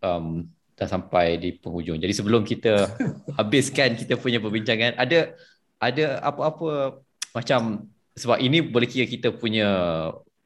um, 0.00 0.48
dah 0.76 0.88
sampai 0.88 1.40
di 1.40 1.56
penghujung 1.56 1.96
jadi 2.00 2.12
sebelum 2.12 2.44
kita 2.44 2.92
habiskan 3.38 3.96
kita 3.96 4.16
punya 4.20 4.40
perbincangan 4.40 4.96
ada 4.96 5.32
ada 5.80 6.20
apa-apa 6.20 7.00
macam 7.32 7.88
sebab 8.16 8.40
ini 8.40 8.64
boleh 8.64 8.88
kira 8.88 9.08
kita 9.08 9.32
punya 9.32 9.68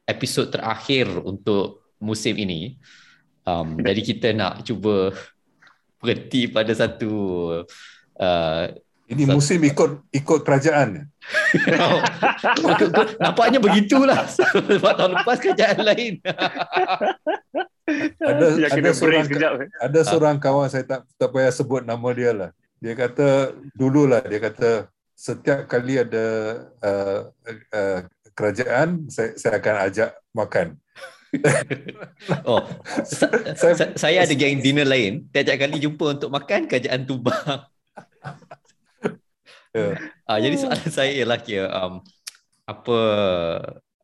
episod 0.07 0.51
terakhir 0.51 1.07
untuk 1.23 1.83
musim 1.99 2.35
ini 2.35 2.79
um, 3.47 3.79
jadi 3.87 4.01
kita 4.01 4.27
nak 4.35 4.63
cuba 4.67 5.15
berhenti 6.01 6.49
pada 6.49 6.73
satu 6.73 7.13
uh, 8.17 8.63
Ini 9.11 9.27
musim 9.27 9.59
ikut 9.59 10.07
ikut 10.09 10.39
kerajaan. 10.41 11.11
nampaknya 13.19 13.59
begitulah. 13.59 14.23
Sebab 14.25 14.91
tahun 14.95 15.11
lepas 15.19 15.37
kerjaan 15.37 15.79
lain. 15.83 16.13
Ada 18.23 18.45
yang 18.55 18.71
ada 18.71 18.91
seorang 18.95 19.25
sekejap. 19.27 19.51
ada 19.67 19.99
seorang 20.07 20.35
kawan 20.39 20.71
saya 20.71 20.87
tak 20.87 21.03
tak 21.19 21.29
payah 21.29 21.51
sebut 21.51 21.83
nama 21.83 22.09
dia 22.15 22.31
lah. 22.31 22.49
Dia 22.79 22.95
kata 22.95 23.51
dululah 23.75 24.23
dia 24.23 24.39
kata 24.39 24.87
setiap 25.13 25.67
kali 25.67 25.99
ada 25.99 26.25
uh, 26.81 27.19
uh, 27.69 27.99
kerajaan 28.31 29.11
saya 29.11 29.35
saya 29.35 29.59
akan 29.59 29.75
ajak 29.91 30.09
makan. 30.31 30.67
oh. 32.43 32.63
Sa- 33.03 33.31
Saya- 33.59 33.75
sa- 33.77 33.93
saya 33.95 34.17
ada 34.23 34.33
geng 34.33 34.63
dinner 34.63 34.87
lain. 34.87 35.27
Tiap-tiap 35.29 35.57
kali 35.67 35.77
jumpa 35.83 36.05
untuk 36.15 36.29
makan 36.31 36.65
kerajaan 36.65 37.03
tumbang 37.03 37.67
Uh, 39.71 40.39
jadi 40.39 40.55
soalan 40.59 40.89
saya 40.97 41.11
ialah 41.15 41.39
kira 41.39 41.71
um, 41.71 42.03
apa 42.67 42.99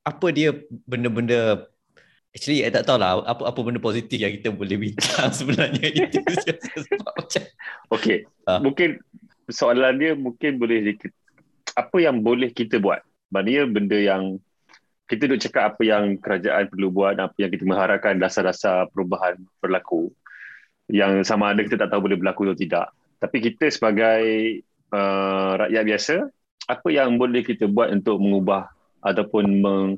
apa 0.08 0.28
dia 0.32 0.56
benda-benda 0.88 1.68
actually 2.32 2.64
saya 2.64 2.80
tak 2.80 2.88
tahu 2.88 2.98
lah 3.00 3.20
apa 3.28 3.44
apa 3.52 3.60
benda 3.60 3.80
positif 3.84 4.16
yang 4.16 4.32
kita 4.40 4.56
boleh 4.56 4.80
bincang 4.80 5.32
sebenarnya 5.38 5.88
itu 5.92 6.20
sebab 6.88 7.12
macam 7.12 7.44
okey. 8.00 8.24
Uh. 8.48 8.60
mungkin 8.64 8.90
soalan 9.52 10.00
dia 10.00 10.12
mungkin 10.16 10.60
boleh 10.60 10.96
apa 11.76 11.98
yang 12.00 12.24
boleh 12.24 12.52
kita 12.52 12.80
buat? 12.80 13.04
Maknanya 13.32 13.64
benda 13.68 13.98
yang 14.00 14.40
kita 15.08 15.24
duk 15.28 15.40
cakap 15.40 15.76
apa 15.76 15.82
yang 15.88 16.20
kerajaan 16.20 16.68
perlu 16.68 16.92
buat 16.92 17.16
apa 17.16 17.36
yang 17.40 17.52
kita 17.52 17.64
mengharapkan 17.64 18.20
dasar-dasar 18.20 18.92
perubahan 18.92 19.40
berlaku 19.64 20.12
yang 20.92 21.24
sama 21.24 21.52
ada 21.52 21.64
kita 21.64 21.80
tak 21.80 21.92
tahu 21.92 22.12
boleh 22.12 22.20
berlaku 22.20 22.48
atau 22.52 22.60
tidak. 22.60 22.88
Tapi 23.20 23.38
kita 23.40 23.72
sebagai 23.72 24.22
uh, 24.92 25.52
rakyat 25.66 25.84
biasa 25.84 26.16
apa 26.68 26.88
yang 26.92 27.16
boleh 27.16 27.42
kita 27.48 27.66
buat 27.72 27.90
untuk 27.96 28.20
mengubah 28.20 28.68
ataupun 29.00 29.46
meng, 29.64 29.90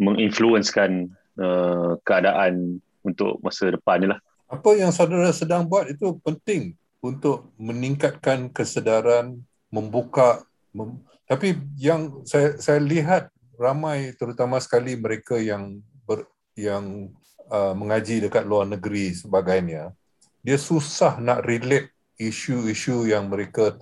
menginfluenskan 0.00 1.12
uh, 1.36 2.00
keadaan 2.04 2.80
untuk 3.04 3.36
masa 3.44 3.68
depan 3.68 4.00
ni 4.00 4.08
lah. 4.08 4.20
Apa 4.48 4.78
yang 4.78 4.94
saudara 4.94 5.28
sedang 5.34 5.68
buat 5.68 5.90
itu 5.90 6.16
penting 6.24 6.72
untuk 7.04 7.52
meningkatkan 7.60 8.48
kesedaran, 8.50 9.42
membuka. 9.68 10.42
Mem- 10.72 11.04
tapi 11.26 11.58
yang 11.76 12.22
saya 12.22 12.54
saya 12.56 12.78
lihat 12.78 13.28
ramai 13.58 14.14
terutama 14.14 14.62
sekali 14.62 14.94
mereka 14.94 15.34
yang 15.36 15.82
ber, 16.06 16.24
yang 16.54 17.10
uh, 17.50 17.74
mengaji 17.74 18.22
dekat 18.22 18.46
luar 18.46 18.70
negeri 18.70 19.12
sebagainya, 19.12 19.90
dia 20.40 20.56
susah 20.56 21.18
nak 21.18 21.42
relate 21.42 21.90
isu-isu 22.16 23.04
yang 23.10 23.28
mereka 23.28 23.74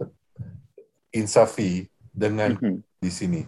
insafi 1.15 1.87
dengan 2.11 2.59
mm-hmm. 2.59 2.77
di 2.99 3.11
sini. 3.11 3.41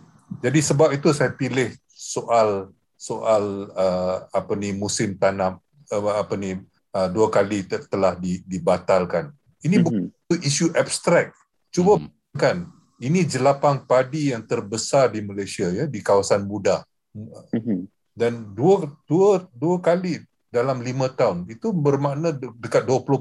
Jadi 0.42 0.58
sebab 0.62 0.94
itu 0.94 1.10
saya 1.10 1.34
pilih 1.34 1.74
soal 1.90 2.70
soal 2.96 3.70
uh, 3.74 4.24
apa 4.30 4.56
ni 4.56 4.72
musim 4.72 5.18
tanam 5.18 5.58
uh, 5.92 6.14
apa 6.16 6.34
ni 6.38 6.56
uh, 6.94 7.08
dua 7.10 7.28
kali 7.28 7.66
te- 7.66 7.84
telah 7.90 8.14
di, 8.16 8.40
dibatalkan. 8.46 9.34
Ini 9.60 9.82
mm-hmm. 9.82 10.30
bukan 10.30 10.40
isu 10.42 10.72
abstrak. 10.72 11.34
Cuba 11.74 11.98
mm-hmm. 11.98 12.38
kan 12.38 12.66
ini 13.02 13.26
jelapang 13.26 13.84
padi 13.84 14.32
yang 14.32 14.46
terbesar 14.46 15.12
di 15.12 15.20
Malaysia 15.20 15.68
ya 15.68 15.84
di 15.84 16.00
kawasan 16.00 16.46
Buda. 16.46 16.86
Mm-hmm. 17.12 17.80
Dan 18.16 18.56
dua 18.56 18.88
dua 19.04 19.44
dua 19.52 19.76
kali 19.82 20.24
dalam 20.48 20.80
lima 20.80 21.12
tahun 21.12 21.44
itu 21.52 21.68
bermakna 21.68 22.32
dekat 22.32 22.88
20% 22.88 23.12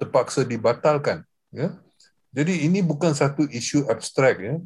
terpaksa 0.00 0.48
dibatalkan 0.48 1.20
ya. 1.52 1.76
Jadi 2.36 2.68
ini 2.68 2.84
bukan 2.84 3.16
satu 3.16 3.48
isu 3.48 3.88
abstrak 3.88 4.36
ya. 4.44 4.60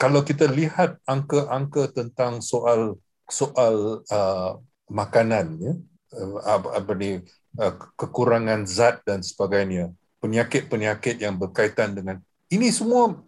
Kalau 0.00 0.24
kita 0.24 0.48
lihat 0.48 0.96
angka-angka 1.04 1.92
tentang 1.92 2.40
soal 2.40 2.96
soal 3.28 4.00
uh, 4.08 4.56
makanan 4.88 5.46
ya, 5.60 5.72
uh, 6.16 6.40
apa, 6.72 6.96
ni 6.96 7.20
uh, 7.60 7.74
kekurangan 8.00 8.64
zat 8.64 9.04
dan 9.04 9.20
sebagainya, 9.20 9.92
penyakit-penyakit 10.24 11.20
yang 11.20 11.36
berkaitan 11.36 11.92
dengan 11.92 12.18
ini 12.48 12.72
semua 12.72 13.20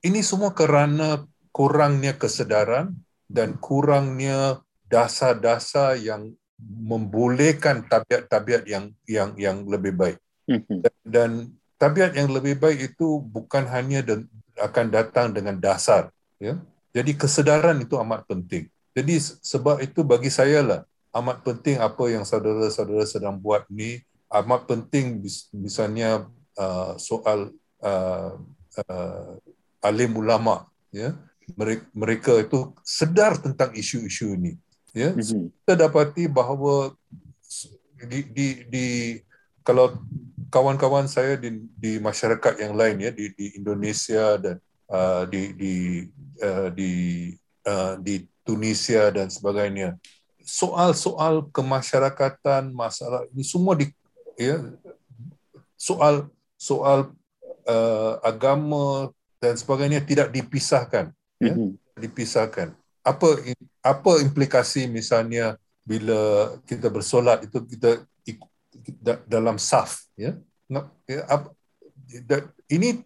ini 0.00 0.24
semua 0.24 0.56
kerana 0.56 1.28
kurangnya 1.52 2.16
kesedaran 2.16 2.96
dan 3.28 3.60
kurangnya 3.60 4.64
dasar-dasar 4.88 6.00
yang 6.00 6.32
membolehkan 6.58 7.86
tabiat-tabiat 7.86 8.64
yang 8.66 8.90
yang 9.04 9.30
yang 9.36 9.56
lebih 9.68 9.94
baik. 9.94 10.18
Mhm. 10.48 10.82
Dan 11.04 11.30
tabiat 11.78 12.12
yang 12.18 12.28
lebih 12.28 12.58
baik 12.58 12.92
itu 12.94 13.22
bukan 13.22 13.64
hanya 13.70 14.02
de- 14.02 14.26
akan 14.58 14.86
datang 14.90 15.30
dengan 15.30 15.54
dasar 15.56 16.10
ya. 16.42 16.58
Jadi 16.90 17.14
kesedaran 17.14 17.78
itu 17.78 17.94
amat 18.02 18.26
penting. 18.26 18.66
Jadi 18.92 19.14
sebab 19.22 19.78
itu 19.78 20.02
bagi 20.02 20.28
saya 20.28 20.60
lah 20.60 20.80
amat 21.14 21.46
penting 21.46 21.78
apa 21.78 22.02
yang 22.10 22.26
saudara-saudara 22.26 23.06
sedang 23.06 23.38
buat 23.38 23.64
ni 23.70 24.02
amat 24.28 24.66
penting 24.66 25.22
misalnya 25.54 26.26
uh, 26.58 26.98
soal 26.98 27.54
uh, 27.80 28.34
uh, 28.84 29.32
alim 29.80 30.12
ulama 30.18 30.66
ya. 30.90 31.14
Mereka, 31.48 31.84
mereka 31.96 32.32
itu 32.44 32.76
sedar 32.84 33.40
tentang 33.40 33.72
isu-isu 33.72 34.36
ini 34.36 34.60
ya. 34.92 35.16
Mm-hmm. 35.16 35.64
kita 35.64 35.74
dapati 35.80 36.28
bahawa 36.28 36.92
di 38.04 38.20
di, 38.28 38.46
di 38.68 38.86
kalau 39.64 39.96
kawan-kawan 40.48 41.06
saya 41.08 41.36
di, 41.36 41.64
di 41.76 42.00
masyarakat 42.00 42.60
yang 42.60 42.74
lain 42.74 42.96
ya 43.00 43.10
di, 43.12 43.32
di 43.36 43.46
Indonesia 43.56 44.36
dan 44.40 44.56
uh, 44.88 45.24
di 45.28 45.52
di 45.54 45.74
uh, 46.40 46.68
di 46.72 46.92
uh, 47.68 47.94
di 48.00 48.24
Tunisia 48.44 49.12
dan 49.12 49.28
sebagainya. 49.28 49.96
Soal-soal 50.40 51.44
kemasyarakatan 51.52 52.72
masalah 52.72 53.28
ini 53.32 53.44
semua 53.44 53.76
di 53.76 53.92
ya 54.40 54.64
soal 55.76 56.32
soal 56.56 57.12
uh, 57.68 58.14
agama 58.24 59.12
dan 59.38 59.54
sebagainya 59.54 60.02
tidak 60.02 60.32
dipisahkan 60.32 61.12
ya. 61.38 61.52
Mm-hmm. 61.52 61.70
dipisahkan. 62.00 62.72
Apa 63.04 63.40
apa 63.84 64.12
implikasi 64.24 64.88
misalnya 64.88 65.60
bila 65.84 66.52
kita 66.68 66.88
bersolat 66.92 67.44
itu 67.44 67.64
kita 67.64 68.04
dalam 69.26 69.56
saf 69.56 70.06
ya, 70.16 70.36
ya 71.06 71.22
ini 72.72 73.00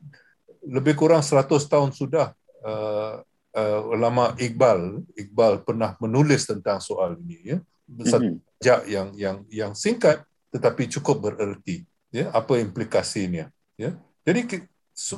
lebih 0.63 0.95
kurang 0.95 1.23
100 1.23 1.47
tahun 1.49 1.91
sudah 1.91 2.35
uh, 2.63 3.23
uh, 3.55 3.81
ulama 3.91 4.35
Iqbal 4.39 5.03
Iqbal 5.19 5.67
pernah 5.67 5.99
menulis 5.99 6.47
tentang 6.47 6.79
soal 6.79 7.19
ini 7.19 7.57
ya 7.57 7.59
satu 8.07 8.39
mm-hmm. 8.39 8.87
yang 8.89 9.09
yang 9.19 9.37
yang 9.51 9.73
singkat 9.75 10.23
tetapi 10.55 10.89
cukup 10.89 11.33
bererti 11.33 11.85
ya 12.15 12.31
apa 12.31 12.61
implikasinya 12.61 13.51
ya 13.75 13.97
jadi 14.23 14.69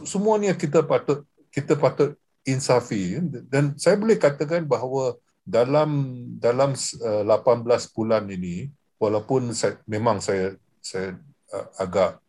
semuanya 0.06 0.56
kita 0.56 0.80
patut 0.86 1.26
kita 1.52 1.76
patut 1.76 2.16
insafi 2.46 3.18
ya? 3.18 3.20
dan 3.50 3.74
saya 3.76 3.98
boleh 3.98 4.16
katakan 4.16 4.64
bahawa 4.64 5.18
dalam 5.44 6.24
dalam 6.40 6.72
uh, 7.04 7.22
18 7.22 7.94
bulan 7.94 8.24
ini 8.32 8.72
walaupun 9.08 9.52
saya, 9.52 9.78
memang 9.84 10.18
saya 10.24 10.56
saya 10.80 11.16
uh, 11.52 11.68
agak 11.80 12.20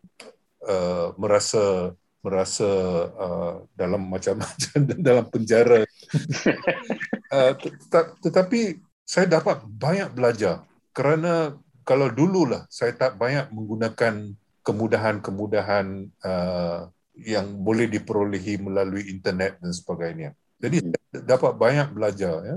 uh, 0.63 1.15
merasa 1.15 1.95
merasa 2.25 2.69
uh, 3.13 3.55
dalam 3.77 4.01
macam-macam 4.09 4.79
dalam 5.07 5.25
penjara 5.29 5.85
uh, 7.35 7.51
tet- 7.61 8.15
tetapi 8.25 8.81
saya 9.05 9.29
dapat 9.29 9.61
banyak 9.69 10.09
belajar 10.11 10.65
kerana 10.89 11.53
kalau 11.85 12.09
dululah 12.09 12.65
saya 12.67 12.97
tak 12.97 13.21
banyak 13.21 13.53
menggunakan 13.53 14.33
kemudahan-kemudahan 14.65 16.09
uh, 16.25 16.89
yang 17.21 17.47
boleh 17.61 17.85
diperolehi 17.85 18.59
melalui 18.59 19.07
internet 19.07 19.61
dan 19.61 19.71
sebagainya. 19.71 20.33
Jadi 20.57 20.81
hmm. 20.81 21.23
dapat 21.23 21.53
banyak 21.53 21.87
belajar 21.93 22.35
ya 22.41 22.55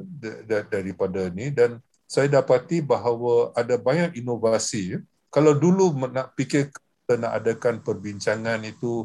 daripada 0.66 1.28
ni 1.28 1.52
dan 1.52 1.78
saya 2.08 2.40
dapati 2.40 2.80
bahawa 2.80 3.52
ada 3.52 3.76
banyak 3.76 4.16
inovasi. 4.16 4.96
Kalau 5.28 5.52
dulu 5.52 5.92
nak 6.08 6.32
fikir 6.32 6.72
kita 6.72 7.20
nak 7.20 7.44
adakan 7.44 7.84
perbincangan 7.84 8.64
itu, 8.64 9.04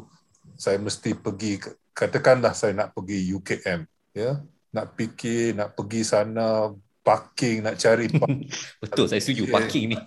saya 0.56 0.80
mesti 0.80 1.12
pergi, 1.12 1.60
katakanlah 1.92 2.56
saya 2.56 2.72
nak 2.72 2.96
pergi 2.96 3.28
UKM. 3.36 3.84
ya 4.16 4.40
Nak 4.72 4.96
fikir, 4.96 5.52
nak 5.52 5.76
pergi 5.76 6.00
sana, 6.00 6.72
parking, 7.04 7.60
nak 7.60 7.76
cari 7.76 8.08
parking. 8.20 8.48
Betul, 8.80 9.06
saya 9.12 9.20
setuju 9.20 9.52
parking 9.52 9.92
ni. 9.92 9.98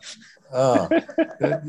Ha. 0.49 0.90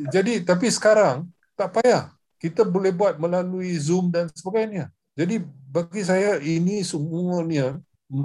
Jadi, 0.08 0.40
tapi 0.48 0.72
sekarang, 0.72 1.28
tak 1.52 1.76
payah. 1.76 2.08
Kita 2.40 2.64
boleh 2.64 2.94
buat 2.94 3.20
melalui 3.20 3.76
Zoom 3.76 4.08
dan 4.08 4.32
sebagainya. 4.32 4.88
Jadi, 5.12 5.44
bagi 5.44 6.00
saya, 6.08 6.40
ini 6.40 6.80
semuanya 6.80 7.76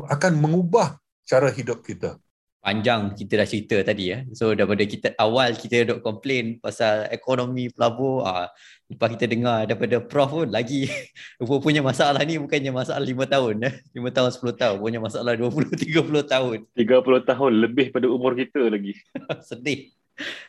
akan 0.07 0.39
mengubah 0.39 0.95
cara 1.27 1.51
hidup 1.51 1.83
kita 1.83 2.15
panjang 2.63 3.11
kita 3.11 3.43
dah 3.43 3.47
cerita 3.47 3.77
tadi 3.83 4.15
ya. 4.15 4.23
So 4.31 4.55
daripada 4.55 4.87
kita 4.87 5.11
awal 5.19 5.59
kita 5.59 5.83
dok 5.83 5.99
komplain 5.99 6.63
pasal 6.63 7.11
ekonomi 7.11 7.67
pelabur 7.67 8.23
ah 8.23 8.47
lepas 8.87 9.11
kita 9.19 9.27
dengar 9.27 9.67
daripada 9.67 9.99
prof 9.99 10.31
pun 10.31 10.47
lagi 10.47 10.87
punya 11.43 11.83
masalah 11.83 12.23
ni 12.23 12.39
bukannya 12.39 12.71
masalah 12.71 13.03
5 13.03 13.19
tahun 13.27 13.55
ya. 13.67 13.71
5 13.99 14.15
tahun 14.15 14.29
10 14.31 14.61
tahun 14.63 14.75
punya 14.79 14.99
masalah 15.03 15.35
20 15.35 15.75
30 15.75 16.23
tahun. 16.23 16.57
30 16.71 17.29
tahun 17.35 17.51
lebih 17.67 17.85
pada 17.91 18.07
umur 18.07 18.31
kita 18.31 18.63
lagi. 18.71 18.95
Sedih. 19.51 19.91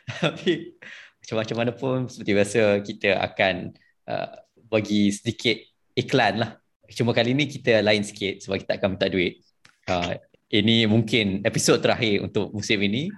Tapi 0.07 0.79
macam-macam 1.19 1.55
mana 1.59 1.71
pun 1.75 1.95
seperti 2.07 2.31
biasa 2.31 2.61
kita 2.79 3.19
akan 3.19 3.75
uh, 4.07 4.39
bagi 4.71 5.11
sedikit 5.11 5.59
iklan 5.99 6.47
lah. 6.47 6.51
Cuma 6.95 7.11
kali 7.11 7.35
ni 7.35 7.51
kita 7.51 7.83
lain 7.83 8.07
sikit 8.07 8.39
sebab 8.39 8.63
kita 8.63 8.79
akan 8.79 8.95
minta 8.95 9.11
duit. 9.11 9.43
Uh, 9.83 10.15
ini 10.51 10.85
mungkin 10.85 11.41
episod 11.41 11.81
terakhir 11.81 12.25
untuk 12.25 12.53
musim 12.53 12.77
ini 12.81 13.09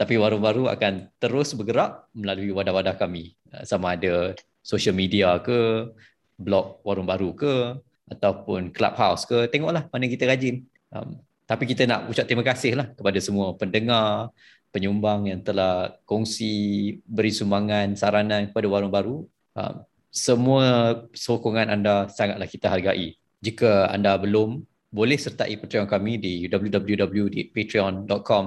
tapi 0.00 0.16
Warung 0.16 0.40
Baru 0.40 0.64
akan 0.72 1.12
terus 1.20 1.52
bergerak 1.52 2.08
melalui 2.16 2.56
wadah-wadah 2.56 2.96
kami 2.96 3.36
uh, 3.52 3.64
sama 3.68 4.00
ada 4.00 4.32
social 4.64 4.96
media 4.96 5.36
ke 5.44 5.92
blog 6.40 6.80
Warung 6.80 7.04
Baru 7.04 7.36
ke 7.36 7.76
ataupun 8.10 8.72
Clubhouse 8.72 9.28
ke, 9.28 9.46
tengoklah 9.52 9.86
mana 9.92 10.08
kita 10.10 10.26
rajin. 10.26 10.66
Um, 10.90 11.20
tapi 11.46 11.66
kita 11.66 11.86
nak 11.86 12.10
ucap 12.10 12.26
terima 12.26 12.42
kasih 12.42 12.78
lah 12.78 12.86
kepada 12.94 13.18
semua 13.22 13.54
pendengar, 13.54 14.34
penyumbang 14.74 15.30
yang 15.30 15.40
telah 15.42 15.94
kongsi, 16.06 16.98
beri 17.06 17.30
sumbangan, 17.30 17.94
saranan 17.94 18.50
kepada 18.50 18.66
Warung 18.66 18.90
Baru. 18.90 19.16
Um, 19.54 19.84
semua 20.10 20.94
sokongan 21.14 21.70
anda 21.70 22.10
sangatlah 22.10 22.48
kita 22.50 22.66
hargai. 22.66 23.14
Jika 23.38 23.90
anda 23.92 24.18
belum, 24.18 24.66
boleh 24.90 25.14
sertai 25.16 25.54
Patreon 25.54 25.86
kami 25.86 26.18
di 26.18 26.50
www.patreon.com 26.50 28.44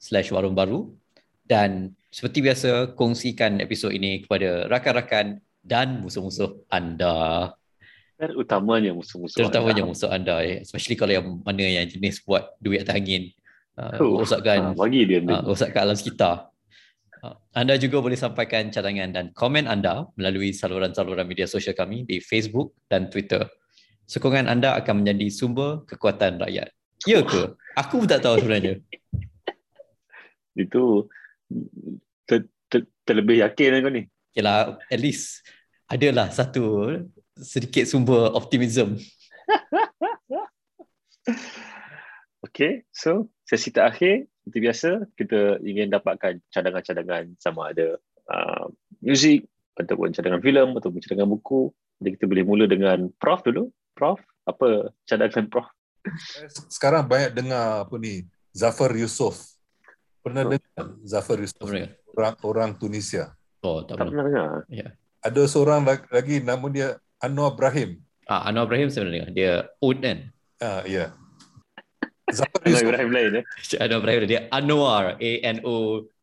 slash 0.00 0.32
warung 0.32 0.56
baru 0.56 0.88
dan 1.44 1.92
seperti 2.08 2.40
biasa 2.40 2.96
kongsikan 2.96 3.60
episod 3.60 3.92
ini 3.92 4.24
kepada 4.24 4.66
rakan-rakan 4.72 5.40
dan 5.60 6.00
musuh-musuh 6.00 6.64
anda. 6.72 7.52
Terutamanya 8.16 8.96
musuh-musuh 8.96 9.36
Terutamanya 9.36 9.84
anda. 9.84 9.92
musuh 9.92 10.10
anda. 10.10 10.34
Eh. 10.42 10.64
Especially 10.64 10.96
kalau 10.96 11.12
yang 11.12 11.26
mana 11.44 11.62
yang 11.62 11.88
jenis 11.88 12.24
buat 12.24 12.56
duit 12.58 12.82
atas 12.82 12.96
angin. 12.96 13.30
Uh, 13.72 13.96
oh, 14.04 14.20
rosakkan, 14.20 14.72
uh, 14.72 14.76
bagi 14.76 15.08
dia 15.08 15.24
uh, 15.24 15.40
rosakkan 15.48 15.88
alam 15.88 15.96
sekitar. 15.96 16.52
Uh, 17.24 17.32
anda 17.56 17.80
juga 17.80 18.04
boleh 18.04 18.20
sampaikan 18.20 18.68
cadangan 18.68 19.08
dan 19.08 19.24
komen 19.32 19.64
anda 19.64 20.04
melalui 20.20 20.52
saluran-saluran 20.52 21.24
media 21.24 21.48
sosial 21.48 21.72
kami 21.72 22.04
di 22.04 22.20
Facebook 22.20 22.76
dan 22.92 23.08
Twitter 23.08 23.48
sokongan 24.06 24.50
anda 24.50 24.76
akan 24.78 25.02
menjadi 25.02 25.26
sumber 25.32 25.82
kekuatan 25.88 26.42
rakyat. 26.42 26.70
Ya 27.06 27.22
ke? 27.26 27.58
Aku 27.74 28.02
pun 28.02 28.08
tak 28.08 28.22
tahu 28.22 28.38
sebenarnya. 28.38 28.78
Itu 30.58 31.10
ter, 32.28 32.46
ter, 32.70 32.86
terlebih 33.02 33.42
yakin 33.42 33.82
kau 33.82 33.92
ni. 33.92 34.06
Yalah, 34.32 34.78
at 34.88 35.00
least 35.00 35.44
adalah 35.90 36.30
satu 36.30 36.96
sedikit 37.36 37.84
sumber 37.84 38.32
optimism. 38.32 38.96
okay, 42.46 42.86
so 42.94 43.28
sesi 43.44 43.74
terakhir 43.74 44.30
seperti 44.42 44.58
biasa 44.58 44.88
kita 45.14 45.40
ingin 45.62 45.92
dapatkan 45.92 46.42
cadangan-cadangan 46.50 47.38
sama 47.38 47.70
ada 47.70 47.94
uh, 48.26 48.66
muzik 48.98 49.46
ataupun 49.78 50.10
cadangan 50.10 50.42
filem 50.42 50.74
ataupun 50.74 50.98
cadangan 50.98 51.30
buku. 51.30 51.70
Jadi 52.02 52.18
kita 52.18 52.26
boleh 52.26 52.44
mula 52.44 52.64
dengan 52.66 53.06
Prof 53.22 53.46
dulu. 53.46 53.70
Prof, 53.92 54.18
apa 54.48 54.92
cadangan 55.06 55.46
Prof? 55.48 55.66
Sekarang 56.66 57.06
banyak 57.06 57.32
dengar 57.32 57.86
apa 57.86 57.94
ni, 57.96 58.26
Zafar 58.50 58.90
Yusof. 58.96 59.54
Pernah 60.22 60.46
oh. 60.46 60.50
dengar 60.56 60.84
Zafar 61.06 61.38
Yusof? 61.38 61.68
Orang, 62.12 62.34
orang 62.44 62.70
Tunisia. 62.76 63.32
Oh, 63.62 63.86
tak, 63.86 64.02
tak 64.02 64.10
pernah 64.10 64.24
dengar. 64.26 64.48
Ya. 64.68 64.88
Ada 65.22 65.46
seorang 65.46 65.86
lagi, 65.86 66.42
nama 66.42 66.66
dia 66.68 66.98
Anwar 67.22 67.54
Ibrahim. 67.54 68.02
Ah, 68.26 68.50
Anwar 68.50 68.66
Ibrahim 68.66 68.88
saya 68.90 69.06
pernah 69.06 69.14
dengar. 69.22 69.30
Dia 69.32 69.52
Ud 69.78 69.98
kan? 70.02 70.18
Ah, 70.58 70.82
ya. 70.84 71.14
Zafar 72.36 72.60
Yusof. 72.66 72.80
Anwar 72.82 72.90
Ibrahim 72.90 73.10
lain 73.14 73.30
ya? 73.38 73.42
Anwar 73.78 73.98
Ibrahim 74.02 74.22
dia 74.26 74.40
Anwar, 74.50 75.04
A-N-O 75.20 75.76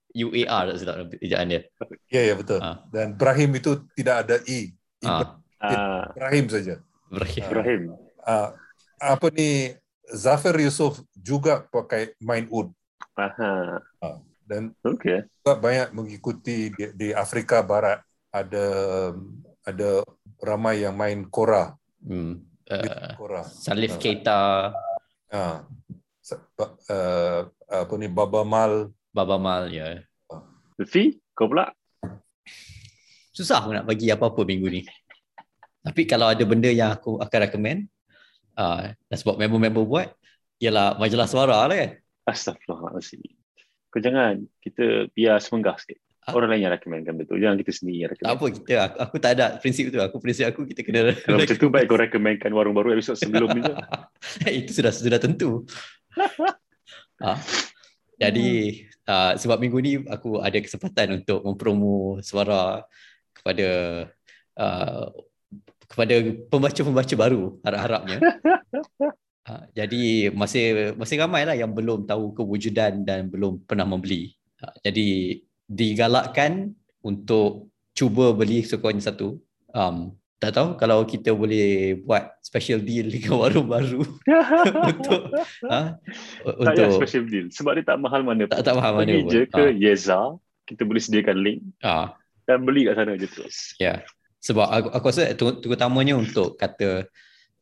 UAR 0.09 0.73
tak 0.73 0.77
silap 0.81 1.13
ejaan 1.21 1.53
dia. 1.53 1.61
Ya, 2.09 2.21
ya 2.25 2.33
betul. 2.33 2.59
Ah. 2.59 2.81
Dan 2.89 3.13
Ibrahim 3.13 3.49
itu 3.61 3.71
tidak 3.93 4.15
ada 4.25 4.35
I. 4.49 4.73
Ah. 5.05 5.37
Ibrahim 6.17 6.45
saja. 6.49 6.81
Ibrahim. 7.09 7.43
Ibrahim. 7.49 7.81
Uh, 8.21 8.49
apa 9.01 9.27
ni 9.33 9.73
Zafir 10.09 10.53
Yusof 10.61 11.01
juga 11.17 11.65
pakai 11.69 12.13
main 12.21 12.45
ud. 12.53 12.69
Aha. 13.17 13.81
Uh, 13.99 14.17
dan 14.49 14.73
okay. 14.81 15.25
juga 15.41 15.53
banyak 15.57 15.89
mengikuti 15.93 16.73
di, 16.73 16.85
di 16.97 17.07
Afrika 17.13 17.61
Barat 17.61 18.01
ada 18.29 18.67
ada 19.65 20.01
ramai 20.41 20.85
yang 20.85 20.97
main 20.97 21.25
kora. 21.29 21.73
Hmm. 22.01 22.45
Uh, 22.69 23.13
kora. 23.17 23.41
Salif 23.45 23.97
uh, 23.97 23.99
Keita. 24.01 24.41
Uh, 25.29 25.57
uh, 26.61 27.39
apa 27.69 27.93
ni 27.97 28.09
Baba 28.09 28.41
Mal. 28.45 28.89
Baba 29.13 29.37
Mal 29.37 29.73
ya. 29.73 30.01
Uh. 30.29 30.41
Lutfi, 30.77 31.17
kau 31.33 31.49
pula? 31.49 31.73
Susah 33.33 33.61
aku 33.61 33.71
nak 33.71 33.85
bagi 33.85 34.09
apa-apa 34.09 34.41
minggu 34.45 34.67
ni. 34.67 34.81
Tapi 35.79 36.01
kalau 36.03 36.27
ada 36.27 36.43
benda 36.43 36.67
yang 36.67 36.91
aku 36.91 37.17
akan 37.23 37.39
recommend 37.47 37.79
uh, 38.59 38.91
dan 38.91 39.17
sebab 39.17 39.39
member-member 39.39 39.83
buat 39.87 40.11
ialah 40.59 40.99
majalah 40.99 41.27
suara 41.27 41.55
lah 41.65 41.75
kan. 41.75 41.91
Astagfirullahaladzim. 42.27 43.23
Kau 43.89 44.03
jangan 44.03 44.43
kita 44.61 45.09
biar 45.15 45.39
semenggah 45.39 45.79
sikit. 45.79 45.97
Ah. 46.27 46.35
Orang 46.35 46.51
lain 46.51 46.67
yang 46.67 46.73
recommendkan 46.75 47.15
betul. 47.15 47.39
Jangan 47.41 47.57
kita 47.57 47.71
sendiri 47.73 47.97
yang 48.05 48.09
recommend. 48.11 48.29
Tak 48.29 48.35
apa 48.37 48.45
kita. 48.53 48.71
Aku, 48.75 48.97
aku 49.01 49.15
tak 49.17 49.31
ada 49.39 49.45
prinsip 49.57 49.83
tu. 49.89 49.99
Aku 50.03 50.17
prinsip 50.19 50.45
aku 50.45 50.67
kita 50.67 50.83
kena 50.85 51.15
Kalau 51.15 51.39
macam 51.39 51.57
tu 51.57 51.67
baik 51.71 51.85
kau 51.89 51.97
recommendkan 51.97 52.51
warung 52.51 52.75
baru 52.75 52.93
episod 52.93 53.15
sebelum 53.15 53.49
ni. 53.55 53.63
Itu 54.61 54.83
sudah 54.83 54.91
sudah 54.93 55.17
tentu. 55.17 55.63
ha. 57.23 57.39
Jadi 58.19 58.83
uh, 59.07 59.33
sebab 59.39 59.63
minggu 59.63 59.77
ni 59.79 59.93
aku 60.03 60.43
ada 60.43 60.59
kesempatan 60.59 61.23
untuk 61.23 61.39
mempromo 61.39 62.19
suara 62.19 62.83
kepada 63.31 63.67
uh, 64.59 65.07
kepada 65.89 66.15
pembaca-pembaca 66.53 67.13
baru 67.17 67.57
harap-harapnya. 67.65 68.17
ha, 69.49 69.65
jadi 69.73 70.29
masih 70.29 70.93
masih 70.93 71.17
ramai 71.17 71.49
lah 71.49 71.57
yang 71.57 71.73
belum 71.73 72.05
tahu 72.05 72.37
kewujudan 72.37 73.01
dan 73.01 73.27
belum 73.27 73.65
pernah 73.65 73.89
membeli. 73.89 74.37
Ha, 74.61 74.77
jadi 74.85 75.41
digalakkan 75.65 76.77
untuk 77.01 77.73
cuba 77.97 78.37
beli 78.37 78.61
sekurang 78.61 79.01
satu. 79.01 79.41
Um, 79.73 80.13
tak 80.39 80.55
tahu 80.55 80.79
kalau 80.79 81.03
kita 81.03 81.35
boleh 81.35 81.99
buat 81.99 82.31
special 82.39 82.79
deal 82.79 83.09
dengan 83.13 83.43
warung 83.43 83.67
baru 83.67 84.01
untuk 84.95 85.21
ha, 85.67 85.99
tak 86.63 86.73
untuk 86.79 86.95
special 87.03 87.27
deal 87.27 87.51
sebab 87.51 87.75
dia 87.75 87.83
tak 87.83 87.99
mahal 87.99 88.23
mana 88.23 88.47
tak, 88.47 88.63
tak 88.63 88.79
mahal 88.79 89.03
mana 89.03 89.19
pun. 89.19 89.27
je 89.27 89.43
ke 89.51 89.63
ha. 89.67 89.75
Yeza 89.75 90.39
kita 90.63 90.87
boleh 90.87 91.03
sediakan 91.03 91.37
link 91.43 91.59
ha. 91.83 92.15
dan 92.47 92.63
beli 92.63 92.87
kat 92.87 92.95
sana 92.95 93.19
je 93.19 93.27
terus. 93.27 93.75
Ya. 93.77 93.83
Yeah. 93.83 93.99
Sebab 94.39 94.67
aku, 94.67 94.87
aku 94.95 95.05
rasa 95.11 95.23
terutamanya 95.35 96.15
untuk 96.15 96.55
kata 96.55 97.07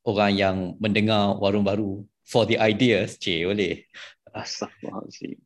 orang 0.05 0.31
yang 0.37 0.55
mendengar 0.77 1.35
warung 1.41 1.65
baru 1.65 2.05
for 2.21 2.45
the 2.45 2.55
ideas, 2.61 3.17
cik 3.17 3.49
boleh. 3.49 3.83
Astagfirullahaladzim. 4.31 5.41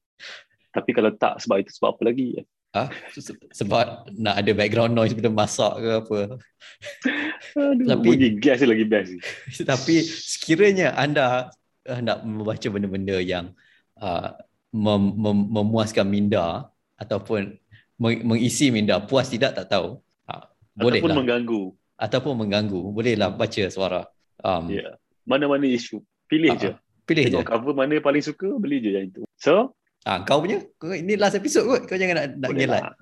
Tapi 0.71 0.89
kalau 0.91 1.11
tak 1.15 1.39
sebab 1.39 1.63
itu 1.63 1.71
sebab 1.75 1.95
apa 1.95 2.01
lagi? 2.11 2.27
Ha? 2.71 2.87
Sebab 3.51 4.07
nak 4.15 4.35
ada 4.39 4.51
background 4.55 4.95
noise 4.95 5.11
bila 5.11 5.43
masak 5.43 5.75
ke 5.75 5.89
apa. 6.03 6.19
Aduh, 7.59 7.87
tapi, 7.87 8.05
bunyi 8.07 8.29
gas 8.39 8.63
lagi 8.63 8.85
best. 8.87 9.11
tapi 9.71 10.03
sekiranya 10.03 10.95
anda 10.95 11.51
nak 11.83 12.23
membaca 12.23 12.67
benda-benda 12.71 13.19
yang 13.19 13.51
uh, 13.99 14.31
mem- 14.71 15.15
mem- 15.19 15.49
memuaskan 15.51 16.07
minda 16.07 16.71
ataupun 16.95 17.59
mengisi 18.01 18.73
minda 18.73 18.97
puas 19.03 19.29
tidak 19.29 19.53
tak 19.53 19.67
tahu 19.69 20.01
boleh 20.77 20.99
ataupun 20.99 21.09
lah. 21.09 21.17
mengganggu. 21.19 21.63
Ataupun 21.97 22.33
mengganggu. 22.37 22.79
Bolehlah 22.91 23.29
baca 23.33 23.63
suara. 23.69 24.01
Um, 24.41 24.73
yeah. 24.73 24.97
mana-mana 25.27 25.69
isu. 25.69 26.01
Pilih 26.25 26.55
uh, 26.55 26.57
je 26.57 26.71
pilih 27.11 27.23
Tengok 27.27 27.43
je. 27.43 27.49
cover 27.51 27.73
mana 27.75 27.95
paling 27.99 28.23
suka 28.23 28.47
beli 28.55 28.79
je 28.79 28.91
yang 28.95 29.05
itu. 29.11 29.21
So? 29.35 29.75
Ah 30.07 30.23
kau 30.23 30.39
punya? 30.41 30.63
Ini 30.81 31.19
last 31.19 31.37
episode 31.37 31.67
kot. 31.67 31.81
Kau 31.85 31.99
jangan 31.99 32.15
nak 32.17 32.27
nak 32.39 32.49
ngelat 32.55 32.81
lah. 32.87 32.95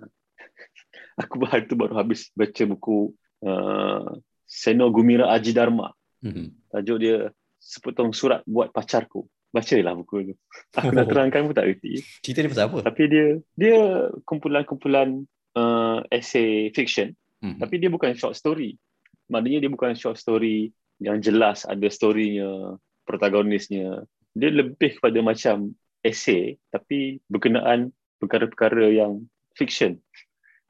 aku 1.21 1.35
baru 1.37 1.63
tu 1.69 1.75
baru 1.77 1.93
habis 1.95 2.33
baca 2.33 2.63
buku 2.65 3.13
uh, 3.45 4.17
Seno 4.49 4.89
Gumira 4.89 5.29
Aji 5.29 5.53
Dharma. 5.53 5.93
Mm-hmm. 6.19 6.75
tajuk 6.75 6.97
dia 6.99 7.31
sepotong 7.63 8.11
surat 8.11 8.43
buat 8.43 8.75
pacarku. 8.75 9.23
Baca 9.55 9.75
lah 9.79 9.93
buku 9.95 10.33
tu. 10.33 10.35
Aku 10.75 10.91
oh. 10.91 10.95
nak 10.95 11.07
terangkan 11.07 11.47
pun 11.47 11.55
tak 11.55 11.71
reti. 11.71 12.03
Cerita 12.19 12.43
dia 12.43 12.51
pasal 12.51 12.65
apa? 12.67 12.79
Tapi 12.91 13.03
dia 13.07 13.27
dia 13.55 13.77
kumpulan-kumpulan 14.27 15.23
uh, 15.55 16.03
essay 16.11 16.73
fiction 16.75 17.15
Hmm. 17.39 17.57
Tapi 17.59 17.75
dia 17.79 17.89
bukan 17.91 18.15
short 18.15 18.35
story. 18.35 18.75
Maknanya 19.31 19.67
dia 19.67 19.71
bukan 19.71 19.95
short 19.95 20.19
story 20.19 20.71
yang 20.99 21.23
jelas 21.23 21.63
ada 21.63 21.87
storynya, 21.87 22.75
protagonisnya. 23.07 24.03
Dia 24.35 24.49
lebih 24.51 24.99
kepada 24.99 25.19
macam 25.23 25.73
essay 26.03 26.55
tapi 26.71 27.19
berkenaan 27.27 27.91
perkara-perkara 28.19 28.91
yang 28.91 29.27
fiction 29.55 29.99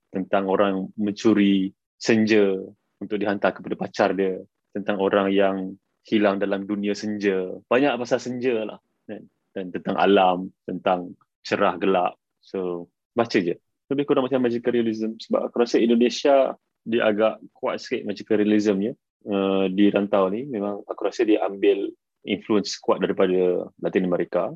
tentang 0.10 0.50
orang 0.50 0.90
mencuri 0.98 1.74
senja 1.98 2.58
untuk 2.98 3.18
dihantar 3.22 3.54
kepada 3.54 3.76
pacar 3.78 4.10
dia, 4.18 4.42
tentang 4.74 4.98
orang 4.98 5.30
yang 5.34 5.78
hilang 6.06 6.42
dalam 6.42 6.66
dunia 6.66 6.98
senja. 6.98 7.58
Banyak 7.70 7.96
pasal 8.02 8.20
senja 8.22 8.66
lah. 8.66 8.80
Dan, 9.06 9.26
dan 9.54 9.66
tentang 9.74 9.98
alam, 9.98 10.50
tentang 10.66 11.14
cerah 11.46 11.78
gelap. 11.78 12.18
So, 12.42 12.90
baca 13.14 13.38
je 13.38 13.58
lebih 13.90 14.06
kurang 14.06 14.26
macam 14.26 14.42
magical 14.42 14.74
realism 14.74 15.18
sebab 15.18 15.50
aku 15.50 15.56
rasa 15.62 15.82
Indonesia 15.82 16.54
dia 16.86 17.02
agak 17.06 17.42
kuat 17.54 17.82
sikit 17.82 18.06
magical 18.06 18.40
realismnya 18.40 18.94
uh, 19.28 19.66
di 19.70 19.90
rantau 19.92 20.30
ni 20.30 20.46
memang 20.46 20.82
aku 20.86 21.02
rasa 21.06 21.26
dia 21.26 21.42
ambil 21.46 21.90
influence 22.24 22.78
kuat 22.80 23.02
daripada 23.04 23.68
Latin 23.82 24.06
America 24.06 24.54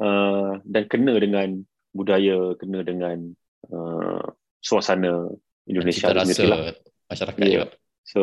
uh, 0.00 0.52
dan 0.64 0.82
kena 0.86 1.18
dengan 1.18 1.62
budaya 1.92 2.54
kena 2.56 2.86
dengan 2.86 3.34
uh, 3.68 4.24
suasana 4.62 5.28
Indonesia 5.68 6.08
Cita 6.08 6.16
rasa 6.16 6.42
lah. 6.46 6.58
masyarakat 7.10 7.40
yeah. 7.42 7.52
juga 7.52 7.66
so 8.06 8.22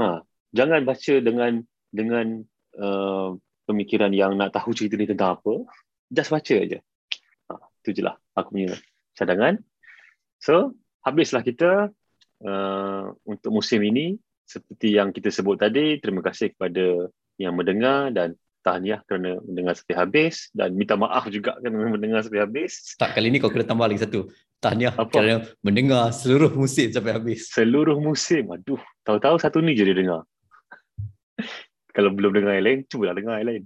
ha 0.00 0.22
jangan 0.54 0.86
baca 0.86 1.14
dengan 1.20 1.62
dengan 1.90 2.26
uh, 2.78 3.34
pemikiran 3.70 4.10
yang 4.10 4.34
nak 4.34 4.50
tahu 4.50 4.74
cerita 4.74 4.98
ni 4.98 5.06
tentang 5.06 5.38
apa, 5.38 5.62
just 6.10 6.34
baca 6.34 6.54
aja. 6.58 6.78
Ha, 7.46 7.54
itu 7.86 7.90
je 7.94 8.02
lah 8.02 8.18
aku 8.34 8.58
punya 8.58 8.74
cadangan. 9.14 9.62
So, 10.40 10.72
habislah 11.04 11.44
kita 11.44 11.92
uh, 12.44 13.04
untuk 13.28 13.50
musim 13.52 13.84
ini. 13.84 14.16
Seperti 14.50 14.98
yang 14.98 15.14
kita 15.14 15.30
sebut 15.30 15.62
tadi, 15.62 16.02
terima 16.02 16.26
kasih 16.26 16.50
kepada 16.50 17.06
yang 17.38 17.54
mendengar 17.54 18.10
dan 18.10 18.34
tahniah 18.60 19.00
kerana 19.08 19.40
mendengar 19.46 19.72
sampai 19.72 19.96
habis 19.96 20.52
dan 20.52 20.76
minta 20.76 20.98
maaf 20.98 21.30
juga 21.32 21.56
kerana 21.60 21.86
mendengar 21.96 22.20
sampai 22.24 22.42
habis. 22.44 22.96
Tak, 22.96 23.16
kali 23.16 23.32
ni 23.32 23.38
kau 23.38 23.52
kena 23.52 23.68
tambah 23.68 23.86
lagi 23.86 24.02
satu. 24.02 24.28
Tahniah 24.60 24.92
Apa? 24.92 25.08
kerana 25.08 25.34
mendengar 25.64 26.12
seluruh 26.12 26.52
musim 26.52 26.92
sampai 26.92 27.16
habis. 27.16 27.48
Seluruh 27.48 27.96
musim. 27.96 28.52
Aduh, 28.52 28.80
tahu-tahu 29.08 29.40
satu 29.40 29.64
ni 29.64 29.72
je 29.72 29.88
dia 29.88 29.96
dengar. 29.96 30.28
Kalau 31.96 32.12
belum 32.12 32.36
dengar 32.36 32.60
yang 32.60 32.66
lain, 32.68 32.80
cubalah 32.84 33.16
dengar 33.16 33.40
yang 33.40 33.48
lain. 33.48 33.64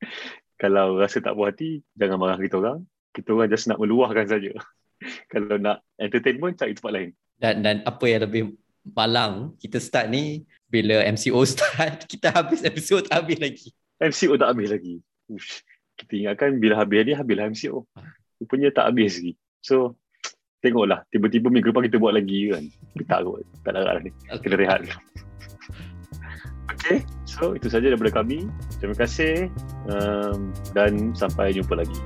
Kalau 0.62 0.96
rasa 0.96 1.20
tak 1.20 1.36
puas 1.36 1.52
hati, 1.52 1.84
jangan 1.92 2.16
marah 2.16 2.40
kita 2.40 2.56
orang. 2.56 2.80
Kita 3.12 3.36
orang 3.36 3.52
just 3.52 3.68
nak 3.68 3.76
meluahkan 3.76 4.24
saja. 4.30 4.56
Kalau 5.32 5.56
nak 5.60 5.84
entertainment, 6.00 6.56
cari 6.56 6.72
tempat 6.74 6.92
lain. 6.92 7.10
Dan 7.38 7.54
dan 7.60 7.76
apa 7.84 8.04
yang 8.06 8.22
lebih 8.24 8.42
malang, 8.84 9.56
kita 9.58 9.80
start 9.80 10.12
ni, 10.12 10.44
bila 10.68 11.04
MCO 11.08 11.40
start, 11.52 12.04
kita 12.08 12.32
habis 12.32 12.60
MCO 12.64 13.04
tak 13.04 13.24
habis 13.24 13.38
lagi. 13.40 13.68
MCO 14.00 14.34
tak 14.36 14.48
habis 14.52 14.68
lagi. 14.70 14.94
Ush. 15.30 15.64
Kita 15.94 16.12
ingatkan 16.18 16.58
bila 16.58 16.82
habis 16.82 17.06
ni, 17.06 17.12
habislah 17.14 17.46
MCO. 17.50 17.86
Rupanya 18.42 18.74
tak 18.74 18.90
habis 18.90 19.22
lagi. 19.22 19.32
So, 19.62 19.94
tengoklah. 20.64 21.06
Tiba-tiba 21.14 21.48
minggu 21.48 21.70
depan 21.70 21.86
kita 21.86 22.02
buat 22.02 22.18
lagi 22.18 22.50
kan. 22.50 22.64
Kita 22.98 23.22
tak 23.22 23.70
tak 23.70 23.72
nak 23.78 24.02
ni. 24.02 24.10
Kena 24.42 24.56
rehat. 24.58 24.80
Okay, 26.84 27.04
so 27.24 27.56
itu 27.56 27.72
saja 27.72 27.92
daripada 27.92 28.24
kami. 28.24 28.44
Terima 28.76 28.96
kasih 28.96 29.48
um, 29.88 30.52
dan 30.76 31.16
sampai 31.16 31.56
jumpa 31.56 31.80
lagi. 31.80 31.96